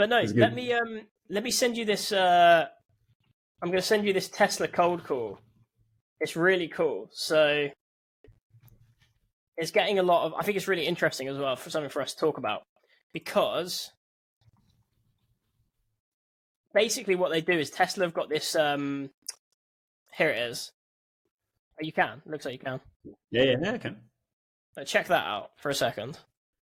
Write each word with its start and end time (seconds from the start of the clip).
But 0.00 0.08
no, 0.08 0.22
let 0.34 0.54
me 0.54 0.72
um 0.72 1.02
let 1.28 1.44
me 1.44 1.50
send 1.50 1.76
you 1.76 1.84
this. 1.84 2.10
Uh, 2.10 2.64
I'm 3.60 3.68
going 3.68 3.82
to 3.82 3.86
send 3.86 4.06
you 4.06 4.14
this 4.14 4.30
Tesla 4.30 4.66
cold 4.66 5.04
call. 5.04 5.38
It's 6.20 6.36
really 6.36 6.68
cool. 6.68 7.10
So 7.12 7.68
it's 9.58 9.70
getting 9.70 9.98
a 9.98 10.02
lot 10.02 10.24
of. 10.24 10.32
I 10.38 10.42
think 10.42 10.56
it's 10.56 10.68
really 10.68 10.86
interesting 10.86 11.28
as 11.28 11.36
well 11.36 11.54
for 11.54 11.68
something 11.68 11.90
for 11.90 12.00
us 12.00 12.14
to 12.14 12.18
talk 12.18 12.38
about 12.38 12.62
because 13.12 13.90
basically 16.72 17.14
what 17.14 17.30
they 17.30 17.42
do 17.42 17.58
is 17.58 17.68
Tesla 17.68 18.06
have 18.06 18.14
got 18.14 18.30
this. 18.30 18.56
Um, 18.56 19.10
here 20.16 20.30
it 20.30 20.38
is. 20.38 20.72
Oh, 21.78 21.84
you 21.84 21.92
can. 21.92 22.22
Looks 22.24 22.46
like 22.46 22.54
you 22.54 22.58
can. 22.58 22.80
Yeah, 23.30 23.42
yeah, 23.42 23.56
yeah, 23.62 23.72
I 23.72 23.76
can. 23.76 23.96
check 24.86 25.08
that 25.08 25.26
out 25.26 25.50
for 25.58 25.68
a 25.68 25.74
second. 25.74 26.18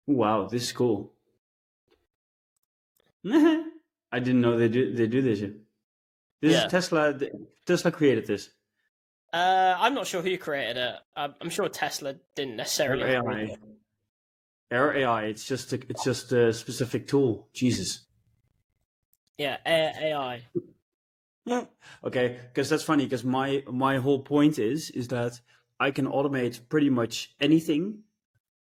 Wow, 0.05 0.47
this 0.47 0.61
is 0.61 0.71
cool. 0.71 1.12
I 4.11 4.19
didn't 4.19 4.41
know 4.41 4.57
they 4.57 4.67
do 4.69 4.93
they 4.93 5.07
do 5.07 5.21
this 5.21 5.39
yet. 5.39 5.51
This 6.41 6.53
yeah. 6.53 6.65
is 6.65 6.71
Tesla. 6.71 7.17
Tesla 7.65 7.91
created 7.91 8.27
this. 8.27 8.49
Uh, 9.31 9.75
I'm 9.79 9.95
not 9.95 10.05
sure 10.05 10.21
who 10.21 10.37
created 10.37 10.77
it. 10.77 10.95
I'm 11.15 11.49
sure 11.49 11.67
Tesla 11.69 12.15
didn't 12.35 12.57
necessarily. 12.57 13.03
Air 13.03 13.23
AI. 13.27 13.57
Air 14.69 14.97
AI. 14.97 15.23
It's 15.23 15.45
just 15.45 15.73
a, 15.73 15.79
it's 15.89 16.03
just 16.03 16.31
a 16.31 16.53
specific 16.53 17.07
tool. 17.07 17.47
Jesus. 17.53 18.05
Yeah, 19.37 19.57
Air 19.65 19.93
AI. 19.99 20.41
okay, 22.03 22.39
because 22.49 22.69
that's 22.69 22.83
funny. 22.83 23.05
Because 23.05 23.23
my 23.23 23.63
my 23.71 23.97
whole 23.97 24.19
point 24.19 24.59
is 24.59 24.91
is 24.91 25.07
that 25.07 25.39
I 25.79 25.91
can 25.91 26.07
automate 26.07 26.59
pretty 26.69 26.89
much 26.89 27.33
anything 27.39 28.03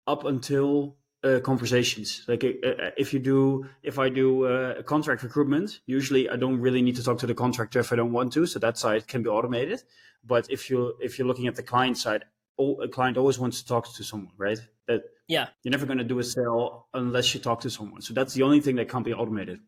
up 0.05 0.25
until 0.25 0.97
uh, 1.23 1.39
conversations. 1.41 2.23
Like 2.27 2.43
uh, 2.43 2.67
uh, 2.67 2.91
if 2.97 3.13
you 3.13 3.19
do, 3.19 3.65
if 3.83 3.99
I 3.99 4.09
do 4.09 4.45
uh, 4.45 4.81
contract 4.83 5.23
recruitment, 5.23 5.79
usually 5.85 6.29
I 6.29 6.35
don't 6.35 6.59
really 6.59 6.81
need 6.81 6.95
to 6.95 7.03
talk 7.03 7.19
to 7.19 7.27
the 7.27 7.35
contractor 7.35 7.79
if 7.79 7.91
I 7.91 7.95
don't 7.95 8.11
want 8.11 8.33
to. 8.33 8.45
So 8.45 8.59
that 8.59 8.77
side 8.77 9.07
can 9.07 9.23
be 9.23 9.29
automated. 9.29 9.83
But 10.23 10.49
if 10.49 10.69
you 10.69 10.95
if 10.99 11.17
you're 11.17 11.27
looking 11.27 11.47
at 11.47 11.55
the 11.55 11.63
client 11.63 11.97
side, 11.97 12.25
all, 12.57 12.81
a 12.81 12.87
client 12.87 13.17
always 13.17 13.39
wants 13.39 13.61
to 13.61 13.67
talk 13.67 13.93
to 13.93 14.03
someone, 14.03 14.33
right? 14.37 14.59
That 14.87 15.03
yeah, 15.27 15.47
you're 15.63 15.71
never 15.71 15.85
going 15.85 15.97
to 15.97 16.03
do 16.03 16.19
a 16.19 16.23
sale 16.23 16.87
unless 16.93 17.33
you 17.33 17.39
talk 17.39 17.61
to 17.61 17.69
someone. 17.69 18.01
So 18.01 18.13
that's 18.13 18.33
the 18.33 18.43
only 18.43 18.61
thing 18.61 18.75
that 18.75 18.89
can't 18.89 19.05
be 19.05 19.13
automated. 19.13 19.59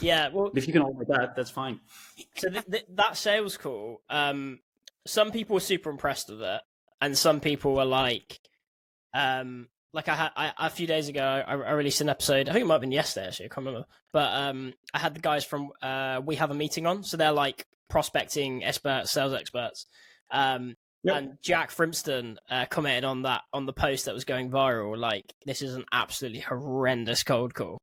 Yeah, 0.00 0.28
well, 0.32 0.50
if 0.54 0.66
you 0.66 0.72
can 0.72 0.82
automate 0.82 1.08
that, 1.08 1.36
that's 1.36 1.50
fine. 1.50 1.80
So 2.36 2.50
th- 2.50 2.66
th- 2.70 2.86
that 2.94 3.16
sales 3.16 3.56
call, 3.56 4.02
um, 4.10 4.58
some 5.06 5.30
people 5.30 5.54
were 5.54 5.60
super 5.60 5.90
impressed 5.90 6.28
with 6.28 6.42
it, 6.42 6.60
and 7.00 7.16
some 7.16 7.40
people 7.40 7.74
were 7.74 7.84
like, 7.84 8.40
um, 9.14 9.68
like 9.96 10.08
I 10.08 10.14
had 10.14 10.30
I, 10.36 10.52
a 10.58 10.70
few 10.70 10.86
days 10.86 11.08
ago, 11.08 11.24
I, 11.24 11.52
I, 11.52 11.72
released 11.72 12.02
an 12.02 12.10
episode. 12.10 12.50
I 12.50 12.52
think 12.52 12.64
it 12.64 12.66
might 12.66 12.74
have 12.74 12.80
been 12.82 12.92
yesterday, 12.92 13.28
actually. 13.28 13.46
I 13.46 13.48
can't 13.48 13.66
remember. 13.66 13.86
But 14.12 14.30
um, 14.34 14.74
I 14.92 14.98
had 14.98 15.14
the 15.14 15.20
guys 15.20 15.42
from 15.42 15.70
uh, 15.82 16.20
We 16.24 16.36
Have 16.36 16.50
a 16.50 16.54
Meeting 16.54 16.86
on, 16.86 17.02
so 17.02 17.16
they're 17.16 17.32
like 17.32 17.66
prospecting 17.88 18.62
experts, 18.62 19.10
sales 19.10 19.32
experts. 19.32 19.86
Um, 20.30 20.74
yep. 21.02 21.16
And 21.16 21.38
Jack 21.42 21.70
Frimston 21.70 22.36
uh, 22.50 22.66
commented 22.66 23.04
on 23.04 23.22
that 23.22 23.42
on 23.54 23.64
the 23.64 23.72
post 23.72 24.04
that 24.04 24.14
was 24.14 24.26
going 24.26 24.50
viral. 24.50 24.98
Like, 24.98 25.32
this 25.46 25.62
is 25.62 25.74
an 25.74 25.86
absolutely 25.90 26.40
horrendous 26.40 27.22
cold 27.22 27.54
call, 27.54 27.78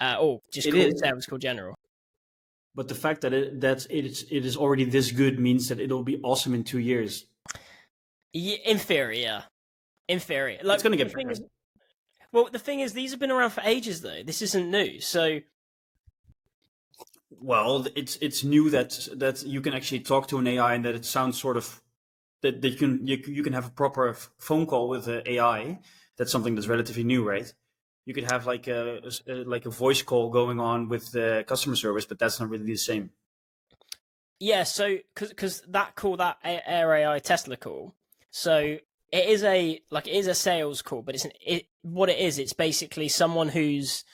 uh, 0.00 0.18
or 0.20 0.42
just 0.52 0.70
cold 0.70 0.96
sales 0.96 1.26
call 1.26 1.38
general. 1.38 1.74
But 2.76 2.86
the 2.86 2.94
fact 2.94 3.22
that 3.22 3.32
it 3.32 3.60
that 3.62 3.86
it 3.90 4.06
is 4.06 4.24
it 4.30 4.46
is 4.46 4.56
already 4.56 4.84
this 4.84 5.10
good 5.10 5.40
means 5.40 5.68
that 5.68 5.80
it'll 5.80 6.04
be 6.04 6.20
awesome 6.22 6.54
in 6.54 6.62
two 6.62 6.78
years. 6.78 7.26
Yeah, 8.32 8.58
in 8.64 8.78
theory, 8.78 9.22
yeah. 9.22 9.42
In 10.06 10.20
theory, 10.20 10.58
like, 10.62 10.74
it's 10.74 10.84
going 10.84 10.96
to 10.96 11.02
get 11.02 11.12
better. 11.12 11.30
Is, 11.32 11.40
well, 12.32 12.48
the 12.50 12.58
thing 12.58 12.80
is, 12.80 12.92
these 12.92 13.10
have 13.10 13.20
been 13.20 13.30
around 13.30 13.50
for 13.50 13.62
ages, 13.64 14.00
though. 14.00 14.22
This 14.24 14.42
isn't 14.42 14.70
new, 14.70 15.00
so. 15.00 15.40
Well, 17.30 17.86
it's 17.94 18.16
it's 18.16 18.44
new 18.44 18.70
that 18.70 19.08
that 19.14 19.44
you 19.44 19.60
can 19.60 19.74
actually 19.74 20.00
talk 20.00 20.28
to 20.28 20.38
an 20.38 20.46
AI 20.46 20.74
and 20.74 20.84
that 20.84 20.94
it 20.94 21.04
sounds 21.04 21.38
sort 21.40 21.56
of 21.56 21.82
that, 22.42 22.62
that 22.62 22.68
you 22.70 22.76
can 22.76 23.06
you, 23.06 23.22
you 23.26 23.42
can 23.42 23.52
have 23.52 23.66
a 23.66 23.70
proper 23.70 24.16
phone 24.38 24.66
call 24.66 24.88
with 24.88 25.06
an 25.08 25.22
AI. 25.26 25.78
That's 26.16 26.32
something 26.32 26.54
that's 26.54 26.66
relatively 26.66 27.04
new, 27.04 27.28
right? 27.28 27.52
You 28.06 28.14
could 28.14 28.30
have 28.30 28.46
like 28.46 28.68
a, 28.68 29.02
a 29.28 29.34
like 29.44 29.66
a 29.66 29.70
voice 29.70 30.02
call 30.02 30.30
going 30.30 30.60
on 30.60 30.88
with 30.88 31.12
the 31.12 31.44
customer 31.46 31.76
service, 31.76 32.06
but 32.06 32.18
that's 32.18 32.40
not 32.40 32.48
really 32.48 32.64
the 32.64 32.76
same. 32.76 33.10
Yeah, 34.38 34.64
so 34.64 34.98
because 35.14 35.62
that 35.68 35.94
call 35.94 36.16
that 36.18 36.38
Air 36.44 36.94
AI 36.94 37.18
Tesla 37.18 37.56
call, 37.56 37.94
so 38.30 38.78
it 39.12 39.28
is 39.28 39.42
a 39.44 39.80
like 39.90 40.06
it 40.06 40.14
is 40.14 40.26
a 40.26 40.34
sales 40.34 40.82
call, 40.82 41.02
but 41.02 41.14
it's 41.14 41.24
an, 41.24 41.32
it 41.44 41.66
what 41.86 42.08
it 42.08 42.18
is. 42.18 42.38
It's 42.38 42.52
basically 42.52 43.08
someone 43.08 43.48
who's 43.48 44.04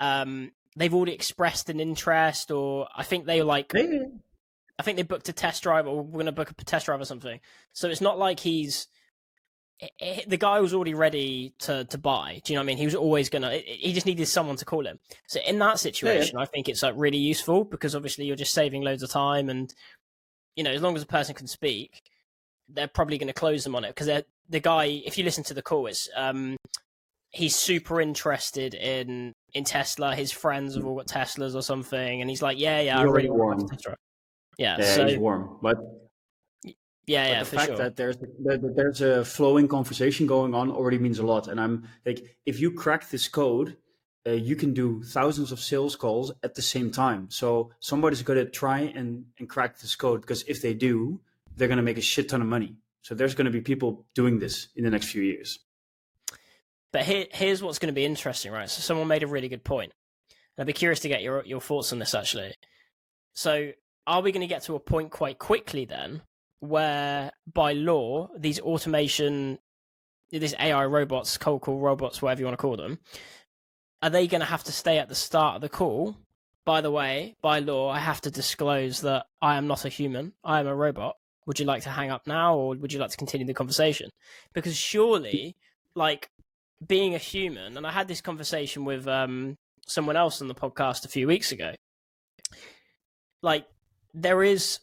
um 0.00 0.52
they've 0.76 0.94
already 0.94 1.12
expressed 1.12 1.68
an 1.70 1.80
interest, 1.80 2.50
or 2.50 2.88
I 2.94 3.02
think 3.02 3.26
they 3.26 3.42
like. 3.42 3.72
I 4.78 4.82
think 4.84 4.96
they 4.96 5.02
booked 5.02 5.28
a 5.28 5.32
test 5.32 5.62
drive, 5.62 5.86
or 5.86 6.02
we're 6.02 6.12
going 6.12 6.26
to 6.26 6.32
book 6.32 6.50
a 6.50 6.64
test 6.64 6.86
drive 6.86 7.00
or 7.00 7.04
something. 7.04 7.40
So 7.72 7.88
it's 7.88 8.00
not 8.00 8.18
like 8.18 8.40
he's 8.40 8.88
it, 9.78 9.90
it, 9.98 10.30
the 10.30 10.36
guy 10.36 10.60
was 10.60 10.72
already 10.72 10.94
ready 10.94 11.54
to 11.60 11.84
to 11.84 11.98
buy. 11.98 12.40
Do 12.44 12.52
you 12.52 12.56
know 12.56 12.62
what 12.62 12.66
I 12.66 12.66
mean? 12.68 12.78
He 12.78 12.84
was 12.84 12.94
always 12.94 13.28
gonna. 13.28 13.58
he 13.58 13.92
just 13.92 14.06
needed 14.06 14.26
someone 14.26 14.56
to 14.56 14.64
call 14.64 14.86
him. 14.86 14.98
So 15.26 15.40
in 15.46 15.58
that 15.58 15.78
situation, 15.78 16.36
yeah. 16.36 16.42
I 16.42 16.46
think 16.46 16.68
it's 16.68 16.82
like 16.82 16.94
really 16.96 17.18
useful 17.18 17.64
because 17.64 17.94
obviously 17.94 18.24
you're 18.24 18.36
just 18.36 18.54
saving 18.54 18.82
loads 18.82 19.02
of 19.02 19.10
time, 19.10 19.48
and 19.48 19.72
you 20.56 20.64
know 20.64 20.70
as 20.70 20.82
long 20.82 20.96
as 20.96 21.02
a 21.02 21.06
person 21.06 21.34
can 21.34 21.46
speak, 21.48 22.02
they're 22.68 22.88
probably 22.88 23.18
going 23.18 23.28
to 23.28 23.32
close 23.32 23.64
them 23.64 23.74
on 23.74 23.84
it 23.84 23.94
because 23.94 24.22
the 24.48 24.60
guy, 24.60 24.84
if 24.84 25.18
you 25.18 25.24
listen 25.24 25.44
to 25.44 25.54
the 25.54 25.62
call, 25.62 25.86
it's 25.86 26.08
um, 26.14 26.56
he's 27.32 27.56
super 27.56 28.00
interested 28.00 28.74
in 28.74 29.32
in 29.54 29.64
Tesla. 29.64 30.14
His 30.14 30.30
friends 30.30 30.76
have 30.76 30.84
all 30.84 30.96
got 30.96 31.06
Teslas 31.06 31.54
or 31.54 31.62
something, 31.62 32.20
and 32.20 32.30
he's 32.30 32.42
like, 32.42 32.58
"Yeah, 32.58 32.80
yeah, 32.80 32.98
I 32.98 33.02
really 33.02 33.30
warm. 33.30 33.58
want 33.58 33.70
Tesla." 33.70 33.96
Yeah, 34.58 34.76
yeah, 34.78 34.94
so, 34.94 35.06
he's 35.06 35.18
warm, 35.18 35.58
but 35.62 35.78
yeah, 37.06 37.28
yeah, 37.28 37.38
the 37.40 37.44
fact 37.46 37.66
sure. 37.68 37.76
that 37.76 37.96
there's 37.96 38.16
that 38.18 38.72
there's 38.76 39.00
a 39.00 39.24
flowing 39.24 39.66
conversation 39.66 40.26
going 40.26 40.54
on 40.54 40.70
already 40.70 40.98
means 40.98 41.18
a 41.18 41.26
lot. 41.26 41.48
And 41.48 41.60
I'm 41.60 41.88
like, 42.06 42.36
if 42.46 42.60
you 42.60 42.72
crack 42.72 43.08
this 43.10 43.28
code, 43.28 43.76
uh, 44.26 44.32
you 44.32 44.54
can 44.54 44.72
do 44.72 45.02
thousands 45.02 45.50
of 45.50 45.58
sales 45.58 45.96
calls 45.96 46.32
at 46.44 46.54
the 46.54 46.62
same 46.62 46.90
time. 46.90 47.28
So 47.30 47.72
somebody's 47.80 48.22
going 48.22 48.38
to 48.38 48.50
try 48.50 48.80
and 48.80 49.24
and 49.38 49.48
crack 49.48 49.80
this 49.80 49.96
code 49.96 50.20
because 50.20 50.44
if 50.46 50.62
they 50.62 50.74
do, 50.74 51.20
they're 51.56 51.68
going 51.68 51.78
to 51.78 51.82
make 51.82 51.98
a 51.98 52.02
shit 52.02 52.28
ton 52.28 52.40
of 52.40 52.46
money. 52.46 52.76
So 53.00 53.16
there's 53.16 53.34
going 53.34 53.46
to 53.46 53.50
be 53.50 53.60
people 53.60 54.06
doing 54.14 54.38
this 54.38 54.68
in 54.76 54.84
the 54.84 54.90
next 54.90 55.06
few 55.06 55.22
years. 55.22 55.58
But 56.92 57.04
here, 57.04 57.26
here's 57.32 57.62
what's 57.62 57.78
going 57.78 57.92
to 57.92 57.98
be 57.98 58.04
interesting, 58.04 58.52
right? 58.52 58.68
So 58.68 58.80
someone 58.80 59.08
made 59.08 59.22
a 59.22 59.26
really 59.26 59.48
good 59.48 59.64
point. 59.64 59.92
And 60.56 60.62
I'd 60.62 60.66
be 60.66 60.72
curious 60.72 61.00
to 61.00 61.08
get 61.08 61.22
your 61.22 61.44
your 61.44 61.60
thoughts 61.60 61.92
on 61.92 61.98
this 61.98 62.14
actually. 62.14 62.54
So 63.32 63.72
are 64.06 64.20
we 64.20 64.32
going 64.32 64.42
to 64.42 64.46
get 64.46 64.62
to 64.64 64.74
a 64.74 64.80
point 64.80 65.10
quite 65.10 65.38
quickly 65.38 65.84
then 65.84 66.22
where 66.60 67.32
by 67.52 67.72
law 67.72 68.28
these 68.36 68.60
automation 68.60 69.58
these 70.30 70.54
AI 70.58 70.84
robots, 70.86 71.36
cold 71.36 71.62
call 71.62 71.78
robots, 71.78 72.22
whatever 72.22 72.40
you 72.40 72.46
want 72.46 72.58
to 72.58 72.62
call 72.62 72.76
them, 72.76 72.98
are 74.02 74.10
they 74.10 74.26
going 74.26 74.40
to 74.40 74.46
have 74.46 74.64
to 74.64 74.72
stay 74.72 74.98
at 74.98 75.08
the 75.08 75.14
start 75.14 75.56
of 75.56 75.60
the 75.60 75.68
call? 75.68 76.16
By 76.64 76.80
the 76.80 76.90
way, 76.90 77.36
by 77.42 77.58
law, 77.58 77.90
I 77.90 77.98
have 77.98 78.20
to 78.22 78.30
disclose 78.30 79.00
that 79.02 79.26
I 79.42 79.56
am 79.56 79.66
not 79.66 79.84
a 79.84 79.88
human. 79.88 80.32
I 80.44 80.60
am 80.60 80.66
a 80.66 80.74
robot 80.74 81.16
would 81.46 81.58
you 81.58 81.66
like 81.66 81.82
to 81.82 81.90
hang 81.90 82.10
up 82.10 82.26
now 82.26 82.56
or 82.56 82.74
would 82.76 82.92
you 82.92 83.00
like 83.00 83.10
to 83.10 83.16
continue 83.16 83.46
the 83.46 83.54
conversation? 83.54 84.10
Because 84.52 84.76
surely, 84.76 85.56
like 85.94 86.30
being 86.86 87.14
a 87.14 87.18
human, 87.18 87.76
and 87.76 87.86
I 87.86 87.92
had 87.92 88.08
this 88.08 88.20
conversation 88.20 88.84
with 88.84 89.06
um, 89.06 89.56
someone 89.86 90.16
else 90.16 90.40
on 90.40 90.48
the 90.48 90.54
podcast 90.54 91.04
a 91.04 91.08
few 91.08 91.26
weeks 91.26 91.52
ago. 91.52 91.72
Like, 93.42 93.66
there 94.14 94.42
is 94.42 94.80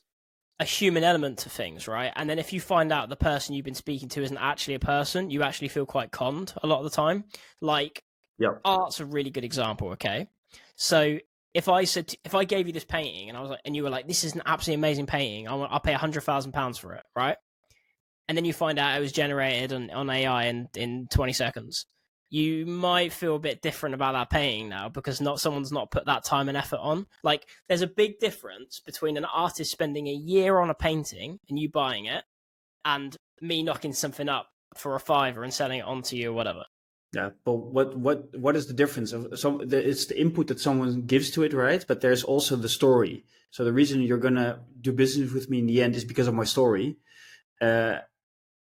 a 0.59 0.65
human 0.65 1.03
element 1.03 1.39
to 1.39 1.49
things, 1.49 1.87
right? 1.87 2.11
And 2.15 2.29
then 2.29 2.37
if 2.37 2.51
you 2.51 2.59
find 2.59 2.91
out 2.91 3.07
the 3.07 3.15
person 3.15 3.55
you've 3.55 3.65
been 3.65 3.73
speaking 3.73 4.09
to 4.09 4.23
isn't 4.23 4.37
actually 4.37 4.73
a 4.73 4.79
person, 4.79 5.29
you 5.29 5.43
actually 5.43 5.69
feel 5.69 5.85
quite 5.85 6.11
conned 6.11 6.53
a 6.61 6.67
lot 6.67 6.79
of 6.79 6.83
the 6.83 6.89
time. 6.89 7.23
Like, 7.61 8.03
yep. 8.37 8.59
art's 8.65 8.99
a 8.99 9.05
really 9.05 9.29
good 9.29 9.45
example, 9.45 9.91
okay? 9.91 10.27
So 10.75 11.19
if 11.53 11.69
I 11.69 11.85
said 11.85 12.13
if 12.23 12.35
I 12.35 12.43
gave 12.43 12.67
you 12.67 12.73
this 12.73 12.85
painting 12.85 13.29
and 13.29 13.37
I 13.37 13.41
was 13.41 13.51
like, 13.51 13.61
and 13.65 13.75
you 13.75 13.83
were 13.83 13.89
like, 13.89 14.07
this 14.07 14.23
is 14.23 14.35
an 14.35 14.41
absolutely 14.45 14.81
amazing 14.81 15.07
painting, 15.07 15.47
I 15.47 15.55
want, 15.55 15.71
I'll 15.71 15.79
pay 15.79 15.93
a 15.93 15.97
hundred 15.97 16.21
thousand 16.21 16.51
pounds 16.51 16.77
for 16.77 16.93
it, 16.93 17.03
right? 17.15 17.37
And 18.27 18.37
then 18.37 18.45
you 18.45 18.53
find 18.53 18.77
out 18.77 18.95
it 18.95 19.01
was 19.01 19.11
generated 19.11 19.73
on, 19.73 19.89
on 19.89 20.09
AI 20.09 20.45
in 20.45 20.67
in 20.75 21.07
twenty 21.09 21.33
seconds. 21.33 21.85
You 22.29 22.65
might 22.65 23.11
feel 23.11 23.35
a 23.35 23.39
bit 23.39 23.61
different 23.61 23.95
about 23.95 24.13
that 24.13 24.29
painting 24.29 24.69
now 24.69 24.89
because 24.89 25.19
not 25.19 25.39
someone's 25.39 25.71
not 25.71 25.91
put 25.91 26.05
that 26.05 26.23
time 26.23 26.47
and 26.47 26.57
effort 26.57 26.79
on. 26.79 27.07
Like, 27.23 27.47
there's 27.67 27.81
a 27.81 27.87
big 27.87 28.19
difference 28.19 28.79
between 28.79 29.17
an 29.17 29.25
artist 29.25 29.71
spending 29.71 30.07
a 30.07 30.13
year 30.13 30.59
on 30.59 30.69
a 30.69 30.75
painting 30.75 31.39
and 31.49 31.57
you 31.57 31.69
buying 31.69 32.05
it, 32.05 32.23
and 32.85 33.15
me 33.41 33.63
knocking 33.63 33.93
something 33.93 34.29
up 34.29 34.47
for 34.75 34.95
a 34.95 34.99
fiver 34.99 35.43
and 35.43 35.53
selling 35.53 35.79
it 35.79 35.85
on 35.85 36.01
to 36.03 36.15
you 36.15 36.29
or 36.29 36.33
whatever. 36.33 36.65
Yeah, 37.13 37.31
but 37.43 37.53
what 37.53 37.97
what 37.97 38.37
what 38.37 38.55
is 38.55 38.67
the 38.67 38.73
difference? 38.73 39.13
Of 39.13 39.39
some, 39.39 39.61
it's 39.63 40.05
the 40.05 40.19
input 40.19 40.47
that 40.47 40.59
someone 40.59 41.01
gives 41.07 41.31
to 41.31 41.43
it, 41.43 41.53
right? 41.53 41.83
But 41.87 42.01
there's 42.01 42.23
also 42.23 42.55
the 42.55 42.69
story. 42.69 43.25
So 43.49 43.65
the 43.65 43.73
reason 43.73 44.01
you're 44.01 44.19
gonna 44.19 44.59
do 44.79 44.91
business 44.91 45.33
with 45.33 45.49
me 45.49 45.59
in 45.59 45.65
the 45.65 45.81
end 45.81 45.95
is 45.95 46.05
because 46.05 46.27
of 46.27 46.35
my 46.35 46.43
story. 46.43 46.97
Uh, 47.59 47.99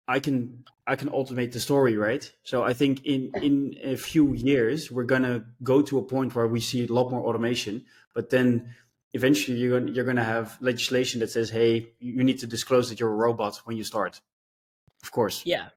I 0.08 0.20
can 0.20 0.64
I 0.86 0.96
can 0.96 1.10
automate 1.10 1.52
the 1.52 1.60
story, 1.60 1.98
right? 1.98 2.32
So 2.44 2.64
I 2.64 2.74
think 2.74 3.06
in 3.06 3.32
in 3.42 3.78
a 3.84 3.96
few 3.98 4.34
years 4.34 4.92
we're 4.92 5.04
gonna 5.04 5.46
go 5.64 5.82
to 5.82 5.98
a 5.98 6.04
point 6.04 6.36
where 6.36 6.48
we 6.48 6.60
see 6.60 6.86
a 6.86 6.92
lot 6.92 7.12
more 7.12 7.28
automation, 7.28 7.86
but 8.14 8.30
then 8.30 8.74
eventually 9.14 9.58
you're 9.58 9.80
gonna, 9.80 9.92
you're 9.92 10.06
gonna 10.06 10.24
have 10.24 10.58
legislation 10.62 11.20
that 11.20 11.30
says, 11.32 11.50
hey, 11.50 11.94
you 12.00 12.24
need 12.24 12.40
to 12.40 12.48
disclose 12.48 12.90
that 12.90 13.00
you're 13.00 13.12
a 13.12 13.16
robot 13.16 13.58
when 13.66 13.76
you 13.76 13.84
start. 13.84 14.22
Of 15.04 15.12
course. 15.12 15.44
Yeah. 15.46 15.70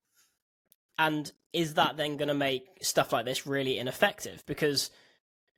And 0.99 1.31
is 1.53 1.75
that 1.75 1.97
then 1.97 2.17
going 2.17 2.29
to 2.29 2.35
make 2.35 2.65
stuff 2.83 3.13
like 3.13 3.25
this 3.25 3.47
really 3.47 3.79
ineffective? 3.79 4.45
Because 4.47 4.91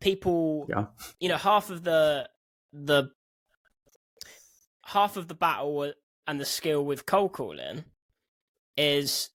people, 0.01 0.67
yeah. 0.69 0.87
you 1.21 1.29
know, 1.29 1.37
half 1.37 1.71
of 1.71 1.83
the 1.83 2.29
the 2.73 3.11
half 4.85 5.17
of 5.17 5.29
the 5.29 5.35
battle 5.35 5.93
and 6.27 6.41
the 6.41 6.45
skill 6.45 6.85
with 6.85 7.07
cold 7.07 7.33
calling 7.33 7.85
is 8.77 9.31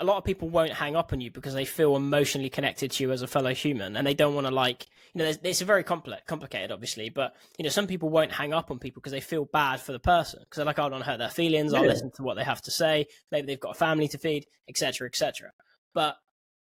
a 0.00 0.04
lot 0.04 0.16
of 0.16 0.24
people 0.24 0.48
won't 0.48 0.72
hang 0.72 0.94
up 0.94 1.12
on 1.12 1.20
you 1.20 1.30
because 1.30 1.54
they 1.54 1.64
feel 1.64 1.96
emotionally 1.96 2.48
connected 2.48 2.90
to 2.92 3.02
you 3.02 3.10
as 3.10 3.22
a 3.22 3.26
fellow 3.26 3.52
human 3.52 3.96
and 3.96 4.06
they 4.06 4.14
don't 4.14 4.34
want 4.34 4.46
to 4.46 4.52
like 4.52 4.86
you 5.12 5.18
know 5.18 5.32
it's 5.42 5.60
a 5.60 5.64
very 5.64 5.82
complex 5.82 6.22
complicated 6.26 6.70
obviously 6.70 7.08
but 7.08 7.34
you 7.58 7.64
know 7.64 7.68
some 7.68 7.86
people 7.86 8.08
won't 8.08 8.30
hang 8.32 8.52
up 8.52 8.70
on 8.70 8.78
people 8.78 9.00
because 9.00 9.12
they 9.12 9.20
feel 9.20 9.44
bad 9.44 9.80
for 9.80 9.92
the 9.92 9.98
person 9.98 10.40
because 10.40 10.56
they're 10.56 10.66
like 10.66 10.78
i 10.78 10.88
don't 10.88 11.02
hurt 11.02 11.18
their 11.18 11.28
feelings 11.28 11.74
i'll 11.74 11.82
listen 11.82 12.10
to 12.12 12.22
what 12.22 12.34
they 12.34 12.44
have 12.44 12.62
to 12.62 12.70
say 12.70 13.06
maybe 13.32 13.46
they've 13.46 13.60
got 13.60 13.74
a 13.74 13.78
family 13.78 14.06
to 14.06 14.18
feed 14.18 14.46
etc 14.68 15.06
etc 15.06 15.50
but 15.94 16.16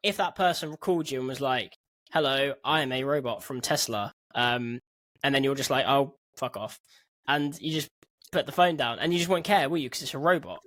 if 0.03 0.17
that 0.17 0.35
person 0.35 0.75
called 0.77 1.11
you 1.11 1.19
and 1.19 1.27
was 1.27 1.41
like 1.41 1.77
hello 2.11 2.53
i 2.63 2.81
am 2.81 2.91
a 2.91 3.03
robot 3.03 3.43
from 3.43 3.59
tesla 3.61 4.13
um, 4.35 4.79
and 5.23 5.35
then 5.35 5.43
you're 5.43 5.55
just 5.55 5.69
like 5.69 5.85
oh 5.85 6.15
fuck 6.37 6.55
off 6.55 6.79
and 7.27 7.59
you 7.59 7.73
just 7.73 7.89
put 8.31 8.45
the 8.45 8.51
phone 8.51 8.77
down 8.77 8.97
and 8.99 9.11
you 9.11 9.19
just 9.19 9.29
won't 9.29 9.43
care 9.43 9.69
will 9.69 9.77
you? 9.77 9.89
Because 9.89 10.01
it's 10.01 10.13
a 10.13 10.19
robot 10.19 10.61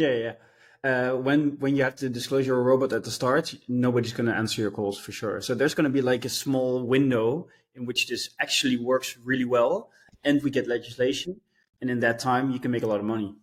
yeah 0.00 0.14
yeah 0.14 0.32
uh, 0.82 1.10
when 1.10 1.58
when 1.58 1.76
you 1.76 1.82
have 1.82 1.96
to 1.96 2.08
disclose 2.08 2.46
you're 2.46 2.58
a 2.58 2.62
robot 2.62 2.92
at 2.92 3.04
the 3.04 3.10
start, 3.10 3.54
nobody's 3.68 4.12
going 4.12 4.26
to 4.26 4.34
answer 4.34 4.62
your 4.62 4.70
calls 4.70 4.98
for 4.98 5.12
sure. 5.12 5.40
So 5.42 5.54
there's 5.54 5.74
going 5.74 5.84
to 5.84 5.90
be 5.90 6.00
like 6.00 6.24
a 6.24 6.30
small 6.30 6.82
window 6.82 7.48
in 7.74 7.84
which 7.84 8.08
this 8.08 8.30
actually 8.40 8.78
works 8.78 9.16
really 9.22 9.44
well, 9.44 9.90
and 10.24 10.42
we 10.42 10.50
get 10.50 10.66
legislation, 10.66 11.40
and 11.80 11.90
in 11.90 12.00
that 12.00 12.18
time 12.18 12.50
you 12.50 12.58
can 12.58 12.70
make 12.70 12.82
a 12.82 12.86
lot 12.86 12.98
of 12.98 13.04
money. 13.04 13.34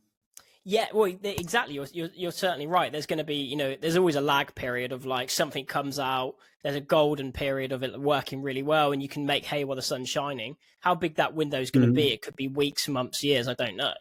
Yeah, 0.64 0.88
well, 0.94 1.06
exactly. 1.24 1.76
You're, 1.76 1.88
you're, 1.94 2.10
you're 2.14 2.32
certainly 2.32 2.68
right. 2.68 2.92
There's 2.92 3.06
going 3.06 3.20
to 3.20 3.24
be, 3.24 3.36
you 3.36 3.56
know, 3.56 3.78
there's 3.80 3.96
always 3.96 4.18
a 4.18 4.22
lag 4.22 4.54
period 4.54 4.92
of 4.92 5.06
like 5.06 5.30
something 5.30 5.64
comes 5.64 5.98
out. 5.98 6.36
There's 6.62 6.76
a 6.76 6.82
golden 6.82 7.32
period 7.32 7.72
of 7.72 7.84
it 7.84 7.98
working 7.98 8.42
really 8.42 8.64
well, 8.64 8.92
and 8.92 9.02
you 9.02 9.08
can 9.08 9.26
make 9.26 9.46
hay 9.46 9.64
while 9.64 9.78
the 9.78 9.82
sun's 9.82 10.10
shining. 10.10 10.58
How 10.82 10.94
big 10.94 11.16
that 11.16 11.34
window 11.34 11.62
is 11.62 11.72
going 11.72 11.86
to 11.86 11.88
mm-hmm. 11.88 11.96
be? 11.96 12.14
It 12.14 12.22
could 12.22 12.36
be 12.36 12.50
weeks, 12.50 12.90
months, 12.90 13.24
years. 13.24 13.48
I 13.48 13.54
don't 13.54 13.78
know. 13.78 13.94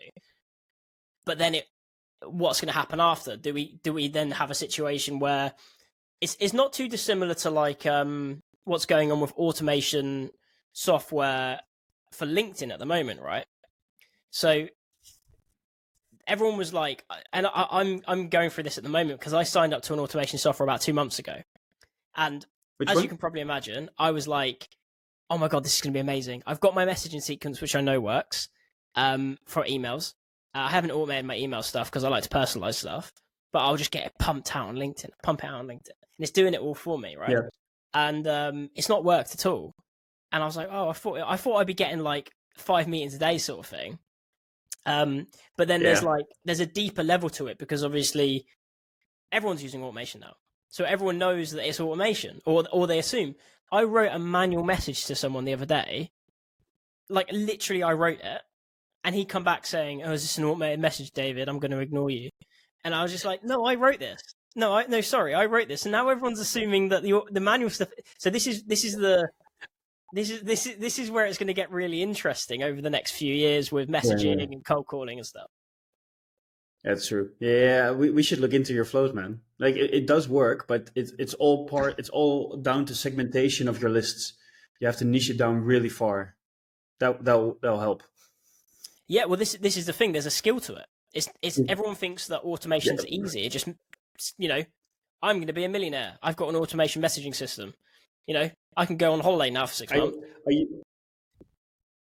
But 1.25 1.39
then 1.39 1.55
it 1.55 1.67
what's 2.25 2.61
going 2.61 2.73
to 2.73 2.79
happen 2.79 3.01
after? 3.01 3.37
Do 3.37 3.53
we 3.53 3.79
do 3.83 3.93
we 3.93 4.09
then 4.09 4.31
have 4.33 4.51
a 4.51 4.55
situation 4.55 5.19
where 5.19 5.53
it's 6.21 6.37
it's 6.41 6.53
not 6.53 6.73
too 6.73 6.89
dissimilar 6.89 7.35
to 7.35 7.51
like 7.51 7.87
um, 7.87 8.43
what's 8.65 8.87
going 8.87 9.13
on 9.13 9.21
with 9.21 9.33
automation 9.33 10.31
software 10.73 11.61
for 12.13 12.27
LinkedIn 12.27 12.73
at 12.73 12.79
the 12.79 12.87
moment, 12.87 13.21
right? 13.21 13.47
So 14.31 14.69
everyone 16.27 16.57
was 16.57 16.73
like, 16.73 17.05
and 17.33 17.47
I, 17.47 17.67
I'm 17.71 18.03
I'm 18.07 18.29
going 18.29 18.51
through 18.51 18.65
this 18.65 18.79
at 18.79 18.85
the 18.85 18.91
moment 18.91 19.21
because 19.21 19.35
I 19.35 19.43
signed 19.43 19.75
up 19.75 19.83
to 19.83 19.93
an 19.93 20.01
automation 20.01 20.39
software 20.39 20.65
about 20.65 20.81
two 20.81 20.93
months 20.93 21.19
ago, 21.19 21.37
and 22.17 22.45
Which 22.79 22.89
as 22.89 22.97
one? 22.97 23.03
you 23.05 23.09
can 23.09 23.19
probably 23.19 23.41
imagine, 23.41 23.91
I 23.99 24.11
was 24.11 24.27
like, 24.27 24.69
oh 25.31 25.39
my 25.39 25.49
god, 25.49 25.65
this 25.65 25.77
is 25.77 25.81
going 25.81 25.93
to 25.93 25.97
be 25.97 26.01
amazing. 26.01 26.43
I've 26.47 26.61
got 26.61 26.75
my 26.75 26.87
messaging 26.87 27.23
sequence, 27.23 27.61
which 27.61 27.77
I 27.77 27.81
know 27.81 28.01
works 28.01 28.49
um, 28.95 29.39
for 29.45 29.65
emails. 29.65 30.15
Uh, 30.57 30.61
I 30.61 30.71
haven't 30.71 30.91
automated 30.91 31.27
my 31.27 31.37
email 31.37 31.63
stuff 31.63 31.91
because 31.91 32.03
I 32.03 32.09
like 32.09 32.23
to 32.23 32.31
personalize 32.31 32.77
stuff, 32.77 33.13
but 33.53 33.59
I'll 33.59 33.77
just 33.77 33.91
get 33.91 34.07
it 34.07 34.13
pumped 34.19 34.57
out 34.57 34.69
on 34.69 34.77
LinkedIn, 34.77 35.11
pump 35.23 35.45
it 35.45 35.49
out 35.49 35.59
on 35.59 35.67
LinkedIn, 35.67 35.91
and 35.91 36.21
it's 36.21 36.31
doing 36.31 36.55
it 36.55 36.61
all 36.61 36.75
for 36.75 36.99
me, 36.99 37.15
right? 37.17 37.31
Yeah. 37.31 37.49
And 37.93 38.27
um, 38.27 38.71
it's 38.75 38.89
not 38.89 39.05
worked 39.05 39.35
at 39.35 39.45
all. 39.45 39.75
And 40.33 40.43
I 40.43 40.47
was 40.47 40.57
like, 40.57 40.69
oh, 40.71 40.89
I 40.89 40.93
thought 40.95 41.19
I 41.27 41.37
thought 41.37 41.57
I'd 41.57 41.67
be 41.67 41.75
getting 41.75 42.01
like 42.01 42.31
five 42.57 42.89
meetings 42.89 43.15
a 43.15 43.19
day, 43.19 43.37
sort 43.37 43.61
of 43.61 43.67
thing. 43.67 43.99
Um, 44.87 45.27
but 45.59 45.69
then 45.69 45.81
yeah. 45.81 45.89
there's 45.89 46.03
like 46.03 46.25
there's 46.47 46.61
a 46.61 46.67
deeper 46.67 47.03
level 47.03 47.29
to 47.31 47.49
it 47.49 47.59
because 47.59 47.85
obviously 47.85 48.47
everyone's 49.31 49.63
using 49.63 49.83
automation 49.83 50.21
now, 50.21 50.37
so 50.71 50.85
everyone 50.85 51.19
knows 51.19 51.51
that 51.51 51.69
it's 51.69 51.81
automation, 51.81 52.41
or 52.47 52.65
or 52.73 52.87
they 52.87 52.99
assume. 52.99 53.35
I 53.71 53.83
wrote 53.83 54.13
a 54.13 54.19
manual 54.19 54.65
message 54.65 55.05
to 55.07 55.17
someone 55.17 55.45
the 55.45 55.53
other 55.53 55.67
day, 55.67 56.13
like 57.11 57.29
literally, 57.31 57.83
I 57.83 57.93
wrote 57.93 58.21
it, 58.21 58.43
and 59.07 59.15
he'd 59.15 59.29
come 59.29 59.45
back 59.45 59.65
saying, 59.65 60.03
"Oh, 60.03 60.13
is 60.13 60.23
this 60.23 60.37
an 60.37 60.45
automated 60.45 60.81
message, 60.81 61.13
David? 61.13 61.49
I'm 61.49 61.61
going 61.61 61.71
to 61.71 61.79
ignore 61.79 62.11
you." 62.11 62.29
And 62.85 62.95
I 62.95 63.03
was 63.03 63.13
just 63.13 63.25
like, 63.25 63.45
"No, 63.45 63.65
I 63.65 63.77
wrote 63.77 64.01
this. 64.01 64.21
No, 64.57 64.75
I 64.75 64.87
no, 64.87 65.01
sorry, 65.01 65.33
I 65.33 65.47
wrote 65.47 65.69
this." 65.69 65.87
And 65.87 65.93
now 65.93 66.09
everyone's 66.09 66.41
assuming 66.41 66.89
that 66.89 67.05
the 67.05 67.23
the 67.31 67.41
manual 67.41 67.71
stuff. 67.71 67.89
So 68.19 68.31
this 68.31 68.49
is 68.49 68.65
this 68.65 68.85
is 68.85 68.97
the 68.97 69.29
this 70.13 70.31
is 70.31 70.43
this 70.43 70.67
is 70.67 70.77
this 70.79 70.99
is 70.99 71.11
where 71.11 71.25
it's 71.25 71.39
going 71.39 71.47
to 71.47 71.55
get 71.55 71.71
really 71.71 72.03
interesting 72.03 72.65
over 72.65 72.83
the 72.83 72.91
next 72.91 73.13
few 73.13 73.33
years 73.33 73.71
with 73.71 73.89
messaging 73.89 74.39
yeah. 74.39 74.43
and 74.43 74.65
cold 74.65 74.87
calling 74.87 75.19
and 75.19 75.27
stuff. 75.27 75.51
That's 76.83 77.07
true. 77.07 77.31
Yeah, 77.39 77.93
we, 77.93 78.11
we 78.11 78.23
should 78.25 78.41
look 78.41 78.53
into 78.53 78.73
your 78.73 78.85
flows, 78.85 79.15
man. 79.15 79.41
Like 79.59 79.77
it, 79.77 79.95
it 79.95 80.07
does 80.07 80.29
work, 80.29 80.67
but 80.67 80.91
it's 80.97 81.13
it's 81.19 81.35
all 81.35 81.69
part. 81.69 81.95
It's 81.99 82.09
all 82.09 82.57
down 82.57 82.87
to 82.87 82.95
segmentation 82.95 83.69
of 83.69 83.81
your 83.81 83.91
lists. 83.91 84.35
You 84.81 84.89
have 84.89 84.97
to 84.99 85.05
niche 85.05 85.31
it 85.31 85.39
down 85.39 85.63
really 85.63 85.89
far. 85.89 86.35
That 86.99 87.25
that 87.25 87.57
that'll 87.63 87.81
help. 87.81 88.03
Yeah, 89.09 89.27
well, 89.27 89.37
this 89.37 89.55
this 89.55 89.77
is 89.77 89.87
the 89.87 89.93
thing. 89.93 90.13
There's 90.13 90.27
a 90.27 90.31
skill 90.31 90.61
to 90.61 90.75
it. 90.75 90.87
It's 91.15 91.29
it's 91.43 91.61
everyone 91.69 91.95
thinks 91.95 92.27
that 92.29 92.43
automation's 92.43 93.05
yeah. 93.05 93.21
easy. 93.23 93.45
It 93.45 93.51
just 93.51 93.69
you 94.39 94.49
know, 94.49 94.63
I'm 95.23 95.37
going 95.37 95.47
to 95.47 95.53
be 95.53 95.65
a 95.65 95.69
millionaire. 95.69 96.19
I've 96.23 96.37
got 96.37 96.49
an 96.49 96.57
automation 96.57 97.03
messaging 97.03 97.35
system. 97.35 97.75
You 98.27 98.35
know, 98.35 98.51
I 98.77 98.87
can 98.87 98.97
go 98.97 99.13
on 99.13 99.21
holiday 99.21 99.51
now 99.51 99.67
for 99.67 99.75
six 99.75 99.93
months. 99.93 100.19
I, 100.49 100.67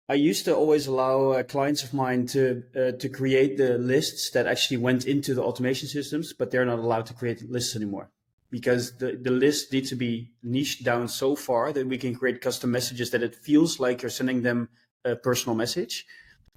I 0.10 0.16
used 0.16 0.46
to 0.46 0.56
always 0.56 0.88
allow 0.88 1.32
uh, 1.32 1.44
clients 1.44 1.84
of 1.84 1.94
mine 1.94 2.26
to 2.28 2.64
uh, 2.76 2.92
to 2.98 3.10
create 3.10 3.58
the 3.58 3.78
lists 3.78 4.32
that 4.32 4.48
actually 4.48 4.78
went 4.78 5.06
into 5.06 5.34
the 5.34 5.44
automation 5.44 5.88
systems, 5.88 6.34
but 6.34 6.52
they're 6.52 6.66
not 6.66 6.80
allowed 6.80 7.06
to 7.08 7.14
create 7.14 7.50
lists 7.50 7.76
anymore 7.76 8.10
because 8.52 8.98
the, 8.98 9.20
the 9.22 9.32
list 9.32 9.72
needs 9.72 9.90
to 9.90 9.96
be 9.96 10.32
niched 10.42 10.84
down 10.84 11.08
so 11.08 11.36
far 11.36 11.72
that 11.72 11.88
we 11.88 11.98
can 11.98 12.16
create 12.16 12.42
custom 12.42 12.72
messages 12.72 13.12
that 13.12 13.22
it 13.22 13.36
feels 13.36 13.80
like 13.80 14.02
you're 14.02 14.10
sending 14.10 14.42
them 14.42 14.70
a 15.06 15.16
personal 15.16 15.56
message 15.56 16.06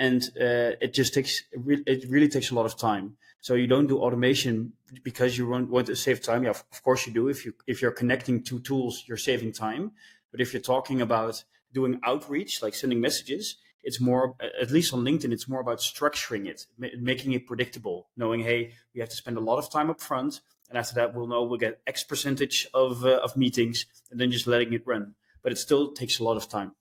and 0.07 0.21
uh, 0.47 0.85
it 0.85 0.93
just 0.93 1.15
takes 1.15 1.33
it 1.53 2.11
really 2.15 2.29
takes 2.29 2.51
a 2.51 2.55
lot 2.59 2.67
of 2.67 2.77
time. 2.77 3.17
So 3.41 3.55
you 3.55 3.69
don't 3.69 3.87
do 3.87 3.99
automation 3.99 4.73
because 5.03 5.39
you 5.39 5.45
want, 5.49 5.87
to 5.87 5.97
save 5.97 6.23
time. 6.23 6.43
Yeah, 6.45 6.51
of 6.75 6.83
course 6.83 7.07
you 7.07 7.13
do. 7.13 7.29
If 7.29 7.45
you 7.45 7.53
if 7.73 7.81
you're 7.81 7.97
connecting 8.03 8.43
two 8.43 8.61
tools, 8.69 9.05
you're 9.07 9.25
saving 9.31 9.53
time. 9.53 9.93
But 10.33 10.41
if 10.41 10.53
you're 10.53 10.69
talking 10.75 11.01
about 11.01 11.45
doing 11.73 12.01
outreach, 12.11 12.63
like 12.65 12.75
sending 12.75 13.01
messages, 13.01 13.45
it's 13.85 14.01
more 14.01 14.35
at 14.65 14.71
least 14.77 14.93
on 14.93 15.01
LinkedIn, 15.09 15.33
it's 15.33 15.49
more 15.49 15.61
about 15.61 15.79
structuring 15.79 16.45
it, 16.53 16.67
making 17.11 17.33
it 17.33 17.47
predictable, 17.47 17.99
knowing 18.17 18.41
hey, 18.41 18.61
we 18.93 19.01
have 19.01 19.13
to 19.15 19.21
spend 19.23 19.37
a 19.37 19.47
lot 19.51 19.59
of 19.59 19.71
time 19.71 19.89
up 19.89 20.01
front, 20.01 20.41
and 20.69 20.77
after 20.77 20.95
that 20.97 21.15
we'll 21.15 21.29
know 21.33 21.45
we'll 21.45 21.65
get 21.67 21.81
X 21.87 22.03
percentage 22.03 22.57
of 22.75 23.05
uh, 23.05 23.27
of 23.27 23.37
meetings, 23.37 23.87
and 24.11 24.19
then 24.21 24.31
just 24.33 24.49
letting 24.49 24.73
it 24.73 24.83
run. 24.85 25.15
But 25.43 25.53
it 25.53 25.59
still 25.59 25.93
takes 25.93 26.19
a 26.19 26.25
lot 26.25 26.37
of 26.37 26.49
time. 26.49 26.73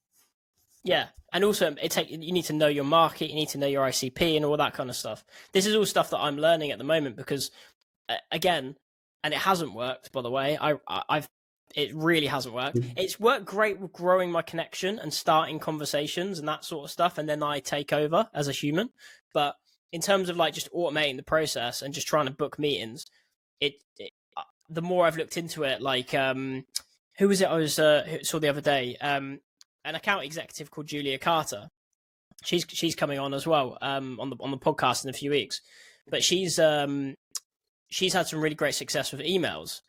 Yeah, 0.84 1.08
and 1.32 1.44
also 1.44 1.76
it 1.82 1.92
take 1.92 2.10
you 2.10 2.32
need 2.32 2.46
to 2.46 2.54
know 2.54 2.68
your 2.68 2.84
market, 2.84 3.30
you 3.30 3.36
need 3.36 3.50
to 3.50 3.58
know 3.58 3.68
your 3.68 3.86
ICP, 3.86 4.36
and 4.36 4.46
all 4.46 4.58
that 4.58 4.74
kind 4.74 4.90
of 4.90 4.96
stuff. 4.96 5.24
This 5.52 5.66
is 5.66 5.76
all 5.76 5.86
stuff 5.86 6.10
that 6.10 6.20
I'm 6.20 6.38
learning 6.38 6.72
at 6.72 6.78
the 6.78 6.84
moment 6.84 7.16
because, 7.16 7.52
uh, 8.10 8.16
again, 8.32 8.76
and 9.24 9.34
it 9.34 9.40
hasn't 9.40 9.74
worked. 9.74 10.12
By 10.12 10.22
the 10.22 10.32
way, 10.32 10.58
I, 10.60 10.74
I 10.88 11.04
I've 11.08 11.30
it 11.76 11.94
really 11.96 12.28
hasn't 12.28 12.54
worked. 12.54 12.78
Mm-hmm. 12.78 12.98
It's 12.98 13.20
worked 13.20 13.46
great 13.46 13.80
with 13.80 13.94
growing 13.94 14.32
my 14.32 14.42
connection 14.42 15.00
and 15.00 15.14
starting 15.14 15.60
conversations 15.60 16.40
and 16.40 16.48
that 16.48 16.66
sort 16.66 16.86
of 16.86 16.92
stuff, 16.92 17.18
and 17.18 17.30
then 17.30 17.44
I 17.44 17.60
take 17.60 17.94
over 17.94 18.28
as 18.34 18.48
a 18.48 18.52
human. 18.52 18.90
But 19.34 19.56
in 19.92 20.02
terms 20.02 20.30
of 20.30 20.38
like 20.38 20.54
just 20.54 20.72
automating 20.74 21.18
the 21.18 21.24
process 21.24 21.82
and 21.82 21.94
just 21.94 22.08
trying 22.08 22.26
to 22.26 22.32
book 22.32 22.58
meetings, 22.60 23.06
it, 23.60 23.76
it 23.98 24.12
uh, 24.36 24.44
the 24.70 24.82
more 24.82 25.06
I've 25.06 25.18
looked 25.18 25.38
into 25.38 25.64
it, 25.64 25.82
like 25.82 26.14
um, 26.14 26.66
who 27.18 27.28
was 27.28 27.42
it 27.42 27.48
I 27.48 27.56
was 27.56 27.80
uh, 27.80 28.24
saw 28.24 28.40
the 28.40 28.50
other 28.50 28.62
day? 28.62 28.98
Um, 29.00 29.40
an 29.86 29.96
account 29.96 30.24
executive 30.24 30.72
called 30.72 30.88
Julia 30.88 31.18
Carter. 31.18 31.70
She's 32.44 32.66
she's 32.70 32.96
coming 32.96 33.20
on 33.20 33.34
as 33.34 33.46
well 33.46 33.78
um, 33.82 34.20
on 34.20 34.30
the 34.30 34.36
on 34.40 34.52
the 34.52 34.58
podcast 34.58 35.04
in 35.04 35.10
a 35.10 35.14
few 35.14 35.32
weeks, 35.32 35.62
but 36.10 36.24
she's 36.24 36.58
um, 36.58 37.16
she's 37.90 38.14
had 38.14 38.28
some 38.28 38.42
really 38.42 38.56
great 38.56 38.76
success 38.76 39.12
with 39.12 39.22
emails, 39.22 39.82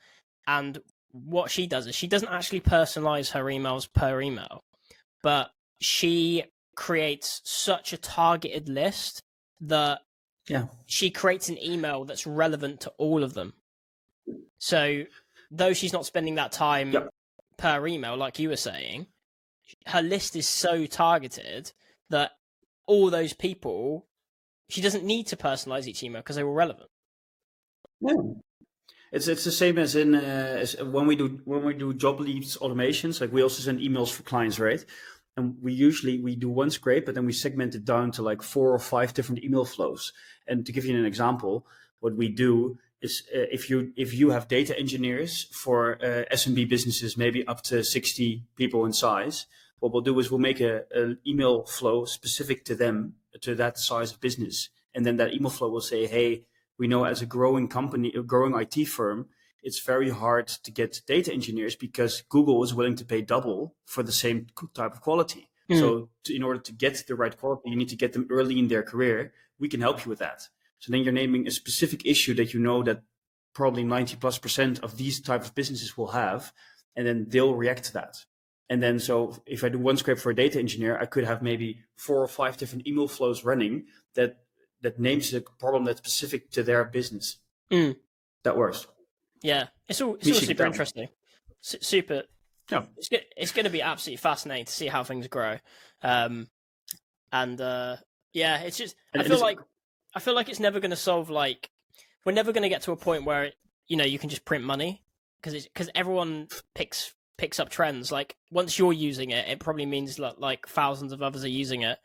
and 0.47 0.79
what 1.13 1.51
she 1.51 1.67
does 1.67 1.87
is 1.87 1.95
she 1.95 2.07
doesn't 2.07 2.29
actually 2.29 2.61
personalize 2.61 3.31
her 3.33 3.45
emails 3.45 3.91
per 3.91 4.21
email, 4.21 4.65
but 5.23 5.51
she 5.81 6.45
creates 6.75 7.41
such 7.45 7.93
a 7.93 7.99
targeted 7.99 8.69
list 8.69 9.23
that 9.61 10.01
yeah 10.49 10.67
she 10.87 11.11
creates 11.11 11.49
an 11.49 11.63
email 11.63 12.05
that's 12.05 12.27
relevant 12.27 12.81
to 12.81 12.93
all 12.99 13.23
of 13.23 13.33
them. 13.33 13.55
So 14.59 15.05
though 15.51 15.73
she's 15.73 15.93
not 15.93 16.07
spending 16.07 16.37
that 16.37 16.53
time 16.53 16.93
yep. 16.93 17.09
per 17.59 17.87
email 17.87 18.17
like 18.17 18.39
you 18.39 18.49
were 18.49 18.57
saying, 18.57 19.07
her 19.87 20.03
list 20.03 20.37
is 20.37 20.49
so 20.49 20.87
targeted 20.87 21.73
that 22.11 22.33
all 22.87 23.11
those 23.11 23.33
people, 23.33 24.07
she 24.69 24.81
doesn't 24.81 25.05
need 25.05 25.27
to 25.29 25.37
personalize 25.37 25.87
each 25.87 26.03
email 26.03 26.21
because 26.21 26.37
they 26.37 26.45
were 26.45 26.53
relevant. 26.53 26.91
Yeah. 28.01 28.15
It's 29.13 29.29
it's 29.29 29.45
the 29.45 29.53
same 29.53 29.77
as 29.79 29.95
in 29.95 30.15
uh, 30.15 30.57
as 30.61 30.83
when 30.83 31.07
we 31.07 31.17
do 31.17 31.41
when 31.45 31.65
we 31.65 31.75
do 31.75 31.93
Jobleads 31.93 32.59
automations. 32.59 33.21
Like 33.21 33.31
we 33.31 33.43
also 33.43 33.63
send 33.63 33.79
emails 33.79 34.11
for 34.11 34.23
clients, 34.23 34.59
right? 34.59 34.83
And 35.37 35.57
we 35.63 35.73
usually 35.75 36.19
we 36.19 36.35
do 36.35 36.49
one 36.49 36.71
scrape, 36.71 37.07
but 37.07 37.15
then 37.15 37.27
we 37.27 37.33
segment 37.33 37.75
it 37.75 37.85
down 37.85 38.11
to 38.13 38.23
like 38.23 38.43
four 38.43 38.73
or 38.73 38.79
five 38.79 39.13
different 39.13 39.45
email 39.45 39.67
flows. 39.67 40.13
And 40.47 40.65
to 40.65 40.73
give 40.73 40.87
you 40.87 40.99
an 40.99 41.05
example, 41.05 41.67
what 42.01 42.17
we 42.17 42.29
do 42.29 42.79
is 43.03 43.23
uh, 43.35 43.47
if 43.51 43.69
you 43.69 43.93
if 43.97 44.15
you 44.15 44.31
have 44.31 44.49
data 44.49 44.79
engineers 44.79 45.47
for 45.53 45.99
uh, 46.03 46.25
SMB 46.35 46.69
businesses, 46.71 47.17
maybe 47.17 47.47
up 47.47 47.63
to 47.65 47.85
sixty 47.85 48.45
people 48.57 48.87
in 48.87 48.95
size, 48.95 49.47
what 49.83 49.93
we'll 49.93 50.03
do 50.03 50.19
is 50.19 50.31
we'll 50.31 50.41
make 50.41 50.61
a, 50.61 50.85
an 50.95 51.19
email 51.27 51.65
flow 51.65 52.05
specific 52.05 52.65
to 52.67 52.75
them 52.75 53.15
to 53.41 53.55
that 53.57 53.79
size 53.79 54.13
of 54.13 54.21
business, 54.21 54.71
and 54.95 55.05
then 55.05 55.17
that 55.17 55.35
email 55.35 55.51
flow 55.51 55.69
will 55.69 55.81
say, 55.81 56.07
hey 56.07 56.45
we 56.79 56.89
know 56.89 57.05
as 57.05 57.23
a 57.23 57.27
growing 57.27 57.69
company, 57.69 58.13
a 58.13 58.23
growing 58.23 58.55
IT 58.61 58.87
firm, 58.87 59.29
it's 59.63 59.79
very 59.79 60.11
hard 60.11 60.49
to 60.49 60.71
get 60.73 61.01
data 61.07 61.33
engineers 61.33 61.77
because 61.77 62.23
Google 62.23 62.63
is 62.65 62.75
willing 62.75 62.97
to 62.97 63.05
pay 63.05 63.23
double 63.23 63.77
for 63.85 64.03
the 64.03 64.13
same 64.13 64.49
type 64.75 64.93
of 64.93 65.01
quality. 65.01 65.49
Mm. 65.71 65.79
So, 65.79 66.09
to, 66.25 66.35
in 66.35 66.43
order 66.43 66.59
to 66.59 66.73
get 66.73 67.07
the 67.07 67.15
right 67.15 67.37
quality, 67.39 67.71
you 67.71 67.77
need 67.77 67.91
to 67.91 67.97
get 67.97 68.13
them 68.13 68.27
early 68.31 68.59
in 68.59 68.67
their 68.67 68.83
career. 68.83 69.33
We 69.61 69.69
can 69.69 69.81
help 69.81 70.05
you 70.05 70.11
with 70.11 70.19
that. 70.19 70.49
So 70.81 70.91
then 70.91 71.05
you're 71.05 71.13
naming 71.13 71.47
a 71.47 71.53
specific 71.53 72.05
issue 72.05 72.35
that 72.35 72.53
you 72.53 72.59
know 72.59 72.83
that 72.83 73.03
probably 73.55 73.85
90 73.85 74.17
plus 74.17 74.39
percent 74.39 74.81
of 74.81 74.97
these 74.97 75.21
type 75.21 75.45
of 75.45 75.55
businesses 75.55 75.97
will 75.97 76.09
have, 76.09 76.53
and 76.97 77.07
then 77.07 77.27
they'll 77.29 77.55
react 77.55 77.85
to 77.85 77.93
that. 77.93 78.25
And 78.73 78.83
then, 78.83 78.99
so 78.99 79.37
if 79.45 79.65
I 79.65 79.69
do 79.69 79.79
one 79.79 79.99
script 79.99 80.23
for 80.23 80.31
a 80.31 80.35
data 80.35 80.59
engineer, 80.59 80.97
I 80.99 81.05
could 81.05 81.25
have 81.25 81.43
maybe 81.43 81.81
four 81.95 82.23
or 82.23 82.27
five 82.27 82.57
different 82.57 82.87
email 82.87 83.07
flows 83.07 83.45
running 83.45 83.85
that 84.15 84.39
that 84.81 84.99
names 84.99 85.35
a 85.35 85.43
problem 85.43 85.85
that's 85.85 85.99
specific 85.99 86.51
to 86.53 86.63
their 86.63 86.83
business. 86.83 87.37
Mm. 87.71 87.97
That 88.45 88.57
works. 88.57 88.87
Yeah, 89.43 89.67
it's 89.91 90.01
all 90.01 90.15
it's 90.15 90.27
all 90.27 90.35
super 90.37 90.65
interesting. 90.65 91.09
S- 91.63 91.77
super. 91.83 92.23
Yeah. 92.71 92.85
It's 92.97 93.11
go- 93.11 93.19
it's 93.37 93.53
going 93.53 93.65
to 93.65 93.71
be 93.71 93.83
absolutely 93.83 94.17
fascinating 94.17 94.65
to 94.65 94.73
see 94.73 94.87
how 94.87 95.05
things 95.05 95.29
grow. 95.29 95.59
Um, 96.03 96.49
and 97.31 97.61
uh, 97.61 97.97
yeah, 98.33 98.63
it's 98.63 98.79
just 98.79 98.97
and 99.13 99.23
I 99.23 99.29
feel 99.29 99.39
like 99.39 99.59
I 100.15 100.21
feel 100.21 100.35
like 100.35 100.49
it's 100.49 100.61
never 100.61 100.81
going 100.81 100.93
to 100.93 100.97
solve 100.97 101.29
like 101.29 101.69
we're 102.25 102.33
never 102.33 102.53
going 102.53 102.63
to 102.63 102.71
get 102.71 102.81
to 102.85 102.93
a 102.93 102.97
point 102.97 103.27
where 103.27 103.45
it, 103.45 103.55
you 103.87 103.99
know 103.99 104.05
you 104.05 104.19
can 104.19 104.31
just 104.31 104.47
print 104.47 104.65
money 104.65 105.05
because 105.43 105.67
because 105.67 105.91
everyone 105.95 106.49
picks 106.75 107.13
picks 107.43 107.59
up 107.59 107.69
trends. 107.69 108.13
Like 108.13 108.37
once 108.53 108.79
you're 108.79 108.93
using 108.93 109.31
it, 109.31 109.49
it 109.49 109.59
probably 109.59 109.85
means 109.85 110.17
like, 110.17 110.37
like 110.39 110.69
thousands 110.69 111.13
of 111.13 111.23
others 111.23 111.43
are 111.43 111.49
using 111.49 111.83
it, 111.83 111.99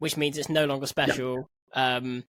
which 0.00 0.18
means 0.18 0.36
it's 0.36 0.50
no 0.50 0.66
longer 0.66 0.86
special. 0.86 1.48
Um, 1.74 2.24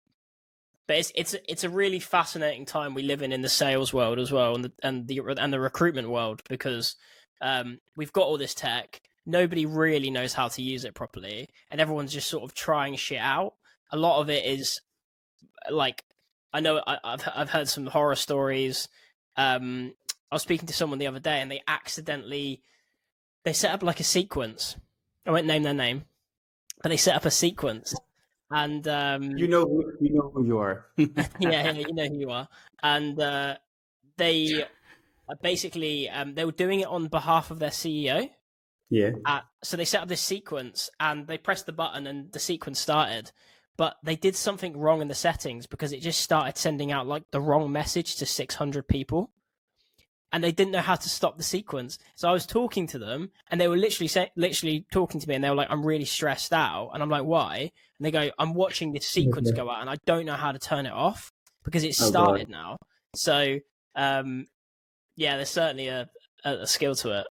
but 0.86 0.98
it's 0.98 1.10
it's 1.16 1.34
it's 1.48 1.64
a 1.64 1.68
really 1.68 1.98
fascinating 1.98 2.64
time 2.64 2.94
we 2.94 3.02
live 3.02 3.20
in 3.20 3.32
in 3.32 3.42
the 3.42 3.48
sales 3.48 3.92
world 3.92 4.20
as 4.20 4.30
well, 4.30 4.54
and 4.54 4.64
the 4.64 4.72
and 4.80 5.08
the 5.08 5.20
and 5.38 5.52
the 5.52 5.58
recruitment 5.58 6.08
world 6.08 6.42
because 6.48 6.94
um, 7.40 7.80
we've 7.96 8.12
got 8.12 8.26
all 8.26 8.38
this 8.38 8.54
tech. 8.54 9.00
Nobody 9.26 9.66
really 9.66 10.10
knows 10.10 10.32
how 10.32 10.46
to 10.46 10.62
use 10.62 10.84
it 10.84 10.94
properly, 10.94 11.48
and 11.68 11.80
everyone's 11.80 12.12
just 12.12 12.28
sort 12.28 12.44
of 12.44 12.54
trying 12.54 12.94
shit 12.94 13.18
out. 13.18 13.54
A 13.90 13.96
lot 13.96 14.20
of 14.20 14.30
it 14.30 14.44
is 14.44 14.80
like 15.68 16.04
I 16.52 16.60
know 16.60 16.80
I, 16.86 16.98
have 17.04 17.28
I've 17.34 17.50
heard 17.50 17.68
some 17.68 17.86
horror 17.86 18.14
stories. 18.14 18.88
Um, 19.36 19.94
I 20.32 20.34
was 20.34 20.42
speaking 20.42 20.66
to 20.66 20.72
someone 20.72 20.98
the 20.98 21.08
other 21.08 21.20
day, 21.20 21.42
and 21.42 21.50
they 21.50 21.62
accidentally 21.68 22.62
they 23.44 23.52
set 23.52 23.74
up 23.74 23.82
like 23.82 24.00
a 24.00 24.04
sequence. 24.04 24.76
I 25.26 25.30
won't 25.30 25.46
name 25.46 25.62
their 25.62 25.74
name, 25.74 26.06
but 26.82 26.88
they 26.88 26.96
set 26.96 27.14
up 27.14 27.26
a 27.26 27.30
sequence 27.30 27.94
and 28.50 28.88
um, 28.88 29.36
you 29.36 29.46
know 29.46 29.66
who, 29.66 29.92
you 30.00 30.14
know 30.14 30.30
who 30.34 30.46
you 30.46 30.58
are. 30.58 30.86
yeah, 30.96 31.10
yeah, 31.38 31.72
you 31.72 31.92
know 31.92 32.06
who 32.06 32.18
you 32.18 32.30
are, 32.30 32.48
and 32.82 33.20
uh, 33.20 33.56
they 34.16 34.64
uh, 35.28 35.34
basically 35.42 36.08
um, 36.08 36.34
they 36.34 36.46
were 36.46 36.52
doing 36.52 36.80
it 36.80 36.88
on 36.88 37.08
behalf 37.08 37.50
of 37.50 37.58
their 37.58 37.68
CEO. 37.68 38.30
Yeah. 38.88 39.10
Uh, 39.26 39.40
so 39.62 39.76
they 39.76 39.84
set 39.84 40.00
up 40.00 40.08
this 40.08 40.22
sequence 40.22 40.88
and 40.98 41.26
they 41.26 41.38
pressed 41.38 41.64
the 41.64 41.72
button 41.72 42.06
and 42.06 42.32
the 42.32 42.38
sequence 42.38 42.78
started, 42.78 43.32
but 43.78 43.96
they 44.02 44.16
did 44.16 44.34
something 44.34 44.76
wrong 44.78 45.02
in 45.02 45.08
the 45.08 45.14
settings 45.14 45.66
because 45.66 45.92
it 45.94 46.00
just 46.00 46.20
started 46.20 46.58
sending 46.58 46.90
out 46.90 47.06
like 47.06 47.22
the 47.32 47.40
wrong 47.40 47.70
message 47.70 48.16
to 48.16 48.26
600 48.26 48.86
people 48.86 49.30
and 50.32 50.42
they 50.42 50.52
didn't 50.52 50.72
know 50.72 50.80
how 50.80 50.94
to 50.94 51.08
stop 51.08 51.36
the 51.36 51.42
sequence. 51.42 51.98
So 52.14 52.28
I 52.28 52.32
was 52.32 52.46
talking 52.46 52.86
to 52.88 52.98
them, 52.98 53.30
and 53.50 53.60
they 53.60 53.68
were 53.68 53.76
literally 53.76 54.08
say, 54.08 54.30
literally 54.36 54.86
talking 54.90 55.20
to 55.20 55.28
me, 55.28 55.34
and 55.34 55.44
they 55.44 55.50
were 55.50 55.56
like, 55.56 55.70
"I'm 55.70 55.84
really 55.84 56.06
stressed 56.06 56.52
out," 56.52 56.90
and 56.94 57.02
I'm 57.02 57.10
like, 57.10 57.24
"Why?" 57.24 57.70
And 57.98 58.06
they 58.06 58.10
go, 58.10 58.30
"I'm 58.38 58.54
watching 58.54 58.92
this 58.92 59.06
sequence 59.18 59.50
go 59.52 59.70
out, 59.70 59.80
and 59.80 59.90
I 59.90 59.96
don't 60.06 60.26
know 60.26 60.34
how 60.34 60.52
to 60.52 60.58
turn 60.58 60.86
it 60.86 60.92
off 60.92 61.30
because 61.64 61.84
it's 61.84 62.02
oh, 62.02 62.06
started 62.06 62.48
oh, 62.48 62.52
now." 62.52 62.76
So, 63.14 63.58
um, 63.94 64.46
yeah, 65.16 65.36
there's 65.36 65.50
certainly 65.50 65.88
a, 65.88 66.08
a, 66.44 66.52
a 66.60 66.66
skill 66.66 66.94
to 66.96 67.20
it. 67.20 67.26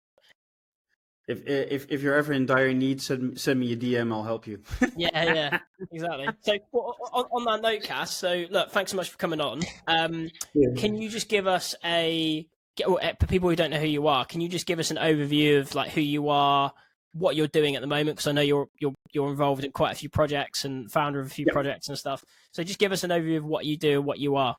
If 1.28 1.48
if 1.48 1.86
if 1.90 2.02
you're 2.02 2.16
ever 2.16 2.34
in 2.34 2.46
dire 2.46 2.74
need, 2.74 3.02
send 3.02 3.40
send 3.40 3.60
me 3.60 3.72
a 3.74 3.78
DM. 3.78 4.12
I'll 4.12 4.24
help 4.24 4.48
you. 4.48 4.62
yeah, 4.98 5.24
yeah, 5.34 5.60
exactly. 5.92 6.28
So 6.42 6.54
on, 6.74 7.26
on, 7.32 7.46
that 7.46 7.62
note, 7.62 7.84
Cas. 7.84 8.16
So 8.16 8.46
look, 8.50 8.72
thanks 8.72 8.92
so 8.92 8.98
much 8.98 9.10
for 9.10 9.18
coming 9.18 9.40
on. 9.40 9.62
Um, 9.88 10.30
yeah. 10.54 10.70
Can 10.76 10.96
you 10.96 11.10
just 11.10 11.30
give 11.30 11.48
us 11.48 11.74
a 11.86 12.46
for 12.86 13.28
people 13.28 13.50
who 13.50 13.56
don't 13.56 13.72
know 13.72 13.80
who 13.80 13.88
you 13.88 14.08
are, 14.08 14.26
can 14.26 14.42
you 14.42 14.48
just 14.48 14.66
give 14.66 14.80
us 14.80 14.92
an 14.92 14.98
overview 14.98 15.60
of 15.60 15.76
like 15.76 15.92
who 15.92 16.02
you 16.02 16.30
are, 16.30 16.72
what 17.14 17.36
you're 17.36 17.48
doing 17.48 17.76
at 17.76 17.82
the 17.82 17.88
moment? 17.88 18.18
Because 18.18 18.28
I 18.28 18.32
know 18.32 18.42
you're 18.42 18.68
you're 18.80 18.94
you're 19.12 19.30
involved 19.30 19.64
in 19.64 19.72
quite 19.72 19.92
a 19.92 19.96
few 19.96 20.10
projects 20.10 20.66
and 20.66 20.92
founder 20.92 21.20
of 21.20 21.28
a 21.28 21.30
few 21.30 21.46
yep. 21.48 21.54
projects 21.54 21.90
and 21.90 21.98
stuff. 21.98 22.24
So 22.52 22.64
just 22.64 22.80
give 22.80 22.92
us 22.92 23.04
an 23.04 23.12
overview 23.12 23.38
of 23.38 23.46
what 23.46 23.66
you 23.66 23.78
do, 23.78 24.02
what 24.02 24.20
you 24.20 24.36
are. 24.36 24.56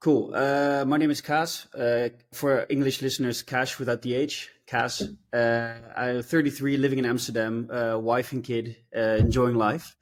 Cool. 0.00 0.34
Uh, 0.34 0.84
my 0.86 0.98
name 0.98 1.10
is 1.10 1.22
Cas. 1.22 1.66
Uh, 1.74 2.10
for 2.34 2.66
English 2.68 3.00
listeners, 3.00 3.42
Cash 3.42 3.78
without 3.78 4.02
the 4.02 4.14
H. 4.14 4.50
Cas. 4.66 5.02
Uh, 5.32 5.74
I'm 5.96 6.22
33, 6.22 6.76
living 6.76 6.98
in 6.98 7.06
Amsterdam, 7.06 7.70
uh, 7.70 7.98
wife 7.98 8.32
and 8.32 8.44
kid, 8.44 8.76
uh, 8.94 9.16
enjoying 9.18 9.54
life. 9.54 9.96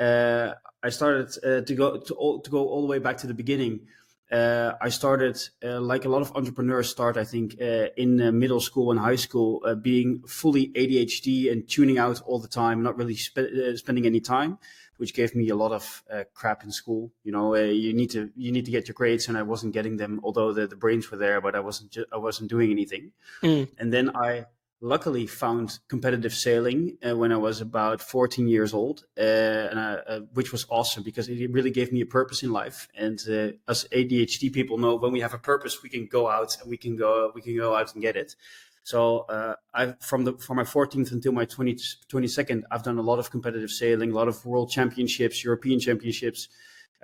Uh, 0.00 0.54
I 0.82 0.88
started 0.88 1.66
to 1.66 1.74
go 1.74 1.98
to, 1.98 2.14
all, 2.14 2.40
to 2.40 2.50
go 2.50 2.66
all 2.66 2.82
the 2.82 2.88
way 2.88 2.98
back 2.98 3.18
to 3.18 3.28
the 3.28 3.34
beginning 3.34 3.86
uh, 4.34 4.76
I 4.80 4.88
started, 4.88 5.38
uh, 5.64 5.80
like 5.80 6.04
a 6.04 6.08
lot 6.08 6.20
of 6.20 6.32
entrepreneurs 6.34 6.90
start, 6.90 7.16
I 7.16 7.24
think, 7.24 7.56
uh, 7.60 7.86
in 7.96 8.20
uh, 8.20 8.32
middle 8.32 8.60
school 8.60 8.90
and 8.90 8.98
high 8.98 9.16
school, 9.16 9.62
uh, 9.64 9.76
being 9.76 10.22
fully 10.26 10.70
ADHD 10.70 11.52
and 11.52 11.68
tuning 11.68 11.98
out 11.98 12.20
all 12.22 12.40
the 12.40 12.48
time, 12.48 12.82
not 12.82 12.96
really 12.96 13.14
spe- 13.14 13.38
uh, 13.38 13.76
spending 13.76 14.06
any 14.06 14.18
time, 14.18 14.58
which 14.96 15.14
gave 15.14 15.36
me 15.36 15.48
a 15.50 15.54
lot 15.54 15.70
of 15.70 16.02
crap 16.34 16.64
in 16.64 16.72
school. 16.72 17.12
You 17.22 17.30
know, 17.30 17.54
you 17.54 17.92
need 17.94 18.10
to 18.10 18.30
you 18.36 18.50
need 18.50 18.64
to 18.64 18.70
get 18.72 18.88
your 18.88 18.94
grades, 18.94 19.28
and 19.28 19.38
I 19.38 19.42
wasn't 19.42 19.72
getting 19.72 19.96
them, 19.98 20.20
although 20.24 20.52
the, 20.52 20.66
the 20.66 20.76
brains 20.76 21.10
were 21.10 21.16
there, 21.16 21.40
but 21.40 21.54
I 21.54 21.60
wasn't 21.60 21.92
ju- 21.92 22.06
I 22.12 22.16
wasn't 22.16 22.50
doing 22.50 22.70
anything. 22.70 23.12
Mm. 23.42 23.68
And 23.78 23.92
then 23.92 24.10
I 24.16 24.46
luckily 24.84 25.26
found 25.26 25.78
competitive 25.88 26.34
sailing 26.34 26.98
uh, 27.02 27.16
when 27.16 27.32
I 27.32 27.38
was 27.38 27.62
about 27.62 28.02
14 28.02 28.46
years 28.46 28.74
old, 28.74 29.04
uh, 29.18 29.22
uh, 29.22 30.20
which 30.34 30.52
was 30.52 30.66
awesome 30.68 31.02
because 31.02 31.26
it 31.28 31.50
really 31.50 31.70
gave 31.70 31.90
me 31.90 32.02
a 32.02 32.06
purpose 32.06 32.42
in 32.42 32.52
life. 32.52 32.86
And 32.94 33.18
uh, 33.26 33.52
as 33.66 33.88
ADHD 33.90 34.52
people 34.52 34.76
know, 34.76 34.96
when 34.96 35.10
we 35.10 35.20
have 35.20 35.32
a 35.32 35.38
purpose, 35.38 35.82
we 35.82 35.88
can 35.88 36.06
go 36.06 36.28
out 36.28 36.58
and 36.60 36.68
we 36.68 36.76
can 36.76 36.96
go 36.96 37.32
we 37.34 37.40
can 37.40 37.56
go 37.56 37.74
out 37.74 37.94
and 37.94 38.02
get 38.02 38.14
it. 38.16 38.36
So 38.82 39.20
uh, 39.30 39.54
I 39.72 39.94
from 40.00 40.24
the 40.24 40.34
from 40.34 40.58
my 40.58 40.64
14th 40.64 41.12
until 41.12 41.32
my 41.32 41.46
20, 41.46 41.74
22nd, 41.74 42.62
I've 42.70 42.82
done 42.82 42.98
a 42.98 43.02
lot 43.02 43.18
of 43.18 43.30
competitive 43.30 43.70
sailing, 43.70 44.12
a 44.12 44.14
lot 44.14 44.28
of 44.28 44.44
world 44.44 44.70
championships, 44.70 45.42
European 45.42 45.80
championships. 45.80 46.48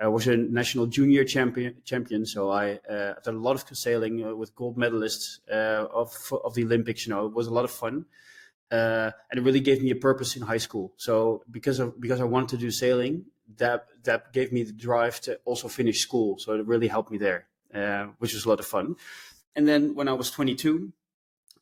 I 0.01 0.07
was 0.07 0.27
a 0.27 0.35
national 0.35 0.87
junior 0.87 1.23
champion, 1.23 1.75
champion 1.85 2.25
so 2.25 2.49
I 2.49 2.79
uh, 2.89 3.13
did 3.23 3.35
a 3.35 3.37
lot 3.37 3.55
of 3.55 3.77
sailing 3.77 4.25
uh, 4.25 4.35
with 4.35 4.55
gold 4.55 4.75
medalists 4.77 5.39
uh, 5.49 5.85
of 5.93 6.33
of 6.43 6.55
the 6.55 6.63
Olympics. 6.63 7.05
You 7.05 7.13
know, 7.13 7.27
it 7.27 7.33
was 7.33 7.47
a 7.47 7.53
lot 7.53 7.65
of 7.65 7.71
fun, 7.71 8.05
uh, 8.71 9.11
and 9.29 9.39
it 9.39 9.43
really 9.43 9.59
gave 9.59 9.83
me 9.83 9.91
a 9.91 9.95
purpose 9.95 10.35
in 10.35 10.41
high 10.41 10.57
school. 10.57 10.93
So 10.97 11.43
because 11.51 11.79
of 11.79 12.01
because 12.01 12.19
I 12.19 12.23
wanted 12.23 12.49
to 12.49 12.57
do 12.57 12.71
sailing, 12.71 13.25
that 13.57 13.87
that 14.03 14.33
gave 14.33 14.51
me 14.51 14.63
the 14.63 14.73
drive 14.73 15.21
to 15.21 15.39
also 15.45 15.67
finish 15.67 15.99
school. 16.01 16.39
So 16.39 16.53
it 16.53 16.65
really 16.65 16.87
helped 16.87 17.11
me 17.11 17.19
there, 17.19 17.47
uh, 17.73 18.07
which 18.17 18.33
was 18.33 18.45
a 18.45 18.49
lot 18.49 18.59
of 18.59 18.65
fun. 18.65 18.95
And 19.55 19.67
then 19.67 19.95
when 19.95 20.07
I 20.07 20.13
was 20.13 20.31
22, 20.31 20.93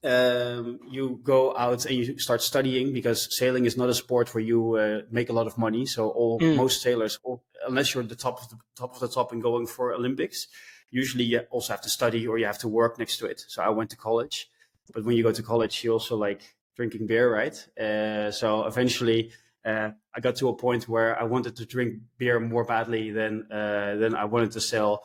um, 0.03 0.79
you 0.89 1.19
go 1.23 1.55
out 1.57 1.85
and 1.85 1.95
you 1.95 2.17
start 2.19 2.41
studying 2.41 2.93
because 2.93 3.35
sailing 3.35 3.65
is 3.65 3.75
not 3.75 3.89
a 3.89 3.93
sport 3.93 4.33
where 4.33 4.43
you 4.43 4.75
uh, 4.75 5.01
make 5.11 5.29
a 5.29 5.33
lot 5.33 5.47
of 5.47 5.57
money. 5.57 5.85
So 5.85 6.09
all 6.09 6.39
mm. 6.39 6.55
most 6.55 6.81
sailors, 6.81 7.19
all, 7.23 7.43
unless 7.67 7.93
you're 7.93 8.03
the 8.03 8.15
top 8.15 8.41
of 8.41 8.49
the 8.49 8.57
top 8.77 8.93
of 8.93 9.01
the 9.01 9.09
top 9.09 9.31
and 9.31 9.41
going 9.41 9.67
for 9.67 9.93
Olympics, 9.93 10.47
usually 10.89 11.25
you 11.25 11.39
also 11.51 11.73
have 11.73 11.81
to 11.81 11.89
study 11.89 12.25
or 12.27 12.37
you 12.37 12.45
have 12.45 12.59
to 12.59 12.67
work 12.67 12.97
next 12.97 13.17
to 13.17 13.25
it. 13.25 13.43
So 13.47 13.61
I 13.61 13.69
went 13.69 13.89
to 13.89 13.97
college, 13.97 14.49
but 14.93 15.03
when 15.03 15.17
you 15.17 15.23
go 15.23 15.33
to 15.33 15.43
college, 15.43 15.83
you 15.83 15.91
also 15.91 16.15
like 16.15 16.41
drinking 16.75 17.07
beer, 17.07 17.33
right? 17.33 17.55
Uh, 17.77 18.31
so 18.31 18.65
eventually. 18.65 19.31
Uh, 19.65 19.91
I 20.15 20.21
got 20.21 20.37
to 20.37 20.47
a 20.47 20.55
point 20.55 20.87
where 20.87 21.19
I 21.19 21.23
wanted 21.23 21.57
to 21.57 21.65
drink 21.65 21.95
beer 22.17 22.39
more 22.39 22.63
badly 22.63 23.11
than 23.11 23.45
uh, 23.51 23.95
than 23.95 24.15
I 24.15 24.23
wanted 24.23 24.51
to 24.51 24.61
sell. 24.61 25.03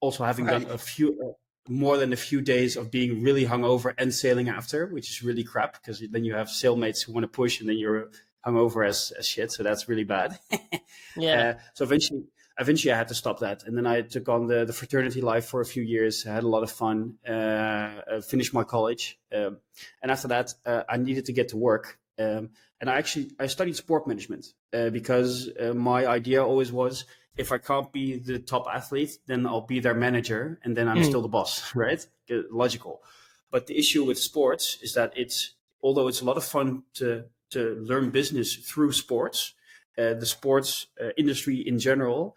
Also, 0.00 0.24
having 0.24 0.46
right. 0.46 0.60
done 0.60 0.72
a 0.72 0.76
few 0.76 1.36
more 1.68 1.96
than 1.96 2.12
a 2.12 2.16
few 2.16 2.40
days 2.40 2.76
of 2.76 2.90
being 2.90 3.22
really 3.22 3.44
hungover 3.44 3.94
and 3.98 4.12
sailing 4.12 4.48
after, 4.48 4.86
which 4.86 5.10
is 5.10 5.22
really 5.22 5.44
crap 5.44 5.74
because 5.74 6.02
then 6.10 6.24
you 6.24 6.34
have 6.34 6.48
sailmates 6.48 7.04
who 7.04 7.12
want 7.12 7.24
to 7.24 7.28
push 7.28 7.60
and 7.60 7.68
then 7.68 7.76
you're 7.76 8.10
hungover 8.44 8.86
as, 8.86 9.12
as 9.18 9.26
shit. 9.26 9.52
So 9.52 9.62
that's 9.62 9.88
really 9.88 10.04
bad. 10.04 10.38
yeah. 11.16 11.40
Uh, 11.40 11.54
so 11.74 11.84
eventually, 11.84 12.24
eventually 12.58 12.92
I 12.92 12.96
had 12.96 13.08
to 13.08 13.14
stop 13.14 13.40
that, 13.40 13.64
and 13.64 13.76
then 13.76 13.86
I 13.86 14.02
took 14.02 14.28
on 14.28 14.46
the 14.46 14.64
the 14.64 14.72
fraternity 14.72 15.20
life 15.20 15.46
for 15.46 15.60
a 15.60 15.64
few 15.64 15.82
years. 15.82 16.26
I 16.26 16.34
had 16.34 16.44
a 16.44 16.48
lot 16.48 16.62
of 16.62 16.70
fun. 16.70 17.18
Uh, 17.26 18.20
finished 18.20 18.54
my 18.54 18.64
college, 18.64 19.18
um, 19.34 19.58
and 20.02 20.10
after 20.10 20.28
that, 20.28 20.54
uh, 20.66 20.82
I 20.88 20.96
needed 20.96 21.26
to 21.26 21.32
get 21.32 21.48
to 21.48 21.56
work. 21.56 21.98
Um, 22.18 22.50
and 22.80 22.90
I 22.90 22.98
actually 22.98 23.30
I 23.38 23.46
studied 23.46 23.76
sport 23.76 24.06
management 24.06 24.46
uh, 24.72 24.90
because 24.90 25.48
uh, 25.48 25.72
my 25.72 26.06
idea 26.06 26.44
always 26.44 26.72
was 26.72 27.04
if 27.36 27.50
I 27.50 27.58
can't 27.58 27.90
be 27.92 28.18
the 28.18 28.38
top 28.38 28.66
athlete, 28.72 29.18
then 29.26 29.46
I'll 29.46 29.66
be 29.66 29.80
their 29.80 29.94
manager, 29.94 30.58
and 30.64 30.76
then 30.76 30.88
I'm 30.88 30.98
mm. 30.98 31.04
still 31.04 31.22
the 31.22 31.28
boss, 31.28 31.74
right? 31.74 32.04
Logical. 32.28 33.02
But 33.50 33.66
the 33.66 33.78
issue 33.78 34.04
with 34.04 34.18
sports 34.18 34.78
is 34.82 34.94
that 34.94 35.12
it's 35.16 35.54
although 35.82 36.08
it's 36.08 36.20
a 36.20 36.24
lot 36.24 36.36
of 36.36 36.44
fun 36.44 36.84
to 36.94 37.24
to 37.50 37.74
learn 37.80 38.10
business 38.10 38.54
through 38.54 38.92
sports, 38.92 39.54
uh, 39.98 40.14
the 40.14 40.26
sports 40.26 40.86
uh, 41.00 41.10
industry 41.18 41.56
in 41.56 41.78
general 41.78 42.34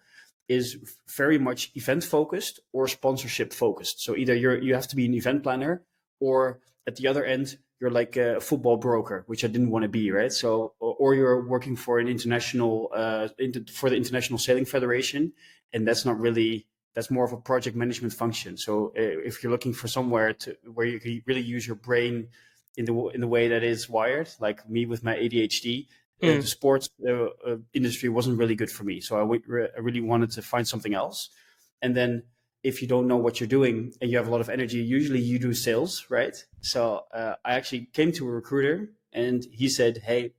is 0.47 0.77
very 1.07 1.37
much 1.39 1.71
event 1.75 2.03
focused 2.03 2.59
or 2.73 2.87
sponsorship 2.87 3.53
focused. 3.53 4.01
So 4.01 4.15
either 4.15 4.35
you 4.35 4.51
you 4.51 4.73
have 4.73 4.87
to 4.89 4.95
be 4.95 5.05
an 5.05 5.13
event 5.13 5.43
planner, 5.43 5.83
or 6.19 6.59
at 6.87 6.97
the 6.97 7.07
other 7.07 7.23
end 7.23 7.57
you're 7.85 7.93
like 7.93 8.17
a 8.17 8.41
football 8.41 8.77
broker, 8.77 9.23
which 9.27 9.43
I 9.45 9.47
didn't 9.47 9.69
want 9.69 9.83
to 9.83 9.89
be, 9.89 10.09
right? 10.09 10.33
So 10.33 10.73
or 10.79 11.13
you're 11.13 11.47
working 11.47 11.75
for 11.75 11.99
an 11.99 12.07
international 12.07 12.89
uh, 12.91 13.27
for 13.71 13.91
the 13.91 13.95
International 13.95 14.39
Sailing 14.39 14.65
Federation, 14.65 15.33
and 15.71 15.87
that's 15.87 16.03
not 16.03 16.19
really 16.19 16.65
that's 16.95 17.11
more 17.11 17.25
of 17.25 17.31
a 17.31 17.37
project 17.37 17.75
management 17.75 18.13
function. 18.13 18.57
So 18.57 18.87
uh, 18.97 19.29
if 19.29 19.43
you're 19.43 19.51
looking 19.51 19.73
for 19.73 19.87
somewhere 19.87 20.33
to 20.33 20.57
where 20.73 20.87
you 20.87 20.99
can 20.99 21.21
really 21.27 21.41
use 21.41 21.67
your 21.67 21.75
brain 21.75 22.29
in 22.75 22.85
the 22.85 22.95
in 23.09 23.21
the 23.21 23.27
way 23.27 23.49
that 23.49 23.63
is 23.63 23.87
wired, 23.87 24.29
like 24.39 24.67
me 24.67 24.87
with 24.87 25.03
my 25.03 25.15
ADHD, 25.15 25.85
mm. 26.23 26.41
the 26.41 26.47
sports 26.47 26.89
uh, 27.07 27.25
uh, 27.47 27.57
industry 27.73 28.09
wasn't 28.09 28.39
really 28.39 28.55
good 28.55 28.71
for 28.71 28.83
me. 28.83 28.99
So 28.99 29.15
I, 29.17 29.19
w- 29.19 29.67
I 29.77 29.79
really 29.79 30.01
wanted 30.01 30.31
to 30.31 30.41
find 30.41 30.67
something 30.67 30.95
else. 30.95 31.29
And 31.83 31.95
then 31.95 32.23
if 32.69 32.81
you 32.81 32.87
don't 32.87 33.07
know 33.07 33.17
what 33.25 33.39
you're 33.39 33.55
doing 33.59 33.93
and 34.01 34.09
you 34.09 34.17
have 34.17 34.27
a 34.27 34.31
lot 34.31 34.41
of 34.41 34.49
energy, 34.49 34.79
usually 34.79 35.21
you 35.21 35.37
do 35.37 35.53
sales, 35.53 36.07
right? 36.09 36.35
So 36.61 37.05
uh, 37.13 37.35
I 37.45 37.53
actually 37.53 37.89
came 37.93 38.11
to 38.13 38.27
a 38.27 38.31
recruiter 38.31 38.89
and 39.13 39.45
he 39.51 39.69
said, 39.69 39.99
"Hey, 40.09 40.33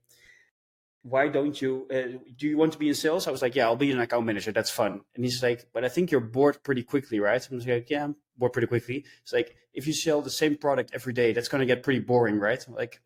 why 1.03 1.29
don't 1.29 1.61
you 1.61 1.87
uh, 1.89 2.19
do 2.37 2.47
you 2.47 2.57
want 2.57 2.73
to 2.73 2.77
be 2.77 2.89
in 2.89 2.93
sales? 2.93 3.27
I 3.27 3.31
was 3.31 3.41
like 3.41 3.55
yeah 3.55 3.65
i'll 3.65 3.77
be 3.77 3.91
an 3.91 3.99
account 3.99 4.25
manager. 4.25 4.51
That's 4.51 4.69
fun. 4.69 5.01
And 5.15 5.23
he's 5.23 5.41
like 5.41 5.67
but 5.73 5.85
i 5.85 5.89
think 5.89 6.11
you're 6.11 6.29
bored 6.37 6.61
pretty 6.63 6.83
quickly 6.83 7.19
right? 7.19 7.47
I 7.49 7.55
was 7.55 7.65
like 7.65 7.89
yeah 7.89 8.03
i'm 8.03 8.15
bored 8.37 8.53
pretty 8.53 8.67
quickly. 8.67 9.05
It's 9.23 9.33
like 9.33 9.55
if 9.73 9.87
you 9.87 9.93
sell 9.93 10.21
the 10.21 10.29
same 10.29 10.57
product 10.57 10.91
every 10.93 11.13
day 11.13 11.31
that's 11.33 11.47
going 11.47 11.61
to 11.65 11.71
get 11.73 11.83
pretty 11.83 12.01
boring 12.01 12.39
right? 12.39 12.63
I'm 12.67 12.75
like 12.75 13.01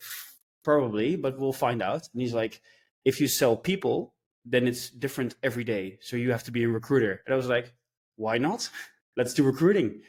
probably 0.63 1.15
but 1.15 1.39
we'll 1.39 1.53
find 1.53 1.81
out. 1.81 2.09
And 2.11 2.21
he's 2.21 2.33
like 2.33 2.61
if 3.05 3.21
you 3.21 3.27
sell 3.27 3.55
people 3.55 4.15
then 4.45 4.67
it's 4.67 4.89
different 4.89 5.35
every 5.43 5.63
day 5.63 5.99
so 6.01 6.15
you 6.15 6.31
have 6.31 6.45
to 6.45 6.51
be 6.51 6.63
a 6.63 6.69
recruiter. 6.69 7.21
And 7.25 7.33
i 7.33 7.37
was 7.37 7.47
like 7.47 7.73
why 8.15 8.37
not 8.37 8.69
let's 9.17 9.33
do 9.33 9.43
recruiting 9.43 10.01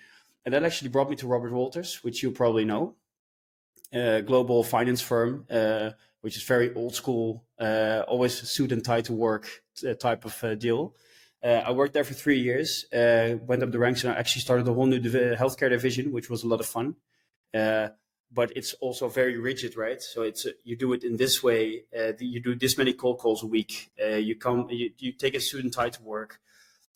and 0.45 0.55
that 0.55 0.65
actually 0.65 0.89
brought 0.89 1.11
me 1.11 1.17
to 1.17 1.27
robert 1.27 1.53
walters 1.53 2.03
which 2.03 2.23
you 2.23 2.31
probably 2.31 2.65
know 2.65 2.95
a 3.93 4.23
global 4.23 4.65
finance 4.65 5.01
firm 5.01 5.45
uh, 5.51 5.91
which 6.23 6.37
is 6.37 6.43
very 6.45 6.73
old 6.75 6.95
school, 6.95 7.45
uh, 7.61 8.03
always 8.09 8.35
suit 8.49 8.73
and 8.73 8.83
tie 8.85 9.03
to 9.03 9.13
work 9.13 9.63
uh, 9.87 9.93
type 9.95 10.25
of 10.25 10.43
uh, 10.43 10.55
deal. 10.55 10.95
Uh, 11.45 11.61
I 11.67 11.73
worked 11.73 11.93
there 11.93 12.05
for 12.05 12.15
three 12.15 12.39
years, 12.39 12.87
uh, 12.93 13.37
went 13.45 13.63
up 13.63 13.73
the 13.73 13.79
ranks, 13.79 14.05
and 14.05 14.13
I 14.13 14.17
actually 14.17 14.43
started 14.43 14.67
a 14.69 14.73
whole 14.73 14.87
new 14.87 15.01
div- 15.01 15.37
healthcare 15.37 15.71
division, 15.71 16.13
which 16.13 16.31
was 16.31 16.45
a 16.45 16.49
lot 16.49 16.61
of 16.61 16.67
fun. 16.67 16.97
But 18.35 18.57
it's 18.57 18.73
also 18.75 19.09
very 19.11 19.37
rigid, 19.37 19.77
right? 19.77 20.01
So 20.01 20.23
it's 20.23 20.47
you 20.65 20.75
do 20.75 20.95
it 20.95 21.05
in 21.05 21.17
this 21.17 21.43
way. 21.43 21.85
you 22.19 22.41
do 22.41 22.55
this 22.55 22.79
many 22.79 22.95
cold 22.95 23.19
calls 23.19 23.43
a 23.43 23.47
week. 23.47 23.91
you 23.99 24.37
come, 24.37 24.69
you, 24.71 24.91
you 24.99 25.13
take 25.13 25.35
a 25.35 25.41
suit 25.41 25.65
and 25.65 25.73
tie 25.73 25.91
to 25.91 26.03
work. 26.03 26.41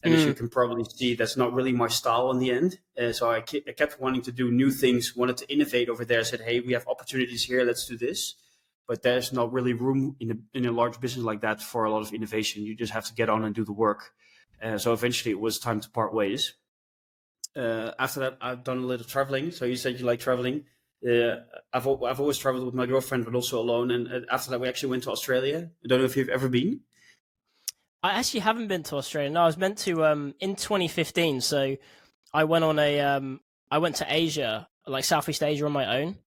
And 0.03 0.13
mm. 0.13 0.17
as 0.19 0.25
you 0.25 0.35
mm. 0.35 0.37
can 0.37 0.49
probably 0.49 0.85
see, 0.85 1.15
that's 1.15 1.37
not 1.37 1.53
really 1.53 1.73
my 1.73 1.89
style 1.89 2.31
in 2.31 2.39
the 2.39 2.51
end. 2.51 2.79
Uh, 3.01 3.13
so 3.13 3.31
I, 3.31 3.41
ke- 3.41 3.67
I, 3.67 3.73
kept 3.73 4.01
wanting 4.01 4.23
to 4.23 4.33
do 4.33 4.51
new 4.51 4.71
things, 4.71 5.15
wanted 5.17 5.39
to 5.39 5.53
innovate 5.53 5.89
over 5.89 6.05
there. 6.05 6.21
I 6.21 6.25
said, 6.25 6.43
hey, 6.43 6.61
we 6.61 6.75
have 6.75 6.87
opportunities 6.87 7.45
here. 7.45 7.65
Let's 7.65 7.87
do 7.87 7.97
this 7.97 8.35
but 8.87 9.03
there's 9.03 9.33
not 9.33 9.53
really 9.53 9.73
room 9.73 10.17
in 10.21 10.31
a, 10.31 10.59
in 10.59 10.67
a 10.67 10.73
large 10.73 11.01
business 11.01 11.25
like 11.25 11.41
that 11.41 11.61
for 11.61 11.85
a 11.85 11.91
lot 11.91 12.03
of 12.03 12.13
innovation. 12.13 12.63
You 12.63 12.75
just 12.77 12.93
have 12.93 13.05
to 13.07 13.15
get 13.15 13.29
on 13.29 13.45
and 13.45 13.55
do 13.55 13.65
the 13.65 13.73
work. 13.73 14.13
Uh, 14.63 14.79
so 14.79 14.93
eventually 14.93 15.33
it 15.33 15.41
was 15.41 15.59
time 15.59 15.81
to 15.81 15.91
part 15.91 16.15
ways. 16.15 16.55
Uh, 17.55 17.93
after 17.99 18.21
that, 18.21 18.39
I've 18.41 18.65
done 18.65 18.79
a 18.79 18.87
little 18.87 19.07
traveling. 19.07 19.51
So 19.51 19.65
you 19.65 19.77
said 19.77 19.99
you 19.99 20.07
like 20.07 20.21
traveling. 20.21 20.65
Uh, 21.07 21.37
I've 21.73 21.87
I've 21.87 22.21
always 22.21 22.39
traveled 22.39 22.65
with 22.65 22.75
my 22.75 22.87
girlfriend, 22.87 23.25
but 23.25 23.35
also 23.35 23.61
alone. 23.61 23.91
And 23.91 24.09
uh, 24.09 24.21
after 24.31 24.51
that, 24.51 24.61
we 24.61 24.69
actually 24.69 24.91
went 24.91 25.03
to 25.05 25.11
Australia. 25.11 25.71
I 25.85 25.89
don't 25.89 25.99
know 25.99 26.05
if 26.05 26.17
you've 26.17 26.29
ever 26.29 26.49
been. 26.49 26.81
I 28.03 28.13
actually 28.13 28.41
haven't 28.41 28.69
been 28.69 28.83
to 28.85 28.97
Australia. 28.97 29.31
No, 29.31 29.43
I 29.43 29.47
was 29.47 29.57
meant 29.57 29.79
to 29.79 30.05
um, 30.05 30.35
in 30.41 30.57
2015. 30.57 31.41
So 31.41 31.77
I 32.33 32.45
went 32.45 32.65
on 32.65 32.79
a 32.79 33.01
um, 33.01 33.41
I 33.71 33.79
went 33.79 33.97
to 33.97 34.07
Asia, 34.09 34.69
like 34.87 35.05
Southeast 35.05 35.43
Asia, 35.43 35.67
on 35.67 35.73
my 35.73 36.01
own. 36.01 36.19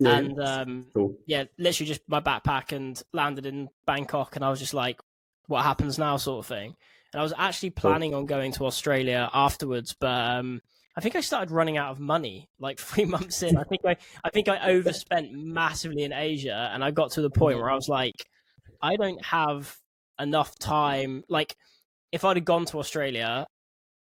Yeah, 0.00 0.16
and 0.16 0.40
um, 0.40 0.86
cool. 0.94 1.16
yeah, 1.26 1.44
literally 1.58 1.88
just 1.88 2.02
my 2.06 2.20
backpack 2.20 2.72
and 2.72 3.00
landed 3.12 3.46
in 3.46 3.68
Bangkok, 3.86 4.36
and 4.36 4.44
I 4.44 4.50
was 4.50 4.60
just 4.60 4.74
like, 4.74 5.00
"What 5.46 5.64
happens 5.64 5.98
now?" 5.98 6.16
sort 6.16 6.38
of 6.40 6.46
thing. 6.46 6.76
And 7.12 7.20
I 7.20 7.22
was 7.22 7.32
actually 7.36 7.70
planning 7.70 8.12
cool. 8.12 8.20
on 8.20 8.26
going 8.26 8.52
to 8.52 8.66
Australia 8.66 9.28
afterwards, 9.32 9.96
but 9.98 10.08
um, 10.08 10.60
I 10.96 11.00
think 11.00 11.16
I 11.16 11.20
started 11.20 11.50
running 11.50 11.76
out 11.76 11.90
of 11.90 12.00
money 12.00 12.48
like 12.58 12.78
three 12.80 13.04
months 13.04 13.42
in. 13.42 13.56
I 13.56 13.64
think 13.64 13.82
I, 13.84 13.96
I 14.24 14.30
think 14.30 14.48
I 14.48 14.70
overspent 14.70 15.32
massively 15.32 16.04
in 16.04 16.12
Asia, 16.12 16.70
and 16.72 16.82
I 16.82 16.90
got 16.90 17.12
to 17.12 17.22
the 17.22 17.30
point 17.30 17.58
where 17.58 17.70
I 17.70 17.74
was 17.74 17.88
like, 17.88 18.14
I 18.80 18.96
don't 18.96 19.24
have 19.24 19.76
enough 20.18 20.58
time. 20.58 21.24
Like, 21.28 21.56
if 22.12 22.24
I'd 22.24 22.36
have 22.36 22.44
gone 22.44 22.64
to 22.66 22.78
Australia, 22.78 23.46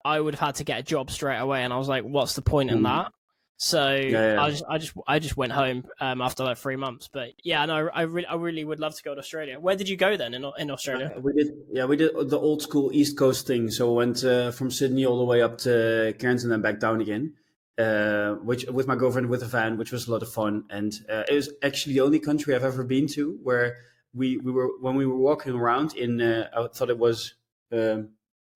I 0.06 0.20
would 0.20 0.36
have 0.36 0.48
had 0.48 0.56
to 0.56 0.64
get 0.64 0.80
a 0.80 0.84
job 0.84 1.12
straight 1.12 1.40
away, 1.40 1.64
and 1.64 1.74
I 1.74 1.78
was 1.78 1.88
like, 1.88 2.04
what's 2.04 2.34
the 2.34 2.42
point 2.42 2.70
in 2.70 2.80
mm. 2.80 2.84
that? 2.84 3.12
So 3.58 3.96
yeah, 3.96 4.34
yeah. 4.34 4.44
I 4.44 4.50
just 4.50 4.64
I 4.68 4.78
just 4.78 4.94
I 5.08 5.20
just 5.20 5.38
went 5.38 5.54
home 5.54 5.86
um, 6.02 6.22
after 6.22 6.44
like 6.44 6.58
three 6.58 6.76
months. 6.76 7.08
But 7.12 7.30
yeah, 7.44 7.66
no, 7.66 7.90
I 7.94 8.02
really 8.02 8.28
I 8.28 8.36
really 8.36 8.66
would 8.66 8.80
love 8.80 8.96
to 8.96 9.04
go 9.04 9.14
to 9.14 9.20
Australia. 9.20 9.58
Where 9.58 9.76
did 9.76 9.88
you 9.88 9.96
go 9.96 10.18
then 10.18 10.34
in 10.34 10.46
in 10.58 10.70
Australia? 10.70 11.14
Uh, 11.16 11.22
we 11.22 11.32
did 11.34 11.48
yeah 11.72 11.86
we 11.86 11.96
did 11.96 12.12
the 12.30 12.38
old 12.38 12.62
school 12.62 12.92
East 12.94 13.18
Coast 13.18 13.48
thing. 13.48 13.70
So 13.72 13.90
we 13.92 13.98
went 13.98 14.24
uh, 14.26 14.52
from 14.52 14.70
Sydney 14.70 15.06
all 15.06 15.18
the 15.18 15.24
way 15.24 15.42
up 15.42 15.60
to 15.60 16.14
Cairns 16.20 16.44
and 16.44 16.52
then 16.52 16.62
back 16.62 16.80
down 16.80 17.00
again. 17.00 17.36
Uh, 17.78 18.34
which 18.44 18.66
with 18.66 18.86
my 18.86 18.96
girlfriend 18.96 19.30
with 19.30 19.42
a 19.42 19.48
van, 19.48 19.78
which 19.78 19.92
was 19.92 20.08
a 20.08 20.12
lot 20.12 20.22
of 20.22 20.32
fun, 20.32 20.66
and 20.70 20.94
uh, 21.10 21.24
it 21.28 21.34
was 21.34 21.50
actually 21.64 21.94
the 21.94 22.02
only 22.02 22.20
country 22.20 22.54
I've 22.54 22.64
ever 22.64 22.84
been 22.84 23.08
to 23.16 23.40
where 23.42 23.78
we 24.14 24.38
we 24.38 24.52
were 24.52 24.70
when 24.80 24.96
we 24.96 25.06
were 25.06 25.18
walking 25.18 25.54
around 25.54 25.96
in 25.96 26.22
uh, 26.22 26.50
I 26.56 26.68
thought 26.68 26.90
it 26.90 27.00
was 27.00 27.36
um, 27.72 28.10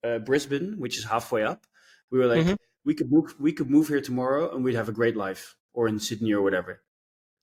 uh, 0.03 0.19
Brisbane, 0.19 0.75
which 0.77 0.97
is 0.97 1.05
halfway 1.05 1.43
up. 1.43 1.65
We 2.11 2.19
were 2.19 2.27
like. 2.27 2.45
Mm-hmm 2.45 2.53
we 2.87 2.95
could 2.95 3.11
move 3.11 3.35
we 3.37 3.51
could 3.51 3.69
move 3.69 3.89
here 3.89 3.99
tomorrow 3.99 4.55
and 4.55 4.63
we'd 4.63 4.75
have 4.75 4.87
a 4.87 4.93
great 4.93 5.17
life 5.17 5.57
or 5.73 5.89
in 5.89 5.99
Sydney 5.99 6.31
or 6.31 6.41
whatever. 6.41 6.81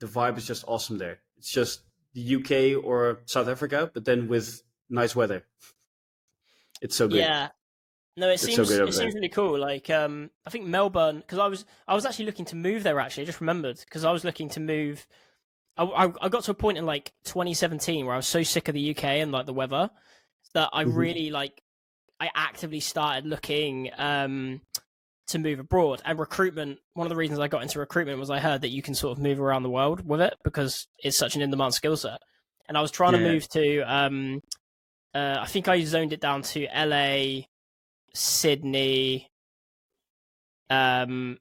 The 0.01 0.07
vibe 0.07 0.39
is 0.39 0.47
just 0.47 0.65
awesome 0.67 0.97
there. 0.97 1.19
It's 1.37 1.51
just 1.51 1.83
the 2.15 2.37
UK 2.37 2.83
or 2.83 3.21
South 3.27 3.47
Africa, 3.47 3.91
but 3.93 4.07
then 4.07 4.27
with 4.27 4.63
nice 4.89 5.15
weather. 5.15 5.45
It's 6.81 6.97
so 6.97 7.09
good. 7.09 7.19
Yeah. 7.19 7.51
No, 8.17 8.31
it 8.31 8.35
it's 8.35 8.43
seems 8.43 8.57
so 8.57 8.85
it 8.85 8.95
seems 8.95 9.15
really 9.15 9.29
cool. 9.29 9.59
Like, 9.59 9.91
um, 9.91 10.31
I 10.47 10.51
think 10.51 10.65
Melbourne 10.65 11.19
because 11.19 11.39
I 11.39 11.47
was 11.47 11.67
I 11.87 11.95
was 11.95 12.07
actually 12.07 12.25
looking 12.25 12.47
to 12.47 12.57
move 12.57 12.83
there. 12.83 12.99
Actually, 12.99 13.25
I 13.25 13.27
just 13.27 13.41
remembered 13.41 13.79
because 13.81 14.05
I 14.05 14.13
was 14.13 14.25
looking 14.25 14.49
to 14.51 14.61
move. 14.61 15.07
I, 15.77 15.85
I, 15.85 16.13
I 16.23 16.29
got 16.29 16.45
to 16.45 16.53
a 16.53 16.55
point 16.55 16.79
in 16.79 16.87
like 16.87 17.13
2017 17.25 18.07
where 18.07 18.15
I 18.15 18.19
was 18.19 18.27
so 18.27 18.43
sick 18.43 18.69
of 18.69 18.75
the 18.75 18.91
UK 18.91 19.05
and 19.05 19.33
like 19.33 19.47
the 19.47 19.53
weather 19.53 19.91
that 20.55 20.71
I 20.73 20.85
mm-hmm. 20.85 20.97
really 20.97 21.31
like 21.31 21.63
I 22.21 22.31
actively 22.35 22.81
started 22.81 23.27
looking 23.27 23.91
um 23.99 24.61
to 25.27 25.39
move 25.39 25.59
abroad 25.59 26.03
and 26.05 26.19
recruitment 26.19 26.79
one 26.93 27.07
of 27.07 27.09
the 27.09 27.17
reasons 27.17 27.41
i 27.41 27.49
got 27.49 27.63
into 27.63 27.79
recruitment 27.79 28.19
was 28.19 28.31
i 28.31 28.39
heard 28.39 28.61
that 28.61 28.69
you 28.69 28.83
can 28.83 28.95
sort 28.95 29.17
of 29.17 29.23
move 29.23 29.41
around 29.41 29.63
the 29.63 29.71
world 29.71 30.07
with 30.07 30.21
it 30.21 30.35
because 30.45 30.87
it's 30.99 31.17
such 31.17 31.35
an 31.35 31.43
in-demand 31.43 31.73
skill 31.73 31.97
set 31.97 32.21
and 32.69 32.77
i 32.77 32.81
was 32.81 32.91
trying 32.91 33.15
yeah. 33.15 33.21
to 33.21 33.33
move 33.33 33.49
to 33.49 33.81
um 33.81 34.41
uh, 35.15 35.39
i 35.41 35.47
think 35.47 35.67
i 35.67 35.83
zoned 35.83 36.13
it 36.13 36.21
down 36.21 36.43
to 36.43 36.67
la 36.75 37.41
sydney 38.13 39.31
um 40.69 41.39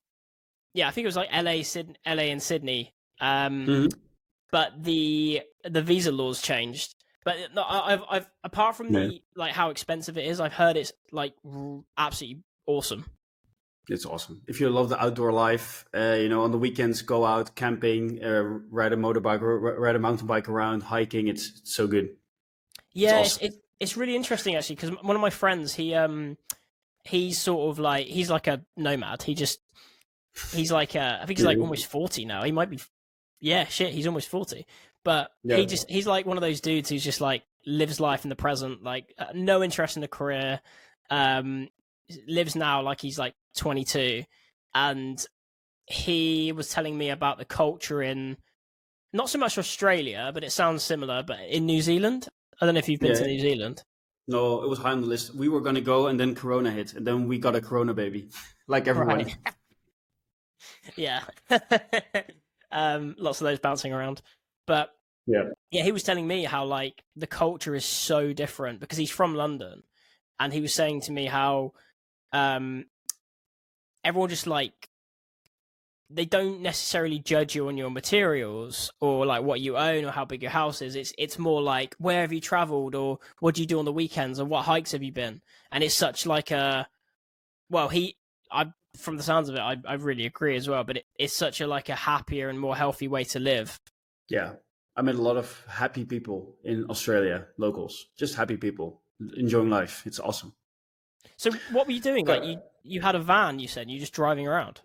yeah 0.73 0.87
i 0.87 0.91
think 0.91 1.03
it 1.03 1.07
was 1.07 1.17
like 1.17 1.29
la 1.33 1.61
sydney 1.61 1.95
la 2.05 2.13
and 2.13 2.41
sydney 2.41 2.93
um 3.19 3.65
mm-hmm. 3.65 3.99
But 4.53 4.71
the 4.81 5.41
the 5.65 5.81
visa 5.81 6.11
laws 6.11 6.41
changed 6.41 6.95
but 7.25 7.35
no, 7.55 7.63
I've, 7.63 8.03
I've 8.09 8.29
apart 8.43 8.75
from 8.75 8.93
yeah. 8.93 8.99
the 8.99 9.23
like 9.35 9.53
how 9.53 9.69
expensive 9.69 10.17
it 10.17 10.27
is, 10.27 10.39
I've 10.39 10.53
heard 10.53 10.77
it's 10.77 10.93
like 11.11 11.33
absolutely 11.97 12.43
awesome 12.65 13.05
it's 13.89 14.05
awesome. 14.05 14.41
If 14.47 14.61
you 14.61 14.69
love 14.69 14.89
the 14.89 15.01
outdoor 15.01 15.33
life, 15.33 15.85
uh, 15.93 16.15
you 16.17 16.29
know, 16.29 16.43
on 16.43 16.51
the 16.51 16.57
weekends, 16.57 17.01
go 17.01 17.25
out 17.25 17.53
camping, 17.55 18.23
uh, 18.23 18.41
ride 18.69 18.93
a 18.93 18.95
motorbike, 18.95 19.41
ride 19.41 19.95
a 19.95 19.99
mountain 19.99 20.25
bike 20.25 20.47
around, 20.47 20.83
hiking. 20.83 21.27
It's, 21.27 21.61
so 21.65 21.85
good. 21.87 22.11
Yeah, 22.93 23.19
it's, 23.19 23.35
awesome. 23.35 23.47
it's, 23.47 23.57
it's 23.81 23.97
really 23.97 24.15
interesting 24.15 24.55
actually 24.55 24.77
because 24.77 24.91
one 25.01 25.15
of 25.15 25.21
my 25.21 25.29
friends, 25.29 25.73
he 25.73 25.93
um, 25.95 26.37
he's 27.03 27.37
sort 27.39 27.71
of 27.71 27.79
like 27.79 28.07
he's 28.07 28.29
like 28.29 28.47
a 28.47 28.63
nomad. 28.77 29.23
He 29.23 29.35
just 29.35 29.59
he's 30.53 30.71
like 30.71 30.95
uh, 30.95 31.17
I 31.21 31.25
think 31.25 31.39
he's 31.39 31.45
like 31.45 31.57
almost 31.57 31.87
forty 31.87 32.23
now. 32.23 32.43
He 32.43 32.53
might 32.53 32.69
be, 32.69 32.79
yeah, 33.43 33.65
shit, 33.65 33.93
he's 33.93 34.08
almost 34.08 34.29
forty. 34.29 34.65
But 35.03 35.32
yeah. 35.43 35.58
he 35.58 35.65
just 35.65 35.89
he's 35.89 36.08
like 36.08 36.25
one 36.25 36.38
of 36.38 36.41
those 36.41 36.62
dudes 36.62 36.89
who's 36.89 37.03
just 37.03 37.19
like 37.19 37.43
lives 37.65 37.99
life 37.99 38.23
in 38.23 38.29
the 38.29 38.38
present, 38.38 38.84
like 38.84 39.13
uh, 39.19 39.25
no 39.36 39.62
interest 39.62 39.97
in 39.97 40.03
a 40.03 40.08
career 40.08 40.62
um, 41.10 41.67
lives 42.27 42.56
now 42.56 42.82
like 42.82 43.01
he's 43.01 43.19
like 43.19 43.34
22, 43.58 44.23
and 44.73 45.25
he 45.88 46.53
was 46.53 46.69
telling 46.69 46.97
me 46.97 47.10
about 47.10 47.38
the 47.38 47.45
culture 47.45 48.01
in 48.01 48.38
not 49.12 49.29
so 49.29 49.38
much 49.38 49.58
Australia, 49.58 50.32
but 50.34 50.45
it 50.45 50.51
sounds 50.51 50.82
similar, 50.82 51.21
but 51.21 51.39
in 51.49 51.65
New 51.65 51.82
Zealand. 51.82 52.29
I 52.62 52.65
don't 52.65 52.75
know 52.75 52.79
if 52.79 52.88
you've 52.88 53.01
been 53.01 53.12
Yeah. 53.12 53.19
to 53.19 53.27
New 53.27 53.39
Zealand. 53.39 53.84
No, 54.25 54.63
it 54.63 54.69
was 54.69 54.79
high 54.79 54.91
on 54.91 55.01
the 55.01 55.08
list. 55.08 55.36
We 55.36 55.49
were 55.49 55.60
gonna 55.60 55.82
go, 55.82 56.08
and 56.08 56.17
then 56.17 56.34
Corona 56.34 56.71
hit, 56.71 56.93
and 56.93 57.06
then 57.06 57.27
we 57.27 57.39
got 57.39 57.58
a 57.58 57.62
Corona 57.62 57.93
baby, 57.93 58.29
like 58.67 58.88
everyone. 58.88 59.17
Right. 59.17 59.36
yeah. 60.95 61.23
um, 62.73 63.15
lots 63.17 63.39
of 63.39 63.45
those 63.45 63.59
bouncing 63.59 63.93
around. 63.93 64.21
But 64.67 64.89
Yeah. 65.27 65.51
yeah, 65.71 65.83
he 65.83 65.91
was 65.91 66.03
telling 66.03 66.27
me 66.27 66.43
how 66.43 66.65
like 66.65 67.03
the 67.15 67.27
culture 67.27 67.75
is 67.75 67.86
so 67.86 68.33
different 68.33 68.79
because 68.79 68.97
he's 68.97 69.12
from 69.12 69.36
London, 69.36 69.83
and 70.39 70.51
he 70.51 70.59
was 70.59 70.73
saying 70.73 71.01
to 71.01 71.12
me 71.12 71.25
how 71.27 71.73
um, 72.33 72.86
everyone 74.03 74.29
just 74.29 74.47
like 74.47 74.89
they 76.09 76.25
don't 76.25 76.62
necessarily 76.62 77.17
judge 77.17 77.55
you 77.55 77.67
on 77.67 77.77
your 77.77 77.89
materials 77.89 78.91
or 78.99 79.25
like 79.25 79.41
what 79.41 79.62
you 79.62 79.77
own 79.77 80.05
or 80.05 80.12
how 80.12 80.25
big 80.25 80.41
your 80.41 80.51
house 80.51 80.81
is. 80.81 80.95
It's 80.95 81.13
it's 81.17 81.39
more 81.39 81.62
like 81.62 81.95
where 81.97 82.21
have 82.21 82.33
you 82.33 82.41
traveled 82.41 82.93
or 82.93 83.19
what 83.39 83.55
do 83.55 83.62
you 83.62 83.67
do 83.67 83.79
on 83.79 83.86
the 83.86 83.93
weekends 83.93 84.39
or 84.39 84.45
what 84.45 84.65
hikes 84.65 84.91
have 84.91 85.01
you 85.01 85.12
been? 85.12 85.41
And 85.71 85.83
it's 85.83 85.95
such 85.95 86.25
like 86.25 86.51
a 86.51 86.88
well, 87.69 87.89
he 87.89 88.17
I 88.51 88.67
from 88.97 89.17
the 89.17 89.23
sounds 89.23 89.49
of 89.49 89.56
it, 89.56 89.62
I 89.62 89.77
I 89.86 89.95
really 89.95 90.25
agree 90.25 90.56
as 90.56 90.67
well. 90.67 90.84
But 90.84 90.97
it, 90.97 91.06
it's 91.17 91.36
such 91.36 91.62
a 91.62 91.67
like 91.67 91.89
a 91.89 91.95
happier 91.95 92.49
and 92.49 92.60
more 92.60 92.75
healthy 92.75 93.08
way 93.08 93.23
to 93.25 93.39
live. 93.39 93.79
Yeah, 94.29 94.53
I 94.95 95.01
met 95.01 95.15
a 95.15 95.21
lot 95.21 95.38
of 95.38 95.63
happy 95.67 96.06
people 96.06 96.56
in 96.63 96.86
Australia, 96.89 97.47
locals, 97.58 98.08
just 98.17 98.36
happy 98.36 98.58
people 98.58 99.01
enjoying 99.38 99.69
life. 99.69 100.03
It's 100.06 100.19
awesome. 100.19 100.53
So 101.38 101.51
what 101.71 101.88
were 101.88 101.93
you 101.93 102.01
doing? 102.01 102.25
Like 102.25 102.43
you 102.43 102.62
you 102.84 103.01
had 103.01 103.15
a 103.15 103.19
van, 103.19 103.60
you 103.60 103.67
said 103.67 103.89
you're 103.89 103.99
just 103.99 104.13
driving 104.13 104.47
around. 104.47 104.82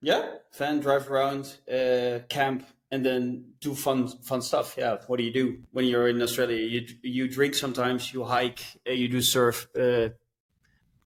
Yeah, 0.00 0.28
van, 0.52 0.80
drive 0.80 1.08
around, 1.08 1.58
uh, 1.72 2.20
camp, 2.28 2.66
and 2.90 3.06
then 3.06 3.52
do 3.60 3.74
fun, 3.74 4.08
fun 4.08 4.42
stuff. 4.42 4.74
Yeah, 4.76 4.96
what 5.06 5.18
do 5.18 5.22
you 5.22 5.32
do 5.32 5.58
when 5.70 5.84
you're 5.84 6.08
in 6.08 6.20
Australia? 6.20 6.56
You 6.56 6.86
you 7.02 7.28
drink 7.28 7.54
sometimes, 7.54 8.12
you 8.12 8.24
hike, 8.24 8.64
uh, 8.88 8.92
you 8.92 9.08
do 9.08 9.20
surf. 9.20 9.68
Uh, 9.78 10.08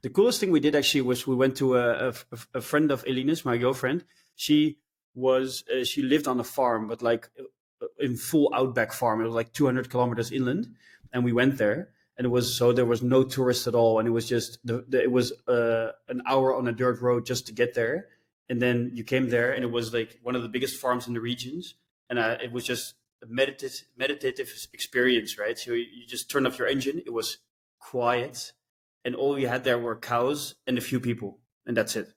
the 0.07 0.11
coolest 0.11 0.39
thing 0.39 0.53
we 0.53 0.61
did 0.61 0.77
actually 0.77 1.01
was 1.01 1.27
we 1.27 1.35
went 1.35 1.57
to 1.57 1.77
a, 1.77 2.09
a, 2.09 2.15
a 2.55 2.61
friend 2.61 2.93
of 2.93 3.05
Elina's, 3.09 3.45
my 3.45 3.57
girlfriend. 3.57 4.05
She 4.37 4.79
was 5.15 5.65
uh, 5.73 5.85
she 5.85 6.03
lived 6.03 6.29
on 6.29 6.39
a 6.39 6.45
farm, 6.45 6.87
but 6.87 7.03
like 7.03 7.29
uh, 7.41 7.87
in 7.99 8.17
full 8.17 8.53
outback 8.55 8.93
farm. 8.93 9.21
It 9.21 9.25
was 9.25 9.35
like 9.35 9.53
200 9.53 9.91
kilometers 9.91 10.31
inland, 10.31 10.69
and 11.13 11.25
we 11.25 11.33
went 11.33 11.59
there. 11.59 11.91
And 12.17 12.25
it 12.25 12.31
was 12.31 12.57
so 12.57 12.73
there 12.73 12.87
was 12.87 13.03
no 13.03 13.25
tourists 13.25 13.67
at 13.67 13.75
all, 13.75 13.99
and 13.99 14.07
it 14.07 14.13
was 14.13 14.29
just 14.29 14.65
the, 14.65 14.85
the, 14.89 15.03
it 15.03 15.11
was 15.11 15.33
uh, 15.49 15.91
an 16.09 16.23
hour 16.27 16.55
on 16.55 16.69
a 16.69 16.73
dirt 16.73 17.01
road 17.03 17.27
just 17.27 17.49
to 17.49 17.53
get 17.53 17.75
there 17.75 18.07
and 18.49 18.61
then 18.63 18.91
you 18.95 19.05
came 19.05 19.29
there 19.29 19.53
and 19.53 19.65
it 19.65 19.71
was 19.71 19.93
like 19.93 20.19
one 20.23 20.37
of 20.37 20.43
the 20.43 20.49
biggest 20.49 20.81
farms 20.81 21.07
in 21.07 21.15
the 21.15 21.21
regions 21.21 21.75
and 22.09 22.19
uh, 22.19 22.37
it 22.43 22.53
was 22.53 22.65
just 22.65 22.95
a 23.23 23.27
meditative 23.27 23.87
meditative 23.97 24.49
experience 24.73 25.39
right 25.39 25.59
so 25.59 25.73
you, 25.73 25.85
you 25.95 26.07
just 26.07 26.31
turned 26.31 26.47
off 26.47 26.59
your 26.59 26.69
engine 26.69 27.03
it 27.07 27.13
was 27.13 27.39
quiet 27.79 28.53
and 29.07 29.15
all 29.15 29.39
you 29.43 29.49
had 29.55 29.63
there 29.65 29.79
were 29.87 29.97
cows 30.13 30.39
and 30.67 30.77
a 30.77 30.85
few 30.91 31.01
people 31.09 31.31
and 31.67 31.75
that's 31.79 31.95
it 31.97 32.09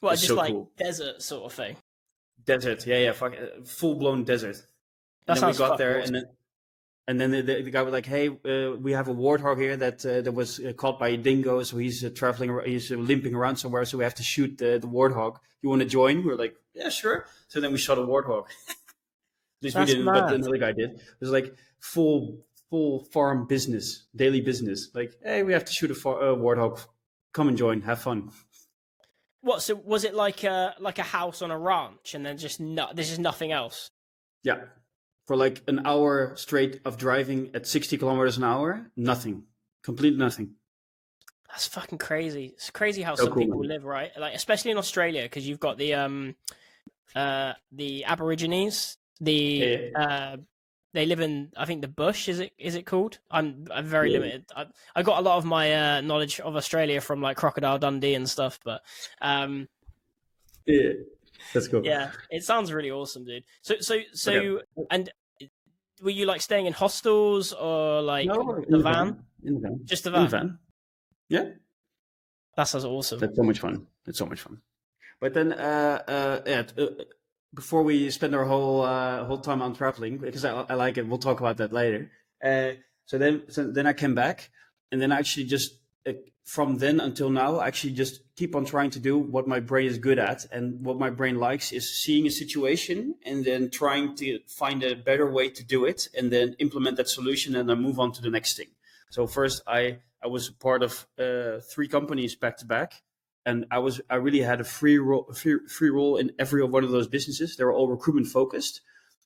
Well, 0.00 0.12
It's 0.12 0.22
just 0.22 0.34
so 0.34 0.42
like 0.44 0.52
cool. 0.52 0.70
desert 0.78 1.20
sort 1.30 1.44
of 1.48 1.52
thing. 1.60 1.74
desert 2.52 2.86
yeah 2.86 2.98
yeah 3.06 3.12
fuck, 3.20 3.34
full 3.78 3.94
blown 4.02 4.24
desert 4.32 4.56
That 5.26 5.32
and 5.36 5.42
then 5.42 5.50
we 5.52 5.56
got 5.66 5.76
there 5.82 5.96
awesome. 6.00 6.14
and 6.14 6.24
then 6.24 6.26
and 7.08 7.16
then 7.20 7.30
the, 7.34 7.40
the, 7.48 7.62
the 7.62 7.70
guy 7.70 7.82
was 7.82 7.92
like, 7.92 8.04
"Hey, 8.14 8.26
uh, 8.28 8.74
we 8.86 8.90
have 8.98 9.06
a 9.06 9.14
warthog 9.14 9.58
here 9.60 9.76
that 9.76 9.98
uh, 10.04 10.22
that 10.22 10.32
was 10.40 10.50
uh, 10.58 10.72
caught 10.82 10.98
by 10.98 11.10
a 11.10 11.16
dingo, 11.16 11.62
so 11.62 11.76
he's 11.84 12.02
uh, 12.04 12.10
traveling, 12.20 12.50
he's 12.64 12.90
uh, 12.90 12.96
limping 12.96 13.32
around 13.32 13.54
somewhere, 13.62 13.84
so 13.84 13.96
we 13.96 14.02
have 14.02 14.16
to 14.16 14.24
shoot 14.24 14.58
the, 14.58 14.70
the 14.84 14.88
warthog. 14.88 15.36
You 15.62 15.68
want 15.70 15.82
to 15.82 15.90
join?" 16.00 16.14
We 16.24 16.30
were 16.32 16.40
like, 16.44 16.56
"Yeah, 16.74 16.88
sure." 16.88 17.18
So 17.46 17.60
then 17.60 17.70
we 17.70 17.78
shot 17.78 17.98
a 17.98 18.00
warthog. 18.12 18.46
At 18.68 19.62
least 19.62 19.76
That's 19.76 19.88
we 19.90 19.98
didn't, 19.98 20.06
but 20.06 20.24
mad. 20.24 20.34
another 20.34 20.58
guy 20.58 20.72
did. 20.72 20.90
It 20.98 21.20
was 21.20 21.30
like 21.30 21.54
full 21.78 22.38
full 22.70 23.04
farm 23.12 23.46
business, 23.46 24.06
daily 24.14 24.40
business. 24.40 24.90
Like, 24.94 25.12
hey, 25.22 25.42
we 25.42 25.52
have 25.52 25.64
to 25.64 25.72
shoot 25.72 25.90
a, 25.90 25.94
far, 25.94 26.20
a 26.20 26.36
warthog. 26.36 26.84
Come 27.32 27.48
and 27.48 27.56
join, 27.56 27.82
have 27.82 28.00
fun. 28.00 28.30
What? 29.42 29.62
So 29.62 29.74
was 29.74 30.04
it 30.04 30.14
like 30.14 30.42
a 30.44 30.74
like 30.80 30.98
a 30.98 31.02
house 31.04 31.42
on 31.42 31.50
a 31.50 31.58
ranch, 31.58 32.14
and 32.14 32.24
then 32.24 32.38
just 32.38 32.58
no, 32.60 32.88
there's 32.94 33.08
just 33.08 33.20
nothing 33.20 33.52
else? 33.52 33.90
Yeah, 34.42 34.60
for 35.26 35.36
like 35.36 35.62
an 35.68 35.86
hour 35.86 36.34
straight 36.36 36.80
of 36.84 36.96
driving 36.96 37.50
at 37.54 37.66
sixty 37.66 37.98
kilometers 37.98 38.38
an 38.38 38.44
hour, 38.44 38.90
nothing, 38.96 39.44
complete 39.82 40.16
nothing. 40.16 40.54
That's 41.48 41.68
fucking 41.68 41.98
crazy. 41.98 42.46
It's 42.54 42.70
crazy 42.70 43.02
how 43.02 43.14
So 43.14 43.24
some 43.24 43.32
cool, 43.34 43.42
people 43.44 43.60
man. 43.60 43.68
live, 43.68 43.84
right? 43.84 44.10
Like 44.18 44.34
especially 44.34 44.72
in 44.72 44.78
Australia, 44.78 45.22
because 45.22 45.46
you've 45.46 45.60
got 45.60 45.78
the 45.78 45.94
um, 45.94 46.34
uh, 47.14 47.52
the 47.70 48.04
Aborigines. 48.04 48.96
The 49.20 49.32
Yeah. 49.92 49.98
uh, 50.02 50.36
they 50.96 51.04
live 51.06 51.20
in 51.20 51.52
I 51.56 51.66
think 51.66 51.82
the 51.82 51.88
bush. 51.88 52.28
Is 52.28 52.40
it 52.40 52.52
is 52.58 52.74
it 52.74 52.86
called? 52.86 53.18
I'm 53.30 53.66
I'm 53.70 53.84
very 53.86 54.08
Yeah. 54.10 54.18
limited. 54.18 54.44
I 54.56 54.66
I 54.96 55.02
got 55.02 55.18
a 55.18 55.22
lot 55.22 55.36
of 55.36 55.44
my 55.44 55.66
uh, 55.74 56.00
knowledge 56.00 56.40
of 56.40 56.56
Australia 56.56 57.00
from 57.00 57.20
like 57.20 57.36
Crocodile 57.36 57.78
Dundee 57.78 58.14
and 58.14 58.28
stuff, 58.28 58.58
but 58.64 58.80
um, 59.20 59.68
Yeah, 60.64 60.92
that's 61.52 61.68
cool. 61.68 61.84
yeah, 61.84 62.12
it 62.30 62.44
sounds 62.44 62.72
really 62.72 62.90
awesome, 62.90 63.24
dude. 63.24 63.44
So 63.60 63.74
so 63.80 64.00
so 64.12 64.32
Okay. 64.32 64.64
and 64.90 65.10
were 66.02 66.10
you 66.10 66.24
like 66.26 66.40
staying 66.40 66.66
in 66.66 66.72
hostels 66.72 67.52
or 67.52 68.00
like 68.00 68.26
No, 68.26 68.64
the 68.68 68.78
van? 68.80 69.22
In 69.44 69.54
the 69.54 69.60
van. 69.60 69.80
Just 69.84 70.04
the 70.04 70.10
In 70.10 70.22
the 70.24 70.28
van. 70.28 70.30
van. 70.30 70.58
Yeah, 71.28 71.46
That 72.56 72.64
sounds 72.64 72.84
awesome. 72.86 73.18
that's 73.20 73.36
so 73.36 73.42
much 73.42 73.60
fun. 73.60 73.86
It's 74.06 74.18
so 74.18 74.26
much 74.26 74.40
fun. 74.40 74.62
But 75.20 75.34
then, 75.34 75.52
uh, 75.52 76.02
uh, 76.08 76.40
yeah, 76.46 76.62
uh, 76.78 77.04
before 77.56 77.82
we 77.82 78.10
spend 78.10 78.32
our 78.34 78.46
whole 78.52 78.82
uh, 78.82 79.24
whole 79.28 79.42
time 79.48 79.60
on 79.66 79.74
traveling, 79.74 80.18
because 80.18 80.44
I, 80.44 80.52
I 80.72 80.74
like 80.84 81.00
it, 81.00 81.08
we'll 81.08 81.26
talk 81.28 81.40
about 81.40 81.56
that 81.56 81.72
later. 81.72 82.10
Uh, 82.48 82.72
so 83.06 83.18
then, 83.18 83.42
so 83.48 83.60
then 83.76 83.86
I 83.86 83.94
came 84.02 84.14
back, 84.14 84.50
and 84.90 85.00
then 85.00 85.10
I 85.10 85.18
actually 85.18 85.46
just 85.56 85.68
uh, 86.08 86.12
from 86.44 86.78
then 86.78 87.00
until 87.00 87.30
now, 87.30 87.50
I 87.56 87.66
actually 87.66 87.94
just 87.94 88.14
keep 88.36 88.54
on 88.54 88.64
trying 88.64 88.90
to 88.90 89.00
do 89.00 89.18
what 89.34 89.48
my 89.48 89.60
brain 89.70 89.88
is 89.92 89.98
good 89.98 90.18
at, 90.30 90.46
and 90.52 90.84
what 90.86 90.98
my 90.98 91.10
brain 91.10 91.36
likes 91.48 91.72
is 91.72 91.84
seeing 92.02 92.26
a 92.26 92.30
situation 92.30 93.14
and 93.28 93.44
then 93.44 93.70
trying 93.70 94.14
to 94.16 94.38
find 94.46 94.84
a 94.84 94.94
better 94.94 95.26
way 95.38 95.48
to 95.58 95.62
do 95.64 95.84
it, 95.90 96.08
and 96.16 96.30
then 96.30 96.54
implement 96.58 96.96
that 96.98 97.08
solution, 97.08 97.56
and 97.56 97.68
then 97.68 97.80
move 97.80 97.98
on 97.98 98.12
to 98.12 98.22
the 98.22 98.30
next 98.30 98.56
thing. 98.56 98.70
So 99.10 99.26
first, 99.26 99.62
I 99.66 99.98
I 100.22 100.28
was 100.28 100.50
part 100.50 100.82
of 100.82 101.06
uh, 101.18 101.60
three 101.72 101.88
companies 101.88 102.36
back 102.36 102.56
to 102.58 102.66
back, 102.66 102.90
and 103.46 103.64
I 103.70 103.78
was 103.78 104.00
I 104.10 104.16
really 104.16 104.40
had 104.40 104.60
a 104.60 104.64
free 104.64 104.98
role 104.98 105.32
free, 105.32 105.58
free 105.68 105.90
role 105.90 106.16
in 106.18 106.32
every 106.38 106.62
one 106.64 106.84
of 106.84 106.90
those 106.90 107.08
businesses. 107.08 107.56
They 107.56 107.64
were 107.64 107.72
all 107.72 107.88
recruitment 107.88 108.26
focused, 108.26 108.82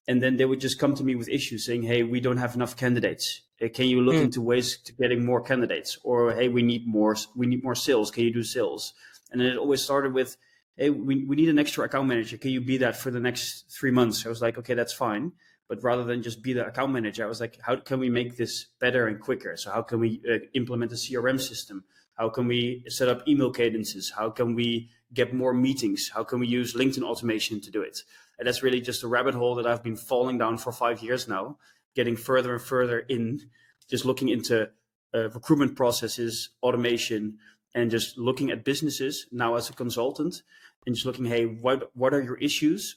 and 0.06 0.22
then 0.22 0.37
they 0.37 0.44
would 0.44 0.61
just 0.61 0.78
come 0.78 0.94
to 0.94 1.02
me 1.04 1.14
with 1.16 1.28
issues 1.28 1.64
saying, 1.64 1.83
"Hey, 1.83 2.02
we 2.04 2.20
don't 2.20 2.37
have 2.37 2.54
enough 2.54 2.76
candidates. 2.76 3.42
Uh, 3.61 3.68
Can 3.68 3.87
you 3.87 4.00
look 4.02 4.16
Mm. 4.16 4.26
into 4.26 4.40
ways 4.42 4.78
to 4.87 4.92
getting 4.92 5.24
more 5.24 5.42
candidates?" 5.42 5.98
Or, 6.04 6.33
"Hey, 6.33 6.48
we 6.48 6.62
need 6.62 6.87
more 6.87 7.16
we 7.35 7.46
need 7.46 7.64
more 7.64 7.74
sales. 7.74 8.11
Can 8.11 8.24
you 8.24 8.33
do 8.33 8.42
sales?" 8.44 8.92
And 9.30 9.40
then 9.40 9.48
it 9.48 9.56
always 9.56 9.83
started 9.83 10.12
with, 10.12 10.37
"Hey, 10.76 10.90
we 10.90 11.24
we 11.24 11.35
need 11.37 11.48
an 11.48 11.59
extra 11.59 11.85
account 11.87 12.06
manager. 12.09 12.37
Can 12.37 12.52
you 12.52 12.61
be 12.61 12.76
that 12.78 12.96
for 13.02 13.11
the 13.11 13.20
next 13.20 13.46
three 13.76 13.90
months?" 13.90 14.26
I 14.26 14.28
was 14.28 14.42
like, 14.42 14.59
"Okay, 14.59 14.74
that's 14.74 14.92
fine." 14.92 15.33
But 15.68 15.85
rather 15.85 16.02
than 16.04 16.20
just 16.20 16.42
be 16.42 16.52
the 16.52 16.66
account 16.66 16.92
manager, 16.92 17.22
I 17.24 17.28
was 17.28 17.40
like, 17.40 17.56
how 17.62 17.76
can 17.76 18.00
we 18.00 18.11
make 18.11 18.37
this 18.37 18.66
better 18.80 19.06
and 19.06 19.20
quicker? 19.20 19.56
So 19.56 19.70
how 19.70 19.83
can 19.83 20.00
we 20.00 20.20
uh, 20.28 20.38
implement 20.52 20.90
a 20.90 20.96
CRM 20.96 21.38
system? 21.38 21.85
How 22.20 22.28
can 22.28 22.46
we 22.46 22.85
set 22.87 23.09
up 23.09 23.26
email 23.26 23.50
cadences? 23.50 24.12
How 24.14 24.28
can 24.28 24.54
we 24.54 24.90
get 25.14 25.33
more 25.33 25.54
meetings? 25.54 26.11
How 26.14 26.22
can 26.22 26.38
we 26.38 26.46
use 26.46 26.74
LinkedIn 26.74 27.02
automation 27.02 27.62
to 27.62 27.70
do 27.70 27.80
it? 27.80 28.02
And 28.38 28.46
that's 28.46 28.62
really 28.62 28.83
just 28.83 29.02
a 29.02 29.09
rabbit 29.09 29.35
hole 29.35 29.54
that 29.54 29.66
I've 29.66 29.83
been 29.83 29.96
falling 29.96 30.37
down 30.37 30.59
for 30.59 30.70
five 30.70 31.02
years 31.02 31.26
now, 31.26 31.56
getting 31.94 32.16
further 32.16 32.52
and 32.52 32.61
further 32.61 32.98
in, 32.98 33.40
just 33.88 34.04
looking 34.04 34.28
into 34.28 34.68
uh, 35.14 35.30
recruitment 35.30 35.76
processes, 35.76 36.50
automation, 36.62 37.38
and 37.74 37.90
just 37.90 38.18
looking 38.18 38.50
at 38.50 38.66
businesses 38.66 39.26
now 39.33 39.54
as 39.54 39.70
a 39.70 39.72
consultant 39.72 40.42
and 40.85 40.94
just 40.94 41.06
looking, 41.06 41.24
hey, 41.24 41.46
what 41.46 41.90
what 41.94 42.12
are 42.12 42.20
your 42.20 42.37
issues? 42.37 42.96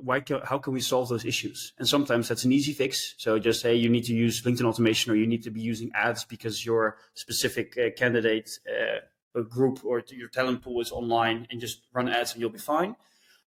Why 0.00 0.20
can, 0.20 0.40
how 0.44 0.58
can 0.58 0.72
we 0.72 0.80
solve 0.80 1.08
those 1.08 1.24
issues? 1.24 1.72
And 1.78 1.88
sometimes 1.88 2.28
that's 2.28 2.44
an 2.44 2.52
easy 2.52 2.72
fix. 2.72 3.14
So 3.16 3.38
just 3.38 3.60
say 3.60 3.74
you 3.74 3.88
need 3.88 4.04
to 4.04 4.14
use 4.14 4.42
LinkedIn 4.42 4.64
automation 4.64 5.12
or 5.12 5.16
you 5.16 5.26
need 5.26 5.42
to 5.44 5.50
be 5.50 5.60
using 5.60 5.90
ads 5.94 6.24
because 6.24 6.64
your 6.64 6.98
specific 7.14 7.76
uh, 7.78 7.90
candidate 7.96 8.50
uh, 8.68 9.40
group 9.42 9.80
or 9.84 10.02
your 10.10 10.28
talent 10.28 10.62
pool 10.62 10.80
is 10.80 10.92
online 10.92 11.46
and 11.50 11.60
just 11.60 11.82
run 11.92 12.08
ads 12.08 12.32
and 12.32 12.40
you'll 12.40 12.50
be 12.50 12.58
fine. 12.58 12.96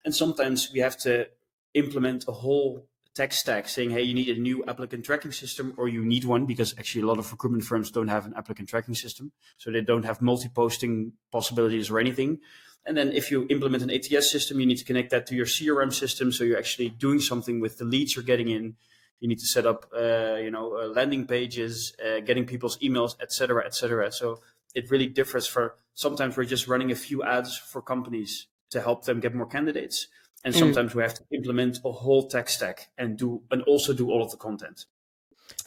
And 0.04 0.14
sometimes 0.14 0.70
we 0.72 0.80
have 0.80 0.96
to 0.98 1.28
implement 1.74 2.26
a 2.26 2.32
whole 2.32 2.86
tech 3.14 3.32
stack 3.32 3.68
saying, 3.68 3.90
hey, 3.90 4.02
you 4.02 4.14
need 4.14 4.28
a 4.36 4.40
new 4.40 4.64
applicant 4.66 5.04
tracking 5.04 5.32
system 5.32 5.72
or 5.76 5.88
you 5.88 6.04
need 6.04 6.24
one 6.24 6.46
because 6.46 6.74
actually 6.78 7.02
a 7.02 7.06
lot 7.06 7.18
of 7.18 7.30
recruitment 7.30 7.64
firms 7.64 7.90
don't 7.90 8.08
have 8.08 8.26
an 8.26 8.34
applicant 8.36 8.68
tracking 8.68 8.94
system. 8.94 9.30
So 9.56 9.70
they 9.70 9.82
don't 9.82 10.04
have 10.04 10.20
multi-posting 10.20 11.12
possibilities 11.30 11.90
or 11.90 12.00
anything. 12.00 12.40
And 12.86 12.96
then 12.96 13.12
if 13.12 13.30
you 13.30 13.46
implement 13.48 13.82
an 13.82 13.90
ATS 13.90 14.30
system, 14.30 14.60
you 14.60 14.66
need 14.66 14.78
to 14.78 14.84
connect 14.84 15.10
that 15.10 15.26
to 15.28 15.34
your 15.34 15.46
CRM 15.46 15.92
system. 15.92 16.30
So 16.30 16.44
you're 16.44 16.58
actually 16.58 16.90
doing 16.90 17.18
something 17.20 17.60
with 17.60 17.78
the 17.78 17.84
leads 17.84 18.14
you're 18.14 18.24
getting 18.24 18.48
in. 18.48 18.76
You 19.20 19.28
need 19.28 19.38
to 19.38 19.46
set 19.46 19.64
up, 19.64 19.86
uh, 19.96 20.34
you 20.34 20.50
know, 20.50 20.76
uh, 20.76 20.88
landing 20.88 21.26
pages, 21.26 21.94
uh, 22.04 22.20
getting 22.20 22.44
people's 22.44 22.76
emails, 22.78 23.16
et 23.22 23.32
cetera, 23.32 23.64
et 23.64 23.74
cetera. 23.74 24.12
So 24.12 24.40
it 24.74 24.90
really 24.90 25.06
differs 25.06 25.46
for 25.46 25.76
sometimes 25.94 26.36
we're 26.36 26.44
just 26.44 26.68
running 26.68 26.90
a 26.90 26.94
few 26.94 27.22
ads 27.22 27.56
for 27.56 27.80
companies 27.80 28.48
to 28.70 28.80
help 28.80 29.04
them 29.04 29.20
get 29.20 29.34
more 29.34 29.46
candidates 29.46 30.08
and 30.44 30.54
mm. 30.54 30.58
sometimes 30.58 30.92
mm. 30.92 30.96
we 30.96 31.02
have 31.02 31.14
to 31.14 31.22
implement 31.32 31.78
a 31.84 31.92
whole 31.92 32.28
tech 32.28 32.48
stack 32.48 32.88
and 32.98 33.16
do 33.16 33.42
and 33.50 33.62
also 33.62 33.92
do 33.92 34.10
all 34.10 34.22
of 34.22 34.30
the 34.30 34.36
content 34.36 34.86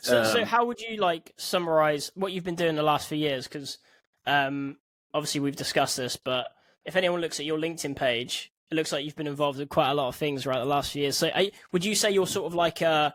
so, 0.02 0.22
um, 0.22 0.26
so 0.26 0.46
how 0.46 0.66
would 0.66 0.80
you 0.82 0.98
like 0.98 1.34
summarize 1.38 2.12
what 2.16 2.32
you've 2.32 2.44
been 2.44 2.56
doing 2.56 2.76
the 2.76 2.84
last 2.84 3.08
few 3.08 3.18
years 3.18 3.48
because 3.48 3.78
um, 4.26 4.78
obviously 5.14 5.40
we've 5.40 5.56
discussed 5.56 5.98
this 5.98 6.18
but 6.18 6.48
if 6.88 6.96
anyone 6.96 7.22
looks 7.22 7.40
at 7.40 7.46
your 7.46 7.60
linkedin 7.60 7.96
page 7.96 8.52
it 8.72 8.76
looks 8.76 8.92
like 8.92 9.06
you've 9.06 9.16
been 9.16 9.28
involved 9.28 9.60
in 9.60 9.68
quite 9.68 9.90
a 9.92 9.94
lot 9.94 10.08
of 10.08 10.16
things 10.16 10.46
right 10.46 10.58
the 10.58 10.66
last 10.66 10.92
few 10.92 11.04
years 11.04 11.18
so 11.18 11.30
would 11.72 11.86
you 11.86 11.94
say 11.94 12.10
you're 12.10 12.26
sort 12.26 12.48
of 12.48 12.56
like 12.56 12.82
a 12.82 13.14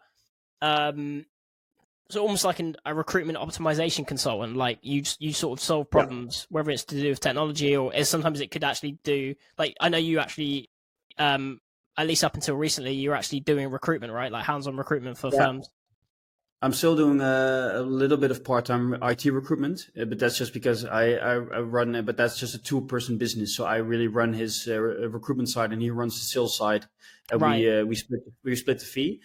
um, 0.60 1.26
so 2.08 2.20
almost 2.20 2.44
like 2.44 2.60
an, 2.60 2.76
a 2.84 2.94
recruitment 2.94 3.38
optimization 3.38 4.06
consultant 4.06 4.56
like 4.56 4.78
you 4.82 5.02
you 5.18 5.32
sort 5.32 5.58
of 5.58 5.64
solve 5.64 5.90
problems 5.90 6.46
yeah. 6.48 6.54
whether 6.54 6.70
it's 6.70 6.84
to 6.84 7.00
do 7.00 7.08
with 7.08 7.18
technology 7.18 7.76
or 7.76 7.92
sometimes 8.04 8.40
it 8.40 8.50
could 8.50 8.62
actually 8.62 8.98
do 9.02 9.34
like 9.58 9.74
i 9.80 9.88
know 9.88 9.98
you 9.98 10.18
actually 10.18 10.68
um 11.18 11.60
at 11.96 12.06
least 12.06 12.22
up 12.22 12.34
until 12.34 12.54
recently 12.54 12.92
you're 12.92 13.14
actually 13.14 13.40
doing 13.40 13.68
recruitment 13.70 14.12
right 14.12 14.30
like 14.30 14.44
hands-on 14.44 14.76
recruitment 14.76 15.18
for 15.18 15.30
yeah. 15.32 15.46
firms 15.46 15.70
i'm 16.62 16.72
still 16.72 16.96
doing 16.96 17.20
a, 17.20 17.72
a, 17.74 17.82
little 17.82 18.16
bit 18.16 18.30
of 18.30 18.44
part-time 18.44 18.94
it 19.02 19.24
recruitment 19.26 19.88
uh, 20.00 20.04
but 20.04 20.18
that's 20.18 20.38
just 20.38 20.52
because 20.52 20.84
i 20.84 21.12
i, 21.14 21.32
I 21.34 21.60
run 21.60 21.94
it 21.94 22.06
but 22.06 22.16
that's 22.16 22.38
just 22.38 22.54
a 22.54 22.58
two-person 22.58 23.18
business 23.18 23.54
so 23.54 23.64
i 23.64 23.76
really 23.76 24.08
run 24.08 24.32
his 24.32 24.66
uh, 24.68 24.80
recruitment 24.80 25.48
side 25.48 25.72
and 25.72 25.82
he 25.82 25.90
runs 25.90 26.14
the 26.14 26.24
sales 26.24 26.56
side 26.56 26.86
and 27.30 27.40
right. 27.40 27.60
we 27.60 27.78
uh, 27.78 27.84
we 27.84 27.94
split 27.96 28.20
we 28.44 28.56
split 28.56 28.78
the 28.78 28.86
fee 28.86 29.20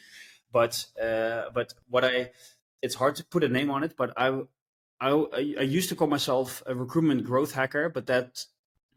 but 0.51 0.85
uh 1.01 1.43
but 1.53 1.73
what 1.89 2.03
i 2.03 2.31
it's 2.81 2.95
hard 2.95 3.15
to 3.15 3.25
put 3.25 3.43
a 3.43 3.49
name 3.49 3.69
on 3.69 3.83
it, 3.83 3.95
but 3.97 4.13
I, 4.17 4.41
I, 4.99 5.11
I 5.33 5.63
used 5.63 5.89
to 5.89 5.95
call 5.95 6.07
myself 6.07 6.63
a 6.65 6.75
recruitment 6.75 7.23
growth 7.23 7.53
hacker, 7.53 7.89
but 7.89 8.07
that 8.07 8.45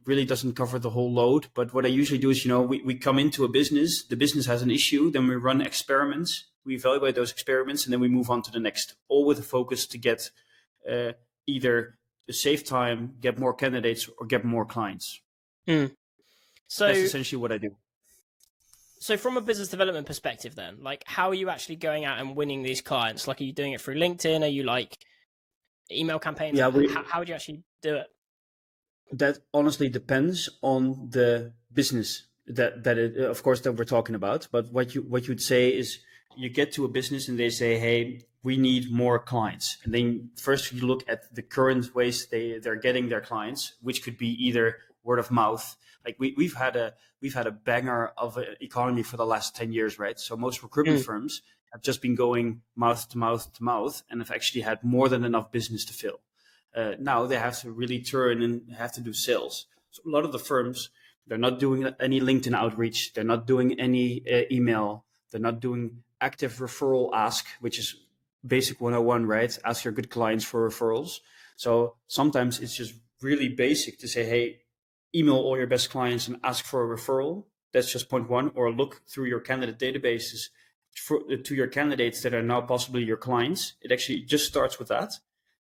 really 0.07 0.25
doesn't 0.25 0.57
cover 0.57 0.79
the 0.79 0.91
whole 0.91 1.13
load. 1.13 1.49
But 1.55 1.75
what 1.75 1.85
I 1.85 1.89
usually 1.89 2.19
do 2.19 2.31
is, 2.31 2.45
you 2.45 2.51
know, 2.51 2.63
we, 2.63 2.83
we 2.83 2.95
come 2.95 3.19
into 3.19 3.45
a 3.45 3.49
business, 3.49 4.05
the 4.05 4.17
business 4.17 4.47
has 4.47 4.63
an 4.63 4.71
issue, 4.71 5.11
then 5.11 5.29
we 5.29 5.35
run 5.37 5.61
experiments, 5.61 6.45
we 6.65 6.75
evaluate 6.75 7.15
those 7.15 7.33
experiments, 7.33 7.85
and 7.85 7.93
then 7.93 8.01
we 8.01 8.09
move 8.09 8.31
on 8.31 8.43
to 8.43 8.51
the 8.51 8.61
next, 8.61 8.95
all 9.09 9.25
with 9.25 9.39
a 9.39 9.43
focus 9.43 9.87
to 9.89 9.99
get 9.99 10.31
uh, 10.91 11.13
either 11.47 11.99
save 12.31 12.65
time, 12.65 13.15
get 13.21 13.39
more 13.39 13.55
candidates, 13.55 14.09
or 14.19 14.27
get 14.27 14.45
more 14.45 14.65
clients. 14.65 15.21
Mm. 15.67 15.93
So 16.69 16.87
that's 16.87 16.99
essentially 16.99 17.41
what 17.41 17.53
I 17.53 17.59
do. 17.59 17.77
So 19.01 19.17
from 19.17 19.37
a 19.37 19.41
business 19.41 19.69
development 19.69 20.07
perspective 20.07 20.55
then 20.55 20.77
like 20.83 21.03
how 21.07 21.31
are 21.31 21.35
you 21.35 21.49
actually 21.49 21.77
going 21.77 22.05
out 22.05 22.21
and 22.21 22.37
winning 22.37 22.63
these 22.63 22.81
clients? 22.81 23.27
Like 23.27 23.41
are 23.41 23.45
you 23.45 23.53
doing 23.53 23.73
it 23.73 23.81
through 23.81 23.97
linkedin? 23.97 24.43
Are 24.43 24.47
you 24.47 24.63
like 24.63 24.99
email 25.91 26.19
campaigns? 26.19 26.59
Yeah 26.59 26.69
we, 26.69 26.87
how, 26.87 27.03
how 27.05 27.19
would 27.19 27.29
you 27.29 27.35
actually 27.35 27.63
do 27.83 27.97
it? 27.97 28.07
That 29.13 29.39
honestly 29.53 29.89
depends 29.89 30.49
on 30.63 31.09
the 31.11 31.53
business 31.73 32.27
that 32.47 32.85
that 32.85 32.99
it, 32.99 33.17
of 33.17 33.43
course 33.43 33.61
that 33.63 33.73
we're 33.73 33.85
talking 33.85 34.15
about 34.15 34.49
but 34.53 34.71
what 34.71 34.95
you 34.95 35.03
what 35.03 35.27
you'd 35.27 35.43
say 35.43 35.71
is 35.71 35.99
you 36.37 36.49
get 36.49 36.73
to 36.73 36.85
a 36.85 36.89
business 36.89 37.29
and 37.29 37.39
they 37.39 37.51
say 37.51 37.79
hey 37.79 38.23
we 38.43 38.57
need 38.57 38.91
more 38.91 39.19
clients. 39.19 39.77
And 39.85 39.93
then 39.93 40.31
first 40.35 40.73
you 40.73 40.87
look 40.87 41.05
at 41.07 41.35
the 41.35 41.43
current 41.43 41.95
ways 41.95 42.27
they 42.27 42.59
they're 42.59 42.77
getting 42.77 43.09
their 43.09 43.21
clients 43.21 43.75
which 43.83 44.03
could 44.03 44.17
be 44.17 44.29
either 44.47 44.79
word 45.03 45.19
of 45.19 45.31
mouth. 45.31 45.77
Like 46.05 46.17
we, 46.19 46.35
we've 46.37 46.55
had 46.55 46.77
a 46.77 46.95
we've 47.21 47.35
had 47.35 47.47
a 47.47 47.51
banger 47.51 48.13
of 48.17 48.37
an 48.37 48.57
economy 48.61 49.03
for 49.03 49.17
the 49.17 49.27
last 49.27 49.57
10 49.57 49.73
years 49.73 49.99
right? 49.99 50.19
So 50.19 50.37
most 50.37 50.63
recruitment 50.63 51.01
mm. 51.01 51.05
firms 51.05 51.43
have 51.73 51.83
just 51.83 52.03
been 52.03 52.15
going 52.15 52.63
mouth 52.75 53.09
to 53.11 53.19
mouth 53.19 53.53
to 53.55 53.63
mouth 53.63 54.03
and 54.11 54.21
have 54.21 54.31
actually 54.31 54.63
had 54.63 54.83
more 54.83 55.09
than 55.09 55.25
enough 55.25 55.53
business 55.53 55.85
to 55.85 55.93
fill. 55.93 56.21
Uh, 56.75 56.93
now 56.99 57.27
they 57.27 57.37
have 57.37 57.61
to 57.61 57.71
really 57.71 58.01
turn 58.01 58.43
and 58.43 58.73
have 58.77 58.93
to 58.93 59.01
do 59.01 59.13
sales. 59.13 59.67
So 59.91 60.03
a 60.07 60.11
lot 60.11 60.25
of 60.25 60.33
the 60.33 60.39
firms 60.39 60.91
they're 61.27 61.39
not 61.39 61.61
doing 61.61 61.87
any 62.01 62.21
linkedin 62.21 62.55
outreach. 62.55 63.13
They're 63.13 63.23
not 63.23 63.47
doing 63.47 63.79
any 63.79 64.23
uh, 64.29 64.43
email. 64.51 65.05
They're 65.31 65.41
not 65.41 65.61
doing 65.61 66.03
active 66.21 66.59
referral 66.59 67.11
ask 67.15 67.47
which 67.61 67.79
is 67.79 67.97
basic 68.47 68.81
101 68.81 69.27
right 69.27 69.59
ask 69.65 69.85
your 69.85 69.93
good 69.93 70.11
clients 70.11 70.45
for 70.45 70.69
referrals 70.69 71.19
so 71.57 71.95
sometimes 72.07 72.61
it's 72.61 72.77
just 72.77 72.95
really 73.21 73.49
basic 73.49 73.99
to 73.99 74.09
say 74.09 74.25
hey 74.25 74.61
email 75.15 75.37
all 75.37 75.57
your 75.57 75.67
best 75.67 75.91
clients 75.91 76.29
and 76.29 76.39
ask 76.45 76.65
for 76.65 76.83
a 76.83 76.97
referral. 76.97 77.45
That's 77.73 77.93
just 77.93 78.09
point 78.09 78.29
one. 78.29 78.53
Or 78.55 78.73
look 78.73 79.03
through 79.09 79.27
your 79.27 79.41
candidate 79.41 79.79
databases 79.79 80.49
for, 80.95 81.21
to 81.37 81.55
your 81.55 81.69
candidates 81.69 82.23
that 82.23 82.35
are 82.35 82.43
now 82.43 82.61
possibly 82.61 83.05
your 83.05 83.17
clients. 83.17 83.75
It 83.81 83.93
actually 83.93 84.23
just 84.23 84.47
starts 84.47 84.79
with 84.79 84.89
that. 84.89 85.15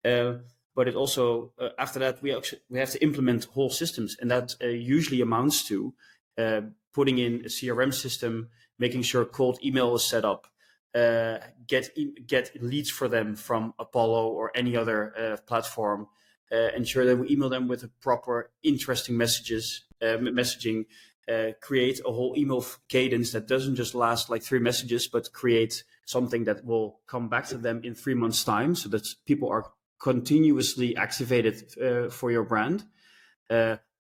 Uh, 0.04 0.40
but 0.74 0.86
it 0.86 0.94
also 0.94 1.52
uh, 1.58 1.70
after 1.76 1.98
that 1.98 2.22
we 2.22 2.34
actually 2.34 2.60
we 2.70 2.78
have 2.78 2.90
to 2.90 3.02
implement 3.02 3.46
whole 3.46 3.70
systems, 3.70 4.16
and 4.20 4.30
that 4.30 4.54
uh, 4.62 4.66
usually 4.66 5.20
amounts 5.20 5.66
to 5.66 5.92
uh, 6.38 6.60
putting 6.92 7.18
in 7.18 7.40
a 7.40 7.48
CRM 7.48 7.92
system, 7.92 8.48
making 8.78 9.02
sure 9.02 9.24
cold 9.24 9.58
email 9.64 9.94
is 9.94 10.04
set 10.04 10.24
up, 10.24 10.46
uh, 10.94 11.38
get 11.66 11.90
get 12.26 12.50
leads 12.62 12.90
for 12.90 13.08
them 13.08 13.36
from 13.36 13.74
Apollo 13.78 14.28
or 14.28 14.50
any 14.54 14.76
other 14.76 15.12
uh, 15.16 15.36
platform, 15.46 16.06
uh, 16.52 16.68
ensure 16.76 17.04
that 17.04 17.16
we 17.16 17.28
email 17.28 17.48
them 17.48 17.68
with 17.68 17.82
a 17.82 17.88
proper, 18.00 18.50
interesting 18.62 19.16
messages, 19.16 19.84
uh, 20.00 20.16
messaging, 20.16 20.86
uh, 21.30 21.52
create 21.60 22.00
a 22.06 22.12
whole 22.12 22.34
email 22.36 22.64
cadence 22.88 23.32
that 23.32 23.46
doesn't 23.46 23.76
just 23.76 23.94
last 23.94 24.30
like 24.30 24.42
three 24.42 24.60
messages, 24.60 25.08
but 25.08 25.32
create 25.32 25.84
something 26.06 26.44
that 26.44 26.64
will 26.64 27.00
come 27.06 27.28
back 27.28 27.46
to 27.46 27.58
them 27.58 27.80
in 27.84 27.94
three 27.94 28.14
months' 28.14 28.44
time, 28.44 28.74
so 28.74 28.88
that 28.88 29.06
people 29.26 29.48
are 29.50 29.70
continuously 30.00 30.96
activated 30.96 31.56
uh, 31.82 32.08
for 32.08 32.30
your 32.30 32.44
brand. 32.44 32.84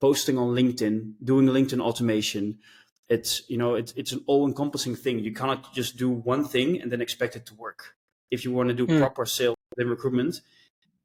Posting 0.00 0.38
on 0.38 0.54
LinkedIn, 0.54 1.14
doing 1.24 1.46
LinkedIn 1.46 1.80
automation. 1.80 2.60
It's 3.08 3.48
you 3.48 3.56
know 3.56 3.74
it's 3.74 3.92
it's 3.92 4.12
an 4.12 4.22
all-encompassing 4.26 4.96
thing. 4.96 5.18
You 5.20 5.32
cannot 5.32 5.72
just 5.72 5.96
do 5.96 6.10
one 6.10 6.44
thing 6.44 6.80
and 6.80 6.92
then 6.92 7.00
expect 7.00 7.36
it 7.36 7.46
to 7.46 7.54
work. 7.54 7.94
If 8.30 8.44
you 8.44 8.52
want 8.52 8.68
to 8.68 8.74
do 8.74 8.86
mm. 8.86 8.98
proper 8.98 9.24
sales 9.24 9.56
and 9.78 9.88
recruitment, 9.88 10.40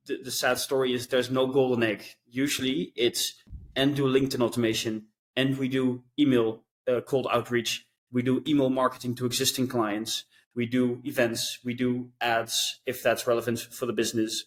the, 0.05 0.17
the 0.21 0.31
sad 0.31 0.57
story 0.57 0.93
is 0.93 1.07
there's 1.07 1.31
no 1.31 1.47
golden 1.47 1.83
egg. 1.83 2.03
Usually 2.27 2.91
it's 2.95 3.35
and 3.75 3.95
do 3.95 4.03
LinkedIn 4.03 4.41
automation 4.41 5.05
and 5.35 5.57
we 5.57 5.67
do 5.67 6.03
email 6.19 6.63
uh, 6.87 7.01
cold 7.01 7.27
outreach. 7.31 7.87
We 8.11 8.21
do 8.21 8.43
email 8.47 8.69
marketing 8.69 9.15
to 9.15 9.25
existing 9.25 9.67
clients. 9.67 10.25
We 10.55 10.65
do 10.65 11.01
events. 11.03 11.59
We 11.63 11.73
do 11.73 12.09
ads 12.21 12.81
if 12.85 13.01
that's 13.01 13.25
relevant 13.25 13.59
for 13.59 13.85
the 13.85 13.93
business. 13.93 14.43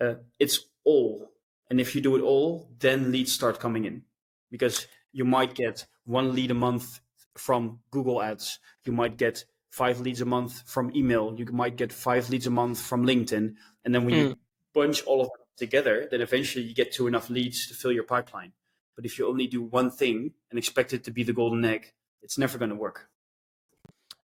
Uh, 0.00 0.14
it's 0.38 0.60
all. 0.84 1.32
And 1.68 1.80
if 1.80 1.94
you 1.94 2.00
do 2.00 2.16
it 2.16 2.22
all, 2.22 2.70
then 2.78 3.12
leads 3.12 3.32
start 3.32 3.60
coming 3.60 3.84
in 3.84 4.02
because 4.50 4.86
you 5.12 5.24
might 5.24 5.54
get 5.54 5.86
one 6.04 6.34
lead 6.34 6.50
a 6.50 6.54
month 6.54 7.00
from 7.36 7.80
Google 7.90 8.22
ads. 8.22 8.58
You 8.84 8.92
might 8.92 9.16
get 9.16 9.44
five 9.70 10.00
leads 10.00 10.20
a 10.20 10.24
month 10.24 10.62
from 10.66 10.94
email. 10.94 11.34
You 11.36 11.46
might 11.46 11.76
get 11.76 11.92
five 11.92 12.28
leads 12.30 12.46
a 12.46 12.50
month 12.50 12.80
from 12.80 13.06
LinkedIn. 13.06 13.54
And 13.84 13.94
then 13.94 14.04
when 14.04 14.14
mm. 14.14 14.18
you 14.18 14.38
bunch 14.74 15.02
all 15.04 15.22
of 15.22 15.28
them 15.28 15.46
together, 15.56 16.08
then 16.10 16.20
eventually 16.20 16.64
you 16.64 16.74
get 16.74 16.92
to 16.94 17.06
enough 17.06 17.30
leads 17.30 17.66
to 17.68 17.74
fill 17.74 17.92
your 17.92 18.04
pipeline. 18.04 18.52
But 18.96 19.04
if 19.04 19.18
you 19.18 19.28
only 19.28 19.46
do 19.46 19.62
one 19.62 19.90
thing 19.90 20.32
and 20.50 20.58
expect 20.58 20.92
it 20.92 21.04
to 21.04 21.10
be 21.10 21.22
the 21.22 21.32
golden 21.32 21.64
egg, 21.64 21.92
it's 22.22 22.36
never 22.36 22.58
going 22.58 22.70
to 22.70 22.76
work. 22.76 23.08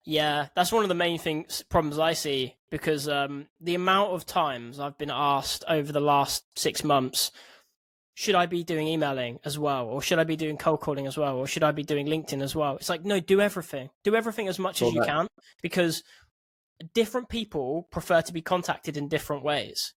Yeah, 0.03 0.49
that's 0.53 0.71
one 0.71 0.83
of 0.83 0.89
the 0.89 0.95
main 0.95 1.17
things 1.17 1.63
problems 1.67 1.97
I 1.97 2.13
see 2.13 2.55
because 2.69 3.09
um, 3.09 3.47
the 3.59 3.73
amount 3.73 4.11
of 4.11 4.25
times 4.25 4.79
I've 4.79 4.97
been 4.97 5.11
asked 5.11 5.63
over 5.67 5.91
the 5.91 5.99
last 5.99 6.43
six 6.55 6.83
months, 6.83 7.31
should 8.15 8.35
I 8.35 8.45
be 8.45 8.63
doing 8.63 8.87
emailing 8.87 9.39
as 9.43 9.59
well, 9.59 9.85
or 9.85 10.01
should 10.01 10.19
I 10.19 10.23
be 10.23 10.37
doing 10.37 10.57
cold 10.57 10.79
calling 10.79 11.05
as 11.05 11.17
well, 11.17 11.37
or 11.37 11.47
should 11.47 11.63
I 11.63 11.71
be 11.71 11.83
doing 11.83 12.07
LinkedIn 12.07 12.41
as 12.41 12.55
well? 12.55 12.77
It's 12.77 12.89
like 12.89 13.03
no, 13.03 13.19
do 13.19 13.41
everything, 13.41 13.89
do 14.03 14.15
everything 14.15 14.47
as 14.47 14.57
much 14.57 14.81
as 14.81 14.93
you 14.93 15.01
that. 15.01 15.07
can 15.07 15.27
because 15.61 16.01
different 16.93 17.29
people 17.29 17.87
prefer 17.91 18.21
to 18.21 18.33
be 18.33 18.41
contacted 18.41 18.97
in 18.97 19.09
different 19.09 19.43
ways. 19.43 19.93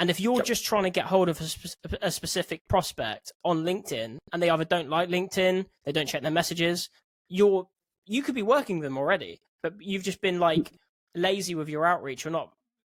And 0.00 0.10
if 0.10 0.20
you're 0.20 0.36
yep. 0.36 0.44
just 0.46 0.64
trying 0.64 0.84
to 0.84 0.90
get 0.90 1.06
hold 1.06 1.28
of 1.28 1.40
a, 1.40 1.44
spe- 1.44 1.76
a, 2.00 2.10
specific 2.10 2.62
prospect 2.68 3.32
on 3.44 3.64
LinkedIn 3.64 4.18
and 4.32 4.42
they 4.42 4.48
either 4.48 4.64
don't 4.64 4.88
like 4.88 5.08
LinkedIn, 5.08 5.66
they 5.84 5.92
don't 5.92 6.06
check 6.06 6.22
their 6.22 6.30
messages, 6.30 6.88
you're 7.28 7.66
you 8.06 8.22
could 8.22 8.34
be 8.34 8.42
working 8.42 8.80
them 8.80 8.96
already, 8.96 9.40
but 9.62 9.74
you've 9.80 10.04
just 10.04 10.22
been 10.22 10.40
like 10.40 10.72
lazy 11.14 11.54
with 11.54 11.68
your 11.68 11.84
outreach 11.84 12.24
or 12.24 12.30
not 12.30 12.50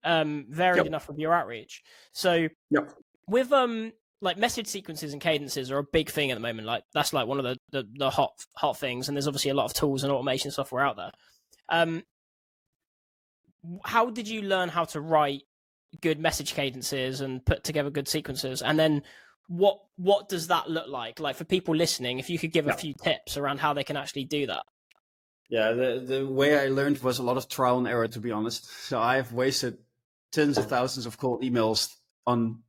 um, 0.05 0.47
varied 0.49 0.79
yep. 0.79 0.87
enough 0.87 1.09
with 1.09 1.19
your 1.19 1.35
outreach. 1.35 1.83
So 2.13 2.49
yep. 2.71 2.91
with 3.27 3.53
um 3.53 3.93
like 4.23 4.39
message 4.39 4.69
sequences 4.69 5.13
and 5.13 5.21
cadences 5.21 5.71
are 5.71 5.79
a 5.79 5.85
big 5.85 6.09
thing 6.09 6.31
at 6.31 6.35
the 6.35 6.41
moment. 6.41 6.67
Like 6.67 6.85
that's 6.95 7.13
like 7.13 7.27
one 7.27 7.39
of 7.39 7.45
the, 7.45 7.59
the, 7.73 7.89
the 7.95 8.11
hot 8.11 8.33
hot 8.55 8.79
things, 8.79 9.09
and 9.09 9.17
there's 9.17 9.27
obviously 9.27 9.51
a 9.51 9.55
lot 9.55 9.65
of 9.65 9.75
tools 9.75 10.05
and 10.05 10.13
automation 10.13 10.51
software 10.51 10.87
out 10.87 10.97
there. 10.97 11.11
Um, 11.69 12.05
how 13.85 14.11
did 14.11 14.29
you 14.29 14.43
learn 14.43 14.69
how 14.69 14.85
to 14.87 15.01
write 15.01 15.43
good 16.01 16.21
message 16.21 16.55
cadences 16.55 17.21
and 17.21 17.45
put 17.45 17.65
together 17.65 17.91
good 17.91 18.09
sequences? 18.09 18.63
And 18.63 18.79
then 18.79 19.03
what 19.49 19.81
what 19.97 20.29
does 20.29 20.47
that 20.47 20.71
look 20.71 20.89
like? 20.89 21.19
Like 21.19 21.37
for 21.37 21.45
people 21.45 21.75
listening 21.75 22.21
if 22.21 22.31
you 22.31 22.39
could 22.39 22.53
give 22.53 22.69
a 22.69 22.75
few 22.75 22.95
tips 22.95 23.37
around 23.37 23.59
how 23.59 23.75
they 23.75 23.85
can 23.85 23.97
actually 23.97 24.25
do 24.25 24.47
that. 24.47 24.63
Yeah 25.51 25.73
the 25.73 26.03
the 26.07 26.27
way 26.27 26.59
i 26.59 26.69
learned 26.69 26.99
was 27.03 27.19
a 27.19 27.23
lot 27.23 27.37
of 27.37 27.49
trial 27.49 27.79
and 27.79 27.89
error 27.89 28.09
to 28.09 28.21
be 28.21 28.31
honest. 28.31 28.71
So 28.87 29.01
i've 29.01 29.33
wasted 29.33 29.79
tens 30.31 30.59
of 30.59 30.69
thousands 30.69 31.07
of 31.07 31.19
cold 31.19 31.43
emails 31.43 31.93
on 32.27 32.61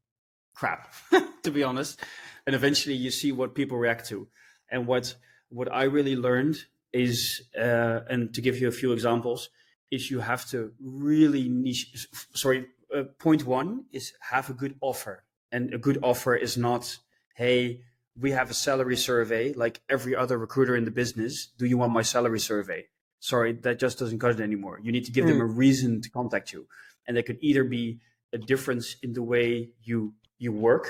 crap, 0.54 0.94
to 1.44 1.52
be 1.52 1.64
honest. 1.64 2.00
And 2.46 2.56
eventually 2.56 2.96
you 2.96 3.12
see 3.12 3.32
what 3.32 3.56
people 3.56 3.78
react 3.78 4.08
to. 4.10 4.28
And 4.70 4.88
what 4.88 5.16
what 5.50 5.72
I 5.72 5.84
really 5.84 6.16
learned 6.16 6.58
is, 6.92 7.44
uh, 7.58 8.00
and 8.10 8.34
to 8.34 8.42
give 8.42 8.60
you 8.60 8.68
a 8.68 8.72
few 8.72 8.92
examples, 8.92 9.50
is 9.92 10.10
you 10.10 10.20
have 10.20 10.46
to 10.50 10.72
really 10.82 11.48
niche. 11.48 12.08
Sorry, 12.34 12.66
uh, 12.94 13.04
point 13.20 13.46
one 13.46 13.86
is 13.92 14.14
have 14.32 14.50
a 14.50 14.54
good 14.54 14.76
offer, 14.82 15.24
and 15.52 15.74
a 15.74 15.78
good 15.78 16.00
offer 16.02 16.36
is 16.36 16.58
not, 16.58 16.98
hey, 17.36 17.82
we 18.20 18.32
have 18.32 18.50
a 18.50 18.54
salary 18.54 18.98
survey 18.98 19.54
like 19.54 19.82
every 19.90 20.16
other 20.16 20.38
recruiter 20.38 20.76
in 20.76 20.86
the 20.86 20.92
business. 20.92 21.48
Do 21.58 21.66
you 21.66 21.78
want 21.78 21.94
my 21.94 22.02
salary 22.02 22.40
survey? 22.40 22.86
Sorry, 23.20 23.54
that 23.54 23.80
just 23.80 24.00
doesn't 24.00 24.20
cut 24.20 24.32
it 24.32 24.42
anymore. 24.42 24.80
You 24.82 24.92
need 24.92 25.06
to 25.06 25.12
give 25.12 25.26
mm. 25.26 25.30
them 25.30 25.42
a 25.42 25.46
reason 25.46 26.02
to 26.02 26.10
contact 26.10 26.52
you, 26.52 26.68
and 27.08 27.16
that 27.16 27.24
could 27.24 27.38
either 27.42 27.64
be 27.64 28.00
a 28.34 28.38
difference 28.38 28.96
in 29.04 29.14
the 29.14 29.24
way 29.24 29.70
you 29.84 30.16
you 30.44 30.52
work 30.52 30.86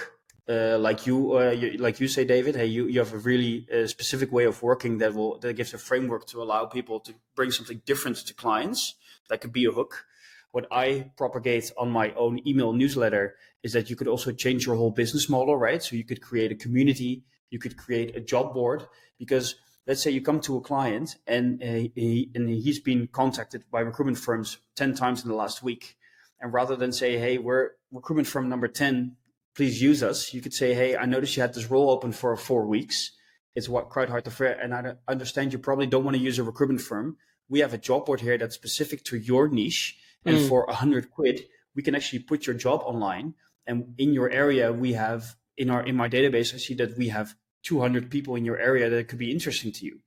uh, 0.50 0.78
like 0.78 1.08
you, 1.08 1.38
uh, 1.38 1.52
you, 1.52 1.78
like 1.78 2.02
you 2.02 2.08
say, 2.08 2.26
David, 2.26 2.56
hey, 2.56 2.66
you, 2.66 2.88
you 2.88 3.00
have 3.00 3.14
a 3.14 3.18
really 3.18 3.66
uh, 3.74 3.88
specific 3.88 4.30
way 4.32 4.44
of 4.44 4.62
working 4.62 4.98
that 4.98 5.14
will 5.14 5.40
that 5.40 5.54
gives 5.54 5.74
a 5.74 5.78
framework 5.78 6.28
to 6.28 6.42
allow 6.42 6.66
people 6.66 7.00
to 7.00 7.14
bring 7.36 7.52
something 7.52 7.82
different 7.86 8.18
to 8.18 8.34
clients. 8.34 8.96
That 9.30 9.40
could 9.40 9.54
be 9.54 9.66
a 9.66 9.72
hook. 9.72 10.06
What 10.52 10.68
I 10.70 11.12
propagate 11.18 11.72
on 11.78 11.90
my 11.90 12.12
own 12.14 12.46
email 12.46 12.74
newsletter 12.74 13.36
is 13.64 13.72
that 13.74 13.90
you 13.90 13.96
could 13.96 14.10
also 14.10 14.32
change 14.34 14.66
your 14.66 14.76
whole 14.76 14.92
business 14.92 15.30
model, 15.30 15.56
right? 15.56 15.82
So 15.82 15.96
you 15.96 16.04
could 16.04 16.22
create 16.22 16.52
a 16.52 16.56
community, 16.56 17.24
you 17.50 17.58
could 17.58 17.78
create 17.78 18.16
a 18.16 18.20
job 18.20 18.54
board, 18.54 18.86
because 19.18 19.56
let's 19.88 20.04
say 20.04 20.12
you 20.12 20.22
come 20.22 20.42
to 20.42 20.58
a 20.58 20.62
client 20.62 21.18
and 21.26 21.64
uh, 21.64 21.88
he, 21.96 22.30
and 22.36 22.50
he's 22.50 22.82
been 22.82 23.08
contacted 23.08 23.64
by 23.72 23.80
recruitment 23.80 24.18
firms 24.18 24.58
ten 24.76 24.94
times 24.94 25.24
in 25.24 25.30
the 25.30 25.36
last 25.36 25.64
week, 25.64 25.96
and 26.42 26.52
rather 26.52 26.76
than 26.76 26.92
say, 26.92 27.18
hey, 27.18 27.38
we're 27.38 27.72
recruitment 27.94 28.28
firm 28.28 28.50
number 28.50 28.68
ten 28.68 29.16
please 29.56 29.82
use 29.82 30.04
us. 30.04 30.34
You 30.34 30.42
could 30.42 30.54
say, 30.54 30.74
hey, 30.74 30.96
I 30.96 31.06
noticed 31.06 31.36
you 31.36 31.42
had 31.42 31.54
this 31.54 31.70
role 31.70 31.90
open 31.90 32.12
for 32.12 32.36
four 32.36 32.66
weeks. 32.66 33.12
It's 33.56 33.70
what 33.70 33.90
quite 33.90 34.10
hard 34.10 34.26
to 34.26 34.32
fair. 34.32 34.54
And 34.60 34.74
I 34.74 34.96
understand 35.08 35.54
you 35.54 35.60
probably 35.60 35.88
don't 35.88 36.04
want 36.04 36.18
to 36.18 36.24
use 36.24 36.40
a 36.40 36.44
recruitment 36.44 36.82
firm. 36.82 37.18
We 37.50 37.60
have 37.60 37.74
a 37.74 37.78
job 37.78 38.06
board 38.06 38.22
here 38.22 38.38
that's 38.38 38.56
specific 38.56 39.04
to 39.06 39.18
your 39.18 39.48
niche. 39.48 39.98
And 40.26 40.38
mm. 40.38 40.50
for 40.50 40.66
a 40.66 40.74
hundred 40.74 41.12
quid, 41.12 41.46
we 41.76 41.84
can 41.84 41.96
actually 41.96 42.20
put 42.20 42.48
your 42.48 42.56
job 42.56 42.82
online. 42.84 43.36
And 43.68 43.94
in 43.98 44.14
your 44.14 44.30
area, 44.30 44.74
we 44.74 44.94
have 44.94 45.36
in 45.58 45.70
our 45.70 45.84
in 45.84 45.96
my 45.96 46.10
database, 46.10 46.54
I 46.54 46.58
see 46.58 46.74
that 46.76 46.98
we 46.98 47.10
have 47.10 47.36
200 47.64 48.10
people 48.10 48.36
in 48.36 48.46
your 48.46 48.60
area 48.60 48.90
that 48.90 49.08
could 49.08 49.20
be 49.20 49.32
interesting 49.32 49.72
to 49.74 49.86
you. 49.86 50.00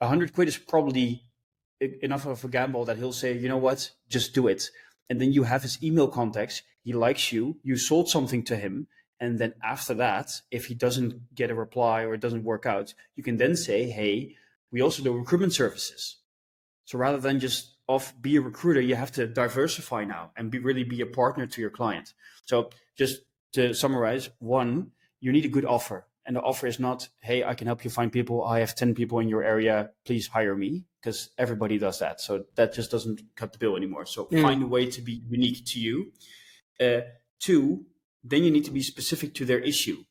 A 0.00 0.06
hundred 0.06 0.32
quid 0.32 0.48
is 0.48 0.58
probably 0.58 1.24
enough 1.80 2.26
of 2.26 2.44
a 2.44 2.48
gamble 2.48 2.84
that 2.84 2.96
he'll 2.96 3.12
say, 3.12 3.36
you 3.36 3.48
know 3.48 3.56
what, 3.56 3.90
just 4.08 4.34
do 4.34 4.46
it. 4.46 4.70
And 5.10 5.20
then 5.20 5.32
you 5.32 5.42
have 5.42 5.62
his 5.62 5.82
email 5.82 6.08
contacts 6.08 6.62
he 6.82 6.92
likes 6.92 7.32
you, 7.32 7.58
you 7.62 7.76
sold 7.76 8.08
something 8.08 8.42
to 8.44 8.56
him, 8.56 8.86
and 9.22 9.38
then 9.38 9.54
after 9.62 9.94
that, 9.94 10.40
if 10.50 10.66
he 10.66 10.74
doesn't 10.74 11.34
get 11.34 11.50
a 11.50 11.54
reply 11.54 12.02
or 12.02 12.14
it 12.14 12.20
doesn't 12.20 12.42
work 12.42 12.66
out, 12.66 12.92
you 13.14 13.22
can 13.22 13.36
then 13.36 13.54
say, 13.54 13.88
hey, 13.88 14.34
we 14.72 14.82
also 14.82 15.00
do 15.00 15.16
recruitment 15.16 15.52
services. 15.52 16.16
So 16.86 16.98
rather 16.98 17.18
than 17.18 17.38
just 17.38 17.76
off 17.86 18.20
be 18.20 18.34
a 18.34 18.40
recruiter, 18.40 18.80
you 18.80 18.96
have 18.96 19.12
to 19.12 19.28
diversify 19.28 20.04
now 20.04 20.32
and 20.36 20.50
be 20.50 20.58
really 20.58 20.82
be 20.82 21.02
a 21.02 21.06
partner 21.06 21.46
to 21.46 21.60
your 21.60 21.70
client. 21.70 22.14
So 22.46 22.70
just 22.98 23.20
to 23.52 23.72
summarize, 23.74 24.30
one, 24.40 24.90
you 25.20 25.30
need 25.30 25.44
a 25.44 25.48
good 25.48 25.66
offer. 25.66 26.04
And 26.26 26.34
the 26.34 26.40
offer 26.40 26.66
is 26.66 26.80
not, 26.80 27.08
hey, 27.20 27.44
I 27.44 27.54
can 27.54 27.68
help 27.68 27.84
you 27.84 27.90
find 27.90 28.10
people. 28.10 28.44
I 28.44 28.58
have 28.58 28.74
10 28.74 28.92
people 28.92 29.20
in 29.20 29.28
your 29.28 29.44
area. 29.44 29.90
Please 30.04 30.26
hire 30.26 30.56
me 30.56 30.84
because 31.00 31.30
everybody 31.38 31.78
does 31.78 32.00
that. 32.00 32.20
So 32.20 32.44
that 32.56 32.72
just 32.72 32.90
doesn't 32.90 33.22
cut 33.36 33.52
the 33.52 33.58
bill 33.58 33.76
anymore. 33.76 34.06
So 34.06 34.24
mm. 34.26 34.42
find 34.42 34.64
a 34.64 34.66
way 34.66 34.86
to 34.86 35.00
be 35.00 35.22
unique 35.28 35.64
to 35.66 35.80
you 35.80 36.12
uh, 36.80 37.00
two, 37.40 37.86
then 38.24 38.44
you 38.44 38.50
need 38.50 38.64
to 38.64 38.70
be 38.70 38.82
specific 38.82 39.34
to 39.34 39.44
their 39.44 39.58
issue. 39.58 40.04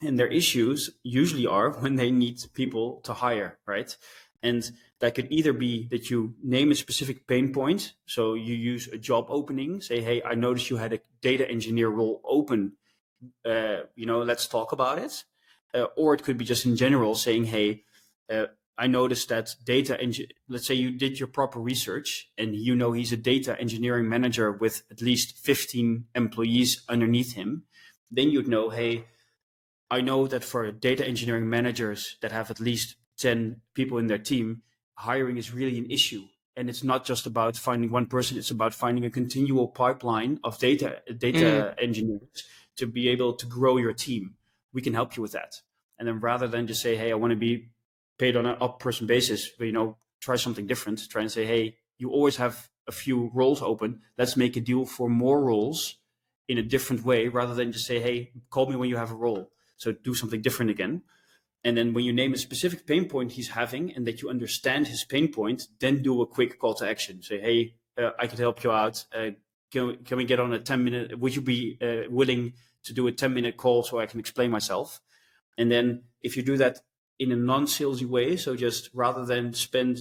And 0.00 0.18
their 0.18 0.28
issues 0.28 0.90
usually 1.02 1.46
are 1.46 1.70
when 1.80 1.96
they 1.96 2.10
need 2.10 2.40
people 2.54 3.00
to 3.04 3.14
hire, 3.14 3.58
right? 3.66 3.96
And 4.42 4.70
that 5.00 5.14
could 5.14 5.28
either 5.30 5.52
be 5.52 5.86
that 5.88 6.10
you 6.10 6.34
name 6.42 6.70
a 6.70 6.74
specific 6.74 7.26
pain 7.26 7.52
point. 7.52 7.94
So 8.06 8.34
you 8.34 8.54
use 8.54 8.88
a 8.88 8.98
job 8.98 9.26
opening, 9.28 9.80
say, 9.80 10.00
hey, 10.00 10.22
I 10.22 10.34
noticed 10.34 10.70
you 10.70 10.76
had 10.76 10.92
a 10.92 11.00
data 11.20 11.48
engineer 11.48 11.88
role 11.88 12.20
open. 12.24 12.72
Uh, 13.44 13.82
you 13.94 14.06
know, 14.06 14.22
let's 14.22 14.48
talk 14.48 14.72
about 14.72 14.98
it. 14.98 15.24
Uh, 15.74 15.86
or 15.96 16.14
it 16.14 16.22
could 16.22 16.36
be 16.36 16.44
just 16.44 16.66
in 16.66 16.76
general 16.76 17.14
saying, 17.14 17.44
hey, 17.44 17.84
uh, 18.30 18.46
I 18.78 18.86
noticed 18.86 19.28
that 19.28 19.54
data, 19.64 19.98
engi- 20.02 20.30
let's 20.48 20.66
say 20.66 20.74
you 20.74 20.90
did 20.90 21.20
your 21.20 21.26
proper 21.26 21.60
research 21.60 22.30
and 22.38 22.56
you 22.56 22.74
know 22.74 22.92
he's 22.92 23.12
a 23.12 23.16
data 23.16 23.58
engineering 23.60 24.08
manager 24.08 24.50
with 24.50 24.82
at 24.90 25.02
least 25.02 25.36
15 25.38 26.06
employees 26.14 26.82
underneath 26.88 27.34
him, 27.34 27.64
then 28.10 28.30
you'd 28.30 28.48
know, 28.48 28.70
hey, 28.70 29.04
I 29.90 30.00
know 30.00 30.26
that 30.26 30.42
for 30.42 30.70
data 30.72 31.06
engineering 31.06 31.50
managers 31.50 32.16
that 32.22 32.32
have 32.32 32.50
at 32.50 32.60
least 32.60 32.96
10 33.18 33.60
people 33.74 33.98
in 33.98 34.06
their 34.06 34.18
team, 34.18 34.62
hiring 34.94 35.36
is 35.36 35.52
really 35.52 35.78
an 35.78 35.90
issue. 35.90 36.24
And 36.56 36.68
it's 36.68 36.82
not 36.82 37.04
just 37.04 37.26
about 37.26 37.56
finding 37.56 37.90
one 37.90 38.06
person, 38.06 38.38
it's 38.38 38.50
about 38.50 38.74
finding 38.74 39.04
a 39.04 39.10
continual 39.10 39.68
pipeline 39.68 40.38
of 40.44 40.58
data, 40.58 41.02
data 41.18 41.74
mm. 41.76 41.82
engineers 41.82 42.44
to 42.76 42.86
be 42.86 43.08
able 43.08 43.34
to 43.34 43.46
grow 43.46 43.76
your 43.76 43.92
team. 43.92 44.34
We 44.72 44.82
can 44.82 44.94
help 44.94 45.16
you 45.16 45.22
with 45.22 45.32
that. 45.32 45.60
And 45.98 46.08
then 46.08 46.20
rather 46.20 46.48
than 46.48 46.66
just 46.66 46.82
say, 46.82 46.96
hey, 46.96 47.12
I 47.12 47.14
want 47.14 47.32
to 47.32 47.36
be 47.36 47.71
paid 48.22 48.36
on 48.36 48.46
an 48.46 48.56
up 48.60 48.78
person 48.78 49.04
basis, 49.04 49.50
but 49.58 49.64
you 49.64 49.72
know, 49.72 49.96
try 50.20 50.36
something 50.36 50.68
different. 50.68 51.00
Try 51.10 51.22
and 51.22 51.32
say, 51.32 51.44
hey, 51.44 51.74
you 51.98 52.08
always 52.10 52.36
have 52.36 52.68
a 52.86 52.92
few 52.92 53.32
roles 53.34 53.60
open. 53.60 54.00
Let's 54.16 54.36
make 54.36 54.56
a 54.56 54.60
deal 54.60 54.84
for 54.86 55.08
more 55.08 55.42
roles 55.42 55.96
in 56.46 56.56
a 56.56 56.62
different 56.62 57.04
way 57.04 57.26
rather 57.26 57.52
than 57.52 57.72
just 57.72 57.84
say, 57.84 57.98
hey, 57.98 58.30
call 58.48 58.66
me 58.70 58.76
when 58.76 58.88
you 58.88 58.96
have 58.96 59.10
a 59.10 59.16
role. 59.26 59.50
So 59.76 59.90
do 59.90 60.14
something 60.14 60.40
different 60.40 60.70
again. 60.70 61.02
And 61.64 61.76
then 61.76 61.94
when 61.94 62.04
you 62.04 62.12
name 62.12 62.32
a 62.32 62.36
specific 62.36 62.86
pain 62.86 63.08
point 63.08 63.32
he's 63.32 63.48
having 63.48 63.92
and 63.92 64.06
that 64.06 64.22
you 64.22 64.30
understand 64.30 64.86
his 64.86 65.02
pain 65.04 65.32
point, 65.32 65.66
then 65.80 66.00
do 66.00 66.22
a 66.22 66.26
quick 66.26 66.60
call 66.60 66.74
to 66.74 66.88
action. 66.88 67.22
Say, 67.22 67.40
hey, 67.40 67.74
uh, 67.98 68.10
I 68.20 68.28
could 68.28 68.38
help 68.38 68.62
you 68.62 68.70
out. 68.70 69.04
Uh, 69.12 69.30
can, 69.72 69.96
can 70.04 70.16
we 70.16 70.24
get 70.24 70.38
on 70.38 70.52
a 70.52 70.60
10 70.60 70.84
minute? 70.84 71.18
Would 71.18 71.34
you 71.34 71.42
be 71.42 71.76
uh, 71.82 72.08
willing 72.08 72.52
to 72.84 72.92
do 72.92 73.08
a 73.08 73.12
10 73.12 73.34
minute 73.34 73.56
call 73.56 73.82
so 73.82 73.98
I 73.98 74.06
can 74.06 74.20
explain 74.20 74.52
myself? 74.52 75.00
And 75.58 75.72
then 75.72 76.04
if 76.22 76.36
you 76.36 76.44
do 76.44 76.56
that 76.58 76.78
in 77.22 77.32
a 77.32 77.36
non-salesy 77.36 78.06
way. 78.06 78.36
So 78.36 78.56
just 78.56 78.90
rather 78.92 79.24
than 79.24 79.52
spend 79.54 79.98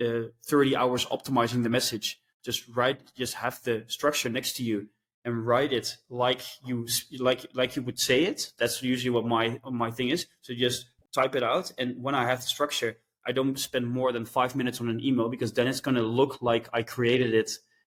uh, 0.00 0.28
30 0.46 0.76
hours 0.76 1.06
optimizing 1.06 1.62
the 1.62 1.68
message, 1.68 2.20
just 2.42 2.64
write, 2.74 3.00
just 3.16 3.34
have 3.34 3.62
the 3.62 3.84
structure 3.88 4.28
next 4.28 4.56
to 4.56 4.64
you 4.64 4.88
and 5.24 5.46
write 5.46 5.72
it 5.72 5.96
like 6.10 6.40
you 6.64 6.86
like 7.18 7.46
like 7.54 7.76
you 7.76 7.82
would 7.82 7.98
say 7.98 8.24
it. 8.24 8.52
That's 8.58 8.82
usually 8.82 9.10
what 9.10 9.24
my 9.24 9.60
my 9.70 9.90
thing 9.90 10.08
is. 10.08 10.26
So 10.40 10.54
just 10.54 10.86
type 11.14 11.36
it 11.36 11.42
out, 11.42 11.72
and 11.78 12.02
when 12.02 12.14
I 12.14 12.26
have 12.26 12.40
the 12.40 12.46
structure, 12.46 12.98
I 13.26 13.32
don't 13.32 13.58
spend 13.58 13.86
more 13.86 14.12
than 14.12 14.24
five 14.24 14.56
minutes 14.56 14.80
on 14.80 14.88
an 14.88 15.00
email 15.00 15.28
because 15.28 15.52
then 15.52 15.68
it's 15.68 15.80
going 15.80 15.94
to 15.94 16.02
look 16.02 16.42
like 16.42 16.68
I 16.72 16.82
created 16.82 17.34
it. 17.34 17.50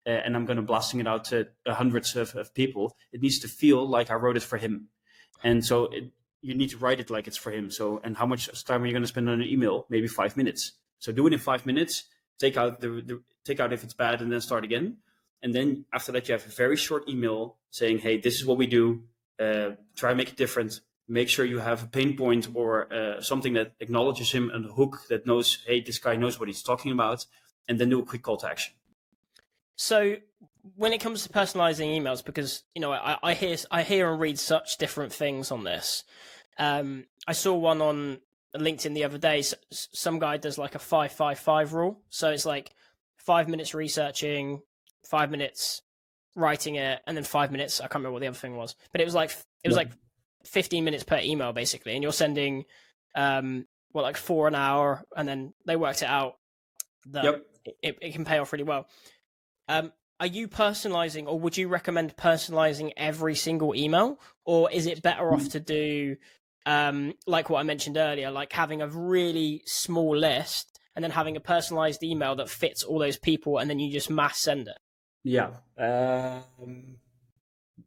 Uh, 0.07 0.23
and 0.25 0.37
I'm 0.37 0.45
going 0.45 0.57
to 0.57 0.63
blasting 0.63 1.01
it 1.01 1.09
out 1.09 1.25
to 1.25 1.49
hundreds 1.67 2.15
of, 2.15 2.33
of 2.37 2.55
people. 2.55 2.97
It 3.13 3.23
needs 3.23 3.41
to 3.41 3.49
feel 3.49 3.85
like 3.89 4.09
I 4.09 4.15
wrote 4.15 4.37
it 4.37 4.45
for 4.45 4.57
him, 4.57 4.89
and 5.43 5.65
so 5.65 5.87
it, 5.87 6.13
you 6.43 6.55
need 6.55 6.71
to 6.71 6.79
write 6.79 7.01
it 7.01 7.11
like 7.11 7.27
it's 7.27 7.37
for 7.37 7.51
him. 7.51 7.71
So, 7.71 8.01
and 8.05 8.17
how 8.17 8.27
much 8.27 8.65
time 8.65 8.83
are 8.83 8.87
you 8.87 8.93
going 8.93 9.03
to 9.03 9.09
spend 9.09 9.29
on 9.29 9.41
an 9.41 9.49
email? 9.49 9.87
Maybe 9.89 10.07
five 10.09 10.37
minutes. 10.37 10.73
So 10.99 11.13
do 11.13 11.27
it 11.27 11.33
in 11.33 11.39
five 11.39 11.67
minutes. 11.67 12.05
Take 12.39 12.57
out 12.57 12.81
the, 12.81 12.89
the 13.05 13.23
take 13.45 13.61
out 13.61 13.73
if 13.73 13.83
it's 13.85 13.95
bad, 13.95 14.21
and 14.21 14.31
then 14.31 14.41
start 14.41 14.65
again. 14.65 14.99
And 15.43 15.55
then 15.55 15.85
after 15.93 16.13
that, 16.13 16.29
you 16.29 16.33
have 16.33 16.47
a 16.47 16.51
very 16.51 16.77
short 16.77 17.09
email 17.09 17.57
saying, 17.71 17.99
"Hey, 17.99 18.19
this 18.19 18.37
is 18.37 18.45
what 18.45 18.59
we 18.59 18.67
do. 18.67 19.05
Uh, 19.39 19.71
try 19.95 20.11
and 20.11 20.19
make 20.19 20.31
it 20.31 20.37
different. 20.37 20.81
Make 21.09 21.29
sure 21.29 21.45
you 21.45 21.61
have 21.61 21.85
a 21.85 21.87
pain 21.87 22.17
point 22.17 22.49
or 22.55 22.93
uh, 22.93 23.21
something 23.21 23.53
that 23.55 23.73
acknowledges 23.81 24.33
him 24.33 24.51
and 24.51 24.67
a 24.67 24.73
hook 24.73 25.03
that 25.09 25.27
knows, 25.27 25.59
hey, 25.67 25.81
this 25.81 25.99
guy 25.99 26.17
knows 26.17 26.39
what 26.39 26.49
he's 26.49 26.63
talking 26.63 26.93
about." 26.93 27.27
And 27.69 27.81
then 27.81 27.89
do 27.89 27.99
a 27.99 28.05
quick 28.05 28.23
call 28.23 28.37
to 28.39 28.49
action. 28.49 28.75
So 29.77 30.17
when 30.75 30.93
it 30.93 31.01
comes 31.01 31.23
to 31.23 31.29
personalizing 31.29 32.01
emails, 32.01 32.25
because 32.25 32.65
you 32.75 32.81
know 32.81 32.93
I, 32.93 33.19
I 33.23 33.35
hear 33.35 33.57
I 33.71 33.83
hear 33.83 34.11
and 34.11 34.21
read 34.21 34.39
such 34.39 34.79
different 34.79 35.13
things 35.13 35.51
on 35.51 35.65
this. 35.65 36.05
Um, 36.59 37.05
I 37.29 37.33
saw 37.33 37.55
one 37.55 37.81
on 37.81 38.21
LinkedIn 38.57 38.95
the 38.95 39.05
other 39.05 39.19
day. 39.19 39.45
some 39.71 40.19
guy 40.19 40.39
does 40.39 40.59
like 40.59 40.75
a 40.75 40.79
five 40.79 41.13
five 41.13 41.39
five 41.39 41.73
rule, 41.75 42.01
so 42.09 42.31
it's 42.31 42.47
like 42.47 42.73
five 43.19 43.49
minutes 43.49 43.75
researching, 43.75 44.63
five 45.09 45.31
minutes 45.31 45.83
writing 46.35 46.77
it, 46.77 47.01
and 47.07 47.17
then 47.17 47.25
five 47.25 47.53
minutes. 47.53 47.81
I 47.81 47.85
can't 47.85 47.97
remember 47.97 48.13
what 48.13 48.21
the 48.21 48.29
other 48.29 48.37
thing 48.37 48.57
was, 48.57 48.75
but 48.93 49.01
it 49.01 49.05
was 49.05 49.15
like 49.15 49.31
it 49.63 49.69
was 49.69 49.77
like 49.77 49.91
fifteen 50.45 50.85
minutes 50.85 51.05
per 51.05 51.19
email 51.19 51.53
basically, 51.53 51.95
and 51.95 52.03
you're 52.03 52.13
sending 52.13 52.65
um 53.15 53.67
what 53.93 54.03
like 54.03 54.17
four 54.17 54.49
an 54.49 54.55
hour, 54.55 55.05
and 55.17 55.29
then 55.29 55.53
they 55.67 55.77
worked 55.77 56.03
it 56.03 56.09
out 56.09 56.37
that 57.11 57.25
yep. 57.25 57.47
it, 57.83 57.99
it 58.01 58.13
can 58.15 58.25
pay 58.25 58.39
off 58.39 58.53
really 58.53 58.65
well. 58.65 58.89
Um, 59.69 59.93
are 60.19 60.27
you 60.27 60.49
personalizing 60.49 61.27
or 61.27 61.39
would 61.39 61.57
you 61.57 61.69
recommend 61.69 62.17
personalizing 62.17 62.93
every 62.97 63.35
single 63.35 63.75
email? 63.75 64.19
Or 64.45 64.71
is 64.71 64.87
it 64.87 65.03
better 65.03 65.33
off 65.33 65.49
to 65.51 65.61
do 65.61 66.17
um, 66.65 67.15
like 67.27 67.49
what 67.49 67.61
i 67.61 67.63
mentioned 67.63 67.97
earlier 67.97 68.29
like 68.33 68.53
having 68.53 68.83
a 68.83 68.89
really 68.89 69.63
small 69.67 70.17
list 70.17 70.81
and 70.97 71.05
then 71.05 71.13
having 71.13 71.37
a 71.37 71.41
personalized 71.41 72.03
email 72.03 72.35
that 72.35 72.49
fits 72.49 72.83
all 72.83 72.99
those 72.99 73.19
people 73.19 73.59
and 73.59 73.71
then 73.71 73.79
you 73.79 73.93
just 73.93 74.11
mass 74.11 74.39
send 74.39 74.69
it? 74.69 74.79
Yeah. 75.23 75.51
Um, 75.77 76.97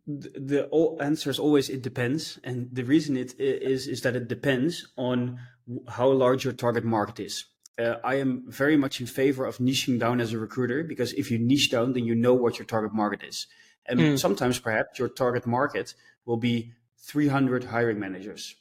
the, 0.05 0.31
the 0.69 0.97
answer 1.01 1.29
is 1.29 1.39
always 1.39 1.69
it 1.69 1.81
depends, 1.81 2.39
and 2.43 2.69
the 2.71 2.83
reason 2.83 3.15
it 3.15 3.33
is 3.39 3.87
is 3.87 4.01
that 4.01 4.15
it 4.15 4.27
depends 4.27 4.87
on 4.97 5.39
how 5.87 6.09
large 6.09 6.43
your 6.43 6.53
target 6.53 6.83
market 6.83 7.19
is. 7.19 7.45
Uh, 7.79 7.95
I 8.03 8.15
am 8.15 8.43
very 8.47 8.75
much 8.75 8.99
in 8.99 9.07
favor 9.07 9.45
of 9.45 9.57
niching 9.59 9.99
down 9.99 10.19
as 10.19 10.33
a 10.33 10.37
recruiter 10.37 10.83
because 10.83 11.13
if 11.13 11.31
you 11.31 11.39
niche 11.39 11.71
down, 11.71 11.93
then 11.93 12.03
you 12.03 12.13
know 12.13 12.33
what 12.33 12.59
your 12.59 12.65
target 12.65 12.93
market 12.93 13.23
is, 13.23 13.47
and 13.85 13.99
mm. 13.99 14.19
sometimes 14.19 14.59
perhaps 14.59 14.99
your 14.99 15.07
target 15.07 15.47
market 15.47 15.93
will 16.25 16.37
be 16.37 16.73
300 16.97 17.63
hiring 17.65 17.99
managers 17.99 18.55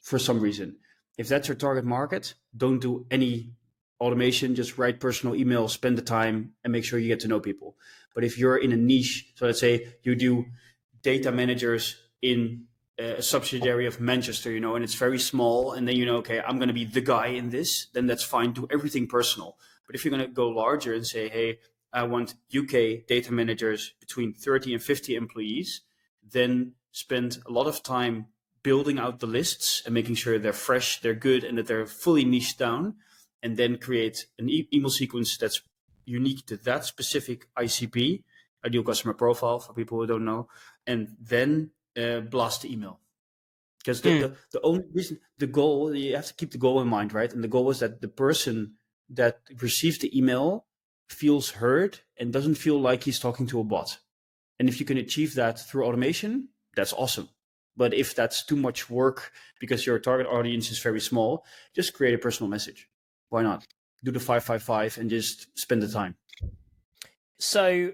for 0.00 0.18
some 0.18 0.40
reason. 0.40 0.76
If 1.16 1.28
that's 1.28 1.48
your 1.48 1.56
target 1.56 1.84
market, 1.84 2.34
don't 2.56 2.80
do 2.80 3.06
any 3.10 3.52
automation, 4.00 4.54
just 4.54 4.78
write 4.78 5.00
personal 5.00 5.34
emails, 5.34 5.70
spend 5.70 5.96
the 5.96 6.02
time, 6.02 6.52
and 6.62 6.72
make 6.72 6.84
sure 6.84 6.98
you 6.98 7.08
get 7.08 7.20
to 7.20 7.28
know 7.28 7.40
people. 7.40 7.76
But 8.14 8.24
if 8.24 8.38
you're 8.38 8.56
in 8.56 8.72
a 8.72 8.76
niche, 8.76 9.32
so 9.34 9.46
let's 9.46 9.60
say 9.60 9.94
you 10.02 10.14
do 10.14 10.46
data 11.02 11.32
managers 11.32 11.96
in 12.20 12.64
a 12.98 13.22
subsidiary 13.22 13.86
of 13.86 14.00
Manchester, 14.00 14.50
you 14.50 14.60
know, 14.60 14.74
and 14.74 14.84
it's 14.84 14.94
very 14.94 15.18
small, 15.18 15.72
and 15.72 15.86
then 15.86 15.96
you 15.96 16.06
know, 16.06 16.16
okay, 16.16 16.40
I'm 16.40 16.56
going 16.56 16.68
to 16.68 16.74
be 16.74 16.84
the 16.84 17.00
guy 17.00 17.28
in 17.28 17.50
this, 17.50 17.86
then 17.92 18.06
that's 18.06 18.24
fine. 18.24 18.52
Do 18.52 18.66
everything 18.70 19.06
personal. 19.06 19.56
But 19.86 19.94
if 19.94 20.04
you're 20.04 20.16
going 20.16 20.26
to 20.26 20.32
go 20.32 20.48
larger 20.48 20.94
and 20.94 21.06
say, 21.06 21.28
hey, 21.28 21.58
I 21.92 22.02
want 22.04 22.34
UK 22.54 23.06
data 23.06 23.32
managers 23.32 23.94
between 24.00 24.32
30 24.32 24.74
and 24.74 24.82
50 24.82 25.14
employees, 25.14 25.82
then 26.22 26.72
spend 26.92 27.38
a 27.46 27.52
lot 27.52 27.66
of 27.66 27.82
time 27.82 28.26
building 28.62 28.98
out 28.98 29.20
the 29.20 29.26
lists 29.26 29.82
and 29.84 29.94
making 29.94 30.16
sure 30.16 30.38
they're 30.38 30.52
fresh, 30.52 31.00
they're 31.00 31.14
good, 31.14 31.44
and 31.44 31.56
that 31.56 31.66
they're 31.66 31.86
fully 31.86 32.24
niched 32.24 32.58
down 32.58 32.96
and 33.42 33.56
then 33.56 33.78
create 33.78 34.26
an 34.38 34.48
e- 34.48 34.68
email 34.72 34.90
sequence 34.90 35.36
that's 35.36 35.62
unique 36.04 36.44
to 36.46 36.56
that 36.56 36.84
specific 36.84 37.46
ICP, 37.56 38.24
ideal 38.64 38.82
customer 38.82 39.14
profile 39.14 39.60
for 39.60 39.72
people 39.72 39.98
who 39.98 40.06
don't 40.06 40.24
know, 40.24 40.48
and 40.86 41.14
then 41.20 41.70
uh, 41.96 42.20
blast 42.20 42.62
the 42.62 42.72
email. 42.72 43.00
Because 43.78 44.00
the, 44.00 44.08
mm. 44.08 44.20
the, 44.20 44.36
the 44.52 44.60
only 44.62 44.84
reason, 44.92 45.20
the 45.38 45.46
goal, 45.46 45.94
you 45.94 46.16
have 46.16 46.26
to 46.26 46.34
keep 46.34 46.50
the 46.50 46.58
goal 46.58 46.80
in 46.80 46.88
mind, 46.88 47.12
right? 47.12 47.32
And 47.32 47.42
the 47.42 47.48
goal 47.48 47.70
is 47.70 47.78
that 47.80 48.00
the 48.00 48.08
person 48.08 48.74
that 49.10 49.40
receives 49.60 49.98
the 49.98 50.16
email 50.16 50.66
feels 51.08 51.50
heard 51.50 52.00
and 52.18 52.32
doesn't 52.32 52.56
feel 52.56 52.80
like 52.80 53.04
he's 53.04 53.20
talking 53.20 53.46
to 53.46 53.60
a 53.60 53.64
bot. 53.64 53.98
And 54.58 54.68
if 54.68 54.80
you 54.80 54.86
can 54.86 54.98
achieve 54.98 55.34
that 55.34 55.60
through 55.60 55.86
automation, 55.86 56.48
that's 56.74 56.92
awesome. 56.92 57.28
But 57.76 57.94
if 57.94 58.14
that's 58.14 58.44
too 58.44 58.56
much 58.56 58.90
work 58.90 59.32
because 59.60 59.86
your 59.86 59.98
target 60.00 60.26
audience 60.26 60.70
is 60.70 60.80
very 60.80 61.00
small, 61.00 61.44
just 61.74 61.94
create 61.94 62.14
a 62.14 62.18
personal 62.18 62.50
message 62.50 62.88
why 63.28 63.42
not 63.42 63.66
do 64.04 64.10
the 64.10 64.20
555 64.20 64.98
and 64.98 65.10
just 65.10 65.58
spend 65.58 65.82
the 65.82 65.88
time 65.88 66.16
so 67.38 67.92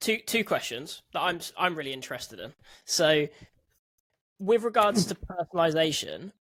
two 0.00 0.18
two 0.18 0.44
questions 0.44 1.02
that 1.12 1.20
i'm 1.20 1.40
i'm 1.56 1.74
really 1.74 1.92
interested 1.92 2.38
in. 2.40 2.52
So 2.84 3.28
with 4.38 4.62
regards 4.62 5.06
to 5.06 5.14
personalization 5.14 6.32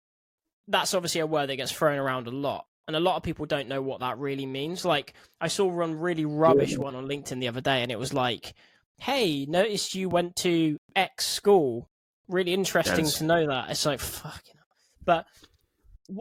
that's 0.67 0.95
obviously 0.95 1.21
a 1.21 1.27
word 1.27 1.49
that 1.49 1.57
gets 1.57 1.73
thrown 1.73 1.99
around 1.99 2.27
a 2.27 2.31
lot 2.31 2.67
and 2.87 2.97
a 2.97 3.01
lot 3.01 3.17
of 3.17 3.23
people 3.23 3.47
don't 3.47 3.69
know 3.69 3.81
what 3.81 4.01
that 4.01 4.19
really 4.19 4.47
means. 4.47 4.85
Like 4.85 5.15
i 5.41 5.49
saw 5.49 5.67
one 5.67 5.99
really 5.99 6.25
rubbish 6.25 6.77
one 6.77 6.95
on 6.95 7.07
linkedin 7.07 7.41
the 7.41 7.49
other 7.49 7.61
day 7.61 7.83
and 7.83 7.93
it 7.93 7.99
was 7.99 8.13
like 8.13 8.55
hey 8.99 9.47
noticed 9.47 9.95
you 9.95 10.09
went 10.09 10.37
to 10.37 10.79
x 10.97 11.27
school. 11.27 11.89
Really 12.27 12.55
interesting 12.55 13.05
yes. 13.05 13.19
to 13.19 13.25
know 13.25 13.47
that. 13.47 13.71
It's 13.71 13.85
like 13.87 14.01
fuck 14.01 14.43
but 15.05 15.27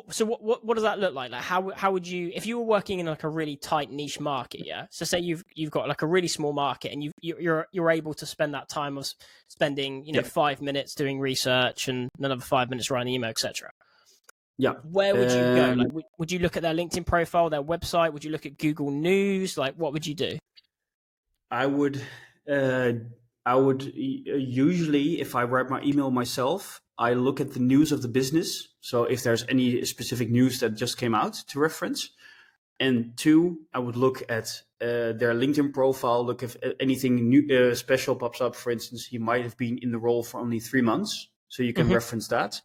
so 0.09 0.23
what, 0.23 0.41
what 0.41 0.65
what 0.65 0.75
does 0.75 0.83
that 0.83 0.99
look 0.99 1.13
like? 1.13 1.31
Like 1.31 1.41
how 1.41 1.71
how 1.71 1.91
would 1.91 2.07
you 2.07 2.31
if 2.33 2.45
you 2.45 2.57
were 2.57 2.63
working 2.63 2.99
in 2.99 3.05
like 3.05 3.23
a 3.23 3.29
really 3.29 3.57
tight 3.57 3.91
niche 3.91 4.19
market 4.19 4.61
yeah? 4.65 4.85
So 4.91 5.03
say 5.03 5.19
you've 5.19 5.43
you've 5.53 5.71
got 5.71 5.89
like 5.89 6.01
a 6.01 6.07
really 6.07 6.29
small 6.29 6.53
market 6.53 6.93
and 6.93 7.03
you 7.03 7.11
you're 7.21 7.67
you're 7.71 7.91
able 7.91 8.13
to 8.15 8.25
spend 8.25 8.53
that 8.53 8.69
time 8.69 8.97
of 8.97 9.07
spending 9.49 10.05
you 10.05 10.13
know 10.13 10.21
yep. 10.21 10.27
5 10.27 10.61
minutes 10.61 10.95
doing 10.95 11.19
research 11.19 11.89
and 11.89 12.09
another 12.17 12.39
5 12.39 12.69
minutes 12.69 12.89
writing 12.89 13.13
email 13.13 13.29
etc 13.29 13.71
yeah 14.57 14.73
where 14.89 15.13
would 15.15 15.31
you 15.31 15.37
um, 15.37 15.55
go? 15.55 15.83
Like 15.83 15.93
would, 15.93 16.05
would 16.17 16.31
you 16.31 16.39
look 16.39 16.55
at 16.55 16.63
their 16.63 16.73
linkedin 16.73 17.05
profile 17.05 17.49
their 17.49 17.63
website? 17.63 18.13
Would 18.13 18.23
you 18.23 18.31
look 18.31 18.45
at 18.45 18.57
google 18.57 18.89
news? 18.89 19.57
Like 19.57 19.75
what 19.75 19.91
would 19.91 20.07
you 20.07 20.15
do? 20.15 20.37
I 21.51 21.65
would 21.65 22.01
uh 22.49 22.93
i 23.45 23.55
would 23.55 23.83
usually 23.93 25.21
if 25.21 25.35
i 25.35 25.43
write 25.43 25.69
my 25.69 25.81
email 25.81 26.11
myself 26.11 26.81
I 26.97 27.13
look 27.13 27.39
at 27.39 27.53
the 27.53 27.59
news 27.59 27.91
of 27.91 28.01
the 28.01 28.07
business. 28.07 28.69
So 28.81 29.03
if 29.05 29.23
there's 29.23 29.45
any 29.49 29.83
specific 29.85 30.29
news 30.29 30.59
that 30.59 30.75
just 30.75 30.97
came 30.97 31.15
out 31.15 31.33
to 31.47 31.59
reference. 31.59 32.09
And 32.79 33.15
two, 33.15 33.59
I 33.73 33.79
would 33.79 33.95
look 33.95 34.23
at 34.29 34.61
uh, 34.81 35.13
their 35.13 35.33
LinkedIn 35.33 35.73
profile, 35.73 36.25
look 36.25 36.43
if 36.43 36.57
anything 36.79 37.29
new, 37.29 37.47
uh, 37.55 37.75
special 37.75 38.15
pops 38.15 38.41
up. 38.41 38.55
For 38.55 38.71
instance, 38.71 39.05
he 39.05 39.17
might 39.17 39.43
have 39.43 39.57
been 39.57 39.77
in 39.81 39.91
the 39.91 39.99
role 39.99 40.23
for 40.23 40.39
only 40.39 40.59
three 40.59 40.81
months. 40.81 41.29
So 41.49 41.63
you 41.63 41.73
can 41.73 41.85
mm-hmm. 41.85 41.93
reference 41.93 42.27
that. 42.29 42.61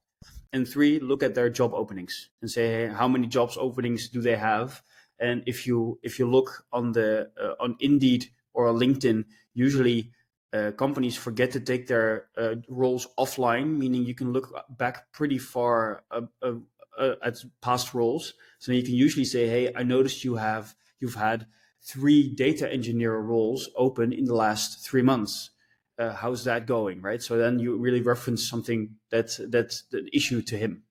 And 0.52 0.66
three, 0.66 0.98
look 0.98 1.22
at 1.22 1.34
their 1.34 1.50
job 1.50 1.74
openings 1.74 2.30
and 2.40 2.50
say, 2.50 2.66
hey, 2.68 2.86
how 2.88 3.06
many 3.06 3.26
jobs 3.26 3.56
openings 3.58 4.08
do 4.08 4.22
they 4.22 4.36
have? 4.36 4.82
And 5.20 5.42
if 5.46 5.66
you 5.66 5.98
if 6.02 6.18
you 6.18 6.30
look 6.30 6.64
on 6.72 6.92
the 6.92 7.30
uh, 7.40 7.62
on 7.62 7.76
Indeed 7.80 8.30
or 8.54 8.68
on 8.68 8.76
LinkedIn, 8.76 9.24
usually 9.52 10.12
uh, 10.52 10.70
companies 10.72 11.16
forget 11.16 11.50
to 11.52 11.60
take 11.60 11.86
their 11.86 12.26
uh, 12.36 12.54
roles 12.68 13.06
offline, 13.18 13.76
meaning 13.76 14.04
you 14.04 14.14
can 14.14 14.32
look 14.32 14.54
back 14.70 15.12
pretty 15.12 15.38
far 15.38 16.04
uh, 16.10 16.22
uh, 16.42 16.54
uh, 16.98 17.14
at 17.22 17.36
past 17.60 17.94
roles. 17.94 18.34
So 18.58 18.72
you 18.72 18.82
can 18.82 18.94
usually 18.94 19.26
say, 19.26 19.46
"Hey, 19.46 19.72
I 19.74 19.82
noticed 19.82 20.24
you 20.24 20.36
have 20.36 20.74
you've 21.00 21.14
had 21.16 21.46
three 21.82 22.34
data 22.34 22.70
engineer 22.72 23.16
roles 23.18 23.68
open 23.76 24.12
in 24.12 24.24
the 24.24 24.34
last 24.34 24.84
three 24.84 25.02
months. 25.02 25.50
how's 25.98 26.44
that 26.44 26.66
going?" 26.66 27.02
Right. 27.02 27.22
So 27.22 27.36
then 27.36 27.58
you 27.58 27.76
really 27.76 28.00
reference 28.00 28.48
something 28.48 28.96
that's 29.10 29.40
that's 29.48 29.84
the 29.90 30.08
issue 30.12 30.40
to 30.42 30.56
him. 30.56 30.84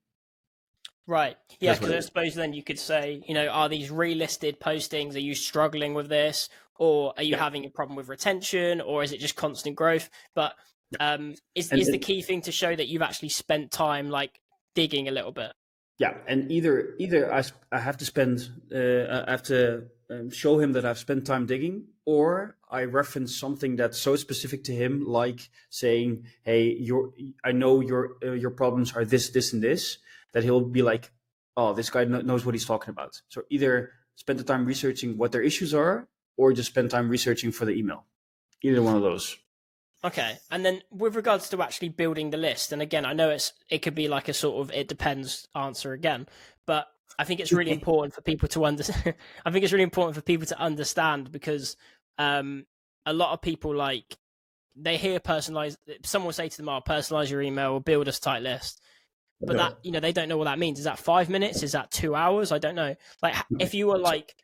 Right. 1.08 1.38
Yeah, 1.62 1.74
because 1.74 1.92
I 1.92 2.00
suppose 2.02 2.36
then 2.36 2.52
you 2.52 2.64
could 2.64 2.78
say, 2.78 3.24
you 3.26 3.34
know, 3.34 3.48
are 3.48 3.70
these 3.70 3.90
relisted 3.90 4.60
postings? 4.60 5.16
Are 5.16 5.20
you 5.20 5.36
struggling 5.36 5.94
with 5.94 6.10
this? 6.10 6.50
or 6.80 7.14
are 7.18 7.24
you 7.24 7.32
yeah. 7.32 7.44
having 7.44 7.66
a 7.66 7.70
problem 7.70 7.96
with 7.96 8.08
retention 8.08 8.82
or 8.82 9.04
is 9.04 9.12
it 9.12 9.20
just 9.20 9.36
constant 9.36 9.76
growth 9.76 10.10
but 10.36 10.54
um 11.00 11.36
is, 11.56 11.72
and, 11.72 11.82
is 11.82 11.90
the 11.90 11.98
key 11.98 12.22
thing 12.22 12.42
to 12.42 12.52
show 12.52 12.76
that 12.76 12.88
you've 12.88 13.02
actually 13.02 13.30
spent 13.30 13.72
time 13.72 14.10
like 14.10 14.40
digging 14.76 15.08
a 15.08 15.12
little 15.12 15.32
bit 15.32 15.52
yeah 15.98 16.14
and 16.28 16.52
either 16.52 16.96
either 17.00 17.34
i, 17.34 17.44
I 17.72 17.80
have 17.80 17.98
to 17.98 18.06
spend 18.06 18.50
uh, 18.74 19.24
i 19.28 19.32
have 19.32 19.44
to 19.44 19.86
um, 20.10 20.30
show 20.30 20.60
him 20.60 20.74
that 20.74 20.86
i've 20.86 21.00
spent 21.00 21.26
time 21.26 21.46
digging 21.46 21.86
or 22.06 22.58
i 22.70 22.84
reference 22.84 23.38
something 23.38 23.76
that's 23.76 23.98
so 23.98 24.16
specific 24.16 24.64
to 24.66 24.72
him 24.72 25.06
like 25.06 25.50
saying 25.70 26.26
hey 26.44 26.78
your 26.80 27.12
i 27.44 27.52
know 27.52 27.82
your 27.82 28.16
uh, 28.24 28.32
your 28.32 28.52
problems 28.52 28.96
are 28.96 29.04
this 29.04 29.30
this 29.32 29.52
and 29.52 29.62
this 29.62 29.98
that 30.34 30.44
he'll 30.44 30.62
be 30.62 30.82
like 30.82 31.12
oh 31.56 31.74
this 31.74 31.90
guy 31.90 32.04
knows 32.06 32.46
what 32.46 32.56
he's 32.56 32.66
talking 32.66 32.92
about 32.92 33.22
so 33.30 33.42
either 33.50 33.92
spend 34.16 34.40
the 34.40 34.44
time 34.44 34.66
researching 34.66 35.18
what 35.18 35.32
their 35.32 35.42
issues 35.42 35.74
are 35.74 36.08
or 36.38 36.54
just 36.54 36.70
spend 36.70 36.90
time 36.90 37.10
researching 37.10 37.52
for 37.52 37.66
the 37.66 37.74
email. 37.74 38.06
Either 38.62 38.82
one 38.82 38.96
of 38.96 39.02
those. 39.02 39.38
Okay, 40.04 40.38
and 40.52 40.64
then 40.64 40.82
with 40.92 41.16
regards 41.16 41.50
to 41.50 41.62
actually 41.62 41.90
building 41.90 42.30
the 42.30 42.38
list, 42.38 42.72
and 42.72 42.82
again, 42.82 43.06
I 43.06 43.14
know 43.14 43.32
it's 43.32 43.54
it 43.70 43.80
could 43.80 43.96
be 43.96 44.08
like 44.08 44.30
a 44.30 44.34
sort 44.34 44.62
of 44.62 44.76
it 44.76 44.88
depends 44.88 45.48
answer 45.56 45.92
again, 45.92 46.28
but 46.68 46.88
I 47.18 47.24
think 47.24 47.40
it's 47.40 47.52
really 47.52 47.72
important 47.72 48.14
for 48.14 48.22
people 48.22 48.48
to 48.50 48.66
understand. 48.66 49.16
I 49.46 49.52
think 49.52 49.64
it's 49.64 49.74
really 49.74 49.84
important 49.84 50.16
for 50.16 50.22
people 50.22 50.46
to 50.48 50.60
understand 50.60 51.32
because 51.32 51.78
um, 52.20 52.68
a 53.08 53.14
lot 53.14 53.34
of 53.34 53.42
people 53.42 53.76
like 53.76 54.18
they 54.76 54.98
hear 54.98 55.20
personalize. 55.20 55.78
Someone 56.04 56.28
will 56.28 56.34
say 56.34 56.50
to 56.50 56.58
them, 56.58 56.70
"I'll 56.70 56.84
oh, 56.88 56.90
personalize 56.90 57.32
your 57.32 57.42
email 57.42 57.74
or 57.74 57.82
build 57.82 58.08
a 58.08 58.12
tight 58.12 58.44
list," 58.44 58.82
but 59.42 59.56
yeah. 59.56 59.70
that 59.70 59.78
you 59.84 59.92
know 59.92 60.00
they 60.00 60.14
don't 60.14 60.30
know 60.30 60.38
what 60.38 60.46
that 60.46 60.60
means. 60.60 60.80
Is 60.80 60.86
that 60.86 61.00
five 61.00 61.30
minutes? 61.30 61.64
Is 61.64 61.74
that 61.74 61.92
two 61.92 62.16
hours? 62.16 62.52
I 62.52 62.58
don't 62.58 62.76
know. 62.76 62.96
Like 63.22 63.36
if 63.60 63.74
you 63.74 63.88
were 63.88 64.00
like 64.00 64.36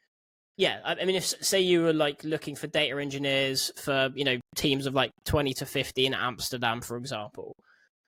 yeah, 0.56 0.82
I 0.86 1.06
mean, 1.06 1.16
if 1.16 1.26
say 1.26 1.62
you 1.62 1.82
were 1.82 1.94
like 1.94 2.24
looking 2.24 2.56
for 2.56 2.68
data 2.68 3.00
engineers 3.00 3.72
for 3.76 4.12
you 4.14 4.24
know 4.24 4.38
teams 4.56 4.86
of 4.86 4.94
like 4.94 5.12
twenty 5.26 5.54
to 5.56 5.66
fifty 5.66 6.06
in 6.06 6.14
Amsterdam, 6.14 6.82
for 6.82 6.96
example, 6.98 7.56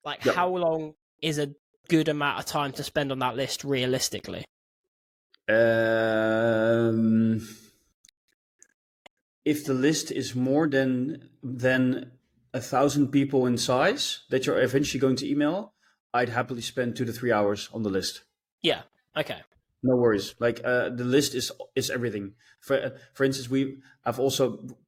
like 0.03 0.23
yep. 0.23 0.35
how 0.35 0.49
long 0.49 0.93
is 1.21 1.39
a 1.39 1.49
good 1.89 2.07
amount 2.07 2.39
of 2.39 2.45
time 2.45 2.71
to 2.73 2.83
spend 2.83 3.11
on 3.11 3.19
that 3.19 3.35
list 3.35 3.63
realistically? 3.63 4.45
Um, 5.49 7.47
if 9.43 9.65
the 9.65 9.73
list 9.73 10.11
is 10.11 10.35
more 10.35 10.67
than 10.67 11.29
than 11.41 12.11
a 12.53 12.61
thousand 12.61 13.07
people 13.07 13.47
in 13.47 13.57
size 13.57 14.21
that 14.29 14.45
you're 14.45 14.61
eventually 14.61 14.99
going 14.99 15.15
to 15.15 15.27
email, 15.27 15.73
I'd 16.15 16.29
happily 16.29 16.61
spend 16.61 16.95
two 16.95 17.03
to 17.05 17.11
three 17.11 17.33
hours 17.33 17.69
on 17.73 17.83
the 17.83 17.89
list. 17.89 18.23
Yeah. 18.61 18.83
Okay. 19.17 19.41
No 19.83 19.95
worries. 19.97 20.33
Like 20.39 20.61
uh, 20.63 20.89
the 20.89 21.03
list 21.03 21.35
is 21.35 21.51
is 21.75 21.89
everything. 21.89 22.33
For 22.61 22.75
uh, 22.77 22.89
for 23.13 23.25
instance, 23.25 23.49
we 23.49 23.79
I've 24.05 24.19
also 24.19 24.43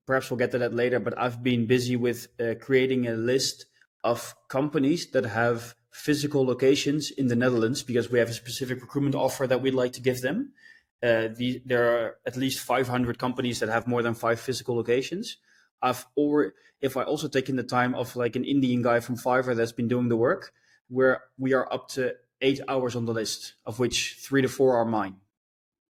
perhaps 0.06 0.32
we'll 0.32 0.38
get 0.44 0.52
to 0.52 0.60
that 0.60 0.74
later, 0.74 1.00
but 1.00 1.14
I've 1.18 1.44
been 1.44 1.68
busy 1.68 1.98
with 1.98 2.30
uh, 2.40 2.56
creating 2.60 3.08
a 3.08 3.14
list 3.14 3.66
of 4.04 4.34
companies 4.48 5.12
that 5.12 5.26
have 5.26 5.76
physical 5.92 6.46
locations 6.46 7.12
in 7.12 7.28
the 7.28 7.36
Netherlands 7.36 7.84
because 7.84 8.10
we 8.10 8.20
have 8.20 8.30
a 8.30 8.34
specific 8.44 8.82
recruitment 8.82 9.16
offer 9.16 9.46
that 9.48 9.62
we'd 9.62 9.82
like 9.84 9.94
to 9.94 10.02
give 10.02 10.22
them. 10.22 10.54
Uh, 11.04 11.28
the, 11.36 11.62
there 11.66 11.86
are 11.94 12.16
at 12.26 12.38
least 12.38 12.60
500 12.60 13.20
companies 13.20 13.60
that 13.60 13.70
have 13.70 13.86
more 13.86 14.02
than 14.02 14.14
five 14.16 14.40
physical 14.40 14.76
locations. 14.76 15.38
I've 15.82 16.06
or 16.16 16.54
if 16.82 16.96
I 16.96 17.04
also 17.04 17.28
taken 17.28 17.56
the 17.58 17.70
time 17.78 17.94
of 17.96 18.16
like 18.16 18.36
an 18.36 18.46
Indian 18.46 18.82
guy 18.82 19.00
from 19.02 19.18
Fiverr 19.18 19.56
that's 19.56 19.74
been 19.74 19.88
doing 19.88 20.10
the 20.10 20.16
work, 20.18 20.54
where 20.90 21.24
we 21.38 21.54
are 21.54 21.72
up 21.72 21.90
to 21.90 22.16
eight 22.42 22.62
hours 22.68 22.96
on 22.96 23.06
the 23.06 23.14
list, 23.14 23.54
of 23.66 23.80
which 23.80 24.18
three 24.20 24.42
to 24.42 24.48
four 24.48 24.78
are 24.78 24.86
mine. 24.86 25.18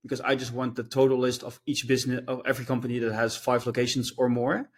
Because 0.01 0.21
I 0.21 0.35
just 0.35 0.53
want 0.53 0.75
the 0.75 0.83
total 0.83 1.17
list 1.17 1.43
of 1.43 1.59
each 1.65 1.87
business 1.87 2.21
of 2.27 2.41
every 2.45 2.65
company 2.65 2.99
that 2.99 3.13
has 3.13 3.37
five 3.37 3.65
locations 3.65 4.11
or 4.17 4.27
more. 4.27 4.69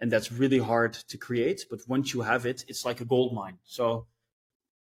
And 0.00 0.10
that's 0.10 0.32
really 0.32 0.58
hard 0.58 0.94
to 0.94 1.16
create. 1.16 1.66
But 1.70 1.80
once 1.86 2.12
you 2.12 2.22
have 2.22 2.44
it, 2.44 2.64
it's 2.66 2.84
like 2.84 3.00
a 3.00 3.04
gold 3.04 3.32
mine. 3.32 3.58
So 3.64 4.06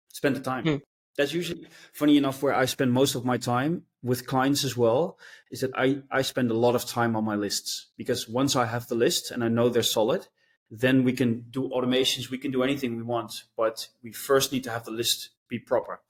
spend 0.08 0.36
the 0.36 0.40
time. 0.40 0.64
Hmm. 0.64 0.76
That's 1.16 1.32
usually 1.32 1.66
funny 1.92 2.16
enough 2.16 2.42
where 2.42 2.54
I 2.54 2.66
spend 2.66 2.92
most 2.92 3.14
of 3.14 3.24
my 3.24 3.38
time 3.38 3.82
with 4.02 4.26
clients 4.26 4.64
as 4.64 4.76
well, 4.76 5.18
is 5.50 5.60
that 5.60 5.72
I, 5.74 6.02
I 6.10 6.22
spend 6.22 6.50
a 6.50 6.54
lot 6.54 6.74
of 6.74 6.84
time 6.84 7.16
on 7.16 7.24
my 7.24 7.34
lists 7.34 7.88
because 7.96 8.28
once 8.28 8.56
I 8.56 8.66
have 8.66 8.86
the 8.86 8.94
list 8.94 9.30
and 9.30 9.42
I 9.42 9.48
know 9.48 9.68
they're 9.68 9.82
solid, 9.82 10.28
then 10.70 11.04
we 11.04 11.12
can 11.12 11.46
do 11.50 11.68
automations, 11.70 12.30
we 12.30 12.38
can 12.38 12.50
do 12.50 12.62
anything 12.62 12.96
we 12.96 13.02
want, 13.02 13.44
but 13.56 13.88
we 14.02 14.12
first 14.12 14.52
need 14.52 14.64
to 14.64 14.70
have 14.70 14.84
the 14.84 14.90
list 14.92 15.30
be 15.48 15.58
proper. 15.58 16.00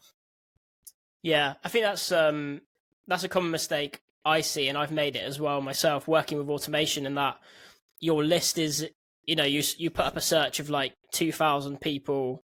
Yeah, 1.23 1.55
I 1.65 1.69
think 1.69 1.85
that's 1.85 2.13
um 2.13 2.63
that's 3.07 3.25
a 3.25 3.29
common 3.29 3.51
mistake 3.51 4.01
I 4.25 4.43
see, 4.43 4.69
and 4.69 4.77
I've 4.77 4.93
made 4.93 5.17
it 5.17 5.25
as 5.25 5.41
well 5.41 5.61
myself, 5.63 6.07
working 6.07 6.39
with 6.39 6.49
automation, 6.49 7.07
and 7.07 7.17
that 7.17 7.39
your 8.01 8.23
list 8.23 8.59
is, 8.59 8.89
you 9.27 9.37
know, 9.37 9.45
you 9.45 9.63
you 9.79 9.91
put 9.91 10.05
up 10.05 10.17
a 10.17 10.21
search 10.21 10.61
of 10.61 10.71
like 10.71 10.95
two 11.13 11.33
thousand 11.33 11.81
people 11.81 12.43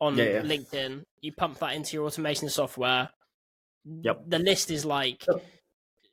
on 0.00 0.16
Yeah, 0.16 0.24
yeah. 0.24 0.42
LinkedIn, 0.42 1.04
you 1.20 1.32
pump 1.32 1.58
that 1.60 1.74
into 1.74 1.96
your 1.96 2.06
automation 2.06 2.48
software. 2.50 3.10
Yep. 3.84 4.24
The 4.26 4.38
list 4.38 4.70
is 4.70 4.84
like 4.84 5.24
Yep. 5.26 5.42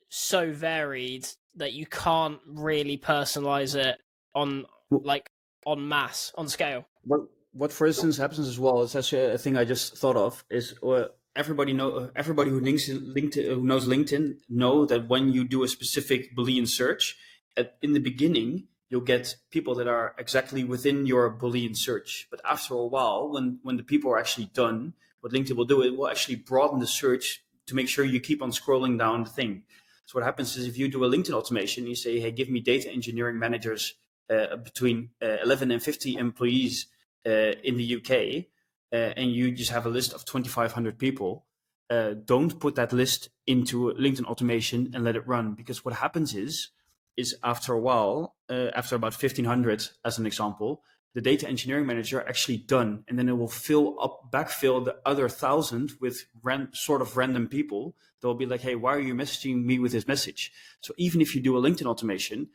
so 0.09 0.51
varied 0.53 1.27
that 1.55 1.73
you 1.73 1.85
can't 1.85 2.39
really 2.47 2.97
personalize 2.97 3.75
it 3.75 3.97
on 4.33 4.65
like 4.89 5.29
on 5.65 5.87
mass 5.87 6.31
on 6.35 6.47
scale. 6.47 6.85
What 7.03 7.21
what 7.53 7.71
for 7.71 7.87
instance 7.87 8.17
happens 8.17 8.47
as 8.47 8.59
well 8.59 8.81
is 8.81 8.95
actually 8.95 9.25
a 9.25 9.37
thing 9.37 9.57
I 9.57 9.65
just 9.65 9.97
thought 9.97 10.15
of 10.15 10.43
is 10.49 10.75
uh, 10.83 11.05
everybody 11.35 11.73
know 11.73 12.09
everybody 12.15 12.49
who 12.49 12.59
links 12.59 12.89
LinkedIn 12.89 13.45
who 13.45 13.63
knows 13.63 13.87
LinkedIn 13.87 14.37
know 14.49 14.85
that 14.85 15.07
when 15.07 15.31
you 15.31 15.43
do 15.43 15.63
a 15.63 15.67
specific 15.67 16.35
Boolean 16.35 16.67
search 16.67 17.17
at, 17.55 17.77
in 17.81 17.93
the 17.93 17.99
beginning 17.99 18.67
you'll 18.89 19.01
get 19.01 19.35
people 19.49 19.73
that 19.75 19.87
are 19.87 20.13
exactly 20.19 20.63
within 20.63 21.07
your 21.07 21.35
Boolean 21.35 21.75
search, 21.75 22.27
but 22.29 22.39
after 22.45 22.75
a 22.75 22.85
while 22.85 23.29
when 23.31 23.59
when 23.63 23.77
the 23.77 23.83
people 23.83 24.11
are 24.11 24.19
actually 24.19 24.49
done, 24.53 24.93
what 25.21 25.33
LinkedIn 25.33 25.55
will 25.55 25.65
do 25.65 25.81
it 25.81 25.95
will 25.97 26.07
actually 26.07 26.35
broaden 26.35 26.79
the 26.79 26.87
search 26.87 27.43
to 27.67 27.75
make 27.75 27.89
sure 27.89 28.03
you 28.03 28.19
keep 28.19 28.41
on 28.41 28.51
scrolling 28.51 28.99
down 28.99 29.23
the 29.23 29.29
thing. 29.29 29.63
So 30.05 30.19
what 30.19 30.25
happens 30.25 30.57
is 30.57 30.67
if 30.67 30.77
you 30.77 30.89
do 30.89 31.05
a 31.05 31.09
LinkedIn 31.09 31.33
automation, 31.33 31.87
you 31.87 31.95
say, 31.95 32.19
hey, 32.19 32.29
give 32.31 32.49
me 32.49 32.59
data 32.59 32.89
engineering 32.91 33.39
managers 33.39 33.95
between 34.27 35.09
uh, 35.21 35.37
11 35.43 35.71
and 35.71 35.81
50 35.81 36.15
employees 36.15 36.87
uh, 37.25 37.53
in 37.63 37.77
the 37.77 37.95
UK, 37.95 38.45
uh, 38.91 39.13
and 39.17 39.31
you 39.31 39.51
just 39.51 39.71
have 39.71 39.85
a 39.85 39.89
list 39.89 40.13
of 40.13 40.25
2,500 40.25 40.99
people, 40.99 41.45
uh, 41.89 42.13
don't 42.25 42.59
put 42.59 42.75
that 42.75 42.93
list 42.93 43.29
into 43.47 43.93
LinkedIn 43.93 44.25
automation 44.25 44.91
and 44.93 45.03
let 45.03 45.15
it 45.15 45.27
run. 45.27 45.53
Because 45.53 45.83
what 45.83 45.95
happens 45.95 46.35
is, 46.35 46.69
is 47.17 47.35
after 47.43 47.73
a 47.73 47.79
while, 47.79 48.35
uh, 48.49 48.69
after 48.75 48.95
about 48.95 49.13
1,500, 49.13 49.87
as 50.05 50.17
an 50.17 50.25
example, 50.25 50.83
the 51.13 51.21
data 51.21 51.47
engineering 51.47 51.85
manager 51.85 52.21
actually 52.27 52.57
done, 52.57 53.03
and 53.07 53.19
then 53.19 53.29
it 53.29 53.37
will 53.37 53.47
fill 53.47 53.95
up, 54.01 54.31
backfill 54.31 54.83
the 54.83 54.97
other 55.05 55.29
thousand 55.29 55.93
with 56.01 56.25
ran, 56.41 56.69
sort 56.73 57.01
of 57.01 57.15
random 57.15 57.47
people. 57.47 57.95
They'll 58.19 58.33
be 58.33 58.47
like, 58.47 58.61
"Hey, 58.61 58.73
why 58.73 58.95
are 58.95 58.99
you 58.99 59.13
messaging 59.13 59.63
me 59.63 59.77
with 59.77 59.91
this 59.91 60.07
message?" 60.07 60.51
So 60.81 60.93
even 60.97 61.21
if 61.21 61.35
you 61.35 61.41
do 61.41 61.55
a 61.55 61.61
LinkedIn 61.61 61.85
automation, 61.85 62.49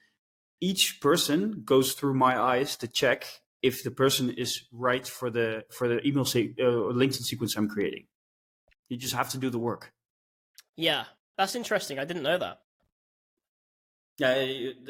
each 0.61 1.01
person 1.01 1.63
goes 1.65 1.93
through 1.93 2.15
my 2.15 2.39
eyes 2.39 2.77
to 2.77 2.89
check 2.89 3.27
if 3.63 3.83
the 3.83 3.91
person 3.91 4.31
is 4.31 4.65
right 4.73 5.07
for 5.07 5.31
the 5.31 5.65
for 5.71 5.89
the 5.89 6.07
email 6.07 6.25
se- 6.25 6.55
uh, 6.61 6.93
LinkedIn 6.95 7.23
sequence 7.23 7.57
I'm 7.57 7.69
creating. 7.69 8.07
You 8.89 8.97
just 8.97 9.15
have 9.15 9.31
to 9.31 9.39
do 9.39 9.51
the 9.51 9.59
work. 9.59 9.93
Yeah, 10.77 11.05
that's 11.37 11.55
interesting. 11.55 11.99
I 11.99 12.05
didn't 12.05 12.23
know 12.23 12.39
that. 12.39 12.61
Yeah, 14.19 14.35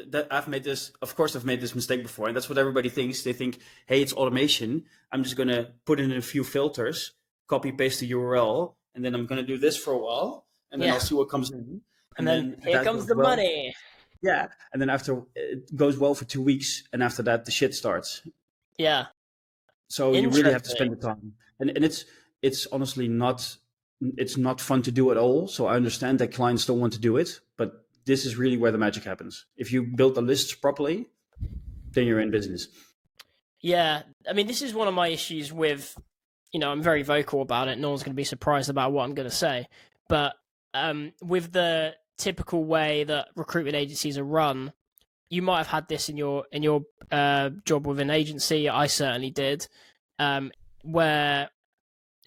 that 0.07 0.27
I've 0.31 0.47
made 0.47 0.63
this. 0.63 0.91
Of 1.01 1.15
course, 1.15 1.35
I've 1.35 1.45
made 1.45 1.61
this 1.61 1.75
mistake 1.75 2.01
before, 2.01 2.27
and 2.27 2.35
that's 2.35 2.49
what 2.49 2.57
everybody 2.57 2.89
thinks. 2.89 3.21
They 3.21 3.33
think, 3.33 3.59
"Hey, 3.85 4.01
it's 4.01 4.13
automation. 4.13 4.85
I'm 5.11 5.23
just 5.23 5.35
gonna 5.35 5.73
put 5.85 5.99
in 5.99 6.11
a 6.11 6.21
few 6.21 6.43
filters, 6.43 7.11
copy 7.47 7.71
paste 7.71 7.99
the 7.99 8.09
URL, 8.09 8.75
and 8.95 9.05
then 9.05 9.13
I'm 9.13 9.27
gonna 9.27 9.43
do 9.43 9.57
this 9.59 9.77
for 9.77 9.93
a 9.93 9.97
while, 9.97 10.47
and 10.71 10.81
then 10.81 10.87
Yeah. 10.89 10.93
I'll 10.95 10.99
see 10.99 11.13
what 11.15 11.29
comes 11.29 11.51
in." 11.51 11.81
And, 12.17 12.27
then, 12.27 12.59
here 12.63 12.83
comes 12.83 13.05
the 13.05 13.15
well. 13.15 13.29
money. 13.29 13.73
Yeah, 14.21 14.47
and 14.73 14.81
then 14.81 14.89
after 14.89 15.23
it 15.35 15.75
goes 15.75 15.97
well 15.97 16.13
for 16.13 16.25
two 16.25 16.41
weeks, 16.41 16.83
and 16.91 17.01
after 17.01 17.23
that 17.23 17.45
the 17.45 17.51
shit 17.51 17.73
starts. 17.73 18.21
Yeah. 18.77 19.05
So 19.87 20.13
you 20.13 20.29
really 20.29 20.51
have 20.51 20.63
to 20.63 20.69
spend 20.69 20.91
the 20.91 20.95
time, 20.97 21.33
and 21.59 21.69
and 21.69 21.83
it's 21.85 22.05
it's 22.41 22.67
honestly 22.67 23.07
not 23.07 23.57
it's 24.17 24.37
not 24.37 24.61
fun 24.61 24.81
to 24.83 24.91
do 24.91 25.11
at 25.11 25.17
all. 25.17 25.47
So 25.47 25.67
I 25.67 25.75
understand 25.75 26.19
that 26.19 26.33
clients 26.33 26.65
don't 26.65 26.79
want 26.79 26.93
to 26.93 26.99
do 26.99 27.17
it, 27.17 27.39
but 27.57 27.85
this 28.05 28.25
is 28.25 28.35
really 28.37 28.57
where 28.57 28.71
the 28.71 28.77
magic 28.77 29.03
happens. 29.03 29.45
If 29.57 29.71
you 29.71 29.83
build 29.83 30.15
the 30.15 30.21
lists 30.21 30.53
properly, 30.53 31.07
then 31.91 32.07
you're 32.07 32.19
in 32.19 32.31
business. 32.31 32.67
Yeah, 33.61 34.03
I 34.27 34.33
mean, 34.33 34.47
this 34.47 34.61
is 34.61 34.73
one 34.73 34.87
of 34.87 34.93
my 34.93 35.09
issues 35.09 35.51
with, 35.51 35.97
you 36.53 36.59
know, 36.59 36.71
I'm 36.71 36.81
very 36.81 37.03
vocal 37.03 37.41
about 37.41 37.67
it. 37.67 37.77
No 37.77 37.89
one's 37.89 38.03
going 38.03 38.13
to 38.13 38.17
be 38.17 38.23
surprised 38.23 38.69
about 38.69 38.93
what 38.93 39.03
I'm 39.03 39.15
going 39.15 39.29
to 39.29 39.35
say, 39.35 39.67
but 40.07 40.33
um, 40.73 41.11
with 41.21 41.51
the 41.51 41.95
typical 42.19 42.63
way 42.65 43.03
that 43.05 43.29
recruitment 43.35 43.75
agencies 43.75 44.17
are 44.17 44.23
run, 44.23 44.73
you 45.29 45.41
might 45.41 45.57
have 45.57 45.67
had 45.67 45.87
this 45.87 46.09
in 46.09 46.17
your 46.17 46.45
in 46.51 46.61
your 46.63 46.81
uh, 47.11 47.49
job 47.65 47.87
with 47.87 47.99
an 47.99 48.09
agency. 48.09 48.67
I 48.69 48.87
certainly 48.87 49.31
did, 49.31 49.67
um, 50.19 50.51
where 50.83 51.49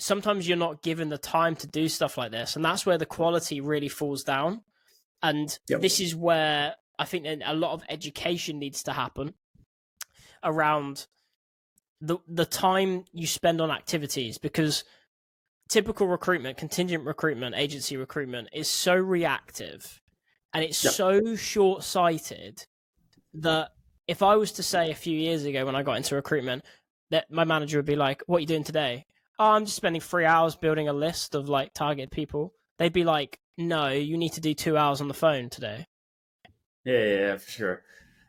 sometimes 0.00 0.48
you're 0.48 0.56
not 0.56 0.82
given 0.82 1.08
the 1.08 1.18
time 1.18 1.54
to 1.56 1.66
do 1.66 1.88
stuff 1.88 2.16
like 2.18 2.32
this, 2.32 2.56
and 2.56 2.64
that's 2.64 2.86
where 2.86 2.98
the 2.98 3.06
quality 3.06 3.60
really 3.60 3.88
falls 3.88 4.24
down. 4.24 4.62
And 5.22 5.56
Yep. 5.68 5.80
this 5.80 6.00
is 6.00 6.16
where 6.16 6.74
I 6.98 7.04
think 7.04 7.26
a 7.44 7.54
lot 7.54 7.72
of 7.72 7.84
education 7.88 8.58
needs 8.58 8.82
to 8.84 8.92
happen 8.92 9.34
around 10.42 11.06
the 12.00 12.18
the 12.26 12.46
time 12.46 13.04
you 13.12 13.26
spend 13.26 13.60
on 13.60 13.70
activities 13.70 14.38
because 14.38 14.84
typical 15.72 16.06
recruitment, 16.06 16.58
contingent 16.58 17.02
recruitment, 17.06 17.54
agency 17.56 17.96
recruitment 17.96 18.46
is 18.52 18.68
so 18.68 18.94
reactive 18.94 20.02
and 20.52 20.62
it's 20.62 20.84
Yep. 20.84 20.92
so 20.92 21.34
short 21.34 21.82
sighted 21.82 22.66
that 23.32 23.70
if 24.06 24.22
I 24.22 24.36
was 24.36 24.52
to 24.52 24.62
say 24.62 24.90
a 24.90 24.94
few 24.94 25.18
years 25.18 25.44
ago 25.46 25.64
when 25.64 25.74
I 25.74 25.82
got 25.82 25.96
into 25.96 26.14
recruitment 26.14 26.62
that 27.08 27.30
my 27.30 27.44
manager 27.44 27.78
would 27.78 27.86
be 27.86 27.96
like, 27.96 28.22
What 28.26 28.36
are 28.36 28.40
you 28.40 28.46
doing 28.46 28.64
today? 28.64 29.06
Oh, 29.38 29.52
I'm 29.52 29.64
just 29.64 29.76
spending 29.76 30.02
three 30.02 30.26
hours 30.26 30.56
building 30.56 30.88
a 30.88 30.92
list 30.92 31.34
of 31.34 31.48
like 31.48 31.72
target 31.72 32.10
people. 32.10 32.52
They'd 32.76 32.92
be 32.92 33.04
like, 33.04 33.38
No, 33.56 33.88
you 33.88 34.18
need 34.18 34.34
to 34.34 34.42
do 34.42 34.52
two 34.52 34.76
hours 34.76 35.00
on 35.00 35.08
the 35.08 35.14
phone 35.14 35.48
today. 35.48 35.86
Yeah, 36.84 36.98
yeah, 36.98 37.18
yeah, 37.18 37.36
for 37.38 37.50
sure. 37.50 37.82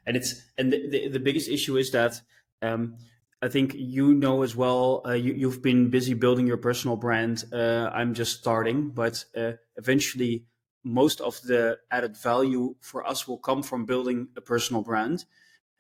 And 0.06 0.16
it's 0.16 0.42
and 0.58 0.72
the, 0.72 0.88
the, 0.90 1.08
the 1.10 1.20
biggest 1.20 1.50
issue 1.50 1.76
is 1.76 1.92
that 1.92 2.22
um, 2.62 2.96
I 3.44 3.50
think 3.50 3.74
you 3.76 4.14
know 4.14 4.44
as 4.44 4.56
well. 4.56 5.02
Uh, 5.06 5.12
you, 5.26 5.34
you've 5.34 5.62
been 5.62 5.90
busy 5.90 6.14
building 6.14 6.48
your 6.48 6.62
personal 6.70 6.96
brand. 6.96 7.44
Uh, 7.52 7.90
I'm 7.94 8.14
just 8.14 8.40
starting, 8.40 8.90
but 8.92 9.26
uh, 9.36 9.54
eventually, 9.76 10.46
most 10.84 11.20
of 11.20 11.42
the 11.42 11.78
added 11.92 12.16
value 12.16 12.76
for 12.80 13.06
us 13.06 13.28
will 13.28 13.38
come 13.38 13.62
from 13.62 13.86
building 13.86 14.30
a 14.38 14.42
personal 14.42 14.82
brand. 14.82 15.26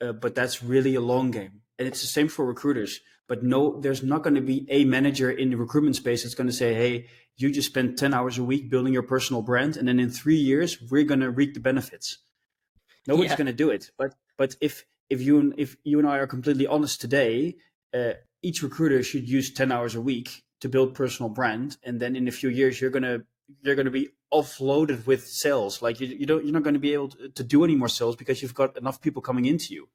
Uh, 0.01 0.11
but 0.11 0.36
that's 0.36 0.61
really 0.61 0.95
a 0.95 1.01
long 1.01 1.32
game, 1.32 1.61
and 1.80 1.88
it's 1.88 2.01
the 2.01 2.07
same 2.07 2.28
for 2.28 2.45
recruiters. 2.45 2.99
But 3.30 3.43
no, 3.43 3.80
there's 3.80 4.03
not 4.03 4.24
going 4.24 4.36
to 4.36 4.41
be 4.41 4.68
a 4.70 4.84
manager 4.84 5.32
in 5.32 5.49
the 5.49 5.55
recruitment 5.55 5.95
space 5.95 6.24
that's 6.24 6.36
going 6.36 6.47
to 6.47 6.59
say, 6.64 6.74
"Hey, 6.74 7.07
you 7.38 7.49
just 7.49 7.70
spend 7.70 7.97
ten 7.97 8.14
hours 8.14 8.38
a 8.38 8.43
week 8.43 8.70
building 8.70 8.91
your 8.91 9.07
personal 9.16 9.41
brand, 9.41 9.78
and 9.78 9.88
then 9.88 9.99
in 10.01 10.09
three 10.09 10.36
years 10.51 10.82
we're 10.91 11.05
going 11.05 11.22
to 11.22 11.32
reap 11.32 11.53
the 11.53 11.61
benefits." 11.61 12.18
Nobody's 13.07 13.32
Yeah. 13.32 13.38
going 13.38 13.47
to 13.47 13.53
do 13.66 13.70
it. 13.70 13.91
But 13.97 14.16
but 14.38 14.57
if 14.59 14.86
if 15.10 15.22
you 15.22 15.39
and- 15.39 15.54
if 15.58 15.76
you 15.84 15.99
and 15.99 16.08
I 16.08 16.18
are 16.18 16.28
completely 16.28 16.68
honest 16.68 17.01
today, 17.01 17.58
uh, 17.93 18.14
each 18.41 18.64
recruiter 18.64 19.04
should 19.04 19.28
use 19.30 19.54
ten 19.54 19.72
hours 19.72 19.95
a 19.95 20.01
week 20.01 20.43
to 20.62 20.70
build 20.70 20.95
personal 20.95 21.30
brand, 21.30 21.78
and 21.84 21.99
then 21.99 22.16
in 22.16 22.28
a 22.28 22.32
few 22.32 22.49
years 22.49 22.80
you're 22.82 22.89
gonna 22.91 23.20
you're 23.62 23.76
gonna 23.76 23.91
be 23.91 24.10
offloaded 24.34 25.06
with 25.06 25.28
sales. 25.28 25.82
Like 25.82 25.99
you, 25.99 26.08
you 26.08 26.26
don't 26.26 26.43
you're 26.43 26.54
not 26.54 26.64
going 26.64 26.74
to 26.74 26.80
be 26.80 26.93
able 26.93 27.10
to, 27.10 27.30
to 27.30 27.43
do 27.43 27.64
any 27.64 27.76
more 27.76 27.89
sales 27.89 28.16
because 28.16 28.41
you've 28.41 28.56
got 28.56 28.78
enough 28.78 28.99
people 29.01 29.22
coming 29.22 29.45
into 29.45 29.74
you, 29.76 29.89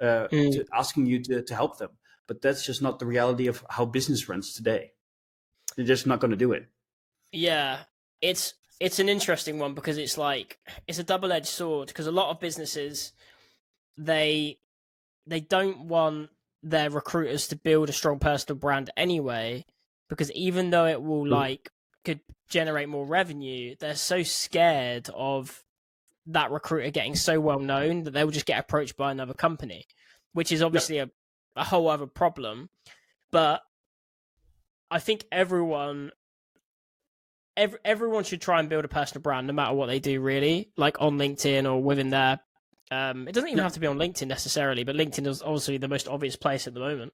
uh, 0.00 0.26
Mm. 0.32 0.52
to, 0.52 0.66
asking 0.72 1.06
you 1.06 1.22
to 1.24 1.42
to 1.42 1.54
help 1.54 1.78
them. 1.78 1.90
But 2.26 2.40
that's 2.40 2.64
just 2.64 2.80
not 2.80 2.98
the 2.98 3.06
reality 3.06 3.46
of 3.48 3.62
how 3.68 3.84
business 3.84 4.28
runs 4.28 4.54
today. 4.54 4.92
You're 5.76 5.86
just 5.86 6.06
not 6.06 6.20
going 6.20 6.30
to 6.30 6.36
do 6.36 6.52
it. 6.52 6.66
Yeah, 7.32 7.80
it's 8.22 8.54
it's 8.80 8.98
an 8.98 9.08
interesting 9.08 9.58
one 9.58 9.74
because 9.74 9.98
it's 9.98 10.16
like 10.16 10.58
it's 10.86 10.98
a 10.98 11.04
double 11.04 11.30
edged 11.32 11.46
sword 11.46 11.88
because 11.88 12.06
a 12.06 12.12
lot 12.12 12.30
of 12.30 12.40
businesses 12.40 13.12
they 13.96 14.58
they 15.26 15.40
don't 15.40 15.86
want 15.86 16.30
their 16.62 16.90
recruiters 16.90 17.48
to 17.48 17.56
build 17.56 17.88
a 17.88 17.92
strong 17.92 18.18
personal 18.18 18.58
brand 18.58 18.90
anyway 18.96 19.64
because 20.08 20.30
even 20.32 20.70
though 20.70 20.86
it 20.86 21.02
will 21.02 21.24
Mm. 21.24 21.30
like 21.30 21.70
could 22.04 22.20
generate 22.48 22.88
more 22.88 23.06
revenue 23.06 23.74
they're 23.78 23.94
so 23.94 24.22
scared 24.22 25.08
of 25.14 25.64
that 26.26 26.50
recruiter 26.50 26.90
getting 26.90 27.14
so 27.16 27.38
well 27.38 27.58
known 27.58 28.04
that 28.04 28.12
they 28.12 28.24
will 28.24 28.30
just 28.32 28.46
get 28.46 28.58
approached 28.58 28.96
by 28.96 29.10
another 29.12 29.34
company, 29.34 29.84
which 30.32 30.52
is 30.52 30.62
obviously 30.62 30.98
a, 30.98 31.10
a 31.54 31.64
whole 31.64 31.88
other 31.88 32.06
problem. 32.06 32.70
But 33.30 33.62
I 34.90 35.00
think 35.00 35.24
everyone 35.30 36.12
every, 37.56 37.78
everyone 37.84 38.24
should 38.24 38.40
try 38.40 38.58
and 38.60 38.68
build 38.68 38.84
a 38.84 38.88
personal 38.88 39.20
brand 39.22 39.46
no 39.46 39.52
matter 39.52 39.74
what 39.74 39.86
they 39.86 39.98
do 40.00 40.20
really 40.20 40.70
like 40.76 40.96
on 41.00 41.18
linkedin 41.18 41.70
or 41.70 41.82
within 41.82 42.10
their 42.10 42.40
um, 42.90 43.26
it 43.26 43.32
doesn't 43.32 43.50
even 43.50 43.62
have 43.62 43.72
to 43.72 43.80
be 43.80 43.86
on 43.86 43.98
linkedin 43.98 44.26
necessarily 44.26 44.84
but 44.84 44.94
linkedin 44.94 45.26
is 45.26 45.42
obviously 45.42 45.78
the 45.78 45.88
most 45.88 46.08
obvious 46.08 46.36
place 46.36 46.66
at 46.66 46.74
the 46.74 46.80
moment. 46.80 47.12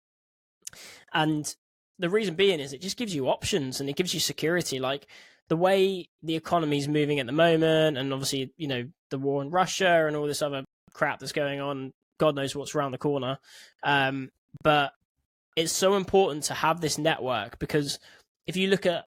And 1.13 1.55
the 1.99 2.11
reason 2.11 2.35
being 2.35 2.61
is 2.61 2.73
it 2.73 2.81
just 2.81 2.97
gives 2.97 3.15
you 3.15 3.29
options 3.29 3.81
and 3.81 3.89
it 3.89 3.97
gives 3.97 4.15
you 4.15 4.21
security. 4.21 4.79
Like 4.79 5.07
the 5.49 5.57
way 5.57 6.09
the 6.23 6.37
economy 6.37 6.79
is 6.79 6.89
moving 6.89 7.19
at 7.21 7.27
the 7.27 7.33
moment 7.33 7.99
and 7.99 8.13
obviously 8.13 8.53
you 8.57 8.69
know 8.69 8.89
the 9.11 9.19
war 9.19 9.43
in 9.43 9.51
russia 9.51 10.07
and 10.07 10.15
all 10.15 10.27
this 10.27 10.43
other 10.43 10.65
crap 10.93 11.19
that's 11.19 11.33
going 11.33 11.61
on 11.61 11.93
god 12.19 12.37
knows 12.37 12.55
what's 12.55 12.75
around 12.75 12.93
the 12.93 12.99
corner. 12.99 13.39
Um, 13.83 14.31
but 14.63 14.93
it's 15.57 15.73
so 15.73 15.97
important 15.97 16.45
to 16.45 16.55
have 16.55 16.81
this 16.81 16.99
network 16.99 17.59
because 17.59 17.99
if 18.47 18.57
you 18.57 18.69
look 18.69 18.87
at 18.87 19.07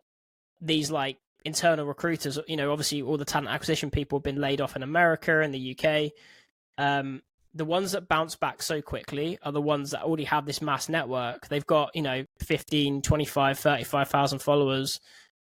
these 0.60 0.92
like 0.92 1.18
internal 1.46 1.86
recruiters, 1.86 2.40
you 2.48 2.58
know, 2.58 2.72
obviously 2.72 3.02
all 3.02 3.18
the 3.18 3.26
talent 3.26 3.50
acquisition 3.50 3.92
people 3.92 4.20
have 4.20 4.24
been 4.24 4.42
laid 4.42 4.62
off 4.62 4.76
in 4.76 4.84
America 4.84 5.42
and 5.42 5.54
the 5.54 5.78
UK. 5.78 6.12
Um, 6.78 7.22
the 7.54 7.66
ones 7.66 7.92
that 7.92 8.08
bounce 8.08 8.36
back 8.36 8.62
so 8.62 8.82
quickly 8.82 9.38
are 9.44 9.52
the 9.52 9.62
ones 9.62 9.92
that 9.92 10.02
already 10.02 10.24
have 10.24 10.46
this 10.46 10.62
mass 10.62 10.90
network. 10.90 11.48
They've 11.48 11.66
got, 11.66 11.96
you 11.96 12.02
know, 12.02 12.26
15, 12.40 13.02
25, 13.02 13.60
35,000 13.60 14.40
followers. 14.40 15.00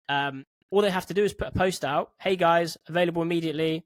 Um, 0.07 0.45
all 0.71 0.81
they 0.81 0.89
have 0.89 1.05
to 1.07 1.13
do 1.13 1.23
is 1.23 1.33
put 1.33 1.49
a 1.49 1.51
post 1.51 1.85
out. 1.85 2.11
Hey 2.19 2.35
guys, 2.35 2.77
available 2.87 3.21
immediately. 3.21 3.85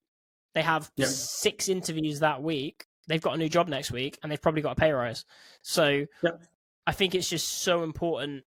They 0.54 0.62
have 0.62 0.89
yeah. 0.96 1.08
six 1.08 1.68
interviews 1.68 2.20
that 2.20 2.41
week. 2.41 2.86
They've 3.08 3.22
got 3.22 3.36
a 3.36 3.38
new 3.38 3.50
job 3.50 3.68
next 3.68 3.91
week 3.91 4.18
and 4.22 4.32
they've 4.32 4.41
probably 4.41 4.62
got 4.62 4.78
a 4.78 4.80
pay 4.80 4.91
rise. 4.91 5.26
So 5.62 6.06
yeah. 6.24 6.32
I 6.88 6.91
think 6.94 7.16
it's 7.16 7.30
just 7.30 7.50
so 7.50 7.84
important 7.84 8.44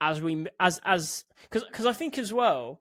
as 0.00 0.20
we 0.20 0.46
as 0.58 0.80
as 0.84 1.24
because 1.42 1.64
because 1.64 1.86
I 1.86 1.92
think 1.92 2.18
as 2.18 2.32
well. 2.32 2.80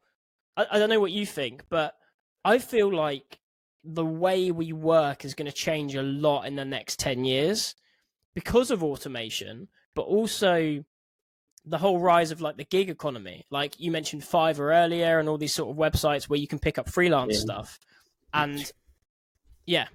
I, 0.57 0.65
I 0.71 0.79
don't 0.79 0.89
know 0.89 0.99
what 0.99 1.11
you 1.11 1.25
think, 1.25 1.63
but 1.69 1.95
I 2.43 2.57
feel 2.57 2.93
like 2.93 3.38
the 3.83 4.05
way 4.05 4.51
we 4.51 4.73
work 4.73 5.23
is 5.23 5.33
going 5.33 5.45
to 5.45 5.51
change 5.51 5.95
a 5.95 6.01
lot 6.01 6.43
in 6.43 6.55
the 6.55 6.65
next 6.65 6.99
10 6.99 7.23
years 7.23 7.75
because 8.33 8.71
of 8.71 8.83
automation, 8.83 9.67
but 9.95 10.03
also 10.03 10.83
the 11.65 11.77
whole 11.77 11.99
rise 11.99 12.31
of 12.31 12.41
like 12.41 12.57
the 12.57 12.63
gig 12.63 12.89
economy. 12.89 13.45
Like 13.49 13.79
you 13.79 13.91
mentioned 13.91 14.23
Fiverr 14.23 14.73
earlier 14.73 15.19
and 15.19 15.29
all 15.29 15.37
these 15.37 15.53
sort 15.53 15.69
of 15.69 15.77
websites 15.77 16.29
where 16.29 16.39
you 16.39 16.47
can 16.47 16.59
pick 16.59 16.77
up 16.77 16.89
freelance 16.89 17.35
yeah. 17.35 17.39
stuff. 17.39 17.79
And 18.33 18.71
yeah, 19.65 19.87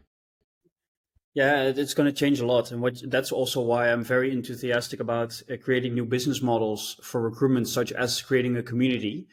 yeah, 1.34 1.64
it's 1.64 1.94
going 1.94 2.06
to 2.06 2.12
change 2.12 2.38
a 2.38 2.46
lot, 2.46 2.70
and 2.70 2.80
what, 2.80 3.02
that's 3.10 3.32
also 3.32 3.60
why 3.60 3.90
I'm 3.90 4.04
very 4.04 4.30
enthusiastic 4.32 5.00
about 5.00 5.42
uh, 5.50 5.56
creating 5.60 5.92
new 5.92 6.04
business 6.04 6.40
models 6.40 6.96
for 7.02 7.20
recruitment, 7.20 7.66
such 7.66 7.90
as 7.90 8.22
creating 8.22 8.56
a 8.56 8.62
community. 8.62 9.26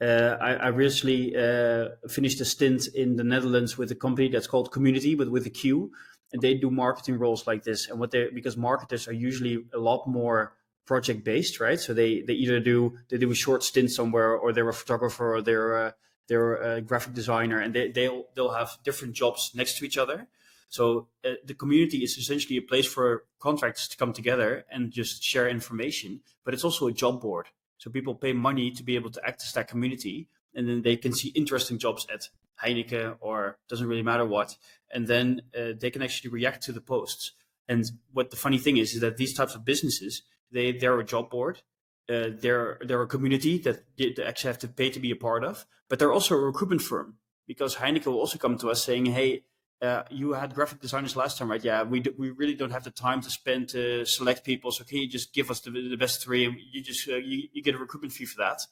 Uh, 0.00 0.36
I, 0.40 0.54
I, 0.54 0.68
recently 0.68 1.34
uh, 1.34 1.88
finished 2.08 2.40
a 2.42 2.44
stint 2.44 2.86
in 2.88 3.16
the 3.16 3.24
Netherlands 3.24 3.78
with 3.78 3.90
a 3.90 3.94
company 3.94 4.28
that's 4.28 4.46
called 4.46 4.70
Community, 4.70 5.14
but 5.14 5.30
with 5.30 5.46
a 5.46 5.50
Q, 5.50 5.90
and 6.32 6.42
they 6.42 6.52
do 6.52 6.70
marketing 6.70 7.18
roles 7.18 7.46
like 7.46 7.62
this. 7.64 7.88
And 7.88 7.98
what 7.98 8.10
they 8.10 8.28
because 8.28 8.58
marketers 8.58 9.08
are 9.08 9.14
usually 9.14 9.64
a 9.72 9.78
lot 9.78 10.06
more 10.06 10.52
project 10.84 11.24
based, 11.24 11.60
right? 11.60 11.80
So 11.80 11.94
they 11.94 12.20
they 12.20 12.34
either 12.34 12.60
do 12.60 12.98
they 13.08 13.16
do 13.16 13.30
a 13.30 13.34
short 13.34 13.62
stint 13.62 13.90
somewhere, 13.90 14.34
or 14.34 14.52
they're 14.52 14.68
a 14.68 14.74
photographer, 14.74 15.36
or 15.36 15.40
they're 15.40 15.86
a, 15.86 15.94
they're 16.28 16.56
a 16.56 16.80
graphic 16.82 17.14
designer, 17.14 17.58
and 17.58 17.72
they 17.72 17.88
they'll 17.88 18.24
they'll 18.34 18.52
have 18.52 18.76
different 18.84 19.14
jobs 19.14 19.52
next 19.54 19.78
to 19.78 19.86
each 19.86 19.96
other 19.96 20.28
so 20.68 21.08
uh, 21.24 21.34
the 21.44 21.54
community 21.54 21.98
is 22.02 22.18
essentially 22.18 22.58
a 22.58 22.62
place 22.62 22.86
for 22.86 23.24
contractors 23.38 23.88
to 23.88 23.96
come 23.96 24.12
together 24.12 24.64
and 24.70 24.90
just 24.90 25.22
share 25.22 25.48
information, 25.48 26.20
but 26.44 26.54
it's 26.54 26.64
also 26.64 26.88
a 26.88 26.92
job 26.92 27.20
board. 27.20 27.48
So 27.86 27.92
people 27.92 28.16
pay 28.16 28.32
money 28.32 28.72
to 28.72 28.82
be 28.82 28.96
able 28.96 29.10
to 29.12 29.24
access 29.24 29.52
that 29.52 29.68
community, 29.68 30.26
and 30.56 30.68
then 30.68 30.82
they 30.82 30.96
can 30.96 31.12
see 31.12 31.28
interesting 31.36 31.78
jobs 31.78 32.04
at 32.12 32.30
Heineken 32.60 33.14
or 33.20 33.58
doesn't 33.68 33.86
really 33.86 34.02
matter 34.02 34.26
what, 34.26 34.56
and 34.92 35.06
then 35.06 35.42
uh, 35.56 35.68
they 35.78 35.92
can 35.92 36.02
actually 36.02 36.30
react 36.30 36.64
to 36.64 36.72
the 36.72 36.80
posts. 36.80 37.30
And 37.68 37.84
what 38.12 38.32
the 38.32 38.36
funny 38.36 38.58
thing 38.58 38.76
is, 38.76 38.94
is 38.94 39.02
that 39.02 39.18
these 39.18 39.34
types 39.34 39.54
of 39.54 39.64
businesses, 39.64 40.22
they 40.50 40.72
they're 40.72 40.98
a 40.98 41.04
job 41.04 41.30
board, 41.30 41.62
uh, 42.08 42.30
they're 42.40 42.80
they're 42.84 43.02
a 43.02 43.06
community 43.06 43.56
that 43.58 43.84
they 43.96 44.16
actually 44.20 44.48
have 44.48 44.58
to 44.58 44.68
pay 44.68 44.90
to 44.90 44.98
be 44.98 45.12
a 45.12 45.16
part 45.16 45.44
of, 45.44 45.64
but 45.88 46.00
they're 46.00 46.12
also 46.12 46.34
a 46.34 46.40
recruitment 46.40 46.82
firm 46.82 47.18
because 47.46 47.76
Heineken 47.76 48.06
will 48.06 48.18
also 48.18 48.36
come 48.36 48.58
to 48.58 48.68
us 48.68 48.82
saying, 48.82 49.06
hey 49.06 49.44
uh, 49.82 50.02
you 50.10 50.32
had 50.32 50.54
graphic 50.54 50.80
designers 50.80 51.16
last 51.16 51.38
time, 51.38 51.50
right? 51.50 51.62
Yeah, 51.62 51.82
we 51.82 52.00
do, 52.00 52.14
we 52.16 52.30
really 52.30 52.54
don't 52.54 52.70
have 52.70 52.84
the 52.84 52.90
time 52.90 53.20
to 53.20 53.30
spend 53.30 53.68
to 53.70 54.04
select 54.06 54.44
people. 54.44 54.70
So 54.70 54.84
can 54.84 54.98
you 54.98 55.08
just 55.08 55.34
give 55.34 55.50
us 55.50 55.60
the, 55.60 55.70
the 55.70 55.96
best 55.96 56.22
three, 56.22 56.44
and 56.46 56.56
you 56.72 56.82
just 56.82 57.08
uh, 57.08 57.16
you, 57.16 57.48
you 57.52 57.62
get 57.62 57.74
a 57.74 57.78
recruitment 57.78 58.12
fee 58.12 58.24
for 58.24 58.38
that? 58.38 58.62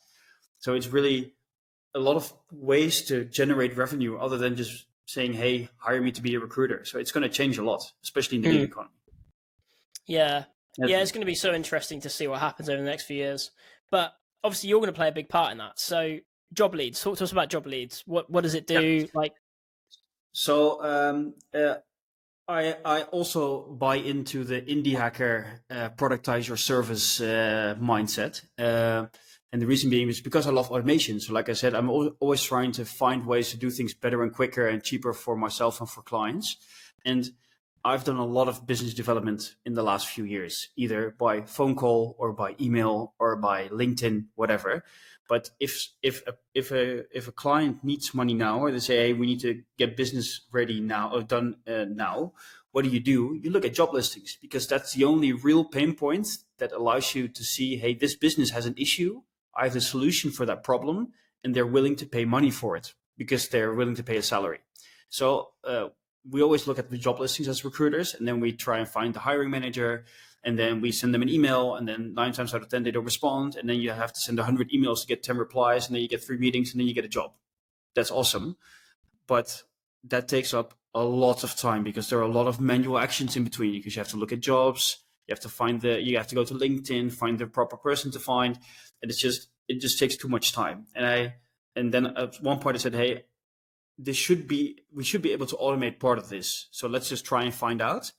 So 0.58 0.74
it's 0.74 0.88
really 0.88 1.34
a 1.94 1.98
lot 1.98 2.16
of 2.16 2.32
ways 2.50 3.02
to 3.02 3.24
generate 3.24 3.76
revenue 3.76 4.16
other 4.16 4.38
than 4.38 4.56
just 4.56 4.86
saying, 5.06 5.34
"Hey, 5.34 5.68
hire 5.76 6.00
me 6.00 6.10
to 6.12 6.22
be 6.22 6.34
a 6.34 6.40
recruiter." 6.40 6.84
So 6.84 6.98
it's 6.98 7.12
going 7.12 7.22
to 7.22 7.28
change 7.28 7.58
a 7.58 7.64
lot, 7.64 7.82
especially 8.02 8.38
in 8.38 8.42
the 8.42 8.48
mm. 8.48 8.52
gig 8.52 8.70
economy. 8.70 8.94
Yeah, 10.06 10.44
yeah, 10.78 11.00
it's 11.00 11.12
going 11.12 11.20
to 11.20 11.26
be 11.26 11.34
so 11.34 11.52
interesting 11.52 12.00
to 12.00 12.10
see 12.10 12.26
what 12.26 12.40
happens 12.40 12.68
over 12.68 12.80
the 12.80 12.88
next 12.88 13.04
few 13.04 13.16
years. 13.16 13.50
But 13.90 14.12
obviously, 14.42 14.70
you're 14.70 14.80
going 14.80 14.92
to 14.92 14.96
play 14.96 15.08
a 15.08 15.12
big 15.12 15.28
part 15.28 15.52
in 15.52 15.58
that. 15.58 15.78
So, 15.78 16.18
job 16.52 16.74
leads. 16.74 17.02
Talk 17.02 17.18
to 17.18 17.24
us 17.24 17.32
about 17.32 17.50
job 17.50 17.66
leads. 17.66 18.02
What 18.06 18.30
what 18.30 18.42
does 18.42 18.54
it 18.54 18.66
do? 18.66 18.80
Yeah. 18.80 19.06
Like, 19.14 19.34
so 20.34 20.82
um, 20.82 21.34
uh, 21.54 21.76
I 22.46 22.76
I 22.84 23.02
also 23.04 23.62
buy 23.72 23.96
into 23.96 24.44
the 24.44 24.60
indie 24.60 24.96
hacker 24.96 25.62
uh, 25.70 25.90
productize 25.90 26.46
your 26.48 26.58
service 26.58 27.20
uh, 27.20 27.76
mindset. 27.80 28.42
Uh, 28.58 29.06
and 29.52 29.62
the 29.62 29.68
reason 29.68 29.88
being 29.88 30.08
is 30.08 30.20
because 30.20 30.48
I 30.48 30.50
love 30.50 30.72
automation. 30.72 31.20
So, 31.20 31.32
like 31.32 31.48
I 31.48 31.52
said, 31.52 31.76
I'm 31.76 31.88
always 31.88 32.42
trying 32.42 32.72
to 32.72 32.84
find 32.84 33.24
ways 33.24 33.50
to 33.50 33.56
do 33.56 33.70
things 33.70 33.94
better 33.94 34.20
and 34.24 34.32
quicker 34.34 34.66
and 34.66 34.82
cheaper 34.82 35.12
for 35.12 35.36
myself 35.36 35.78
and 35.78 35.88
for 35.88 36.02
clients. 36.02 36.56
And 37.04 37.30
I've 37.84 38.02
done 38.02 38.16
a 38.16 38.26
lot 38.26 38.48
of 38.48 38.66
business 38.66 38.94
development 38.94 39.54
in 39.64 39.74
the 39.74 39.84
last 39.84 40.08
few 40.08 40.24
years, 40.24 40.70
either 40.74 41.14
by 41.16 41.42
phone 41.42 41.76
call 41.76 42.16
or 42.18 42.32
by 42.32 42.56
email 42.60 43.14
or 43.20 43.36
by 43.36 43.68
LinkedIn, 43.68 44.26
whatever. 44.34 44.82
But 45.28 45.50
if 45.58 45.88
if 46.02 46.26
a, 46.26 46.34
if 46.54 46.70
a 46.70 47.16
if 47.16 47.28
a 47.28 47.32
client 47.32 47.82
needs 47.82 48.14
money 48.14 48.34
now, 48.34 48.60
or 48.60 48.70
they 48.70 48.78
say, 48.78 48.96
"Hey, 48.96 49.12
we 49.12 49.26
need 49.26 49.40
to 49.40 49.62
get 49.78 49.96
business 49.96 50.42
ready 50.52 50.80
now 50.80 51.12
or 51.14 51.22
done 51.22 51.56
uh, 51.66 51.86
now," 51.88 52.32
what 52.72 52.84
do 52.84 52.90
you 52.90 53.00
do? 53.00 53.38
You 53.42 53.50
look 53.50 53.64
at 53.64 53.74
job 53.74 53.94
listings 53.94 54.36
because 54.40 54.66
that's 54.66 54.92
the 54.92 55.04
only 55.04 55.32
real 55.32 55.64
pain 55.64 55.94
point 55.94 56.28
that 56.58 56.72
allows 56.72 57.14
you 57.14 57.28
to 57.28 57.44
see, 57.44 57.76
"Hey, 57.76 57.94
this 57.94 58.14
business 58.14 58.50
has 58.50 58.66
an 58.66 58.74
issue. 58.76 59.22
I 59.56 59.64
have 59.64 59.76
a 59.76 59.80
solution 59.80 60.30
for 60.30 60.44
that 60.46 60.62
problem, 60.62 61.12
and 61.42 61.54
they're 61.54 61.66
willing 61.66 61.96
to 61.96 62.06
pay 62.06 62.24
money 62.24 62.50
for 62.50 62.76
it 62.76 62.94
because 63.16 63.48
they're 63.48 63.72
willing 63.72 63.96
to 63.96 64.02
pay 64.02 64.18
a 64.18 64.22
salary." 64.22 64.60
So 65.08 65.52
uh, 65.64 65.88
we 66.28 66.42
always 66.42 66.66
look 66.66 66.78
at 66.78 66.90
the 66.90 66.98
job 66.98 67.20
listings 67.20 67.48
as 67.48 67.64
recruiters, 67.64 68.14
and 68.14 68.28
then 68.28 68.40
we 68.40 68.52
try 68.52 68.78
and 68.78 68.88
find 68.88 69.14
the 69.14 69.20
hiring 69.20 69.50
manager 69.50 70.04
and 70.44 70.58
then 70.58 70.80
we 70.80 70.92
send 70.92 71.14
them 71.14 71.22
an 71.22 71.28
email 71.28 71.74
and 71.74 71.88
then 71.88 72.14
nine 72.14 72.32
times 72.32 72.54
out 72.54 72.62
of 72.62 72.68
ten 72.68 72.82
they 72.82 72.90
don't 72.90 73.04
respond. 73.04 73.56
And 73.56 73.68
then 73.68 73.80
you 73.80 73.90
have 73.90 74.12
to 74.12 74.20
send 74.20 74.38
100 74.38 74.70
emails 74.70 75.00
to 75.00 75.06
get 75.06 75.22
10 75.22 75.36
replies 75.38 75.86
and 75.86 75.94
then 75.94 76.02
you 76.02 76.08
get 76.08 76.22
three 76.22 76.38
meetings 76.38 76.72
and 76.72 76.80
then 76.80 76.86
you 76.86 76.94
get 76.94 77.04
a 77.04 77.08
job. 77.08 77.32
That's 77.94 78.10
awesome. 78.10 78.56
But 79.26 79.62
that 80.04 80.28
takes 80.28 80.52
up 80.52 80.74
a 80.94 81.02
lot 81.02 81.42
of 81.44 81.56
time 81.56 81.82
because 81.82 82.08
there 82.08 82.18
are 82.18 82.22
a 82.22 82.28
lot 82.28 82.46
of 82.46 82.60
manual 82.60 82.98
actions 82.98 83.36
in 83.36 83.44
between 83.44 83.72
because 83.72 83.96
you 83.96 84.00
have 84.00 84.08
to 84.08 84.16
look 84.16 84.32
at 84.32 84.40
jobs 84.40 84.98
you 85.26 85.32
have 85.32 85.40
to 85.40 85.48
find 85.48 85.80
the 85.80 86.00
you 86.00 86.16
have 86.16 86.26
to 86.28 86.34
go 86.34 86.44
to 86.44 86.54
linkedin 86.54 87.10
find 87.10 87.38
the 87.38 87.46
proper 87.46 87.76
person 87.76 88.10
to 88.10 88.20
find 88.20 88.58
and 89.02 89.10
it's 89.10 89.20
just 89.20 89.48
it 89.68 89.80
just 89.80 89.98
takes 89.98 90.16
too 90.16 90.28
much 90.28 90.52
time. 90.52 90.86
And 90.94 91.06
i 91.06 91.34
and 91.74 91.92
then 91.92 92.06
at 92.06 92.36
one 92.42 92.58
point 92.58 92.76
i 92.76 92.78
said 92.78 92.94
hey 92.94 93.24
this 93.98 94.16
should 94.16 94.46
be 94.46 94.82
we 94.92 95.04
should 95.04 95.22
be 95.22 95.32
able 95.32 95.46
to 95.46 95.56
automate 95.56 96.00
part 96.00 96.18
of 96.18 96.28
this. 96.28 96.68
So 96.72 96.88
let's 96.88 97.08
just 97.08 97.24
try 97.24 97.44
and 97.44 97.54
find 97.54 97.80
out 97.80 98.12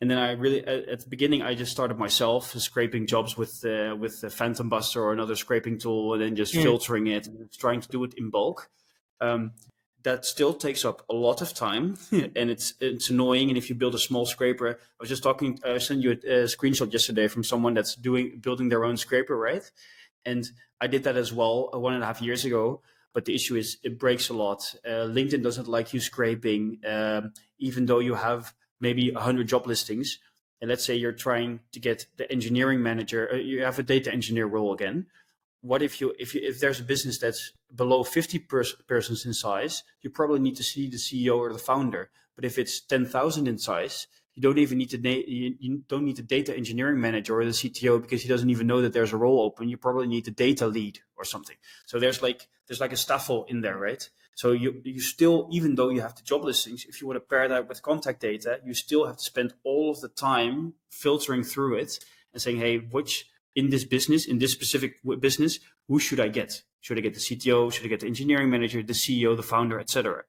and 0.00 0.10
then 0.10 0.18
I 0.18 0.32
really 0.32 0.64
at 0.66 1.00
the 1.00 1.08
beginning 1.08 1.42
I 1.42 1.54
just 1.54 1.72
started 1.72 1.98
myself 1.98 2.52
scraping 2.58 3.06
jobs 3.06 3.36
with 3.36 3.64
uh, 3.64 3.94
with 3.96 4.20
the 4.20 4.28
PhantomBuster 4.28 4.96
or 4.96 5.12
another 5.12 5.36
scraping 5.36 5.78
tool, 5.78 6.14
and 6.14 6.22
then 6.22 6.36
just 6.36 6.54
mm. 6.54 6.62
filtering 6.62 7.06
it 7.06 7.26
and 7.26 7.52
trying 7.52 7.80
to 7.82 7.88
do 7.88 8.02
it 8.04 8.14
in 8.16 8.30
bulk. 8.30 8.70
Um, 9.20 9.52
that 10.02 10.24
still 10.24 10.54
takes 10.54 10.84
up 10.86 11.04
a 11.10 11.14
lot 11.14 11.42
of 11.42 11.52
time, 11.52 11.98
and 12.12 12.50
it's 12.50 12.74
it's 12.80 13.10
annoying. 13.10 13.50
And 13.50 13.58
if 13.58 13.68
you 13.68 13.74
build 13.74 13.94
a 13.94 13.98
small 13.98 14.24
scraper, 14.24 14.70
I 14.70 14.74
was 14.98 15.10
just 15.10 15.22
talking. 15.22 15.58
I 15.64 15.76
sent 15.78 16.02
you 16.02 16.12
a, 16.12 16.14
a 16.14 16.44
screenshot 16.44 16.90
yesterday 16.90 17.28
from 17.28 17.44
someone 17.44 17.74
that's 17.74 17.94
doing 17.94 18.40
building 18.40 18.70
their 18.70 18.84
own 18.84 18.96
scraper, 18.96 19.36
right? 19.36 19.70
And 20.24 20.46
I 20.80 20.86
did 20.86 21.04
that 21.04 21.16
as 21.16 21.32
well 21.32 21.70
uh, 21.74 21.78
one 21.78 21.92
and 21.92 22.02
a 22.02 22.06
half 22.06 22.22
years 22.22 22.44
ago. 22.46 22.80
But 23.12 23.24
the 23.24 23.34
issue 23.34 23.56
is 23.56 23.76
it 23.82 23.98
breaks 23.98 24.28
a 24.28 24.34
lot. 24.34 24.74
Uh, 24.86 25.10
LinkedIn 25.10 25.42
doesn't 25.42 25.66
like 25.66 25.92
you 25.92 26.00
scraping, 26.00 26.78
um, 26.86 27.32
even 27.58 27.84
though 27.86 27.98
you 27.98 28.14
have 28.14 28.54
maybe 28.80 29.10
100 29.10 29.48
job 29.48 29.66
listings. 29.66 30.18
And 30.60 30.68
let's 30.68 30.84
say 30.84 30.94
you're 30.94 31.12
trying 31.12 31.60
to 31.72 31.80
get 31.80 32.06
the 32.16 32.30
engineering 32.30 32.82
manager 32.82 33.30
uh, 33.32 33.36
you 33.36 33.62
have 33.62 33.78
a 33.78 33.82
data 33.82 34.12
engineer 34.12 34.46
role 34.46 34.72
again. 34.72 35.06
What 35.62 35.82
if 35.82 36.00
you 36.00 36.14
if 36.18 36.34
you 36.34 36.40
if 36.42 36.60
there's 36.60 36.80
a 36.80 36.84
business 36.84 37.18
that's 37.18 37.52
below 37.74 38.02
50 38.02 38.38
pers- 38.40 38.76
persons 38.86 39.24
in 39.24 39.32
size 39.32 39.84
you 40.02 40.10
probably 40.10 40.40
need 40.40 40.56
to 40.56 40.62
see 40.62 40.88
the 40.88 40.96
ceo 40.96 41.36
or 41.36 41.52
the 41.52 41.58
founder. 41.58 42.10
But 42.36 42.44
if 42.44 42.58
it's 42.58 42.80
10,000 42.80 43.46
in 43.46 43.58
size 43.58 44.06
you 44.34 44.42
don't 44.42 44.58
even 44.58 44.78
need 44.78 44.90
to 44.90 44.98
na- 44.98 45.24
you, 45.26 45.54
you 45.58 45.82
don't 45.88 46.04
need 46.04 46.16
the 46.16 46.22
data 46.22 46.56
engineering 46.56 47.00
manager 47.00 47.38
or 47.38 47.44
the 47.44 47.50
cto 47.50 48.00
because 48.00 48.22
he 48.22 48.28
doesn't 48.28 48.50
even 48.50 48.66
know 48.66 48.80
that 48.82 48.92
there's 48.92 49.12
a 49.12 49.16
role 49.16 49.40
open 49.42 49.68
you 49.68 49.76
probably 49.76 50.06
need 50.06 50.24
the 50.24 50.30
data 50.30 50.66
lead 50.66 50.98
or 51.16 51.24
something 51.24 51.56
so 51.86 51.98
there's 51.98 52.22
like 52.22 52.48
there's 52.66 52.80
like 52.80 52.92
a 52.92 52.96
staffel 52.96 53.44
in 53.48 53.60
there 53.60 53.76
right 53.76 54.10
so 54.34 54.52
you 54.52 54.80
you 54.84 55.00
still 55.00 55.48
even 55.50 55.74
though 55.74 55.90
you 55.90 56.00
have 56.00 56.14
the 56.14 56.22
job 56.22 56.44
listings 56.44 56.84
if 56.88 57.00
you 57.00 57.06
want 57.06 57.16
to 57.16 57.20
pair 57.20 57.48
that 57.48 57.68
with 57.68 57.82
contact 57.82 58.20
data 58.20 58.60
you 58.64 58.74
still 58.74 59.06
have 59.06 59.16
to 59.16 59.24
spend 59.24 59.52
all 59.64 59.90
of 59.90 60.00
the 60.00 60.08
time 60.08 60.74
filtering 60.90 61.42
through 61.42 61.76
it 61.76 61.98
and 62.32 62.40
saying 62.40 62.58
hey 62.58 62.78
which 62.78 63.26
in 63.54 63.70
this 63.70 63.84
business, 63.84 64.26
in 64.26 64.38
this 64.38 64.52
specific 64.52 65.00
business, 65.18 65.58
who 65.88 65.98
should 65.98 66.20
I 66.20 66.28
get? 66.28 66.62
Should 66.80 66.98
I 66.98 67.00
get 67.00 67.14
the 67.14 67.20
CTO? 67.20 67.72
Should 67.72 67.84
I 67.84 67.88
get 67.88 68.00
the 68.00 68.06
engineering 68.06 68.50
manager, 68.50 68.82
the 68.82 68.92
CEO, 68.92 69.36
the 69.36 69.42
founder, 69.42 69.78
etc.? 69.80 70.24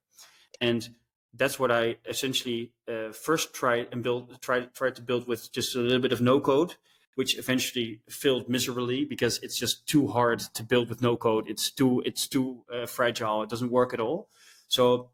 And 0.59 0.89
that's 1.33 1.59
what 1.59 1.71
I 1.71 1.97
essentially 2.07 2.71
uh, 2.87 3.11
first 3.11 3.53
tried 3.53 3.87
and 3.91 4.03
build, 4.03 4.41
tried 4.41 4.73
tried 4.73 4.95
to 4.95 5.01
build 5.01 5.27
with 5.27 5.51
just 5.51 5.75
a 5.75 5.79
little 5.79 5.99
bit 5.99 6.11
of 6.11 6.21
no 6.21 6.39
code, 6.39 6.75
which 7.15 7.37
eventually 7.37 8.01
failed 8.09 8.49
miserably 8.49 9.05
because 9.05 9.39
it's 9.41 9.57
just 9.57 9.87
too 9.87 10.07
hard 10.07 10.39
to 10.53 10.63
build 10.63 10.89
with 10.89 11.01
no 11.01 11.15
code. 11.15 11.45
It's 11.47 11.71
too 11.71 12.01
it's 12.05 12.27
too 12.27 12.63
uh, 12.73 12.85
fragile. 12.85 13.43
It 13.43 13.49
doesn't 13.49 13.71
work 13.71 13.93
at 13.93 13.99
all. 13.99 14.29
So 14.67 15.09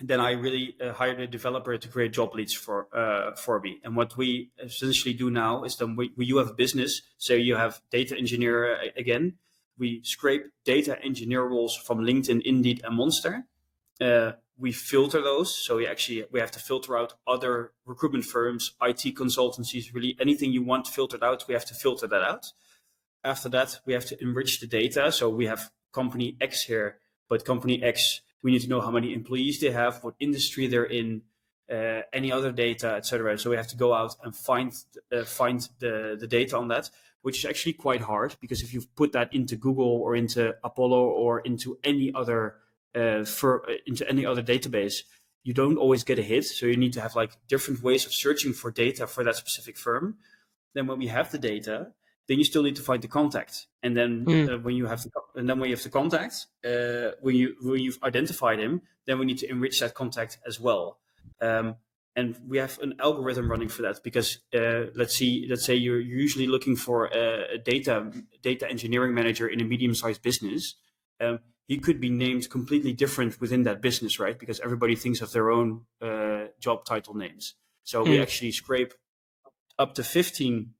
then 0.00 0.20
I 0.20 0.32
really 0.32 0.76
uh, 0.80 0.92
hired 0.92 1.20
a 1.20 1.26
developer 1.26 1.78
to 1.78 1.88
create 1.88 2.12
job 2.12 2.34
leads 2.34 2.52
for 2.52 2.88
uh, 2.92 3.32
for 3.36 3.60
me. 3.60 3.80
And 3.84 3.96
what 3.96 4.16
we 4.16 4.50
essentially 4.58 5.14
do 5.14 5.30
now 5.30 5.64
is 5.64 5.76
then 5.76 5.96
we, 5.96 6.10
we, 6.16 6.26
you 6.26 6.38
have 6.38 6.50
a 6.50 6.54
business, 6.54 7.02
so 7.18 7.34
you 7.34 7.56
have 7.56 7.80
data 7.90 8.16
engineer 8.16 8.74
uh, 8.74 8.86
again. 8.96 9.34
We 9.78 10.02
scrape 10.04 10.42
data 10.64 11.00
engineer 11.02 11.44
roles 11.44 11.76
from 11.76 12.00
LinkedIn, 12.00 12.42
Indeed, 12.42 12.82
and 12.84 12.96
Monster. 12.96 13.46
Uh, 14.00 14.32
we 14.58 14.72
filter 14.72 15.22
those, 15.22 15.54
so 15.54 15.76
we 15.76 15.86
actually 15.86 16.24
we 16.30 16.40
have 16.40 16.50
to 16.52 16.58
filter 16.58 16.96
out 16.96 17.14
other 17.26 17.72
recruitment 17.84 18.24
firms, 18.24 18.74
IT 18.82 19.16
consultancies, 19.16 19.92
really 19.94 20.16
anything 20.20 20.52
you 20.52 20.62
want 20.62 20.86
filtered 20.86 21.22
out. 21.22 21.44
We 21.48 21.54
have 21.54 21.64
to 21.66 21.74
filter 21.74 22.06
that 22.06 22.22
out. 22.22 22.52
After 23.24 23.48
that, 23.50 23.80
we 23.86 23.92
have 23.92 24.06
to 24.06 24.20
enrich 24.22 24.60
the 24.60 24.66
data. 24.66 25.12
So 25.12 25.30
we 25.30 25.46
have 25.46 25.70
company 25.92 26.36
X 26.40 26.62
here, 26.62 26.98
but 27.28 27.44
company 27.44 27.82
X 27.82 28.20
we 28.42 28.50
need 28.50 28.62
to 28.62 28.68
know 28.68 28.80
how 28.80 28.90
many 28.90 29.12
employees 29.12 29.60
they 29.60 29.70
have, 29.70 30.02
what 30.02 30.14
industry 30.18 30.66
they're 30.66 30.84
in, 30.84 31.22
uh, 31.70 32.02
any 32.12 32.32
other 32.32 32.52
data, 32.52 32.94
etc. 32.94 33.38
So 33.38 33.50
we 33.50 33.56
have 33.56 33.68
to 33.68 33.76
go 33.76 33.94
out 33.94 34.16
and 34.22 34.34
find 34.34 34.72
uh, 35.12 35.24
find 35.24 35.68
the 35.78 36.16
the 36.18 36.26
data 36.26 36.56
on 36.58 36.68
that, 36.68 36.90
which 37.22 37.38
is 37.38 37.44
actually 37.44 37.74
quite 37.74 38.00
hard 38.00 38.36
because 38.40 38.62
if 38.62 38.74
you 38.74 38.82
put 38.96 39.12
that 39.12 39.32
into 39.32 39.56
Google 39.56 40.00
or 40.02 40.16
into 40.16 40.54
Apollo 40.64 41.04
or 41.04 41.40
into 41.40 41.78
any 41.84 42.12
other 42.14 42.56
uh, 42.94 43.24
for 43.24 43.68
uh, 43.68 43.74
into 43.86 44.08
any 44.08 44.24
other 44.26 44.42
database, 44.42 45.02
you 45.44 45.54
don't 45.54 45.76
always 45.76 46.04
get 46.04 46.18
a 46.18 46.22
hit. 46.22 46.44
So 46.44 46.66
you 46.66 46.76
need 46.76 46.92
to 46.94 47.00
have 47.00 47.16
like 47.16 47.32
different 47.48 47.82
ways 47.82 48.06
of 48.06 48.12
searching 48.12 48.52
for 48.52 48.70
data 48.70 49.06
for 49.06 49.24
that 49.24 49.36
specific 49.36 49.76
firm. 49.76 50.16
Then 50.74 50.86
when 50.86 50.98
we 50.98 51.08
have 51.08 51.30
the 51.30 51.38
data, 51.38 51.92
then 52.28 52.38
you 52.38 52.44
still 52.44 52.62
need 52.62 52.76
to 52.76 52.82
find 52.82 53.02
the 53.02 53.08
contact. 53.08 53.66
And 53.82 53.96
then 53.96 54.24
mm. 54.24 54.54
uh, 54.54 54.58
when 54.58 54.76
you 54.76 54.86
have 54.86 55.02
the 55.02 55.10
and 55.34 55.48
then 55.48 55.58
when 55.58 55.68
you 55.70 55.76
have 55.76 55.82
the 55.82 55.90
contact, 55.90 56.46
uh, 56.64 57.16
when 57.20 57.36
you 57.36 57.56
when 57.60 57.80
you've 57.80 57.98
identified 58.02 58.58
him, 58.58 58.82
then 59.06 59.18
we 59.18 59.26
need 59.26 59.38
to 59.38 59.50
enrich 59.50 59.80
that 59.80 59.94
contact 59.94 60.38
as 60.46 60.60
well. 60.60 60.98
Um, 61.40 61.76
and 62.14 62.36
we 62.46 62.58
have 62.58 62.78
an 62.80 62.94
algorithm 63.00 63.50
running 63.50 63.68
for 63.68 63.82
that 63.82 64.02
because 64.04 64.38
uh, 64.54 64.90
let's 64.94 65.16
see, 65.16 65.46
let's 65.48 65.64
say 65.64 65.74
you're 65.74 66.00
usually 66.00 66.46
looking 66.46 66.76
for 66.76 67.06
a, 67.06 67.54
a 67.54 67.58
data 67.58 68.10
data 68.42 68.68
engineering 68.68 69.14
manager 69.14 69.48
in 69.48 69.60
a 69.60 69.64
medium 69.64 69.94
sized 69.94 70.22
business. 70.22 70.74
Um, 71.20 71.40
he 71.72 71.78
could 71.78 72.00
be 72.02 72.10
named 72.10 72.50
completely 72.50 72.92
different 72.92 73.40
within 73.40 73.62
that 73.62 73.80
business, 73.80 74.20
right? 74.20 74.38
Because 74.38 74.60
everybody 74.60 74.94
thinks 74.94 75.22
of 75.22 75.32
their 75.32 75.50
own 75.50 75.68
uh, 76.02 76.44
job 76.60 76.84
title 76.84 77.14
names. 77.14 77.54
So 77.82 78.04
mm. 78.04 78.10
we 78.10 78.20
actually 78.20 78.52
scrape 78.52 78.92
up 79.78 79.94
to 79.94 80.04
15 80.04 80.74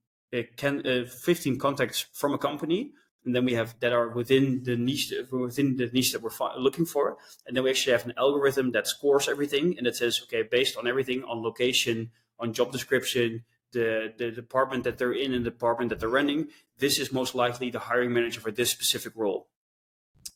can, 0.59 0.87
uh, 0.87 1.07
15 1.07 1.59
contacts 1.59 2.05
from 2.13 2.35
a 2.35 2.39
company 2.39 2.93
and 3.25 3.35
then 3.35 3.47
we 3.47 3.55
have 3.55 3.75
that 3.81 3.95
are 3.95 4.11
within 4.11 4.65
the 4.65 4.77
niche 4.77 5.15
within 5.31 5.77
the 5.77 5.89
niche 5.93 6.13
that 6.13 6.23
we're 6.23 6.39
fi- 6.41 6.57
looking 6.57 6.87
for 6.87 7.17
and 7.47 7.57
then 7.57 7.65
we 7.65 7.71
actually 7.71 7.93
have 7.93 8.07
an 8.07 8.15
algorithm 8.17 8.73
that 8.73 8.87
scores 8.87 9.29
everything 9.29 9.77
and 9.77 9.87
it 9.87 9.97
says 9.97 10.21
okay 10.25 10.43
based 10.43 10.77
on 10.79 10.87
everything 10.87 11.23
on 11.25 11.43
location 11.43 12.11
on 12.39 12.53
job 12.53 12.73
description 12.73 13.45
the, 13.73 14.13
the 14.19 14.31
department 14.31 14.85
that 14.85 14.97
they're 14.99 15.19
in 15.25 15.33
and 15.35 15.45
the 15.47 15.51
department 15.51 15.91
that 15.91 16.01
they're 16.01 16.19
running 16.21 16.49
this 16.79 16.99
is 16.99 17.13
most 17.13 17.35
likely 17.35 17.71
the 17.71 17.87
hiring 17.89 18.13
manager 18.13 18.41
for 18.41 18.51
this 18.51 18.71
specific 18.71 19.13
role 19.17 19.49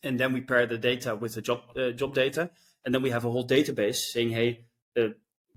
and 0.07 0.19
then 0.19 0.33
we 0.33 0.41
pair 0.41 0.67
the 0.67 0.79
data 0.79 1.15
with 1.15 1.35
the 1.35 1.43
job 1.43 1.61
uh, 1.77 1.91
job 1.91 2.15
data 2.15 2.51
and 2.85 2.95
then 2.95 3.03
we 3.03 3.11
have 3.11 3.25
a 3.25 3.31
whole 3.31 3.47
database 3.47 3.97
saying 3.97 4.31
hey 4.31 4.65
uh, 4.97 5.09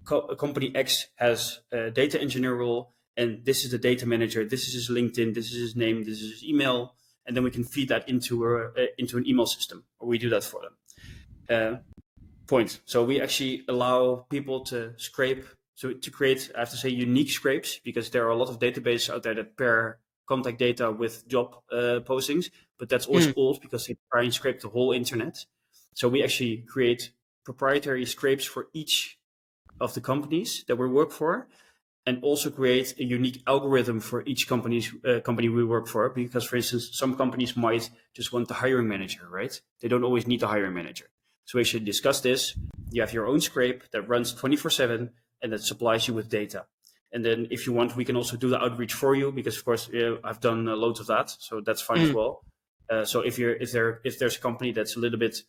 co- 0.03 0.35
company 0.35 0.71
x 0.75 1.07
has 1.15 1.61
a 1.71 1.89
data 1.91 2.19
engineer 2.19 2.55
role 2.55 2.93
and 3.19 3.43
this 3.43 3.65
is 3.65 3.71
the 3.71 3.77
data 3.77 4.05
manager. 4.05 4.45
This 4.45 4.67
is 4.67 4.73
his 4.73 4.89
LinkedIn. 4.89 5.33
This 5.33 5.51
is 5.51 5.59
his 5.59 5.75
name. 5.75 6.05
This 6.05 6.21
is 6.21 6.31
his 6.31 6.43
email, 6.45 6.95
and 7.25 7.35
then 7.35 7.43
we 7.43 7.51
can 7.51 7.65
feed 7.65 7.89
that 7.89 8.07
into 8.07 8.45
a, 8.45 8.69
uh, 8.69 8.85
into 8.97 9.17
an 9.17 9.27
email 9.27 9.45
system, 9.45 9.83
or 9.99 10.07
we 10.07 10.17
do 10.17 10.29
that 10.29 10.43
for 10.43 10.61
them. 10.61 10.75
Uh, 11.49 11.77
point. 12.47 12.79
So 12.85 13.03
we 13.03 13.21
actually 13.21 13.63
allow 13.67 14.25
people 14.29 14.61
to 14.65 14.93
scrape, 14.97 15.43
so 15.75 15.91
to 15.91 16.11
create, 16.11 16.49
I 16.55 16.59
have 16.59 16.69
to 16.69 16.77
say, 16.77 16.89
unique 16.89 17.29
scrapes 17.29 17.79
because 17.83 18.09
there 18.09 18.25
are 18.25 18.31
a 18.31 18.35
lot 18.35 18.49
of 18.49 18.57
databases 18.57 19.13
out 19.13 19.23
there 19.23 19.35
that 19.35 19.57
pair 19.57 19.99
contact 20.25 20.57
data 20.57 20.89
with 20.89 21.27
job 21.27 21.55
uh, 21.71 21.99
postings, 22.07 22.49
but 22.79 22.89
that's 22.89 23.05
always 23.05 23.27
mm. 23.27 23.33
old 23.35 23.61
because 23.61 23.85
they 23.85 23.97
try 24.11 24.23
and 24.23 24.33
scrape 24.33 24.61
the 24.61 24.69
whole 24.69 24.91
internet. 24.93 25.45
So 25.93 26.07
we 26.07 26.23
actually 26.23 26.63
create 26.67 27.11
proprietary 27.43 28.05
scrapes 28.05 28.45
for 28.45 28.67
each 28.73 29.19
of 29.79 29.93
the 29.93 30.01
companies 30.01 30.63
that 30.67 30.77
we 30.77 30.87
work 30.87 31.11
for 31.11 31.47
and 32.05 32.23
also 32.23 32.49
create 32.49 32.95
a 32.99 33.03
unique 33.03 33.43
algorithm 33.45 33.99
for 33.99 34.23
each 34.25 34.47
company's 34.47 34.91
uh, 35.05 35.19
company 35.19 35.49
we 35.49 35.63
work 35.63 35.87
for. 35.87 36.09
Because, 36.09 36.45
for 36.45 36.55
instance, 36.55 36.89
some 36.93 37.15
companies 37.15 37.55
might 37.55 37.89
just 38.15 38.33
want 38.33 38.47
the 38.47 38.55
hiring 38.55 38.87
manager, 38.87 39.27
right? 39.29 39.59
They 39.81 39.87
don't 39.87 40.03
always 40.03 40.25
need 40.25 40.39
the 40.39 40.47
hiring 40.47 40.73
manager. 40.73 41.05
So 41.45 41.57
we 41.57 41.63
should 41.63 41.85
discuss 41.85 42.21
this. 42.21 42.57
You 42.91 43.01
have 43.01 43.13
your 43.13 43.27
own 43.27 43.41
scrape 43.41 43.91
that 43.91 44.07
runs 44.07 44.33
24 44.33 44.71
7 44.71 45.09
and 45.41 45.53
that 45.53 45.61
supplies 45.61 46.07
you 46.07 46.13
with 46.13 46.29
data. 46.29 46.65
And 47.11 47.25
then 47.25 47.47
if 47.49 47.65
you 47.65 47.73
want, 47.73 47.95
we 47.95 48.05
can 48.05 48.15
also 48.15 48.37
do 48.37 48.49
the 48.49 48.61
outreach 48.61 48.93
for 48.93 49.15
you 49.15 49.31
because, 49.31 49.57
of 49.57 49.65
course, 49.65 49.89
I've 50.23 50.39
done 50.39 50.67
uh, 50.67 50.75
loads 50.75 50.99
of 50.99 51.07
that. 51.07 51.29
So 51.39 51.61
that's 51.61 51.81
fine 51.81 51.97
mm. 51.99 52.09
as 52.09 52.13
well. 52.13 52.43
Uh, 52.89 53.05
so 53.05 53.21
if 53.21 53.37
you're 53.37 53.53
if 53.53 53.71
there 53.71 54.01
if 54.03 54.17
there's 54.17 54.37
a 54.37 54.39
company 54.39 54.71
that's 54.71 54.95
a 54.95 54.99
little 54.99 55.19
bit 55.19 55.43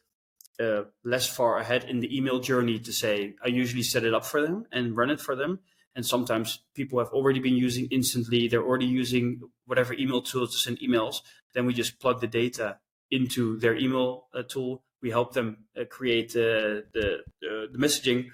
uh, 0.61 0.83
less 1.05 1.27
far 1.27 1.59
ahead 1.59 1.85
in 1.85 2.01
the 2.01 2.17
email 2.17 2.39
journey 2.39 2.79
to 2.79 2.93
say, 2.93 3.35
I 3.43 3.49
usually 3.49 3.83
set 3.83 4.05
it 4.05 4.13
up 4.13 4.27
for 4.27 4.43
them 4.43 4.67
and 4.71 4.97
run 4.97 5.11
it 5.11 5.21
for 5.21 5.35
them. 5.35 5.61
And 5.97 6.05
sometimes 6.05 6.61
people 6.75 6.99
have 6.99 7.09
already 7.09 7.41
been 7.41 7.57
using 7.57 7.89
instantly 7.91 8.47
they're 8.47 8.63
already 8.63 8.87
using 8.87 9.41
whatever 9.67 9.95
email 9.95 10.23
tool 10.23 10.47
to 10.47 10.53
send 10.53 10.79
emails. 10.81 11.23
Then 11.55 11.67
we 11.67 11.73
just 11.73 11.99
plug 11.99 12.21
the 12.21 12.27
data 12.27 12.79
into 13.11 13.59
their 13.59 13.77
email 13.77 14.27
uh, 14.35 14.43
tool. 14.43 14.83
We 15.03 15.11
help 15.11 15.33
them 15.33 15.65
uh, 15.79 15.85
create 15.91 16.33
uh, 16.37 16.85
the, 16.93 17.25
the, 17.41 17.69
messaging 17.77 18.27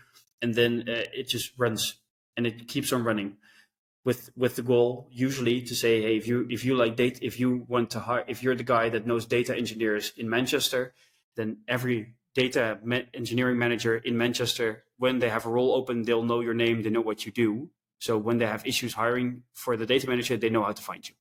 and 0.43 0.55
then 0.55 0.85
it 0.87 1.29
just 1.29 1.53
runs 1.57 1.95
and 2.37 2.47
it 2.47 2.69
keeps 2.69 2.93
on 2.93 3.05
running 3.05 3.37
with 4.07 4.31
with 4.37 4.57
the 4.57 4.63
goal 4.63 5.09
usually 5.11 5.61
to 5.61 5.75
say 5.75 6.01
hey 6.01 6.17
if 6.17 6.27
you 6.27 6.47
if 6.49 6.65
you 6.65 6.73
like 6.83 6.97
data 6.97 7.19
if 7.21 7.39
you 7.41 7.67
want 7.69 7.91
to 7.91 8.01
hire 8.01 8.25
if 8.29 8.43
you're 8.43 8.55
the 8.63 8.71
guy 8.77 8.89
that 8.89 9.07
knows 9.07 9.27
data 9.27 9.53
engineers 9.55 10.13
in 10.17 10.31
manchester 10.31 10.95
then 11.37 11.59
every 11.69 12.15
data 12.37 12.79
engineering 13.15 13.59
manager 13.59 13.97
in 13.97 14.17
Manchester, 14.19 14.85
when 14.99 15.19
they 15.21 15.31
have 15.31 15.47
a 15.47 15.49
role 15.49 15.73
open, 15.75 16.03
they'll 16.03 16.23
know 16.23 16.41
your 16.41 16.53
name, 16.55 16.83
they 16.83 16.91
know 16.91 17.01
what 17.01 17.25
you 17.25 17.33
do. 17.33 17.71
So 17.99 18.19
when 18.19 18.37
they 18.37 18.47
have 18.47 18.67
issues 18.67 18.93
hiring 18.93 19.43
for 19.55 19.75
the 19.77 19.87
data 19.87 20.07
manager, 20.07 20.37
they 20.37 20.51
know 20.51 20.63
how 20.63 20.73
to 20.73 20.83
find 20.83 21.09
you. 21.09 21.15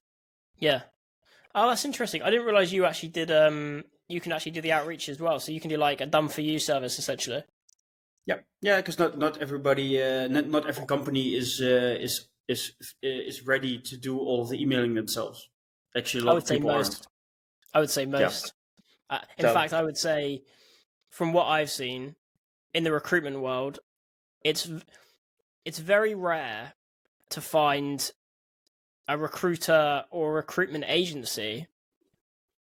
Yeah. 0.57 0.81
Oh, 1.55 1.69
that's 1.69 1.85
interesting. 1.85 2.21
I 2.21 2.29
didn't 2.29 2.45
realize 2.45 2.73
you 2.73 2.83
actually 2.85 3.09
did. 3.09 3.31
Um, 3.31 3.85
you 4.09 4.19
can 4.19 4.33
actually 4.33 4.51
do 4.51 4.61
the 4.61 4.73
outreach 4.73 5.07
as 5.07 5.19
well. 5.21 5.39
So 5.39 5.53
you 5.53 5.61
can 5.61 5.69
do 5.69 5.77
like 5.77 6.01
a 6.01 6.05
done 6.05 6.27
for 6.27 6.41
you 6.41 6.59
service 6.59 6.99
essentially. 6.99 7.43
Yeah, 8.25 8.39
yeah, 8.61 8.77
because 8.77 8.99
not 8.99 9.17
not 9.17 9.37
everybody, 9.37 10.01
uh, 10.01 10.27
not 10.27 10.49
not 10.49 10.67
every 10.67 10.85
company 10.85 11.35
is 11.35 11.61
uh, 11.61 11.95
is 12.01 12.27
is 12.47 12.73
is 13.01 13.45
ready 13.45 13.79
to 13.79 13.97
do 13.97 14.19
all 14.19 14.45
the 14.45 14.61
emailing 14.61 14.93
themselves. 14.93 15.49
Actually, 15.95 16.21
a 16.21 16.25
lot 16.25 16.31
I 16.31 16.35
would 16.35 16.47
say 16.47 16.59
most. 16.59 16.93
Aren't. 16.93 17.07
I 17.73 17.79
would 17.79 17.89
say 17.89 18.05
most. 18.05 18.53
Yeah. 19.09 19.17
Uh, 19.17 19.21
in 19.37 19.43
so, 19.43 19.53
fact, 19.53 19.73
I 19.73 19.83
would 19.83 19.97
say 19.97 20.43
from 21.09 21.33
what 21.33 21.45
I've 21.45 21.69
seen 21.69 22.15
in 22.73 22.83
the 22.83 22.91
recruitment 22.91 23.39
world, 23.39 23.79
it's 24.43 24.69
it's 25.63 25.79
very 25.79 26.13
rare 26.13 26.73
to 27.29 27.41
find 27.41 28.11
a 29.07 29.17
recruiter 29.17 30.05
or 30.11 30.31
a 30.31 30.35
recruitment 30.35 30.85
agency. 30.87 31.67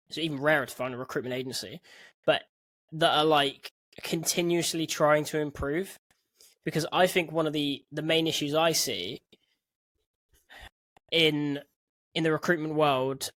It's 0.09 0.19
even 0.19 0.41
rarer 0.41 0.67
to 0.67 0.75
find 0.75 0.95
a 0.95 0.99
recruitment 0.99 1.35
agency, 1.35 1.81
but 2.25 2.43
that 2.93 3.11
are 3.11 3.25
like 3.25 3.73
continuously 4.03 4.87
trying 4.87 5.25
to 5.27 5.39
improve. 5.39 5.99
Because 6.65 6.87
I 6.93 7.07
think 7.07 7.33
one 7.33 7.47
of 7.47 7.53
the 7.53 7.85
the 7.93 8.03
main 8.03 8.27
issues 8.27 8.55
I 8.55 8.73
see 8.73 9.23
in 11.17 11.61
in 12.15 12.23
the 12.23 12.31
recruitment 12.31 12.75
world 12.75 13.31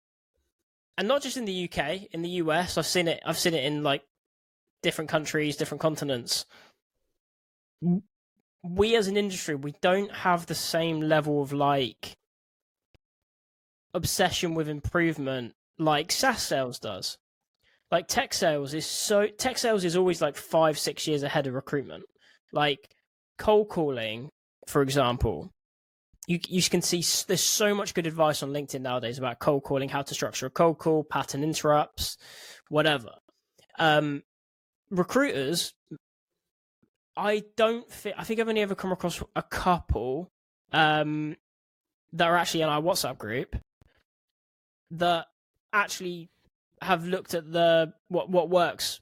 and 0.97 1.07
not 1.07 1.21
just 1.21 1.38
in 1.38 1.45
the 1.45 1.69
UK, 1.69 2.07
in 2.11 2.23
the 2.23 2.41
US, 2.41 2.78
I've 2.78 2.88
seen 2.88 3.07
it. 3.07 3.21
I've 3.23 3.38
seen 3.38 3.53
it 3.53 3.63
in 3.63 3.84
like 3.84 4.01
different 4.82 5.11
countries, 5.11 5.55
different 5.55 5.82
continents. 5.82 6.45
We 8.63 8.95
as 8.95 9.07
an 9.07 9.15
industry, 9.15 9.53
we 9.53 9.75
don't 9.82 10.11
have 10.11 10.47
the 10.47 10.55
same 10.55 10.99
level 11.01 11.41
of 11.41 11.53
like 11.53 12.17
obsession 13.93 14.55
with 14.55 14.67
improvement 14.67 15.53
like 15.78 16.11
SaaS 16.11 16.41
sales 16.41 16.80
does. 16.80 17.19
Like 17.91 18.07
tech 18.07 18.34
sales 18.34 18.73
is 18.73 18.88
so 18.88 19.28
tech 19.28 19.59
sales 19.59 19.86
is 19.86 19.95
always 19.95 20.19
like 20.19 20.36
five, 20.36 20.80
six 20.80 21.07
years 21.07 21.21
ahead 21.21 21.45
of 21.45 21.53
recruitment. 21.53 22.05
Like 22.51 22.89
cold 23.38 23.69
calling, 23.69 24.30
for 24.65 24.82
example, 24.82 25.51
you 26.28 26.39
you 26.47 26.61
can 26.61 26.82
see 26.82 27.03
there's 27.28 27.41
so 27.41 27.73
much 27.73 27.93
good 27.93 28.05
advice 28.05 28.43
on 28.43 28.51
LinkedIn 28.51 28.82
nowadays 28.82 29.17
about 29.17 29.39
cold 29.39 29.63
calling, 29.63 29.89
how 29.89 30.01
to 30.01 30.13
structure 30.13 30.45
a 30.45 30.49
cold 30.49 30.78
call, 30.78 31.03
pattern 31.03 31.43
interrupts, 31.43 32.17
whatever. 32.69 33.11
Um, 33.80 34.23
recruiters, 34.91 35.73
I 37.15 37.43
don't 37.55 37.89
think 37.89 38.15
I 38.17 38.23
think 38.25 38.39
I've 38.39 38.49
only 38.49 38.61
ever 38.61 38.75
come 38.75 38.91
across 38.91 39.23
a 39.36 39.41
couple 39.41 40.30
um, 40.73 41.38
that 42.11 42.28
are 42.28 42.36
actually 42.36 42.61
in 42.61 42.69
our 42.69 42.82
WhatsApp 42.82 43.17
group 43.17 43.55
that 44.91 45.28
actually 45.71 46.30
have 46.82 47.07
looked 47.07 47.34
at 47.34 47.51
the 47.51 47.93
what 48.09 48.30
what 48.30 48.49
works 48.49 48.99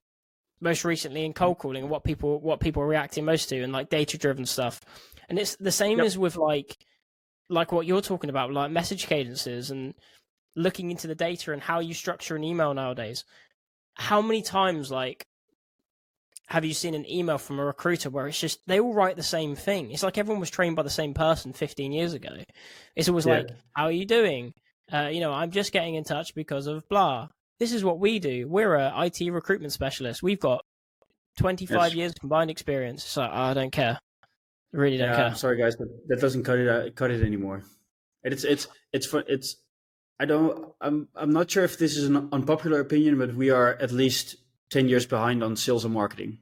most 0.62 0.86
recently 0.86 1.26
in 1.26 1.34
cold 1.34 1.58
calling 1.58 1.84
and 1.84 1.92
what 1.92 2.04
people 2.04 2.40
what 2.40 2.60
people 2.60 2.84
are 2.84 2.88
reacting 2.88 3.26
most 3.26 3.50
to 3.50 3.62
and 3.62 3.74
like 3.74 3.90
data 3.90 4.18
driven 4.18 4.46
stuff 4.46 4.80
and 5.28 5.38
it's 5.38 5.56
the 5.58 5.72
same 5.72 5.98
yep. 5.98 6.08
as 6.08 6.18
with 6.18 6.38
like 6.38 6.78
like 7.50 7.72
what 7.72 7.86
you're 7.86 8.02
talking 8.02 8.30
about 8.30 8.52
like 8.52 8.72
message 8.72 9.08
cadences 9.08 9.72
and 9.72 9.94
looking 10.56 10.92
into 10.92 11.08
the 11.08 11.16
data 11.16 11.52
and 11.52 11.62
how 11.62 11.80
you 11.80 11.94
structure 11.94 12.36
an 12.36 12.44
email 12.44 12.74
nowadays 12.74 13.24
how 13.96 14.22
many 14.22 14.42
times 14.42 14.92
like 14.92 15.26
have 16.48 16.64
you 16.64 16.74
seen 16.74 16.94
an 16.94 17.10
email 17.10 17.38
from 17.38 17.60
a 17.60 17.66
recruiter 17.66 18.10
where 18.10 18.28
it's 18.28 18.40
just 18.40 18.60
they 18.68 18.80
all 18.80 18.94
write 18.94 19.16
the 19.16 19.24
same 19.24 19.56
thing 19.56 19.92
it's 19.92 20.04
like 20.04 20.18
everyone 20.18 20.40
was 20.40 20.50
trained 20.50 20.76
by 20.76 20.84
the 20.84 20.90
same 20.90 21.14
person 21.14 21.54
15 21.54 21.92
years 21.92 22.14
ago 22.14 22.30
it's 22.96 23.10
always 23.10 23.26
yeah. 23.26 23.38
like 23.38 23.50
how 23.76 23.86
are 23.86 23.92
you 23.92 24.06
doing 24.06 24.54
uh, 24.94 25.10
you 25.12 25.20
know 25.20 25.34
i'm 25.34 25.52
just 25.52 25.74
getting 25.74 25.96
in 25.96 26.04
touch 26.04 26.34
because 26.36 26.68
of 26.68 26.88
blah 26.88 27.28
this 27.60 27.72
is 27.72 27.84
what 27.84 28.00
we 28.00 28.20
do. 28.20 28.48
We're 28.48 28.76
a 28.76 29.06
IT 29.06 29.32
recruitment 29.32 29.74
specialist. 29.74 30.22
We've 30.22 30.40
got 30.40 30.64
25 31.38 31.70
yes. 31.70 31.96
years 31.96 32.14
combined 32.14 32.52
experience. 32.52 33.04
So 33.04 33.22
I 33.22 33.54
don't 33.54 33.72
care. 33.72 34.00
I 34.76 34.78
really 34.78 34.98
don't 34.98 35.10
yeah, 35.10 35.16
care. 35.16 35.26
I'm 35.26 35.36
sorry, 35.36 35.58
guys, 35.58 35.76
but 35.78 35.88
that 36.08 36.20
doesn't 36.20 36.44
cut 36.44 36.60
it 36.60 36.68
uh, 36.68 36.90
cut 36.92 37.10
it 37.10 37.24
anymore. 37.24 37.64
It's 38.24 38.44
it's 38.44 38.68
it's 38.92 39.06
for 39.06 39.24
it's. 39.28 39.58
I 40.20 40.26
don't. 40.26 40.74
I'm 40.82 41.08
I'm 41.16 41.32
not 41.32 41.50
sure 41.50 41.64
if 41.64 41.78
this 41.78 41.96
is 41.96 42.06
an 42.10 42.30
unpopular 42.32 42.80
opinion, 42.82 43.18
but 43.18 43.36
we 43.36 43.50
are 43.50 43.76
at 43.76 43.92
least 43.92 44.36
10 44.72 44.90
years 44.90 45.06
behind 45.06 45.44
on 45.44 45.56
sales 45.56 45.86
and 45.86 45.94
marketing. 45.94 46.40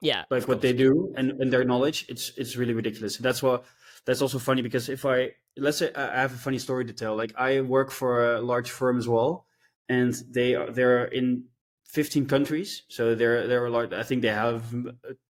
Yeah, 0.00 0.24
like 0.30 0.46
what 0.46 0.60
they 0.60 0.72
do 0.72 1.14
and, 1.16 1.32
and 1.40 1.52
their 1.52 1.64
knowledge. 1.64 2.06
It's 2.08 2.32
it's 2.36 2.56
really 2.56 2.74
ridiculous. 2.74 3.16
That's 3.16 3.42
what. 3.42 3.64
That's 4.06 4.20
also 4.20 4.38
funny 4.38 4.60
because 4.60 4.90
if 4.90 5.06
I 5.06 5.30
let's 5.56 5.78
say 5.78 5.90
I 5.94 6.20
have 6.20 6.34
a 6.34 6.36
funny 6.36 6.58
story 6.58 6.84
to 6.84 6.92
tell. 6.92 7.16
Like 7.16 7.32
I 7.36 7.62
work 7.62 7.90
for 7.90 8.34
a 8.34 8.40
large 8.40 8.70
firm 8.70 8.98
as 8.98 9.08
well, 9.08 9.46
and 9.88 10.14
they 10.30 10.54
are 10.54 10.70
they're 10.70 11.06
in 11.06 11.44
15 11.86 12.26
countries. 12.26 12.82
So 12.88 13.14
they're 13.14 13.46
they're 13.46 13.70
like 13.70 13.92
I 13.92 14.02
think 14.02 14.22
they 14.22 14.28
have 14.28 14.62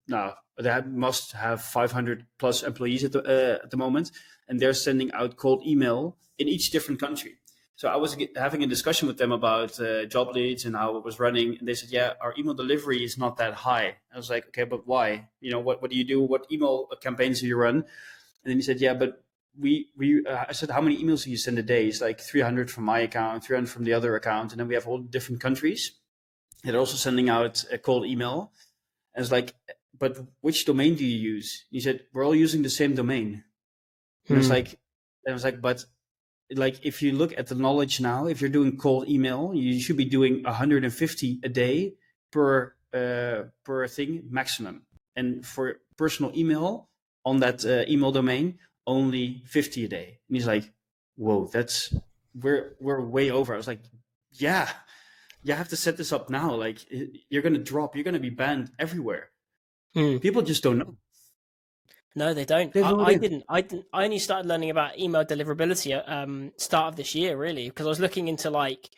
now 0.08 0.34
they 0.58 0.80
must 0.86 1.32
have 1.32 1.62
500 1.62 2.26
plus 2.38 2.62
employees 2.62 3.04
at 3.04 3.12
the 3.12 3.22
uh, 3.22 3.64
at 3.64 3.70
the 3.70 3.76
moment, 3.76 4.10
and 4.48 4.60
they're 4.60 4.74
sending 4.74 5.12
out 5.12 5.36
cold 5.36 5.62
email 5.66 6.16
in 6.38 6.48
each 6.48 6.70
different 6.70 7.00
country. 7.00 7.36
So 7.76 7.88
I 7.88 7.96
was 7.96 8.16
having 8.36 8.62
a 8.62 8.66
discussion 8.66 9.08
with 9.08 9.18
them 9.18 9.32
about 9.32 9.80
uh, 9.80 10.04
job 10.04 10.34
leads 10.34 10.64
and 10.64 10.76
how 10.76 10.96
it 10.96 11.04
was 11.04 11.18
running, 11.18 11.56
and 11.58 11.66
they 11.66 11.74
said, 11.74 11.90
"Yeah, 11.90 12.12
our 12.20 12.34
email 12.38 12.54
delivery 12.54 13.02
is 13.02 13.16
not 13.18 13.38
that 13.38 13.54
high." 13.54 13.96
I 14.12 14.16
was 14.16 14.30
like, 14.30 14.46
"Okay, 14.48 14.64
but 14.64 14.86
why? 14.86 15.28
You 15.40 15.50
know, 15.50 15.60
what 15.60 15.80
what 15.80 15.90
do 15.90 15.96
you 15.96 16.04
do? 16.04 16.20
What 16.20 16.46
email 16.52 16.88
campaigns 17.00 17.40
do 17.40 17.46
you 17.46 17.56
run?" 17.56 17.76
And 17.76 18.44
then 18.44 18.56
he 18.56 18.62
said, 18.62 18.80
"Yeah, 18.80 18.94
but 18.94 19.24
we 19.58 19.88
we 19.96 20.24
uh, 20.26 20.44
I 20.48 20.52
said 20.52 20.70
how 20.70 20.80
many 20.80 21.02
emails 21.02 21.24
do 21.24 21.30
you 21.30 21.36
send 21.36 21.58
a 21.58 21.62
day? 21.62 21.86
It's 21.86 22.00
like 22.00 22.20
300 22.20 22.70
from 22.70 22.84
my 22.84 23.00
account, 23.00 23.44
300 23.44 23.68
from 23.68 23.84
the 23.84 23.94
other 23.94 24.14
account, 24.16 24.52
and 24.52 24.60
then 24.60 24.68
we 24.68 24.74
have 24.74 24.86
all 24.86 24.98
different 24.98 25.40
countries. 25.40 25.92
They're 26.62 26.78
also 26.78 26.96
sending 26.96 27.28
out 27.28 27.64
a 27.72 27.78
cold 27.78 28.06
email. 28.06 28.52
And 29.14 29.22
it's 29.22 29.32
like, 29.32 29.54
but 29.98 30.18
which 30.40 30.64
domain 30.64 30.94
do 30.94 31.04
you 31.04 31.18
use? 31.34 31.66
He 31.70 31.80
said 31.80 32.04
we're 32.12 32.24
all 32.24 32.34
using 32.34 32.62
the 32.62 32.70
same 32.70 32.94
domain. 32.94 33.44
And 34.28 34.38
it's 34.38 34.46
hmm. 34.46 34.54
like, 34.54 34.78
I 35.28 35.32
was 35.32 35.44
like, 35.44 35.60
but 35.60 35.84
like 36.54 36.84
if 36.84 37.02
you 37.02 37.12
look 37.12 37.36
at 37.36 37.46
the 37.48 37.54
knowledge 37.54 38.00
now, 38.00 38.26
if 38.26 38.40
you're 38.40 38.50
doing 38.50 38.76
cold 38.76 39.08
email, 39.08 39.52
you 39.54 39.80
should 39.80 39.96
be 39.96 40.04
doing 40.04 40.42
150 40.42 41.40
a 41.42 41.48
day 41.48 41.94
per 42.30 42.74
uh, 42.94 43.44
per 43.64 43.88
thing 43.88 44.22
maximum. 44.28 44.82
And 45.16 45.44
for 45.44 45.80
personal 45.96 46.32
email 46.36 46.88
on 47.24 47.38
that 47.40 47.64
uh, 47.64 47.90
email 47.90 48.12
domain, 48.12 48.58
only 48.86 49.42
50 49.46 49.84
a 49.84 49.88
day. 49.88 50.18
And 50.28 50.36
he's 50.36 50.46
like, 50.46 50.72
whoa, 51.16 51.46
that's, 51.46 51.94
we're, 52.34 52.76
we're 52.80 53.00
way 53.00 53.30
over. 53.30 53.54
I 53.54 53.56
was 53.56 53.68
like, 53.68 53.82
yeah, 54.32 54.68
you 55.42 55.54
have 55.54 55.68
to 55.68 55.76
set 55.76 55.96
this 55.96 56.12
up 56.12 56.30
now. 56.30 56.54
Like 56.54 56.78
you're 57.28 57.42
going 57.42 57.54
to 57.54 57.60
drop, 57.60 57.94
you're 57.94 58.04
going 58.04 58.14
to 58.14 58.20
be 58.20 58.30
banned 58.30 58.70
everywhere. 58.78 59.30
Mm. 59.96 60.20
People 60.20 60.42
just 60.42 60.62
don't 60.62 60.78
know. 60.78 60.96
No, 62.14 62.34
they 62.34 62.44
don't. 62.44 62.76
I, 62.76 62.92
I, 62.92 63.14
didn't. 63.14 63.44
I 63.48 63.60
didn't. 63.62 63.86
I 63.92 64.04
only 64.04 64.18
started 64.18 64.46
learning 64.46 64.70
about 64.70 64.98
email 64.98 65.24
deliverability 65.24 65.96
at 65.96 66.08
um, 66.10 66.52
start 66.58 66.88
of 66.88 66.96
this 66.96 67.14
year, 67.14 67.36
really, 67.38 67.68
because 67.68 67.86
I 67.86 67.88
was 67.88 68.00
looking 68.00 68.28
into 68.28 68.50
like 68.50 68.90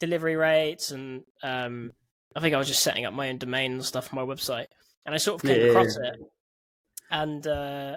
delivery 0.00 0.36
rates 0.36 0.90
and 0.90 1.22
um, 1.42 1.92
I 2.34 2.40
think 2.40 2.54
I 2.54 2.58
was 2.58 2.66
just 2.66 2.82
setting 2.82 3.06
up 3.06 3.14
my 3.14 3.28
own 3.28 3.38
domain 3.38 3.72
and 3.72 3.84
stuff 3.84 4.08
for 4.08 4.16
my 4.16 4.22
website, 4.22 4.66
and 5.04 5.14
I 5.14 5.18
sort 5.18 5.36
of 5.36 5.48
came 5.48 5.60
yeah, 5.60 5.66
across 5.68 5.96
yeah. 6.02 6.10
it, 6.10 6.20
and 7.10 7.46
uh, 7.46 7.96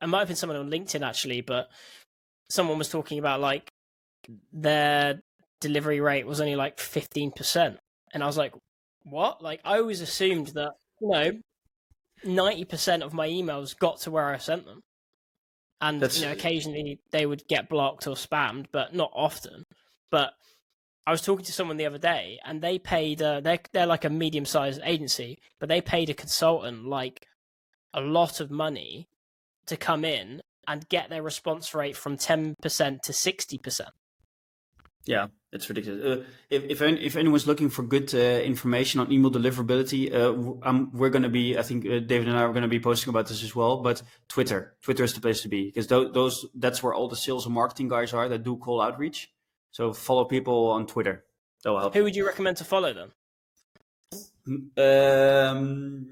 it 0.00 0.06
might 0.06 0.20
have 0.20 0.28
been 0.28 0.36
someone 0.36 0.58
on 0.58 0.70
LinkedIn 0.70 1.06
actually, 1.06 1.42
but 1.42 1.68
someone 2.48 2.78
was 2.78 2.88
talking 2.88 3.18
about 3.18 3.40
like 3.40 3.68
their 4.52 5.20
delivery 5.60 6.00
rate 6.00 6.26
was 6.26 6.40
only 6.40 6.56
like 6.56 6.78
15%. 6.78 7.76
And 8.12 8.22
I 8.22 8.26
was 8.26 8.36
like, 8.36 8.54
what? 9.04 9.42
Like, 9.42 9.60
I 9.64 9.78
always 9.78 10.00
assumed 10.00 10.48
that, 10.48 10.72
you 11.00 11.08
know, 11.08 11.32
90% 12.26 13.02
of 13.02 13.14
my 13.14 13.28
emails 13.28 13.78
got 13.78 14.00
to 14.00 14.10
where 14.10 14.26
I 14.26 14.38
sent 14.38 14.66
them. 14.66 14.82
And, 15.80 16.00
That's... 16.00 16.20
you 16.20 16.26
know, 16.26 16.32
occasionally 16.32 17.00
they 17.10 17.26
would 17.26 17.46
get 17.48 17.68
blocked 17.68 18.06
or 18.06 18.14
spammed, 18.14 18.66
but 18.72 18.94
not 18.94 19.10
often. 19.14 19.64
But 20.10 20.32
I 21.06 21.10
was 21.10 21.22
talking 21.22 21.44
to 21.44 21.52
someone 21.52 21.76
the 21.76 21.86
other 21.86 21.98
day 21.98 22.38
and 22.44 22.60
they 22.60 22.78
paid, 22.78 23.22
uh, 23.22 23.40
they're, 23.40 23.60
they're 23.72 23.86
like 23.86 24.04
a 24.04 24.10
medium 24.10 24.44
sized 24.44 24.80
agency, 24.84 25.38
but 25.60 25.68
they 25.68 25.80
paid 25.80 26.10
a 26.10 26.14
consultant 26.14 26.86
like 26.86 27.26
a 27.94 28.00
lot 28.00 28.40
of 28.40 28.50
money 28.50 29.08
to 29.66 29.76
come 29.76 30.04
in 30.04 30.42
and 30.66 30.88
get 30.88 31.10
their 31.10 31.22
response 31.22 31.74
rate 31.74 31.96
from 31.96 32.16
10% 32.16 32.54
to 32.56 33.12
60%. 33.12 33.80
Yeah, 35.04 35.28
it's 35.56 35.68
ridiculous. 35.68 36.04
Uh, 36.04 36.24
if 36.48 36.62
if 36.64 36.82
if 36.82 37.16
anyone's 37.16 37.46
looking 37.46 37.68
for 37.68 37.82
good 37.82 38.14
uh, 38.14 38.18
information 38.52 39.00
on 39.00 39.10
email 39.10 39.30
deliverability, 39.30 40.14
uh, 40.14 40.68
um, 40.68 40.90
we're 40.92 41.10
going 41.10 41.24
to 41.24 41.28
be. 41.28 41.58
I 41.58 41.62
think 41.62 41.84
uh, 41.84 41.98
David 41.98 42.28
and 42.28 42.38
I 42.38 42.42
are 42.42 42.52
going 42.52 42.62
to 42.62 42.68
be 42.68 42.78
posting 42.78 43.10
about 43.10 43.26
this 43.26 43.42
as 43.42 43.56
well. 43.56 43.82
But 43.82 44.02
Twitter, 44.28 44.76
Twitter 44.82 45.02
is 45.02 45.14
the 45.14 45.20
place 45.20 45.42
to 45.42 45.48
be 45.48 45.66
because 45.66 45.88
th- 45.88 46.12
those 46.12 46.46
that's 46.54 46.82
where 46.82 46.94
all 46.94 47.08
the 47.08 47.16
sales 47.16 47.46
and 47.46 47.54
marketing 47.54 47.88
guys 47.88 48.12
are 48.12 48.28
that 48.28 48.44
do 48.44 48.56
cold 48.56 48.82
outreach. 48.82 49.32
So 49.72 49.92
follow 49.92 50.24
people 50.24 50.68
on 50.68 50.86
Twitter. 50.86 51.24
That 51.64 51.72
will 51.72 51.80
help. 51.80 51.94
Who 51.94 52.04
would 52.04 52.14
you 52.14 52.26
recommend 52.26 52.58
to 52.58 52.64
follow 52.64 52.92
them? 52.92 53.12
Um, 54.76 56.06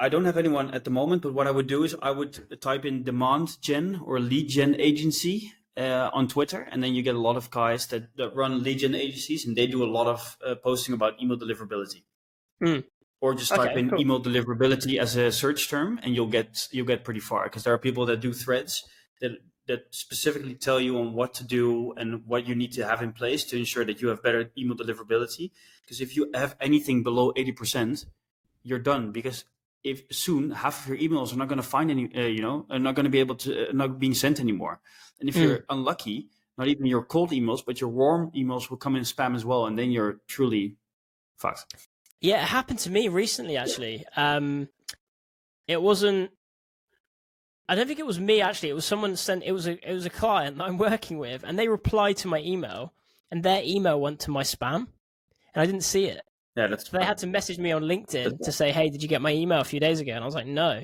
I 0.00 0.08
don't 0.08 0.24
have 0.24 0.38
anyone 0.38 0.70
at 0.72 0.84
the 0.84 0.90
moment, 0.90 1.22
but 1.22 1.34
what 1.34 1.46
I 1.46 1.50
would 1.50 1.66
do 1.66 1.84
is 1.84 1.94
I 2.00 2.10
would 2.10 2.60
type 2.60 2.84
in 2.84 3.04
demand 3.04 3.60
gen 3.60 4.00
or 4.04 4.18
lead 4.18 4.48
gen 4.48 4.74
agency 4.78 5.52
uh, 5.76 6.10
on 6.12 6.28
Twitter, 6.28 6.66
and 6.70 6.82
then 6.82 6.94
you 6.94 7.02
get 7.02 7.14
a 7.14 7.20
lot 7.20 7.36
of 7.36 7.50
guys 7.50 7.86
that, 7.88 8.16
that 8.16 8.34
run 8.34 8.62
lead 8.62 8.78
gen 8.78 8.94
agencies, 8.94 9.46
and 9.46 9.56
they 9.56 9.66
do 9.66 9.82
a 9.82 9.90
lot 9.90 10.06
of 10.06 10.36
uh, 10.46 10.54
posting 10.54 10.94
about 10.94 11.20
email 11.20 11.38
deliverability. 11.38 12.02
Mm. 12.62 12.84
Or 13.20 13.34
just 13.34 13.54
type 13.54 13.70
okay, 13.70 13.80
in 13.80 13.90
cool. 13.90 14.00
email 14.00 14.22
deliverability 14.22 14.98
as 14.98 15.16
a 15.16 15.32
search 15.32 15.70
term, 15.70 15.98
and 16.02 16.14
you'll 16.14 16.26
get 16.26 16.68
you'll 16.72 16.86
get 16.86 17.04
pretty 17.04 17.20
far 17.20 17.44
because 17.44 17.64
there 17.64 17.72
are 17.72 17.78
people 17.78 18.04
that 18.06 18.20
do 18.20 18.32
threads 18.34 18.84
that 19.20 19.38
that 19.66 19.86
specifically 19.90 20.54
tell 20.54 20.78
you 20.78 20.98
on 20.98 21.14
what 21.14 21.32
to 21.34 21.44
do 21.44 21.94
and 21.96 22.26
what 22.26 22.46
you 22.46 22.54
need 22.54 22.72
to 22.72 22.86
have 22.86 23.00
in 23.00 23.12
place 23.12 23.42
to 23.44 23.56
ensure 23.56 23.84
that 23.86 24.02
you 24.02 24.08
have 24.08 24.22
better 24.22 24.50
email 24.58 24.76
deliverability. 24.76 25.52
Because 25.82 26.02
if 26.02 26.14
you 26.16 26.30
have 26.34 26.54
anything 26.60 27.02
below 27.02 27.32
eighty 27.34 27.52
percent, 27.52 28.04
you're 28.62 28.78
done 28.78 29.10
because 29.10 29.44
if 29.84 30.02
soon 30.10 30.50
half 30.50 30.82
of 30.82 30.88
your 30.88 30.98
emails 30.98 31.32
are 31.32 31.36
not 31.36 31.48
going 31.48 31.58
to 31.58 31.62
find 31.62 31.90
any, 31.90 32.10
uh, 32.16 32.22
you 32.22 32.40
know, 32.40 32.66
are 32.70 32.78
not 32.78 32.94
going 32.94 33.04
to 33.04 33.10
be 33.10 33.20
able 33.20 33.36
to, 33.36 33.68
uh, 33.68 33.72
not 33.72 33.98
being 33.98 34.14
sent 34.14 34.40
anymore. 34.40 34.80
And 35.20 35.28
if 35.28 35.36
mm. 35.36 35.42
you're 35.42 35.64
unlucky, 35.68 36.30
not 36.56 36.68
even 36.68 36.86
your 36.86 37.04
cold 37.04 37.30
emails, 37.30 37.64
but 37.64 37.80
your 37.80 37.90
warm 37.90 38.30
emails 38.32 38.70
will 38.70 38.76
come 38.76 38.96
in 38.96 39.02
spam 39.02 39.34
as 39.34 39.44
well, 39.44 39.66
and 39.66 39.78
then 39.78 39.90
you're 39.90 40.20
truly 40.26 40.76
fucked. 41.36 41.76
Yeah, 42.20 42.42
it 42.42 42.48
happened 42.48 42.78
to 42.80 42.90
me 42.90 43.08
recently. 43.08 43.56
Actually, 43.56 44.04
um, 44.16 44.68
it 45.66 45.82
wasn't. 45.82 46.30
I 47.68 47.74
don't 47.74 47.86
think 47.86 47.98
it 47.98 48.06
was 48.06 48.20
me. 48.20 48.40
Actually, 48.40 48.70
it 48.70 48.74
was 48.74 48.84
someone 48.84 49.16
sent. 49.16 49.42
It 49.44 49.52
was 49.52 49.66
a 49.66 49.90
it 49.90 49.92
was 49.92 50.06
a 50.06 50.10
client 50.10 50.58
that 50.58 50.64
I'm 50.64 50.78
working 50.90 51.18
with, 51.18 51.44
and 51.44 51.58
they 51.58 51.68
replied 51.68 52.16
to 52.18 52.28
my 52.28 52.40
email, 52.40 52.94
and 53.30 53.42
their 53.42 53.62
email 53.64 54.00
went 54.00 54.20
to 54.20 54.30
my 54.30 54.42
spam, 54.42 54.86
and 55.54 55.62
I 55.62 55.66
didn't 55.66 55.82
see 55.82 56.06
it. 56.06 56.22
Yeah, 56.56 56.68
that's. 56.68 56.88
They 56.88 57.04
had 57.04 57.18
to 57.18 57.26
message 57.26 57.58
me 57.58 57.72
on 57.72 57.82
LinkedIn 57.82 58.40
to 58.40 58.52
say, 58.52 58.70
"Hey, 58.70 58.90
did 58.90 59.02
you 59.02 59.08
get 59.08 59.22
my 59.22 59.32
email 59.32 59.60
a 59.60 59.64
few 59.64 59.80
days 59.80 60.00
ago?" 60.00 60.12
And 60.12 60.22
I 60.22 60.26
was 60.26 60.34
like, 60.34 60.46
"No." 60.46 60.82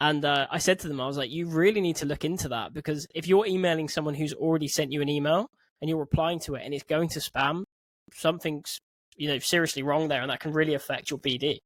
And 0.00 0.24
uh, 0.24 0.48
I 0.50 0.58
said 0.58 0.80
to 0.80 0.88
them, 0.88 1.00
I 1.00 1.06
was 1.06 1.16
like, 1.16 1.30
"You 1.30 1.46
really 1.46 1.80
need 1.80 1.96
to 1.96 2.06
look 2.06 2.24
into 2.24 2.48
that 2.48 2.74
because 2.74 3.06
if 3.14 3.28
you're 3.28 3.46
emailing 3.46 3.88
someone 3.88 4.14
who's 4.14 4.34
already 4.34 4.66
sent 4.66 4.90
you 4.92 5.00
an 5.02 5.08
email 5.08 5.46
and 5.80 5.88
you're 5.88 5.98
replying 5.98 6.40
to 6.40 6.56
it 6.56 6.62
and 6.64 6.74
it's 6.74 6.84
going 6.84 7.08
to 7.10 7.20
spam, 7.20 7.62
something's 8.12 8.80
you 9.16 9.28
know 9.28 9.38
seriously 9.38 9.82
wrong 9.82 10.08
there, 10.08 10.20
and 10.20 10.30
that 10.30 10.40
can 10.40 10.52
really 10.52 10.74
affect 10.74 11.10
your 11.10 11.20
BD." 11.20 11.58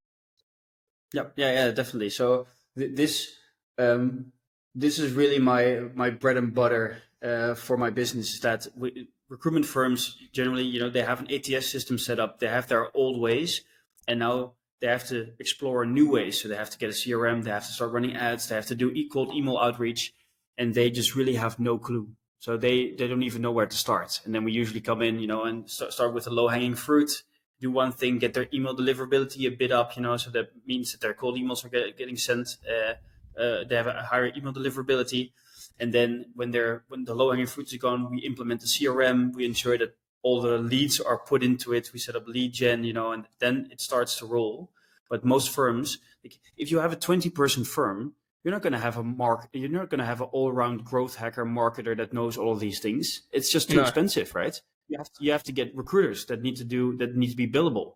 Yep. 1.14 1.32
yeah, 1.36 1.52
yeah, 1.52 1.70
definitely. 1.70 2.10
So 2.10 2.46
th- 2.76 2.94
this 2.94 3.34
um, 3.78 4.32
this 4.74 4.98
is 4.98 5.12
really 5.12 5.38
my 5.38 5.84
my 5.94 6.10
bread 6.10 6.36
and 6.36 6.52
butter 6.54 6.98
uh, 7.22 7.54
for 7.54 7.78
my 7.78 7.88
business. 7.88 8.34
Is 8.34 8.40
that 8.40 8.66
we, 8.76 9.08
recruitment 9.28 9.66
firms 9.66 10.16
generally, 10.32 10.64
you 10.64 10.80
know, 10.80 10.90
they 10.90 11.02
have 11.02 11.20
an 11.20 11.28
ATS 11.30 11.68
system 11.68 11.98
set 11.98 12.18
up. 12.18 12.38
They 12.38 12.48
have 12.48 12.68
their 12.68 12.94
old 12.96 13.20
ways, 13.20 13.62
and 14.06 14.18
now 14.18 14.52
they 14.80 14.86
have 14.86 15.06
to 15.08 15.32
explore 15.38 15.84
new 15.84 16.10
ways. 16.10 16.40
So 16.40 16.48
they 16.48 16.56
have 16.56 16.70
to 16.70 16.78
get 16.78 16.90
a 16.90 16.92
CRM. 16.92 17.44
They 17.44 17.50
have 17.50 17.66
to 17.66 17.72
start 17.72 17.92
running 17.92 18.16
ads. 18.16 18.48
They 18.48 18.54
have 18.54 18.66
to 18.66 18.74
do 18.74 18.92
cold 19.12 19.34
email 19.34 19.58
outreach, 19.58 20.14
and 20.56 20.74
they 20.74 20.90
just 20.90 21.14
really 21.14 21.34
have 21.34 21.58
no 21.58 21.78
clue. 21.78 22.08
So 22.38 22.56
they 22.56 22.92
they 22.92 23.08
don't 23.08 23.22
even 23.22 23.42
know 23.42 23.52
where 23.52 23.66
to 23.66 23.76
start. 23.76 24.20
And 24.24 24.34
then 24.34 24.44
we 24.44 24.52
usually 24.52 24.80
come 24.80 25.02
in, 25.02 25.18
you 25.18 25.26
know, 25.26 25.44
and 25.44 25.68
start, 25.68 25.92
start 25.92 26.14
with 26.14 26.24
the 26.24 26.30
low 26.30 26.48
hanging 26.48 26.74
fruit. 26.74 27.22
Do 27.60 27.72
one 27.72 27.90
thing, 27.90 28.18
get 28.18 28.34
their 28.34 28.46
email 28.54 28.76
deliverability 28.76 29.44
a 29.46 29.50
bit 29.50 29.72
up, 29.72 29.96
you 29.96 30.02
know, 30.02 30.16
so 30.16 30.30
that 30.30 30.50
means 30.64 30.92
that 30.92 31.00
their 31.00 31.12
cold 31.12 31.36
emails 31.36 31.64
are 31.64 31.68
get, 31.68 31.98
getting 31.98 32.16
sent. 32.16 32.56
Uh, 32.64 32.92
uh, 33.40 33.64
they 33.68 33.74
have 33.74 33.88
a 33.88 34.04
higher 34.04 34.30
email 34.36 34.52
deliverability 34.52 35.32
and 35.80 35.92
then 35.92 36.26
when 36.34 36.50
they're 36.50 36.84
when 36.88 37.04
the 37.04 37.14
low 37.14 37.30
hanging 37.30 37.46
fruits 37.46 37.74
are 37.74 37.78
gone, 37.78 38.10
we 38.10 38.18
implement 38.18 38.60
the 38.60 38.66
CRM. 38.66 39.34
We 39.34 39.44
ensure 39.44 39.78
that 39.78 39.96
all 40.22 40.40
the 40.40 40.58
leads 40.58 41.00
are 41.00 41.18
put 41.18 41.42
into 41.42 41.72
it. 41.72 41.90
We 41.92 41.98
set 41.98 42.16
up 42.16 42.26
lead 42.26 42.52
gen, 42.52 42.84
you 42.84 42.92
know, 42.92 43.12
and 43.12 43.26
then 43.38 43.68
it 43.70 43.80
starts 43.80 44.18
to 44.18 44.26
roll. 44.26 44.70
But 45.08 45.24
most 45.24 45.50
firms, 45.50 45.98
like 46.24 46.38
if 46.56 46.70
you 46.70 46.80
have 46.80 46.92
a 46.92 46.96
20 46.96 47.30
person 47.30 47.64
firm, 47.64 48.14
you're 48.42 48.52
not 48.52 48.62
going 48.62 48.72
to 48.72 48.78
have 48.78 48.96
a 48.96 49.02
mark. 49.02 49.48
You're 49.52 49.68
not 49.68 49.90
going 49.90 50.00
to 50.00 50.04
have 50.04 50.20
an 50.20 50.28
all 50.32 50.52
round 50.52 50.84
growth 50.84 51.16
hacker 51.16 51.46
marketer 51.46 51.96
that 51.96 52.12
knows 52.12 52.36
all 52.36 52.52
of 52.52 52.60
these 52.60 52.80
things. 52.80 53.22
It's 53.32 53.50
just 53.50 53.70
too 53.70 53.76
no. 53.76 53.82
expensive, 53.82 54.34
right? 54.34 54.60
You 54.88 54.98
have 54.98 55.12
to, 55.12 55.24
you 55.24 55.32
have 55.32 55.42
to 55.44 55.52
get 55.52 55.76
recruiters 55.76 56.26
that 56.26 56.42
need 56.42 56.56
to 56.56 56.64
do 56.64 56.96
that 56.96 57.16
need 57.16 57.30
to 57.30 57.36
be 57.36 57.46
billable. 57.46 57.94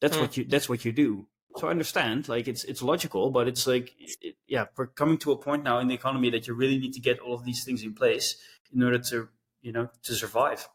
That's 0.00 0.16
mm. 0.16 0.20
what 0.20 0.36
you 0.36 0.44
that's 0.44 0.68
what 0.68 0.84
you 0.84 0.92
do 0.92 1.26
so 1.56 1.68
I 1.68 1.70
understand, 1.70 2.28
like 2.28 2.48
it's 2.48 2.64
it's 2.64 2.82
logical, 2.82 3.30
but 3.30 3.48
it's 3.48 3.66
like, 3.66 3.94
it, 3.98 4.36
yeah, 4.46 4.66
we're 4.76 4.86
coming 4.86 5.18
to 5.18 5.32
a 5.32 5.36
point 5.36 5.64
now 5.64 5.78
in 5.78 5.88
the 5.88 5.94
economy 5.94 6.30
that 6.30 6.46
you 6.46 6.54
really 6.54 6.78
need 6.78 6.92
to 6.94 7.00
get 7.00 7.18
all 7.18 7.34
of 7.34 7.44
these 7.44 7.64
things 7.64 7.82
in 7.82 7.94
place 7.94 8.36
in 8.72 8.82
order 8.82 8.98
to, 8.98 9.28
you 9.62 9.72
know, 9.72 9.88
to 10.04 10.14
survive. 10.14 10.68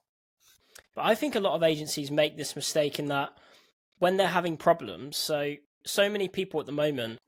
But 0.96 1.06
I 1.06 1.16
think 1.16 1.36
a 1.36 1.40
lot 1.40 1.56
of 1.56 1.64
agencies 1.64 2.12
make 2.12 2.38
this 2.38 2.56
mistake 2.56 3.00
in 3.00 3.08
that 3.08 3.38
when 4.00 4.18
they're 4.18 4.28
having 4.28 4.58
problems, 4.58 5.18
so 5.18 5.56
so 5.86 6.10
many 6.10 6.28
people 6.28 6.60
at 6.60 6.66
the 6.66 6.72
moment 6.72 7.20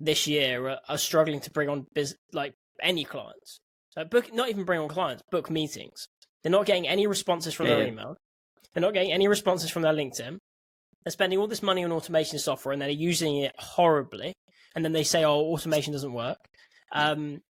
this 0.00 0.26
year 0.26 0.68
are, 0.68 0.80
are 0.88 0.98
struggling 0.98 1.40
to 1.40 1.50
bring 1.50 1.68
on 1.68 1.86
biz, 1.94 2.16
like 2.32 2.54
any 2.82 3.04
clients. 3.04 3.58
So 3.90 4.04
book, 4.04 4.32
not 4.32 4.48
even 4.48 4.64
bring 4.64 4.80
on 4.80 4.88
clients, 4.88 5.22
book 5.30 5.50
meetings. 5.50 6.06
They're 6.42 6.52
not 6.52 6.66
getting 6.66 6.86
any 6.86 7.06
responses 7.06 7.54
from 7.54 7.66
yeah. 7.66 7.76
their 7.76 7.86
email. 7.86 8.16
They're 8.72 8.82
not 8.82 8.94
getting 8.94 9.12
any 9.12 9.26
responses 9.26 9.70
from 9.70 9.82
their 9.82 9.94
LinkedIn. 9.94 10.38
They're 11.06 11.12
spending 11.12 11.38
all 11.38 11.46
this 11.46 11.62
money 11.62 11.84
on 11.84 11.92
automation 11.92 12.40
software 12.40 12.72
and 12.72 12.82
they're 12.82 12.90
using 12.90 13.36
it 13.36 13.54
horribly. 13.56 14.32
And 14.74 14.84
then 14.84 14.90
they 14.90 15.04
say, 15.04 15.24
"Oh, 15.24 15.52
automation 15.52 15.92
doesn't 15.92 16.12
work." 16.12 16.38
Um, 16.90 17.42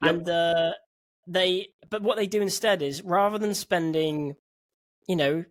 yep. 0.00 0.14
And 0.14 0.28
uh, 0.28 0.72
they, 1.26 1.70
but 1.90 2.02
what 2.02 2.18
they 2.18 2.28
do 2.28 2.40
instead 2.40 2.82
is 2.82 3.02
rather 3.02 3.36
than 3.36 3.54
spending, 3.54 4.36
you 5.08 5.16
know, 5.16 5.44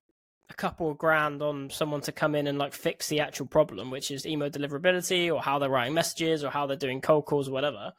a 0.49 0.53
couple 0.53 0.89
of 0.89 0.97
grand 0.97 1.41
on 1.41 1.69
someone 1.69 1.99
to 2.01 2.13
come 2.13 2.33
in 2.33 2.47
and 2.47 2.57
like 2.57 2.71
fix 2.71 3.09
the 3.09 3.19
actual 3.19 3.45
problem, 3.45 3.91
which 3.91 4.09
is 4.09 4.25
email 4.25 4.49
deliverability 4.49 5.29
or 5.29 5.41
how 5.41 5.59
they're 5.59 5.69
writing 5.69 5.93
messages 5.93 6.45
or 6.45 6.51
how 6.51 6.65
they're 6.65 6.77
doing 6.77 7.01
cold 7.01 7.25
calls 7.25 7.49
or 7.49 7.51
whatever, 7.51 7.91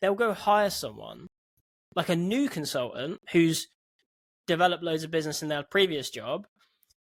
they'll 0.00 0.16
go 0.16 0.32
hire 0.32 0.70
someone 0.70 1.28
like 1.94 2.08
a 2.08 2.16
new 2.16 2.48
consultant 2.48 3.20
who's 3.30 3.68
developed 4.48 4.82
loads 4.82 5.04
of 5.04 5.12
business 5.12 5.40
in 5.40 5.48
their 5.48 5.62
previous 5.62 6.10
job. 6.10 6.48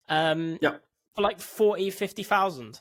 Um, 0.09 0.57
yeah 0.59 0.77
for 1.19 1.23
like 1.23 1.41
40, 1.41 1.89
50,000. 1.89 2.79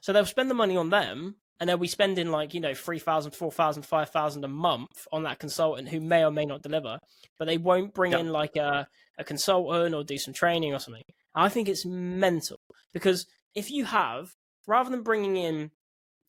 So 0.00 0.12
they'll 0.12 0.24
spend 0.24 0.48
the 0.48 0.54
money 0.54 0.76
on 0.76 0.90
them 0.90 1.34
and 1.58 1.68
they'll 1.68 1.76
be 1.76 1.88
spending 1.88 2.30
like, 2.30 2.54
you 2.54 2.60
know, 2.60 2.72
3,000, 2.72 3.32
4,000, 3.32 3.82
5,000 3.82 4.44
a 4.44 4.48
month 4.48 5.08
on 5.12 5.24
that 5.24 5.40
consultant 5.40 5.88
who 5.88 6.00
may 6.00 6.24
or 6.24 6.30
may 6.30 6.44
not 6.44 6.62
deliver, 6.62 6.98
but 7.36 7.46
they 7.46 7.58
won't 7.58 7.92
bring 7.92 8.12
yep. 8.12 8.20
in 8.20 8.30
like 8.30 8.54
a, 8.54 8.86
a 9.18 9.24
consultant 9.24 9.94
or 9.94 10.04
do 10.04 10.18
some 10.18 10.32
training 10.32 10.72
or 10.72 10.78
something. 10.78 11.02
I 11.34 11.48
think 11.48 11.68
it's 11.68 11.84
mental 11.84 12.60
because 12.92 13.26
if 13.56 13.70
you 13.70 13.84
have, 13.86 14.36
rather 14.68 14.90
than 14.90 15.02
bringing 15.02 15.36
in 15.36 15.72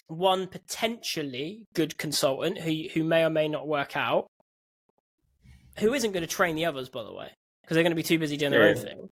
one 0.08 0.48
potentially 0.48 1.68
good 1.74 1.98
consultant 1.98 2.60
who 2.60 2.88
who 2.94 3.04
may 3.04 3.24
or 3.24 3.30
may 3.30 3.48
not 3.48 3.68
work 3.68 3.96
out, 3.96 4.26
who 5.78 5.94
isn't 5.94 6.12
going 6.12 6.22
to 6.22 6.28
train 6.28 6.56
the 6.56 6.66
others, 6.66 6.90
by 6.90 7.04
the 7.04 7.14
way, 7.14 7.30
because 7.62 7.76
they're 7.76 7.84
going 7.84 7.92
to 7.92 7.96
be 7.96 8.04
too 8.04 8.20
busy 8.20 8.36
doing 8.36 8.52
their 8.52 8.64
yeah. 8.64 8.70
own 8.70 8.76
thing 8.76 9.10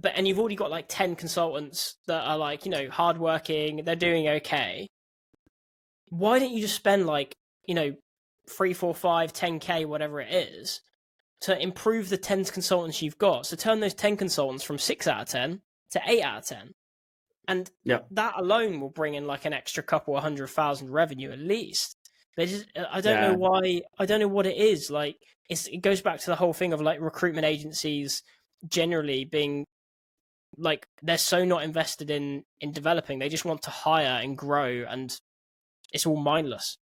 but 0.00 0.12
and 0.16 0.26
you've 0.26 0.38
already 0.38 0.56
got 0.56 0.70
like 0.70 0.86
10 0.88 1.16
consultants 1.16 1.96
that 2.06 2.22
are 2.22 2.38
like 2.38 2.64
you 2.64 2.70
know 2.70 2.88
hardworking 2.90 3.82
they're 3.84 3.96
doing 3.96 4.28
okay 4.28 4.86
why 6.08 6.38
don't 6.38 6.52
you 6.52 6.60
just 6.60 6.74
spend 6.74 7.06
like 7.06 7.34
you 7.66 7.74
know 7.74 7.94
three 8.48 8.72
four 8.72 8.94
five 8.94 9.32
10k 9.32 9.86
whatever 9.86 10.20
it 10.20 10.32
is 10.32 10.80
to 11.40 11.60
improve 11.60 12.08
the 12.08 12.18
10 12.18 12.44
consultants 12.46 13.02
you've 13.02 13.18
got 13.18 13.46
so 13.46 13.56
turn 13.56 13.80
those 13.80 13.94
10 13.94 14.16
consultants 14.16 14.64
from 14.64 14.78
6 14.78 15.06
out 15.06 15.22
of 15.22 15.28
10 15.28 15.60
to 15.92 16.00
8 16.06 16.22
out 16.22 16.38
of 16.38 16.46
10 16.46 16.72
and 17.48 17.70
yeah. 17.84 18.00
that 18.10 18.34
alone 18.38 18.80
will 18.80 18.90
bring 18.90 19.14
in 19.14 19.26
like 19.26 19.44
an 19.44 19.52
extra 19.52 19.82
couple 19.82 20.16
of 20.16 20.22
hundred 20.22 20.48
thousand 20.48 20.90
revenue 20.90 21.30
at 21.30 21.38
least 21.38 21.96
but 22.36 22.48
just, 22.48 22.66
uh, 22.76 22.84
i 22.90 23.00
don't 23.00 23.20
yeah. 23.20 23.28
know 23.28 23.38
why 23.38 23.80
i 23.98 24.06
don't 24.06 24.20
know 24.20 24.28
what 24.28 24.46
it 24.46 24.56
is 24.56 24.90
like 24.90 25.16
it 25.48 25.82
goes 25.82 26.00
back 26.00 26.20
to 26.20 26.26
the 26.26 26.36
whole 26.36 26.52
thing 26.52 26.72
of 26.72 26.80
like 26.80 27.00
recruitment 27.00 27.44
agencies 27.44 28.22
generally 28.68 29.24
being 29.24 29.66
like 30.56 30.88
they're 31.02 31.18
so 31.18 31.44
not 31.44 31.62
invested 31.62 32.10
in 32.10 32.44
in 32.60 32.72
developing. 32.72 33.18
They 33.18 33.28
just 33.28 33.44
want 33.44 33.62
to 33.62 33.70
hire 33.70 34.20
and 34.22 34.36
grow, 34.36 34.84
and 34.88 35.18
it's 35.92 36.06
all 36.06 36.16
mindless. 36.16 36.78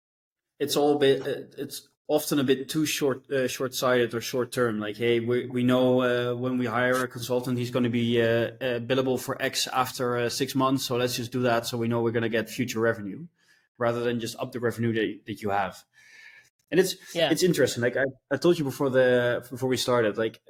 It's 0.58 0.76
all 0.76 0.96
a 0.96 0.98
bit. 0.98 1.22
Uh, 1.22 1.46
it's 1.58 1.88
often 2.08 2.38
a 2.38 2.44
bit 2.44 2.68
too 2.68 2.84
short 2.84 3.30
uh, 3.30 3.48
short 3.48 3.74
sighted 3.74 4.14
or 4.14 4.20
short 4.20 4.52
term. 4.52 4.78
Like, 4.78 4.96
hey, 4.96 5.20
we 5.20 5.46
we 5.46 5.62
know 5.62 6.02
uh, 6.02 6.34
when 6.34 6.58
we 6.58 6.66
hire 6.66 7.02
a 7.02 7.08
consultant, 7.08 7.58
he's 7.58 7.70
going 7.70 7.84
to 7.84 7.90
be 7.90 8.20
uh, 8.20 8.26
uh, 8.26 8.80
billable 8.80 9.20
for 9.20 9.40
X 9.40 9.66
after 9.68 10.18
uh, 10.18 10.28
six 10.28 10.54
months. 10.54 10.84
So 10.84 10.96
let's 10.96 11.16
just 11.16 11.32
do 11.32 11.42
that, 11.42 11.66
so 11.66 11.78
we 11.78 11.88
know 11.88 12.02
we're 12.02 12.12
going 12.12 12.22
to 12.22 12.28
get 12.28 12.50
future 12.50 12.80
revenue, 12.80 13.26
rather 13.78 14.00
than 14.00 14.20
just 14.20 14.36
up 14.38 14.52
the 14.52 14.60
revenue 14.60 14.92
that, 14.92 15.26
that 15.26 15.42
you 15.42 15.50
have. 15.50 15.82
And 16.70 16.80
it's 16.80 16.96
yeah. 17.14 17.30
it's 17.30 17.42
interesting. 17.42 17.82
Like 17.82 17.96
I, 17.96 18.04
I 18.30 18.36
told 18.36 18.58
you 18.58 18.64
before 18.64 18.90
the 18.90 19.46
before 19.50 19.68
we 19.68 19.76
started. 19.76 20.16
Like 20.16 20.40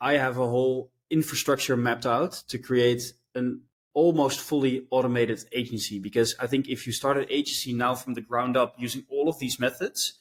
I 0.00 0.14
have 0.14 0.38
a 0.38 0.46
whole 0.46 0.90
infrastructure 1.10 1.76
mapped 1.76 2.06
out 2.06 2.32
to 2.48 2.58
create 2.58 3.12
an 3.34 3.62
almost 3.94 4.40
fully 4.40 4.86
automated 4.90 5.42
agency 5.52 5.98
because 5.98 6.34
I 6.38 6.46
think 6.46 6.68
if 6.68 6.86
you 6.86 6.92
start 6.92 7.16
an 7.16 7.26
agency 7.30 7.72
now 7.72 7.94
from 7.94 8.14
the 8.14 8.20
ground 8.20 8.56
up 8.56 8.74
using 8.78 9.04
all 9.08 9.28
of 9.28 9.38
these 9.38 9.58
methods, 9.58 10.18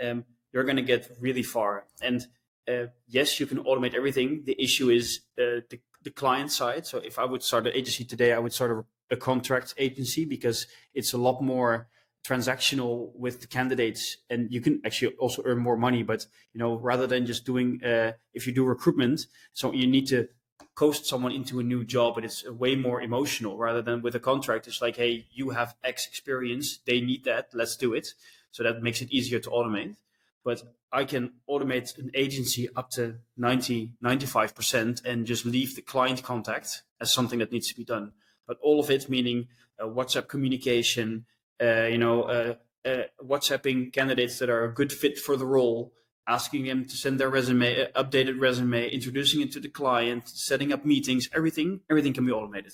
um, 0.00 0.24
you're 0.52 0.64
going 0.64 0.76
to 0.76 0.82
get 0.82 1.10
really 1.20 1.42
far. 1.42 1.86
And 2.00 2.26
uh, 2.68 2.86
yes, 3.08 3.40
you 3.40 3.46
can 3.46 3.64
automate 3.64 3.94
everything. 3.94 4.42
The 4.44 4.60
issue 4.62 4.90
is 4.90 5.20
uh, 5.38 5.66
the, 5.70 5.80
the 6.02 6.10
client 6.10 6.52
side. 6.52 6.86
So 6.86 6.98
if 6.98 7.18
I 7.18 7.24
would 7.24 7.42
start 7.42 7.66
an 7.66 7.72
agency 7.74 8.04
today, 8.04 8.32
I 8.32 8.38
would 8.38 8.52
start 8.52 8.70
a, 9.10 9.14
a 9.14 9.16
contract 9.16 9.74
agency 9.76 10.24
because 10.24 10.66
it's 10.94 11.12
a 11.12 11.18
lot 11.18 11.42
more 11.42 11.88
transactional 12.26 13.14
with 13.14 13.40
the 13.40 13.46
candidates 13.46 14.16
and 14.30 14.50
you 14.50 14.60
can 14.60 14.80
actually 14.84 15.14
also 15.16 15.42
earn 15.44 15.58
more 15.58 15.76
money 15.76 16.02
but 16.02 16.26
you 16.52 16.58
know 16.58 16.74
rather 16.76 17.06
than 17.06 17.24
just 17.24 17.44
doing 17.44 17.80
uh, 17.84 18.12
if 18.34 18.46
you 18.46 18.52
do 18.52 18.64
recruitment 18.64 19.26
so 19.52 19.72
you 19.72 19.86
need 19.86 20.06
to 20.06 20.28
coast 20.74 21.06
someone 21.06 21.32
into 21.32 21.58
a 21.58 21.62
new 21.62 21.84
job 21.84 22.14
but 22.14 22.24
it's 22.24 22.48
way 22.48 22.76
more 22.76 23.00
emotional 23.00 23.56
rather 23.56 23.82
than 23.82 24.02
with 24.02 24.14
a 24.14 24.20
contract. 24.20 24.66
It's 24.66 24.82
like 24.82 24.96
hey 24.96 25.26
you 25.32 25.50
have 25.50 25.74
x 25.82 26.06
experience 26.06 26.78
they 26.86 27.00
need 27.00 27.24
that 27.24 27.48
let's 27.54 27.76
do 27.76 27.94
it. 27.94 28.08
So 28.52 28.62
that 28.62 28.82
makes 28.82 29.00
it 29.00 29.10
easier 29.10 29.38
to 29.40 29.50
automate. 29.50 29.96
But 30.44 30.62
i 30.92 31.04
can 31.04 31.32
automate 31.48 31.98
an 31.98 32.10
agency 32.14 32.68
up 32.76 32.90
to 32.90 33.16
90 33.36 33.92
95% 34.02 35.04
and 35.04 35.26
just 35.26 35.44
leave 35.44 35.74
the 35.74 35.82
client 35.82 36.22
contact 36.22 36.82
as 37.00 37.12
something 37.12 37.38
that 37.38 37.52
needs 37.52 37.68
to 37.68 37.74
be 37.74 37.84
done. 37.84 38.12
But 38.46 38.58
all 38.62 38.78
of 38.78 38.90
it 38.90 39.08
meaning 39.08 39.48
uh, 39.80 39.86
whatsapp 39.86 40.28
communication 40.28 41.26
you 41.64 41.98
know, 41.98 42.22
uh, 42.22 42.54
uh, 42.84 43.02
WhatsApping 43.22 43.92
candidates 43.92 44.38
that 44.38 44.48
are 44.48 44.64
a 44.64 44.72
good 44.72 44.92
fit 44.92 45.18
for 45.18 45.36
the 45.36 45.46
role, 45.46 45.92
asking 46.28 46.64
them 46.64 46.84
to 46.84 46.96
send 46.96 47.18
their 47.18 47.30
resume, 47.30 47.88
updated 47.94 48.40
resume, 48.40 48.88
introducing 48.88 49.40
it 49.40 49.52
to 49.52 49.60
the 49.60 49.68
client, 49.68 50.28
setting 50.28 50.72
up 50.72 50.84
meetings, 50.84 51.28
everything, 51.34 51.80
everything 51.90 52.12
can 52.12 52.26
be 52.26 52.32
automated. 52.32 52.72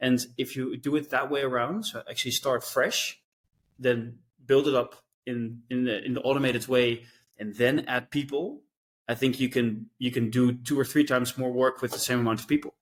And 0.00 0.20
if 0.36 0.56
you 0.56 0.76
do 0.76 0.96
it 0.96 1.10
that 1.10 1.30
way 1.30 1.42
around, 1.42 1.84
so 1.84 2.02
actually 2.08 2.32
start 2.32 2.64
fresh, 2.64 3.20
then 3.78 4.18
build 4.44 4.66
it 4.66 4.74
up 4.74 4.96
in 5.26 5.62
in 5.70 5.84
the, 5.84 6.04
in 6.04 6.14
the 6.14 6.20
automated 6.22 6.66
way, 6.66 7.04
and 7.38 7.54
then 7.54 7.84
add 7.86 8.10
people. 8.10 8.62
I 9.08 9.14
think 9.14 9.38
you 9.38 9.48
can 9.48 9.90
you 9.98 10.10
can 10.10 10.30
do 10.30 10.52
two 10.52 10.78
or 10.78 10.84
three 10.84 11.04
times 11.04 11.38
more 11.38 11.52
work 11.52 11.82
with 11.82 11.92
the 11.92 11.98
same 11.98 12.20
amount 12.20 12.40
of 12.40 12.48
people. 12.48 12.74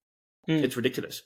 Mm. 0.49 0.63
It's 0.63 0.77
ridiculous. 0.77 1.23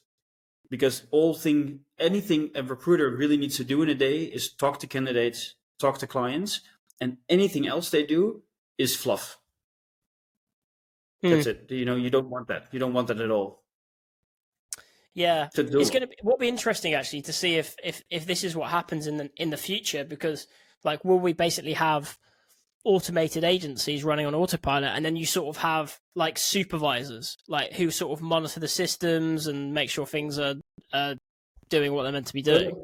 Because 0.71 1.07
all 1.11 1.35
thing 1.35 1.81
anything 1.99 2.51
a 2.55 2.63
recruiter 2.63 3.11
really 3.11 3.37
needs 3.37 3.57
to 3.59 3.65
do 3.65 3.83
in 3.83 3.89
a 3.89 3.95
day 3.95 4.23
is 4.23 4.53
talk 4.53 4.81
to 4.81 4.87
candidates, 4.87 5.55
talk 5.79 5.99
to 5.99 6.07
clients, 6.07 6.61
and 7.01 7.19
anything 7.29 7.67
else 7.67 7.91
they 7.91 8.05
do 8.05 8.43
is 8.79 8.97
fluff. 8.97 9.39
Mm. 11.23 11.31
That's 11.31 11.47
it. 11.47 11.67
You 11.71 11.85
know, 11.85 11.97
you 11.97 12.11
don't 12.11 12.29
want 12.29 12.49
that. 12.49 12.69
You 12.73 12.79
don't 12.79 12.93
want 12.93 13.09
that 13.09 13.21
at 13.21 13.31
all. 13.31 13.63
Yeah, 15.15 15.49
To 15.55 15.63
it's 15.63 15.91
it. 15.91 15.93
going 15.93 16.03
to 16.03 16.09
be 16.09 16.17
what 16.23 16.41
be 16.41 16.49
interesting 16.49 16.95
actually 16.95 17.23
to 17.23 17.33
see 17.33 17.55
if 17.55 17.77
if 17.85 18.03
if 18.11 18.27
this 18.27 18.43
is 18.43 18.57
what 18.57 18.71
happens 18.71 19.07
in 19.07 19.17
the 19.17 19.31
in 19.37 19.51
the 19.51 19.57
future 19.57 20.05
because 20.05 20.49
like 20.83 21.05
will 21.05 21.21
we 21.21 21.33
basically 21.33 21.75
have 21.75 22.19
automated 22.85 23.45
agencies 23.45 24.05
running 24.05 24.27
on 24.27 24.35
autopilot 24.35 24.91
and 24.95 25.05
then 25.05 25.17
you 25.17 25.25
sort 25.25 25.55
of 25.55 25.63
have 25.63 25.99
like 26.15 26.39
supervisors 26.39 27.39
like 27.49 27.73
who 27.73 27.91
sort 27.91 28.17
of 28.17 28.23
monitor 28.23 28.61
the 28.61 28.69
systems 28.69 29.47
and 29.47 29.73
make 29.73 29.89
sure 29.89 30.05
things 30.05 30.39
are 30.39 30.55
uh, 30.93 31.15
doing 31.71 31.93
what 31.93 32.03
they're 32.03 32.13
meant 32.13 32.27
to 32.27 32.35
be 32.35 32.43
doing. 32.43 32.83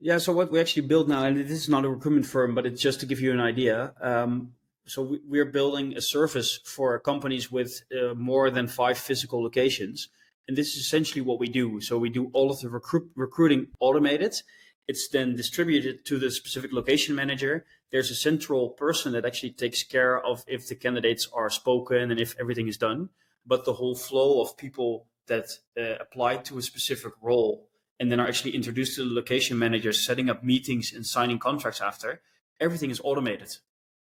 Yeah, 0.00 0.18
so 0.18 0.32
what 0.32 0.52
we 0.52 0.60
actually 0.60 0.86
build 0.86 1.08
now, 1.08 1.24
and 1.24 1.36
this 1.36 1.50
is 1.50 1.68
not 1.68 1.84
a 1.84 1.88
recruitment 1.88 2.26
firm, 2.26 2.54
but 2.54 2.66
it's 2.66 2.80
just 2.80 3.00
to 3.00 3.06
give 3.06 3.20
you 3.20 3.32
an 3.32 3.40
idea. 3.40 3.94
Um, 4.00 4.52
so 4.86 5.02
we, 5.02 5.20
we're 5.26 5.44
building 5.44 5.96
a 5.96 6.00
service 6.00 6.60
for 6.64 6.98
companies 7.00 7.50
with 7.50 7.82
uh, 7.92 8.14
more 8.14 8.50
than 8.50 8.68
five 8.68 8.96
physical 8.96 9.42
locations. 9.42 10.08
And 10.46 10.56
this 10.56 10.68
is 10.68 10.86
essentially 10.86 11.20
what 11.20 11.40
we 11.40 11.48
do. 11.48 11.80
So 11.80 11.98
we 11.98 12.10
do 12.10 12.30
all 12.32 12.50
of 12.50 12.60
the 12.60 12.70
recruit, 12.70 13.10
recruiting 13.16 13.66
automated. 13.80 14.40
It's 14.86 15.08
then 15.08 15.36
distributed 15.36 16.06
to 16.06 16.18
the 16.18 16.30
specific 16.30 16.72
location 16.72 17.14
manager. 17.14 17.66
There's 17.90 18.10
a 18.10 18.14
central 18.14 18.70
person 18.70 19.12
that 19.12 19.24
actually 19.24 19.52
takes 19.52 19.82
care 19.82 20.18
of 20.24 20.44
if 20.46 20.68
the 20.68 20.74
candidates 20.74 21.28
are 21.32 21.50
spoken 21.50 22.10
and 22.10 22.20
if 22.20 22.34
everything 22.38 22.68
is 22.68 22.76
done. 22.76 23.08
But 23.46 23.64
the 23.64 23.74
whole 23.74 23.94
flow 23.94 24.42
of 24.42 24.56
people 24.56 25.06
that 25.26 25.46
uh, 25.78 25.94
apply 26.00 26.38
to 26.38 26.58
a 26.58 26.62
specific 26.62 27.12
role 27.22 27.68
and 28.00 28.12
then 28.12 28.20
are 28.20 28.28
actually 28.28 28.54
introduced 28.54 28.96
to 28.96 29.08
the 29.08 29.14
location 29.14 29.58
managers, 29.58 30.00
setting 30.00 30.30
up 30.30 30.44
meetings 30.44 30.92
and 30.92 31.04
signing 31.04 31.38
contracts 31.38 31.80
after, 31.80 32.20
everything 32.60 32.90
is 32.90 33.00
automated. 33.02 33.56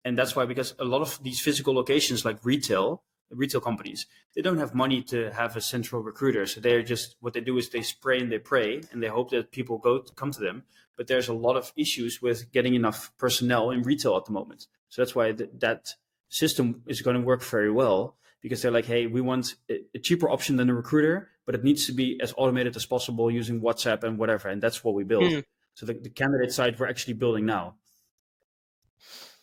And 0.04 0.18
that's 0.18 0.36
why, 0.36 0.46
because 0.46 0.74
a 0.78 0.84
lot 0.84 1.00
of 1.00 1.22
these 1.22 1.40
physical 1.40 1.74
locations 1.74 2.24
like 2.24 2.44
retail, 2.44 3.02
retail 3.30 3.60
companies, 3.60 4.06
they 4.34 4.42
don't 4.42 4.58
have 4.58 4.74
money 4.74 5.02
to 5.02 5.30
have 5.32 5.56
a 5.56 5.60
central 5.60 6.02
recruiter. 6.02 6.46
So 6.46 6.60
they're 6.60 6.82
just, 6.82 7.16
what 7.20 7.34
they 7.34 7.40
do 7.40 7.58
is 7.58 7.68
they 7.68 7.82
spray 7.82 8.20
and 8.20 8.30
they 8.30 8.38
pray 8.38 8.82
and 8.92 9.02
they 9.02 9.08
hope 9.08 9.30
that 9.30 9.50
people 9.52 9.78
go 9.78 9.98
to 9.98 10.12
come 10.14 10.30
to 10.32 10.40
them. 10.40 10.64
But 10.96 11.08
there's 11.08 11.28
a 11.28 11.34
lot 11.34 11.56
of 11.56 11.72
issues 11.76 12.22
with 12.22 12.52
getting 12.52 12.74
enough 12.74 13.12
personnel 13.18 13.70
in 13.70 13.82
retail 13.82 14.16
at 14.16 14.24
the 14.24 14.32
moment. 14.32 14.66
So 14.88 15.02
that's 15.02 15.14
why 15.14 15.32
th- 15.32 15.50
that 15.58 15.90
system 16.28 16.82
is 16.86 17.02
going 17.02 17.16
to 17.16 17.22
work 17.22 17.42
very 17.42 17.70
well 17.70 18.16
because 18.40 18.62
they're 18.62 18.70
like, 18.70 18.86
hey, 18.86 19.06
we 19.06 19.20
want 19.20 19.54
a 19.68 19.98
cheaper 19.98 20.30
option 20.30 20.56
than 20.56 20.70
a 20.70 20.74
recruiter, 20.74 21.30
but 21.44 21.54
it 21.54 21.64
needs 21.64 21.86
to 21.86 21.92
be 21.92 22.18
as 22.22 22.32
automated 22.36 22.76
as 22.76 22.86
possible 22.86 23.30
using 23.30 23.60
WhatsApp 23.60 24.04
and 24.04 24.18
whatever. 24.18 24.48
And 24.48 24.62
that's 24.62 24.84
what 24.84 24.94
we 24.94 25.04
build. 25.04 25.32
Hmm. 25.32 25.40
So 25.74 25.84
the, 25.84 25.94
the 25.94 26.10
candidate 26.10 26.52
side 26.52 26.78
we're 26.78 26.88
actually 26.88 27.14
building 27.14 27.44
now. 27.44 27.76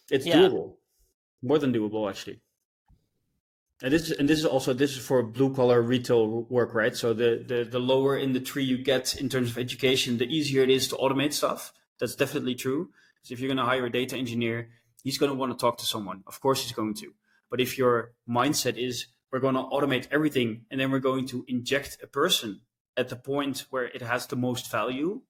It's 0.10 0.26
Yeah. 0.26 0.38
doable, 0.38 0.76
more 1.42 1.60
than 1.60 1.74
doable 1.74 2.10
actually. 2.10 2.42
And 3.84 3.92
this 3.92 4.10
is 4.10 4.18
and 4.18 4.30
this 4.30 4.40
is 4.40 4.46
also 4.46 4.72
this 4.74 4.96
is 4.96 5.06
for 5.06 5.22
blue 5.22 5.54
collar 5.54 5.82
retail 5.82 6.44
work, 6.44 6.74
right? 6.74 6.96
So 6.96 7.14
the, 7.14 7.44
the 7.46 7.66
the 7.70 7.80
lower 7.80 8.18
in 8.18 8.32
the 8.32 8.40
tree 8.40 8.64
you 8.64 8.78
get 8.78 9.16
in 9.18 9.28
terms 9.28 9.50
of 9.52 9.58
education, 9.58 10.18
the 10.18 10.26
easier 10.26 10.64
it 10.64 10.70
is 10.70 10.88
to 10.88 10.96
automate 10.96 11.34
stuff. 11.34 11.74
That's 12.00 12.16
definitely 12.16 12.56
true. 12.56 12.92
So 13.24 13.34
if 13.34 13.42
you're 13.42 13.50
going 13.50 13.58
to 13.58 13.66
hire 13.66 13.86
a 13.86 13.92
data 13.92 14.16
engineer, 14.16 14.70
he's 15.04 15.18
going 15.18 15.32
to 15.32 15.38
want 15.38 15.52
to 15.52 15.62
talk 15.62 15.78
to 15.80 15.86
someone. 15.86 16.24
Of 16.28 16.40
course, 16.40 16.64
he's 16.64 16.72
going 16.72 16.94
to. 16.96 17.14
But 17.52 17.60
if 17.60 17.78
your 17.78 18.14
mindset 18.28 18.78
is 18.78 19.08
we're 19.34 19.40
going 19.40 19.56
to 19.56 19.64
automate 19.64 20.08
everything 20.12 20.66
and 20.72 20.80
then 20.80 20.90
we're 20.90 21.00
going 21.00 21.26
to 21.28 21.44
inject 21.50 21.98
a 22.02 22.08
person 22.08 22.62
at 22.96 23.10
the 23.10 23.18
point 23.18 23.66
where 23.70 23.86
it 23.86 24.02
has 24.02 24.28
the 24.28 24.38
most 24.38 24.72
value, 24.72 25.22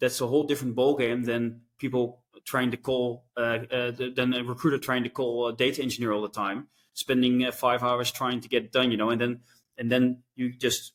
that's 0.00 0.20
a 0.20 0.26
whole 0.26 0.42
different 0.42 0.76
ballgame 0.76 1.24
than 1.24 1.62
people 1.78 2.22
trying 2.44 2.72
to 2.72 2.76
call, 2.76 3.24
uh, 3.36 3.58
uh, 3.70 3.92
than 3.92 4.34
a 4.34 4.42
recruiter 4.42 4.78
trying 4.78 5.04
to 5.04 5.08
call 5.08 5.46
a 5.46 5.56
data 5.56 5.80
engineer 5.80 6.12
all 6.12 6.22
the 6.22 6.28
time, 6.28 6.66
spending 6.94 7.44
uh, 7.44 7.52
five 7.52 7.82
hours 7.82 8.10
trying 8.10 8.40
to 8.40 8.48
get 8.48 8.72
done, 8.72 8.90
you 8.90 8.96
know, 8.96 9.10
and 9.10 9.20
then 9.20 9.40
and 9.78 9.90
then 9.90 10.22
you 10.36 10.52
just 10.52 10.92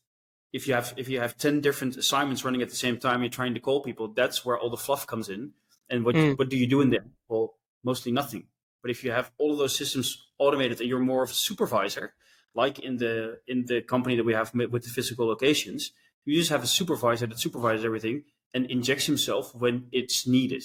if 0.53 0.67
you 0.67 0.73
have 0.73 0.93
if 0.97 1.09
you 1.09 1.19
have 1.19 1.37
ten 1.37 1.61
different 1.61 1.97
assignments 1.97 2.43
running 2.45 2.61
at 2.61 2.69
the 2.69 2.75
same 2.75 2.97
time, 2.97 3.21
you're 3.21 3.29
trying 3.29 3.53
to 3.53 3.59
call 3.59 3.81
people. 3.81 4.07
That's 4.09 4.45
where 4.45 4.57
all 4.57 4.69
the 4.69 4.77
fluff 4.77 5.05
comes 5.07 5.29
in. 5.29 5.53
And 5.89 6.03
what 6.05 6.15
Mm. 6.15 6.37
what 6.37 6.49
do 6.49 6.57
you 6.57 6.67
do 6.67 6.81
in 6.81 6.89
there? 6.89 7.05
Well, 7.29 7.55
mostly 7.83 8.11
nothing. 8.11 8.47
But 8.81 8.91
if 8.91 9.03
you 9.03 9.11
have 9.11 9.31
all 9.37 9.51
of 9.53 9.57
those 9.57 9.75
systems 9.75 10.27
automated 10.37 10.79
and 10.79 10.89
you're 10.89 10.99
more 10.99 11.23
of 11.23 11.31
a 11.31 11.33
supervisor, 11.33 12.13
like 12.53 12.79
in 12.79 12.97
the 12.97 13.39
in 13.47 13.65
the 13.65 13.81
company 13.81 14.15
that 14.15 14.25
we 14.25 14.33
have 14.33 14.53
with 14.53 14.83
the 14.83 14.89
physical 14.89 15.27
locations, 15.27 15.91
you 16.25 16.35
just 16.35 16.49
have 16.49 16.63
a 16.63 16.67
supervisor 16.67 17.27
that 17.27 17.39
supervises 17.39 17.85
everything 17.85 18.23
and 18.53 18.65
injects 18.69 19.05
himself 19.05 19.53
when 19.55 19.87
it's 19.91 20.27
needed. 20.27 20.63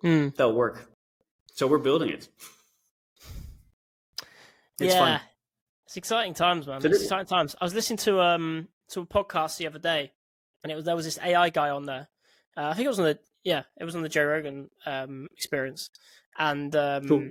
Hmm. 0.00 0.28
That'll 0.36 0.54
work. 0.54 0.90
So 1.54 1.66
we're 1.66 1.78
building 1.78 2.10
it. 2.10 2.28
It's 4.80 4.94
yeah, 4.94 5.18
fun. 5.18 5.20
it's 5.86 5.96
exciting 5.96 6.34
times, 6.34 6.66
man. 6.66 6.84
It's 6.84 7.02
exciting 7.02 7.26
times. 7.26 7.54
I 7.60 7.64
was 7.64 7.74
listening 7.74 7.98
to 7.98 8.20
um 8.20 8.68
to 8.90 9.00
a 9.00 9.06
podcast 9.06 9.56
the 9.56 9.66
other 9.66 9.78
day, 9.78 10.12
and 10.62 10.72
it 10.72 10.74
was 10.74 10.84
there 10.84 10.96
was 10.96 11.04
this 11.04 11.18
AI 11.22 11.50
guy 11.50 11.70
on 11.70 11.84
there. 11.84 12.08
Uh, 12.56 12.68
I 12.68 12.74
think 12.74 12.86
it 12.86 12.88
was 12.88 12.98
on 12.98 13.06
the 13.06 13.18
yeah, 13.44 13.62
it 13.78 13.84
was 13.84 13.94
on 13.94 14.02
the 14.02 14.08
Joe 14.08 14.24
Rogan 14.24 14.70
um 14.86 15.28
experience, 15.32 15.90
and 16.38 16.74
um, 16.74 17.08
Cool. 17.08 17.30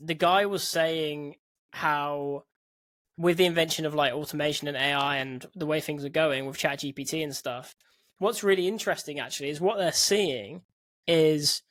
the 0.00 0.14
guy 0.14 0.46
was 0.46 0.66
saying 0.66 1.36
how 1.72 2.44
with 3.18 3.36
the 3.36 3.46
invention 3.46 3.84
of 3.84 3.94
like 3.94 4.12
automation 4.12 4.68
and 4.68 4.76
AI 4.76 5.16
and 5.16 5.44
the 5.54 5.66
way 5.66 5.80
things 5.80 6.04
are 6.04 6.08
going 6.10 6.46
with 6.46 6.56
ChatGPT 6.56 7.22
and 7.22 7.34
stuff, 7.34 7.74
what's 8.18 8.44
really 8.44 8.68
interesting 8.68 9.18
actually 9.18 9.50
is 9.50 9.60
what 9.60 9.76
they're 9.78 9.92
seeing 9.92 10.62
is 11.06 11.62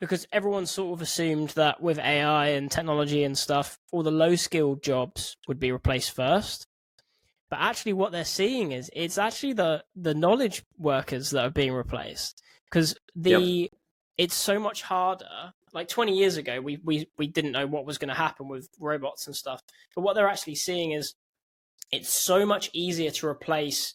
because 0.00 0.26
everyone 0.32 0.66
sort 0.66 0.94
of 0.98 1.02
assumed 1.02 1.50
that 1.50 1.80
with 1.80 1.98
AI 1.98 2.48
and 2.48 2.70
technology 2.70 3.22
and 3.22 3.36
stuff, 3.36 3.78
all 3.92 4.02
the 4.02 4.10
low 4.10 4.34
skilled 4.34 4.82
jobs 4.82 5.36
would 5.46 5.60
be 5.60 5.70
replaced 5.70 6.12
first. 6.12 6.66
But 7.50 7.60
actually, 7.60 7.92
what 7.92 8.12
they're 8.12 8.24
seeing 8.24 8.72
is 8.72 8.90
it's 8.94 9.18
actually 9.18 9.52
the 9.54 9.84
the 9.94 10.14
knowledge 10.14 10.64
workers 10.78 11.30
that 11.30 11.44
are 11.44 11.50
being 11.50 11.72
replaced 11.72 12.42
because 12.64 12.96
the 13.14 13.70
it's 14.16 14.34
so 14.34 14.58
much 14.58 14.82
harder. 14.82 15.52
Like 15.72 15.88
twenty 15.88 16.16
years 16.16 16.36
ago, 16.36 16.60
we 16.60 16.78
we 16.82 17.08
we 17.18 17.26
didn't 17.26 17.52
know 17.52 17.66
what 17.66 17.86
was 17.86 17.98
going 17.98 18.08
to 18.08 18.14
happen 18.14 18.48
with 18.48 18.68
robots 18.78 19.26
and 19.26 19.36
stuff. 19.36 19.62
But 19.94 20.02
what 20.02 20.14
they're 20.14 20.28
actually 20.28 20.54
seeing 20.54 20.92
is 20.92 21.14
it's 21.92 22.08
so 22.08 22.46
much 22.46 22.70
easier 22.72 23.10
to 23.10 23.26
replace 23.26 23.94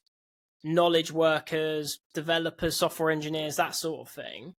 knowledge 0.64 1.12
workers, 1.12 2.00
developers, 2.14 2.76
software 2.76 3.12
engineers, 3.12 3.56
that 3.56 3.76
sort 3.76 4.08
of 4.08 4.14
thing, 4.14 4.56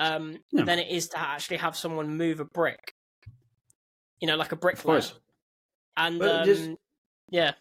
um, 0.00 0.38
Yeah. 0.50 0.64
than 0.64 0.78
it 0.78 0.88
is 0.90 1.08
to 1.10 1.18
actually 1.18 1.58
have 1.58 1.76
someone 1.76 2.16
move 2.16 2.40
a 2.40 2.44
brick. 2.44 2.94
You 4.20 4.26
know, 4.28 4.36
like 4.36 4.52
a 4.52 4.56
brick. 4.56 4.78
And 5.96 6.22
um, 6.22 6.44
just- 6.46 6.70
yeah, 7.30 7.52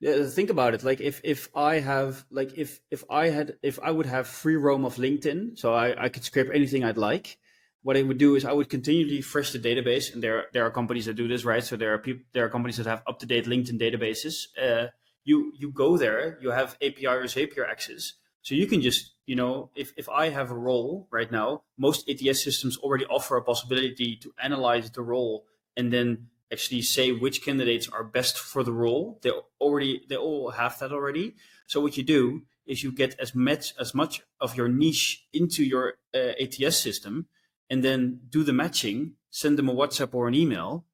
Yeah, 0.00 0.26
think 0.26 0.50
about 0.50 0.74
it. 0.74 0.82
Like 0.82 1.00
if 1.00 1.20
if 1.22 1.48
I 1.54 1.78
have 1.78 2.24
like 2.30 2.50
if 2.58 2.80
if 2.90 3.04
I 3.08 3.28
had 3.28 3.54
if 3.62 3.78
I 3.80 3.90
would 3.96 4.06
have 4.06 4.26
free 4.26 4.56
roam 4.56 4.84
of 4.84 4.96
LinkedIn, 4.96 5.56
so 5.58 5.72
I, 5.72 6.04
I 6.04 6.08
could 6.08 6.24
scrape 6.24 6.50
anything 6.52 6.82
I'd 6.84 6.98
like. 6.98 7.38
What 7.84 7.96
I 7.96 8.02
would 8.02 8.18
do 8.18 8.34
is 8.36 8.44
I 8.44 8.52
would 8.52 8.68
continually 8.68 9.16
refresh 9.16 9.50
the 9.52 9.58
database, 9.58 10.12
and 10.12 10.22
there 10.22 10.46
there 10.52 10.64
are 10.66 10.70
companies 10.70 11.06
that 11.06 11.14
do 11.14 11.28
this, 11.28 11.44
right? 11.44 11.62
So 11.64 11.76
there 11.76 11.92
are 11.94 11.98
people 11.98 12.24
there 12.32 12.44
are 12.44 12.48
companies 12.50 12.76
that 12.78 12.86
have 12.86 13.02
up 13.06 13.18
to 13.20 13.26
date 13.26 13.46
LinkedIn 13.46 13.78
databases. 13.80 14.34
Uh, 14.60 14.88
you 15.24 15.52
you 15.56 15.70
go 15.70 15.96
there, 15.96 16.38
you 16.42 16.50
have 16.50 16.76
API 16.82 17.06
or 17.06 17.24
Zapier 17.26 17.68
access, 17.68 18.14
so 18.42 18.54
you 18.54 18.66
can 18.66 18.80
just 18.82 19.12
you 19.26 19.36
know 19.36 19.70
if 19.74 19.92
if 19.96 20.08
I 20.08 20.28
have 20.30 20.50
a 20.50 20.58
role 20.58 21.08
right 21.10 21.30
now, 21.30 21.62
most 21.78 22.08
ATS 22.08 22.42
systems 22.44 22.76
already 22.78 23.06
offer 23.06 23.36
a 23.36 23.42
possibility 23.42 24.16
to 24.16 24.32
analyze 24.42 24.90
the 24.90 25.02
role 25.02 25.46
and 25.76 25.92
then 25.92 26.28
actually 26.52 26.82
say 26.82 27.12
which 27.12 27.42
candidates 27.42 27.88
are 27.88 28.04
best 28.04 28.38
for 28.38 28.62
the 28.62 28.72
role. 28.72 29.18
They 29.22 29.30
already 29.60 30.04
they 30.08 30.16
all 30.16 30.50
have 30.50 30.78
that 30.80 30.92
already. 30.92 31.34
So 31.66 31.80
what 31.80 31.96
you 31.96 32.02
do 32.02 32.42
is 32.66 32.82
you 32.82 32.92
get 32.92 33.18
as 33.18 33.34
much 33.34 33.74
as 33.78 33.94
much 33.94 34.22
of 34.40 34.56
your 34.56 34.68
niche 34.68 35.26
into 35.32 35.64
your 35.64 35.94
uh, 36.14 36.32
ATS 36.40 36.78
system, 36.78 37.26
and 37.70 37.82
then 37.82 38.20
do 38.28 38.44
the 38.44 38.52
matching. 38.52 39.14
Send 39.30 39.58
them 39.58 39.68
a 39.68 39.74
WhatsApp 39.74 40.14
or 40.14 40.28
an 40.28 40.34
email. 40.34 40.84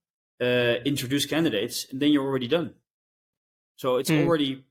Uh, 0.41 0.77
introduce 0.85 1.27
candidates, 1.27 1.87
and 1.91 2.01
then 2.01 2.13
you're 2.13 2.25
already 2.25 2.47
done. 2.47 2.75
So 3.77 3.97
it's 3.97 4.11
Hmm. 4.11 4.19
already 4.19 4.65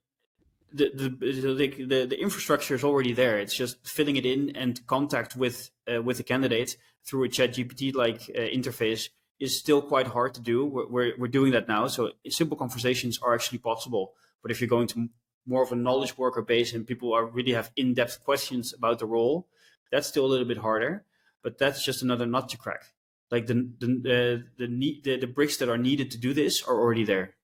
the, 0.74 0.92
the 0.94 1.86
the 1.86 2.06
the 2.06 2.22
infrastructure 2.22 2.76
is 2.76 2.84
already 2.84 3.14
there. 3.14 3.40
It's 3.40 3.56
just 3.56 3.86
filling 3.88 4.16
it 4.16 4.26
in 4.26 4.56
and 4.56 4.86
contact 4.88 5.36
with 5.36 5.72
uh, 5.92 6.02
with 6.02 6.18
the 6.18 6.24
candidate 6.24 6.78
through 7.06 7.24
a 7.24 7.30
Chat 7.30 7.54
GPT 7.54 7.96
like 7.96 8.30
uh, 8.36 8.42
interface 8.42 9.10
is 9.40 9.58
still 9.58 9.82
quite 9.82 10.08
hard 10.08 10.34
to 10.34 10.42
do. 10.42 10.66
We're, 10.66 10.88
we're 10.88 11.14
we're 11.18 11.28
doing 11.28 11.52
that 11.54 11.68
now. 11.68 11.88
So 11.88 12.12
simple 12.30 12.58
conversations 12.58 13.20
are 13.22 13.34
actually 13.34 13.60
possible. 13.60 14.14
But 14.42 14.52
if 14.52 14.62
you're 14.62 14.70
going 14.70 14.88
to 14.88 15.10
more 15.46 15.64
of 15.64 15.72
a 15.72 15.76
knowledge 15.76 16.18
worker 16.18 16.42
base 16.42 16.74
and 16.74 16.86
people 16.86 17.14
are 17.14 17.26
really 17.26 17.54
have 17.54 17.72
in 17.76 17.94
depth 17.94 18.24
questions 18.24 18.74
about 18.74 19.00
the 19.00 19.06
role, 19.06 19.48
that's 19.92 20.08
still 20.08 20.26
a 20.26 20.28
little 20.28 20.48
bit 20.48 20.58
harder. 20.58 21.06
But 21.44 21.58
that's 21.58 21.84
just 21.84 22.04
another 22.04 22.26
nut 22.26 22.50
to 22.50 22.58
crack. 22.58 22.84
Like 23.32 23.48
the 23.48 23.70
the 23.80 23.88
uh, 23.88 24.50
the, 24.58 25.02
the 25.04 25.18
the 25.18 25.28
bricks 25.28 25.58
that 25.58 25.70
are 25.70 25.78
needed 25.78 26.12
to 26.12 26.18
do 26.18 26.34
this 26.34 26.64
are 26.64 26.76
already 26.76 27.06
there. 27.06 27.36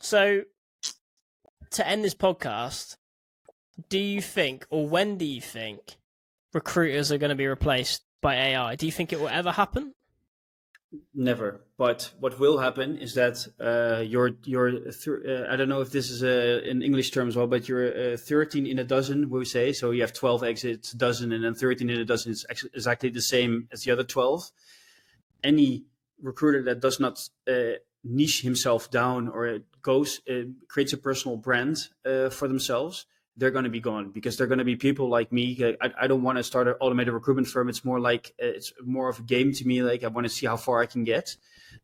So, 0.00 0.42
to 1.70 1.86
end 1.86 2.04
this 2.04 2.14
podcast, 2.14 2.96
do 3.88 3.98
you 3.98 4.22
think, 4.22 4.66
or 4.70 4.88
when 4.88 5.18
do 5.18 5.24
you 5.24 5.40
think, 5.40 5.96
recruiters 6.52 7.12
are 7.12 7.18
going 7.18 7.30
to 7.30 7.36
be 7.36 7.46
replaced 7.46 8.02
by 8.22 8.34
AI? 8.34 8.76
Do 8.76 8.86
you 8.86 8.92
think 8.92 9.12
it 9.12 9.20
will 9.20 9.28
ever 9.28 9.52
happen? 9.52 9.94
Never. 11.14 11.60
But 11.76 12.12
what 12.20 12.38
will 12.38 12.58
happen 12.58 12.96
is 12.98 13.14
that 13.14 13.46
uh, 13.60 14.00
you're 14.00 14.30
you're 14.44 14.70
th- 14.70 15.08
uh, 15.08 15.46
I 15.50 15.56
don't 15.56 15.68
know 15.68 15.80
if 15.80 15.90
this 15.90 16.10
is 16.10 16.22
a, 16.22 16.68
in 16.68 16.80
English 16.80 17.10
term 17.10 17.28
as 17.28 17.36
well, 17.36 17.46
but 17.46 17.68
you're 17.68 18.14
uh, 18.14 18.16
13 18.16 18.66
in 18.66 18.78
a 18.78 18.84
dozen. 18.84 19.28
We 19.28 19.44
say 19.44 19.72
so. 19.72 19.90
You 19.90 20.02
have 20.02 20.12
12 20.12 20.44
exits, 20.44 20.92
dozen, 20.92 21.32
and 21.32 21.44
then 21.44 21.54
13 21.54 21.90
in 21.90 22.00
a 22.00 22.04
dozen 22.04 22.32
is 22.32 22.46
exactly 22.50 23.10
the 23.10 23.20
same 23.20 23.68
as 23.72 23.82
the 23.82 23.90
other 23.90 24.04
12. 24.04 24.50
Any 25.42 25.84
recruiter 26.22 26.62
that 26.62 26.80
does 26.80 26.98
not 26.98 27.28
uh, 27.46 27.78
niche 28.08 28.42
himself 28.42 28.90
down 28.90 29.28
or 29.28 29.60
goes 29.82 30.20
creates 30.68 30.92
a 30.92 30.96
personal 30.96 31.36
brand 31.36 31.88
uh, 32.04 32.28
for 32.28 32.48
themselves 32.48 33.06
they're 33.36 33.50
going 33.50 33.64
to 33.64 33.70
be 33.70 33.80
gone 33.80 34.10
because 34.10 34.36
they're 34.36 34.46
going 34.46 34.58
to 34.58 34.64
be 34.64 34.76
people 34.76 35.08
like 35.08 35.30
me. 35.30 35.76
I, 35.80 35.92
I 36.02 36.06
don't 36.06 36.22
want 36.22 36.38
to 36.38 36.42
start 36.42 36.68
an 36.68 36.74
automated 36.80 37.12
recruitment 37.12 37.48
firm. 37.48 37.68
It's 37.68 37.84
more 37.84 38.00
like 38.00 38.32
it's 38.38 38.72
more 38.82 39.08
of 39.08 39.18
a 39.18 39.22
game 39.22 39.52
to 39.52 39.66
me. 39.66 39.82
Like 39.82 40.04
I 40.04 40.08
want 40.08 40.26
to 40.26 40.32
see 40.32 40.46
how 40.46 40.56
far 40.56 40.80
I 40.80 40.86
can 40.86 41.04
get. 41.04 41.36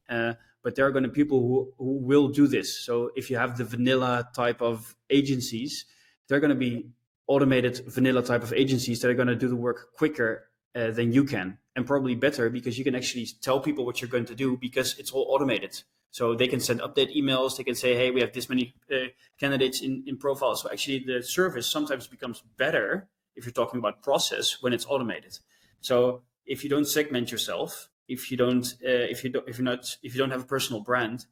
Uh, 0.08 0.34
but 0.62 0.76
there 0.76 0.86
are 0.86 0.90
going 0.90 1.02
to 1.02 1.08
be 1.08 1.22
people 1.22 1.40
who, 1.40 1.72
who 1.78 1.98
will 1.98 2.28
do 2.28 2.46
this. 2.46 2.78
So 2.78 3.10
if 3.16 3.30
you 3.30 3.36
have 3.36 3.58
the 3.58 3.64
vanilla 3.64 4.28
type 4.34 4.62
of 4.62 4.94
agencies, 5.10 5.84
they're 6.28 6.40
going 6.40 6.50
to 6.50 6.56
be 6.56 6.86
automated 7.26 7.82
vanilla 7.86 8.22
type 8.22 8.42
of 8.42 8.52
agencies 8.52 9.00
that 9.00 9.10
are 9.10 9.14
going 9.14 9.28
to 9.28 9.36
do 9.36 9.48
the 9.48 9.56
work 9.56 9.94
quicker 9.96 10.48
uh, 10.74 10.90
than 10.90 11.12
you 11.12 11.24
can 11.24 11.58
and 11.76 11.86
probably 11.86 12.14
better 12.14 12.48
because 12.48 12.78
you 12.78 12.84
can 12.84 12.94
actually 12.94 13.26
tell 13.40 13.60
people 13.60 13.84
what 13.84 14.00
you're 14.00 14.08
going 14.08 14.24
to 14.24 14.34
do 14.34 14.56
because 14.56 14.98
it's 14.98 15.10
all 15.10 15.26
automated. 15.28 15.82
So 16.12 16.34
they 16.34 16.47
can 16.47 16.60
send 16.60 16.80
update 16.80 17.16
emails. 17.16 17.56
They 17.56 17.64
can 17.64 17.74
say, 17.74 17.97
hey, 17.97 18.10
we 18.10 18.20
have 18.20 18.32
this 18.32 18.48
many 18.48 18.74
uh, 18.93 19.06
candidates 19.40 19.80
in, 19.80 20.05
in 20.06 20.18
profiles. 20.18 20.62
So 20.62 20.70
actually, 20.70 21.05
the 21.06 21.22
service 21.22 21.66
sometimes 21.66 22.06
becomes 22.06 22.43
better 22.59 23.09
if 23.34 23.47
you're 23.47 23.52
talking 23.52 23.78
about 23.78 24.02
process 24.02 24.59
when 24.60 24.74
it's 24.74 24.84
automated. 24.86 25.39
So 25.80 26.22
if 26.44 26.62
you 26.62 26.70
don't 26.70 26.86
segment 26.86 27.32
yourself, 27.32 27.89
if 28.09 28.30
you 28.30 28.36
don't, 28.36 28.66
uh, 28.84 29.09
if 29.09 29.24
you 29.24 29.30
don't, 29.30 29.48
if 29.48 29.56
you're 29.56 29.64
not, 29.64 29.97
if 30.02 30.14
you 30.14 30.18
don't 30.18 30.30
have 30.30 30.43
a 30.43 30.47
personal 30.47 30.82
brand, 30.82 31.24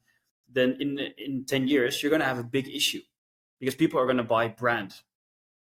then 0.51 0.77
in 0.79 0.99
in 1.15 1.45
ten 1.45 1.67
years 1.67 2.01
you're 2.01 2.09
going 2.09 2.21
to 2.21 2.25
have 2.25 2.39
a 2.39 2.43
big 2.43 2.67
issue 2.67 3.01
because 3.59 3.75
people 3.75 3.99
are 3.99 4.05
going 4.05 4.17
to 4.17 4.23
buy 4.23 4.47
brand, 4.47 4.91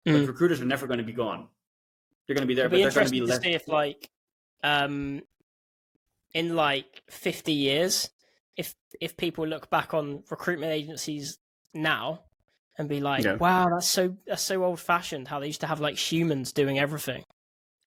mm. 0.06 0.12
but 0.12 0.20
hmm. 0.20 0.26
recruiters 0.26 0.60
are 0.60 0.64
never 0.64 0.86
going 0.86 0.98
to 0.98 1.04
be 1.04 1.12
gone. 1.12 1.48
They're 2.26 2.36
going 2.36 2.46
to 2.46 2.46
be 2.46 2.54
there, 2.54 2.66
It'll 2.66 2.78
but 2.78 2.82
they're 2.82 2.92
going 2.92 3.06
to 3.06 3.10
be 3.10 3.20
less. 3.22 3.38
To 3.38 3.44
see 3.44 3.54
if 3.54 3.66
like, 3.66 4.08
um, 4.62 5.22
in 6.32 6.54
like 6.54 7.02
fifty 7.10 7.52
years, 7.52 8.10
if 8.56 8.74
if 9.00 9.16
people 9.16 9.46
look 9.46 9.70
back 9.70 9.94
on 9.94 10.22
recruitment 10.30 10.72
agencies 10.72 11.38
now 11.74 12.22
and 12.78 12.88
be 12.88 13.00
like, 13.00 13.24
yeah. 13.24 13.36
"Wow, 13.36 13.70
that's 13.70 13.86
so 13.86 14.16
that's 14.26 14.42
so 14.42 14.64
old 14.64 14.80
fashioned." 14.80 15.28
How 15.28 15.40
they 15.40 15.46
used 15.46 15.60
to 15.60 15.66
have 15.66 15.80
like 15.80 15.96
humans 15.96 16.52
doing 16.52 16.78
everything. 16.78 17.24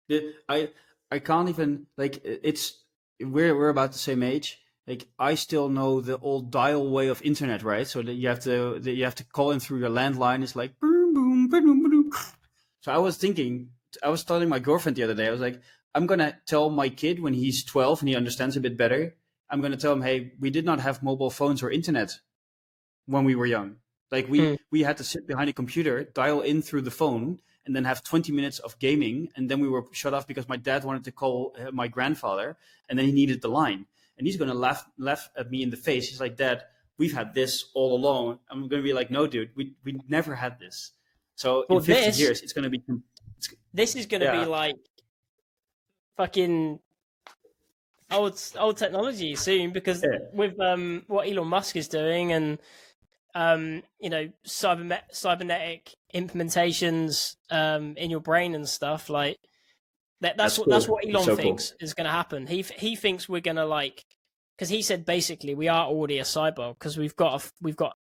Yeah, 0.08 0.22
I 0.48 0.70
I 1.12 1.20
can't 1.20 1.50
even 1.50 1.88
like 1.98 2.22
it's 2.24 2.84
we're 3.20 3.56
we're 3.56 3.70
about 3.70 3.92
the 3.92 4.00
same 4.00 4.24
age. 4.24 4.60
Like 4.88 5.08
I 5.18 5.36
still 5.36 5.70
know 5.70 6.02
the 6.02 6.18
old 6.18 6.52
dial 6.52 6.90
way 6.90 7.08
of 7.08 7.22
internet, 7.22 7.64
right? 7.64 7.88
So 7.88 8.02
that 8.02 8.14
you 8.14 8.28
have 8.28 8.42
to 8.42 8.80
that 8.80 8.94
you 8.94 9.04
have 9.06 9.16
to 9.16 9.24
call 9.24 9.52
in 9.52 9.60
through 9.60 9.80
your 9.80 9.90
landline. 9.90 10.44
It's 10.44 10.56
like 10.56 10.80
boom 10.80 11.14
boom 11.14 11.48
boom 11.48 11.84
boom. 11.84 12.12
So 12.82 12.92
I 12.92 12.98
was 12.98 13.16
thinking, 13.16 13.70
I 14.04 14.10
was 14.10 14.26
telling 14.26 14.50
my 14.50 14.60
girlfriend 14.60 14.98
the 14.98 15.04
other 15.04 15.14
day. 15.14 15.28
I 15.28 15.32
was 15.32 15.40
like, 15.40 15.62
I'm 15.96 16.06
gonna 16.06 16.38
tell 16.46 16.70
my 16.70 16.90
kid 16.90 17.22
when 17.22 17.34
he's 17.34 17.64
12 17.64 18.02
and 18.02 18.10
he 18.10 18.16
understands 18.16 18.58
a 18.58 18.60
bit 18.60 18.78
better 18.78 19.16
I'm 19.54 19.62
going 19.62 19.72
to 19.72 19.78
tell 19.78 19.92
them, 19.92 20.02
hey, 20.02 20.34
we 20.40 20.50
did 20.50 20.66
not 20.66 20.80
have 20.80 21.04
mobile 21.04 21.30
phones 21.30 21.62
or 21.62 21.70
internet 21.70 22.20
when 23.06 23.24
we 23.24 23.36
were 23.36 23.46
young. 23.46 23.76
Like 24.12 24.28
we 24.28 24.40
mm. 24.40 24.58
we 24.72 24.82
had 24.82 24.98
to 24.98 25.04
sit 25.04 25.28
behind 25.28 25.48
a 25.48 25.54
computer, 25.54 26.04
dial 26.04 26.42
in 26.42 26.64
through 26.64 26.82
the 26.82 26.92
phone, 26.92 27.38
and 27.64 27.76
then 27.76 27.84
have 27.86 28.04
20 28.04 28.32
minutes 28.32 28.58
of 28.58 28.80
gaming, 28.80 29.30
and 29.36 29.50
then 29.50 29.60
we 29.60 29.68
were 29.68 29.84
shut 29.92 30.14
off 30.16 30.26
because 30.26 30.50
my 30.50 30.58
dad 30.58 30.84
wanted 30.84 31.04
to 31.04 31.12
call 31.12 31.56
uh, 31.60 31.72
my 31.72 31.88
grandfather, 31.88 32.58
and 32.90 32.98
then 32.98 33.06
he 33.06 33.12
needed 33.12 33.44
the 33.44 33.48
line, 33.48 33.86
and 34.18 34.26
he's 34.26 34.38
going 34.38 34.50
to 34.50 34.58
laugh 34.58 34.86
laugh 34.98 35.30
at 35.38 35.52
me 35.52 35.62
in 35.62 35.70
the 35.70 35.78
face. 35.78 36.10
He's 36.10 36.20
like, 36.20 36.36
Dad, 36.36 36.64
we've 36.98 37.14
had 37.14 37.36
this 37.36 37.66
all 37.76 37.96
along. 37.96 38.40
I'm 38.50 38.68
going 38.68 38.82
to 38.82 38.88
be 38.88 38.94
like, 38.94 39.12
No, 39.12 39.28
dude, 39.28 39.52
we 39.56 39.76
we 39.84 40.00
never 40.08 40.34
had 40.34 40.60
this. 40.60 40.94
So 41.36 41.66
well, 41.70 41.78
in 41.78 41.86
50 41.86 42.02
this, 42.02 42.20
years, 42.20 42.42
it's 42.42 42.54
going 42.54 42.64
to 42.64 42.72
be. 42.72 42.82
This 43.72 43.96
is 43.96 44.08
going 44.08 44.22
to 44.22 44.28
yeah. 44.28 44.40
be 44.42 44.46
like 44.46 44.78
fucking 46.18 46.80
old 48.14 48.40
old 48.58 48.78
technology 48.78 49.36
soon 49.36 49.72
because 49.72 50.04
yeah. 50.04 50.20
with 50.34 50.60
um 50.60 51.04
what 51.08 51.28
Elon 51.28 51.48
Musk 51.48 51.76
is 51.76 51.88
doing 51.88 52.32
and 52.32 52.60
um 53.36 53.84
you 54.00 54.10
know 54.10 54.30
cyber 54.46 55.00
cybernetic 55.12 55.96
implementations 56.14 57.36
um 57.50 57.96
in 57.98 58.12
your 58.12 58.20
brain 58.20 58.54
and 58.56 58.70
stuff 58.70 59.10
like 59.10 59.40
that 60.22 60.38
that's, 60.38 60.56
that's 60.56 60.58
what 60.58 60.66
cool. 60.66 60.74
that's 60.74 60.88
what 60.88 61.06
Elon 61.08 61.26
so 61.26 61.36
thinks 61.36 61.72
cool. 61.72 61.78
is 61.82 61.94
going 61.94 62.06
to 62.06 62.12
happen. 62.12 62.48
He 62.48 62.62
he 62.62 62.96
thinks 62.96 63.28
we're 63.28 63.42
going 63.42 63.58
to 63.58 63.66
like 63.66 64.06
because 64.58 64.70
he 64.70 64.82
said 64.82 65.06
basically 65.06 65.54
we 65.54 65.68
are 65.68 65.86
already 65.86 66.20
a 66.20 66.24
cyborg 66.24 66.80
because 66.80 66.98
we've 66.98 67.16
got 67.16 67.44
a, 67.44 67.52
we've 67.62 67.76
got 67.76 67.98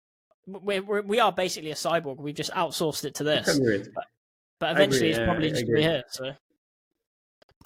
we're, 0.46 0.84
we're, 0.84 1.02
we 1.02 1.20
are 1.20 1.32
basically 1.32 1.72
a 1.72 1.76
cyborg. 1.76 2.18
We've 2.18 2.36
just 2.36 2.52
outsourced 2.52 3.06
it 3.06 3.16
to 3.16 3.24
this. 3.24 3.60
But, 3.94 4.06
but, 4.60 4.72
eventually, 4.72 5.10
it's 5.10 5.20
probably 5.20 5.50
just 5.50 5.66
gonna 5.66 5.78
be 5.78 5.82
here. 5.82 6.04
So 6.10 6.32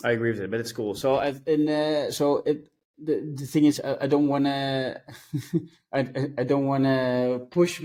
I 0.04 0.12
agree 0.12 0.32
with 0.32 0.42
it, 0.42 0.52
but 0.52 0.60
it's 0.60 0.72
cool. 0.72 0.96
So, 0.96 1.20
in 1.20 1.70
uh, 1.70 2.12
so 2.12 2.38
it 2.46 2.70
the 2.98 3.34
the 3.36 3.46
thing 3.46 3.66
is, 3.66 3.82
I, 3.84 4.08
don't 4.08 4.28
want 4.28 4.46
to, 4.46 5.02
I 5.94 6.00
I 6.38 6.44
don't 6.44 6.66
want 6.66 6.84
to 6.86 7.48
push 7.50 7.82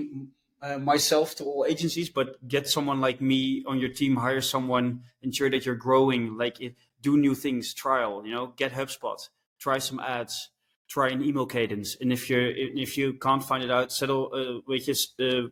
uh, 0.62 0.78
myself 0.78 1.34
to 1.36 1.44
all 1.44 1.66
agencies, 1.68 2.10
but 2.10 2.46
get 2.46 2.68
someone 2.68 3.00
like 3.00 3.20
me 3.20 3.64
on 3.66 3.78
your 3.78 3.88
team, 3.88 4.16
hire 4.16 4.40
someone, 4.40 5.02
ensure 5.22 5.50
that 5.50 5.64
you're 5.66 5.74
growing, 5.74 6.36
like 6.36 6.60
it, 6.60 6.74
do 7.00 7.16
new 7.16 7.34
things, 7.34 7.74
trial, 7.74 8.22
you 8.26 8.32
know, 8.34 8.52
get 8.56 8.72
HubSpot, 8.72 9.18
try 9.58 9.78
some 9.78 10.00
ads, 10.00 10.50
try 10.88 11.08
an 11.08 11.22
email 11.22 11.46
cadence, 11.46 11.96
and 12.00 12.12
if 12.12 12.28
you 12.28 12.38
if 12.56 12.96
you 12.98 13.14
can't 13.14 13.44
find 13.44 13.64
it 13.64 13.70
out, 13.70 13.92
settle 13.92 14.30
uh, 14.34 14.60
with 14.66 14.86
just 14.86 15.20
uh, 15.20 15.48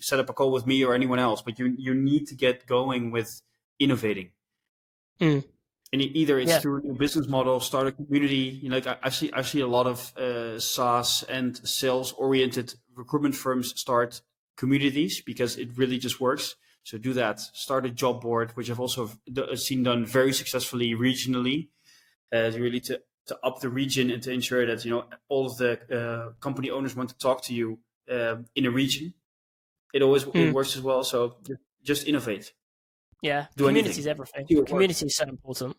set 0.00 0.18
up 0.18 0.30
a 0.30 0.32
call 0.32 0.52
with 0.52 0.66
me 0.66 0.84
or 0.84 0.94
anyone 0.94 1.18
else. 1.18 1.42
But 1.42 1.58
you 1.58 1.74
you 1.78 1.94
need 1.94 2.26
to 2.28 2.34
get 2.34 2.66
going 2.66 3.10
with 3.10 3.42
innovating. 3.78 4.30
Mm. 5.20 5.44
And 5.92 6.02
either 6.02 6.38
it's 6.38 6.50
yeah. 6.50 6.60
through 6.60 6.78
a 6.78 6.82
new 6.82 6.94
business 6.94 7.26
model, 7.26 7.58
start 7.58 7.88
a 7.88 7.92
community. 7.92 8.60
You 8.62 8.68
know, 8.68 8.76
like 8.76 8.86
I, 8.86 8.96
I 9.02 9.08
see, 9.10 9.32
I 9.32 9.42
see 9.42 9.60
a 9.60 9.66
lot 9.66 9.86
of 9.86 10.16
uh, 10.16 10.58
SaaS 10.60 11.24
and 11.24 11.56
sales-oriented 11.68 12.74
recruitment 12.94 13.34
firms 13.34 13.78
start 13.78 14.22
communities 14.56 15.20
because 15.20 15.56
it 15.56 15.76
really 15.76 15.98
just 15.98 16.20
works. 16.20 16.54
So 16.84 16.96
do 16.96 17.12
that. 17.14 17.40
Start 17.40 17.86
a 17.86 17.90
job 17.90 18.20
board, 18.20 18.52
which 18.56 18.70
I've 18.70 18.80
also 18.80 19.10
seen 19.54 19.82
done 19.82 20.06
very 20.06 20.32
successfully 20.32 20.94
regionally, 20.94 21.68
uh, 22.32 22.50
really 22.54 22.80
to 22.80 23.00
to 23.26 23.38
up 23.44 23.60
the 23.60 23.68
region 23.68 24.10
and 24.10 24.22
to 24.22 24.32
ensure 24.32 24.66
that 24.66 24.84
you 24.84 24.90
know 24.90 25.04
all 25.28 25.46
of 25.46 25.56
the 25.58 25.72
uh, 25.98 26.32
company 26.40 26.70
owners 26.70 26.96
want 26.96 27.10
to 27.10 27.18
talk 27.18 27.42
to 27.44 27.54
you 27.54 27.78
uh, 28.10 28.36
in 28.54 28.66
a 28.66 28.70
region. 28.70 29.14
It 29.92 30.02
always 30.02 30.24
mm. 30.24 30.48
it 30.48 30.54
works 30.54 30.76
as 30.76 30.82
well. 30.82 31.04
So 31.04 31.36
just 31.82 32.06
innovate. 32.06 32.52
Yeah, 33.22 33.46
do 33.56 33.66
community 33.66 34.00
is 34.00 34.06
everything. 34.06 34.46
Community 34.66 35.06
is 35.06 35.16
so 35.16 35.24
important. 35.24 35.76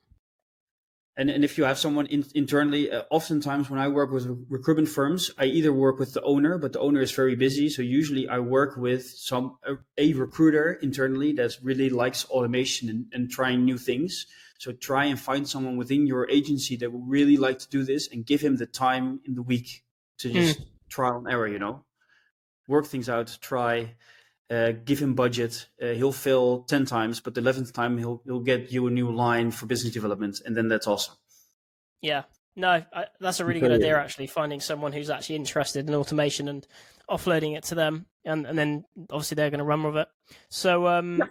And, 1.18 1.30
and 1.30 1.44
if 1.44 1.58
you 1.58 1.66
have 1.66 1.78
someone 1.78 2.06
in, 2.06 2.26
internally, 2.36 2.90
uh, 2.90 3.04
oftentimes 3.12 3.70
when 3.70 3.80
I 3.80 3.90
work 3.90 4.12
with 4.12 4.28
recruitment 4.50 4.88
firms, 4.88 5.30
I 5.38 5.46
either 5.46 5.74
work 5.74 6.00
with 6.00 6.14
the 6.14 6.22
owner, 6.22 6.58
but 6.58 6.72
the 6.72 6.80
owner 6.80 7.02
is 7.02 7.12
very 7.12 7.36
busy. 7.36 7.70
So 7.70 7.82
usually 7.82 8.30
I 8.30 8.40
work 8.40 8.78
with 8.78 9.06
some 9.06 9.58
a, 9.64 9.74
a 9.98 10.14
recruiter 10.14 10.74
internally 10.82 11.34
that 11.34 11.58
really 11.62 11.90
likes 11.90 12.26
automation 12.26 12.90
and, 12.90 13.06
and 13.12 13.30
trying 13.30 13.66
new 13.66 13.78
things. 13.78 14.26
So 14.58 14.72
try 14.72 15.06
and 15.06 15.20
find 15.20 15.48
someone 15.48 15.76
within 15.76 16.08
your 16.08 16.30
agency 16.30 16.78
that 16.78 16.92
will 16.92 17.06
really 17.06 17.36
like 17.36 17.60
to 17.60 17.70
do 17.70 17.84
this 17.84 18.08
and 18.08 18.26
give 18.26 18.42
him 18.42 18.56
the 18.56 18.66
time 18.66 19.20
in 19.26 19.36
the 19.36 19.42
week 19.42 19.84
to 20.20 20.32
just 20.32 20.60
mm. 20.60 20.66
trial 20.88 21.18
and 21.18 21.28
error, 21.28 21.48
you 21.48 21.60
know, 21.60 21.84
work 22.68 22.86
things 22.86 23.10
out, 23.10 23.38
try, 23.42 23.96
uh, 24.52 24.74
give 24.84 25.00
him 25.00 25.14
budget. 25.14 25.68
Uh, 25.82 25.88
he'll 25.88 26.12
fail 26.12 26.64
ten 26.64 26.86
times, 26.86 27.20
but 27.20 27.34
the 27.34 27.42
eleventh 27.42 27.74
time 27.74 27.98
he'll 27.98 28.22
he'll 28.26 28.42
get 28.42 28.72
you 28.72 28.88
a 28.88 28.92
new 28.92 29.12
line 29.12 29.52
for 29.52 29.66
business 29.66 29.94
development, 29.94 30.42
and 30.46 30.56
then 30.56 30.68
that's 30.68 30.88
awesome. 30.88 31.16
Yeah, 32.02 32.24
no, 32.56 32.84
I, 32.94 33.06
that's 33.20 33.40
a 33.40 33.46
really 33.46 33.60
good 33.60 33.72
idea. 33.72 33.98
Actually, 33.98 34.28
finding 34.28 34.60
someone 34.60 34.92
who's 34.92 35.10
actually 35.10 35.38
interested 35.38 35.88
in 35.88 35.96
automation 35.96 36.48
and 36.48 36.68
offloading 37.10 37.56
it 37.56 37.64
to 37.66 37.76
them, 37.76 38.08
and 38.26 38.46
and 38.46 38.58
then 38.58 38.84
obviously 39.10 39.36
they're 39.36 39.50
going 39.50 39.60
to 39.60 39.66
run 39.66 39.84
with 39.84 39.98
it. 39.98 40.08
So, 40.50 40.88
um, 40.88 41.24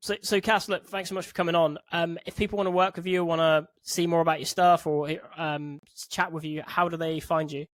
so 0.00 0.14
so 0.22 0.40
Cas, 0.40 0.68
look, 0.68 0.86
thanks 0.86 1.08
so 1.08 1.16
much 1.16 1.26
for 1.26 1.34
coming 1.34 1.56
on. 1.56 1.78
Um, 1.90 2.18
if 2.24 2.36
people 2.36 2.56
want 2.56 2.68
to 2.68 2.72
work 2.72 2.96
with 2.96 3.06
you, 3.06 3.24
want 3.24 3.40
to 3.40 3.68
see 3.82 4.06
more 4.06 4.20
about 4.20 4.38
your 4.38 4.46
stuff, 4.46 4.86
or 4.86 5.10
um, 5.36 5.80
chat 6.08 6.30
with 6.30 6.44
you, 6.44 6.62
how 6.64 6.88
do 6.88 6.96
they 6.96 7.18
find 7.18 7.50
you? 7.50 7.66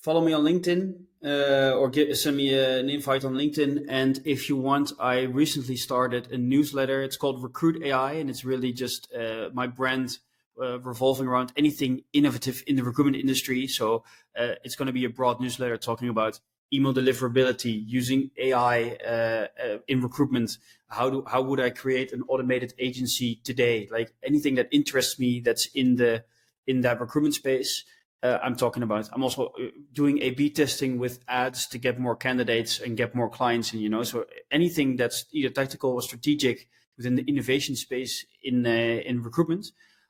follow 0.00 0.20
me 0.20 0.32
on 0.32 0.42
LinkedIn 0.42 0.94
uh, 1.24 1.72
or 1.72 1.88
get, 1.88 2.16
send 2.16 2.36
me 2.36 2.54
a, 2.54 2.78
an 2.78 2.88
invite 2.90 3.24
on 3.24 3.34
LinkedIn. 3.34 3.86
And 3.88 4.20
if 4.24 4.48
you 4.48 4.56
want, 4.56 4.92
I 4.98 5.22
recently 5.22 5.76
started 5.76 6.30
a 6.32 6.38
newsletter. 6.38 7.02
It's 7.02 7.16
called 7.16 7.42
Recruit 7.42 7.82
AI, 7.82 8.12
and 8.12 8.30
it's 8.30 8.44
really 8.44 8.72
just 8.72 9.12
uh, 9.12 9.50
my 9.52 9.66
brand 9.66 10.18
uh, 10.60 10.80
revolving 10.80 11.26
around 11.26 11.52
anything 11.56 12.02
innovative 12.12 12.62
in 12.66 12.76
the 12.76 12.82
recruitment 12.82 13.16
industry. 13.16 13.66
So 13.66 14.04
uh, 14.38 14.54
it's 14.64 14.76
going 14.76 14.86
to 14.86 14.92
be 14.92 15.04
a 15.04 15.10
broad 15.10 15.40
newsletter 15.40 15.76
talking 15.76 16.08
about 16.08 16.40
email 16.72 16.92
deliverability 16.92 17.82
using 17.86 18.30
AI 18.36 18.96
uh, 19.06 19.46
uh, 19.62 19.78
in 19.88 20.02
recruitment. 20.02 20.58
How 20.88 21.10
do 21.10 21.24
how 21.26 21.42
would 21.42 21.60
I 21.60 21.70
create 21.70 22.12
an 22.12 22.22
automated 22.28 22.74
agency 22.78 23.40
today? 23.44 23.88
Like 23.90 24.12
anything 24.22 24.56
that 24.56 24.68
interests 24.70 25.18
me 25.18 25.40
that's 25.40 25.66
in 25.74 25.96
the 25.96 26.24
in 26.66 26.82
that 26.82 27.00
recruitment 27.00 27.34
space. 27.34 27.84
Uh, 28.22 28.38
I'm 28.42 28.56
talking 28.56 28.82
about. 28.82 29.08
I'm 29.12 29.22
also 29.22 29.46
uh, 29.46 29.66
doing 29.92 30.20
A/B 30.20 30.50
testing 30.50 30.98
with 30.98 31.20
ads 31.28 31.68
to 31.68 31.78
get 31.78 32.00
more 32.00 32.16
candidates 32.16 32.80
and 32.80 32.96
get 32.96 33.14
more 33.14 33.30
clients, 33.30 33.72
and 33.72 33.80
you 33.80 33.88
know, 33.88 34.02
so 34.02 34.24
anything 34.50 34.96
that's 34.96 35.26
either 35.32 35.50
tactical 35.50 35.92
or 35.92 36.02
strategic 36.02 36.68
within 36.96 37.14
the 37.14 37.22
innovation 37.22 37.76
space 37.76 38.26
in 38.42 38.66
uh, 38.66 38.70
in 38.70 39.22
recruitment, 39.22 39.66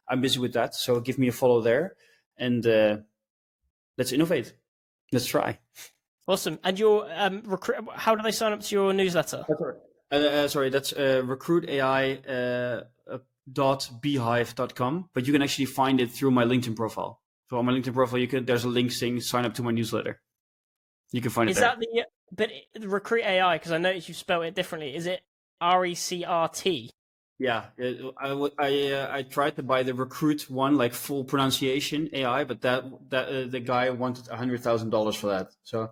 I'm 0.09 0.23
busy 0.23 0.39
with 0.41 0.55
that. 0.55 0.75
So 0.75 1.01
give 1.01 1.19
me 1.19 1.29
a 1.29 1.33
follow 1.33 1.61
there, 1.61 1.97
and 2.39 2.67
uh, 2.67 2.97
let's 3.99 4.13
innovate. 4.13 4.55
Let's 5.13 5.27
try. 5.27 5.59
Awesome. 6.27 6.59
And 6.65 6.79
your 6.79 7.09
um, 7.15 7.43
recruit. 7.45 7.77
How 7.95 8.15
do 8.15 8.23
they 8.23 8.33
sign 8.33 8.53
up 8.53 8.61
to 8.61 8.75
your 8.75 8.93
newsletter? 8.95 9.45
Uh, 10.11 10.15
uh, 10.15 10.49
sorry, 10.49 10.71
that's 10.71 10.93
uh, 10.93 11.23
recruitai 11.25 12.23
uh, 12.27 13.19
dot 13.53 13.91
beehiiv.com, 14.03 15.11
but 15.13 15.27
you 15.27 15.33
can 15.33 15.43
actually 15.43 15.67
find 15.67 16.01
it 16.01 16.11
through 16.11 16.31
my 16.31 16.45
LinkedIn 16.45 16.77
profile. 16.77 17.21
So 17.51 17.59
on 17.59 17.65
my 17.65 17.73
LinkedIn 17.73 17.95
profile, 17.95 18.19
you 18.19 18.29
can 18.29 18.45
there's 18.45 18.65
a 18.65 18.69
link 18.69 18.93
saying 18.93 19.21
sign 19.21 19.45
up 19.45 19.55
to 19.55 19.63
my 19.63 19.71
newsletter. 19.71 20.21
You 21.13 21.21
can 21.21 21.31
find 21.31 21.49
Is 21.49 21.57
it 21.57 21.61
there. 21.61 21.71
that 21.71 21.81
the 21.81 22.05
but 22.31 22.51
recruit 22.87 23.25
AI? 23.25 23.57
Because 23.57 23.73
I 23.73 23.79
noticed 23.79 24.09
you 24.09 24.15
spelled 24.15 24.45
it 24.45 24.55
differently. 24.55 24.95
Is 24.95 25.07
it 25.07 25.23
R 25.61 25.87
E 25.87 25.95
C 25.95 26.25
R 26.25 26.49
T? 26.49 26.91
Yeah, 27.39 27.67
I 27.79 28.49
I 28.59 28.93
uh, 28.93 29.09
I 29.11 29.23
tried 29.23 29.57
to 29.57 29.63
buy 29.63 29.85
the 29.85 29.95
recruit 29.95 30.51
one 30.51 30.77
like 30.77 30.93
full 30.93 31.25
pronunciation 31.25 32.11
AI, 32.13 32.45
but 32.45 32.61
that 32.63 32.85
that 33.11 33.29
uh, 33.29 33.47
the 33.47 33.61
guy 33.61 33.91
wanted 33.91 34.29
a 34.29 34.37
hundred 34.37 34.61
thousand 34.61 34.91
dollars 34.91 35.15
for 35.17 35.29
that. 35.29 35.49
So 35.63 35.91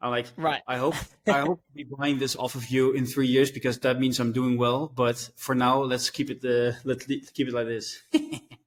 I'm 0.00 0.10
like, 0.10 0.26
Right. 0.36 0.62
I 0.66 0.78
hope 0.78 0.94
I 1.28 1.40
hope 1.46 1.60
to 1.66 1.72
be 1.74 1.84
buying 1.84 2.18
this 2.18 2.34
off 2.34 2.54
of 2.54 2.68
you 2.68 2.92
in 2.92 3.04
three 3.06 3.26
years 3.28 3.50
because 3.50 3.78
that 3.80 4.00
means 4.00 4.18
I'm 4.18 4.32
doing 4.32 4.56
well. 4.56 4.88
But 4.88 5.28
for 5.36 5.54
now, 5.54 5.82
let's 5.82 6.08
keep 6.10 6.30
it 6.30 6.42
uh, 6.44 6.76
let's 6.84 7.04
keep 7.04 7.48
it 7.48 7.52
like 7.54 7.66
this. 7.66 8.02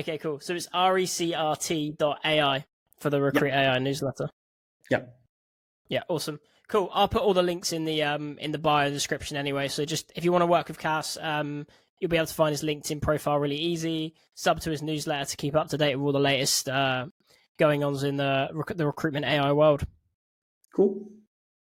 Okay, 0.00 0.18
cool. 0.18 0.40
So 0.40 0.54
it's 0.54 0.68
recrt.ai 0.68 2.64
for 2.98 3.10
the 3.10 3.20
recruit 3.20 3.52
AI 3.52 3.78
newsletter. 3.78 4.28
yeah. 4.90 5.00
Yeah, 5.88 6.02
awesome. 6.08 6.40
Cool. 6.68 6.88
I'll 6.92 7.08
put 7.08 7.20
all 7.22 7.34
the 7.34 7.42
links 7.42 7.72
in 7.72 7.84
the 7.84 8.02
um 8.04 8.38
in 8.38 8.50
the 8.52 8.58
bio 8.58 8.88
description 8.90 9.36
anyway. 9.36 9.68
So 9.68 9.84
just 9.84 10.10
if 10.16 10.24
you 10.24 10.32
want 10.32 10.42
to 10.42 10.46
work 10.46 10.68
with 10.68 10.78
Cas, 10.78 11.18
um, 11.20 11.66
you'll 11.98 12.08
be 12.08 12.16
able 12.16 12.26
to 12.26 12.34
find 12.34 12.50
his 12.52 12.62
LinkedIn 12.62 13.02
profile 13.02 13.38
really 13.38 13.56
easy. 13.56 14.14
Sub 14.34 14.60
to 14.60 14.70
his 14.70 14.80
newsletter 14.80 15.26
to 15.26 15.36
keep 15.36 15.54
up 15.54 15.68
to 15.68 15.76
date 15.76 15.96
with 15.96 16.06
all 16.06 16.12
the 16.12 16.20
latest 16.20 16.68
uh 16.70 17.06
going 17.58 17.84
ons 17.84 18.04
in 18.04 18.16
the 18.16 18.48
rec- 18.54 18.76
the 18.76 18.86
recruitment 18.86 19.26
AI 19.26 19.52
world. 19.52 19.86
Cool. 20.74 21.10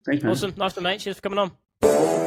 Thanks, 0.06 0.23
man. 0.23 0.31
Awesome. 0.31 0.53
Nice 0.57 0.73
to 0.73 0.81
meet. 0.81 0.94
You. 0.94 0.99
Cheers 0.99 1.18
for 1.18 1.22
coming 1.30 1.39
on. 1.39 2.27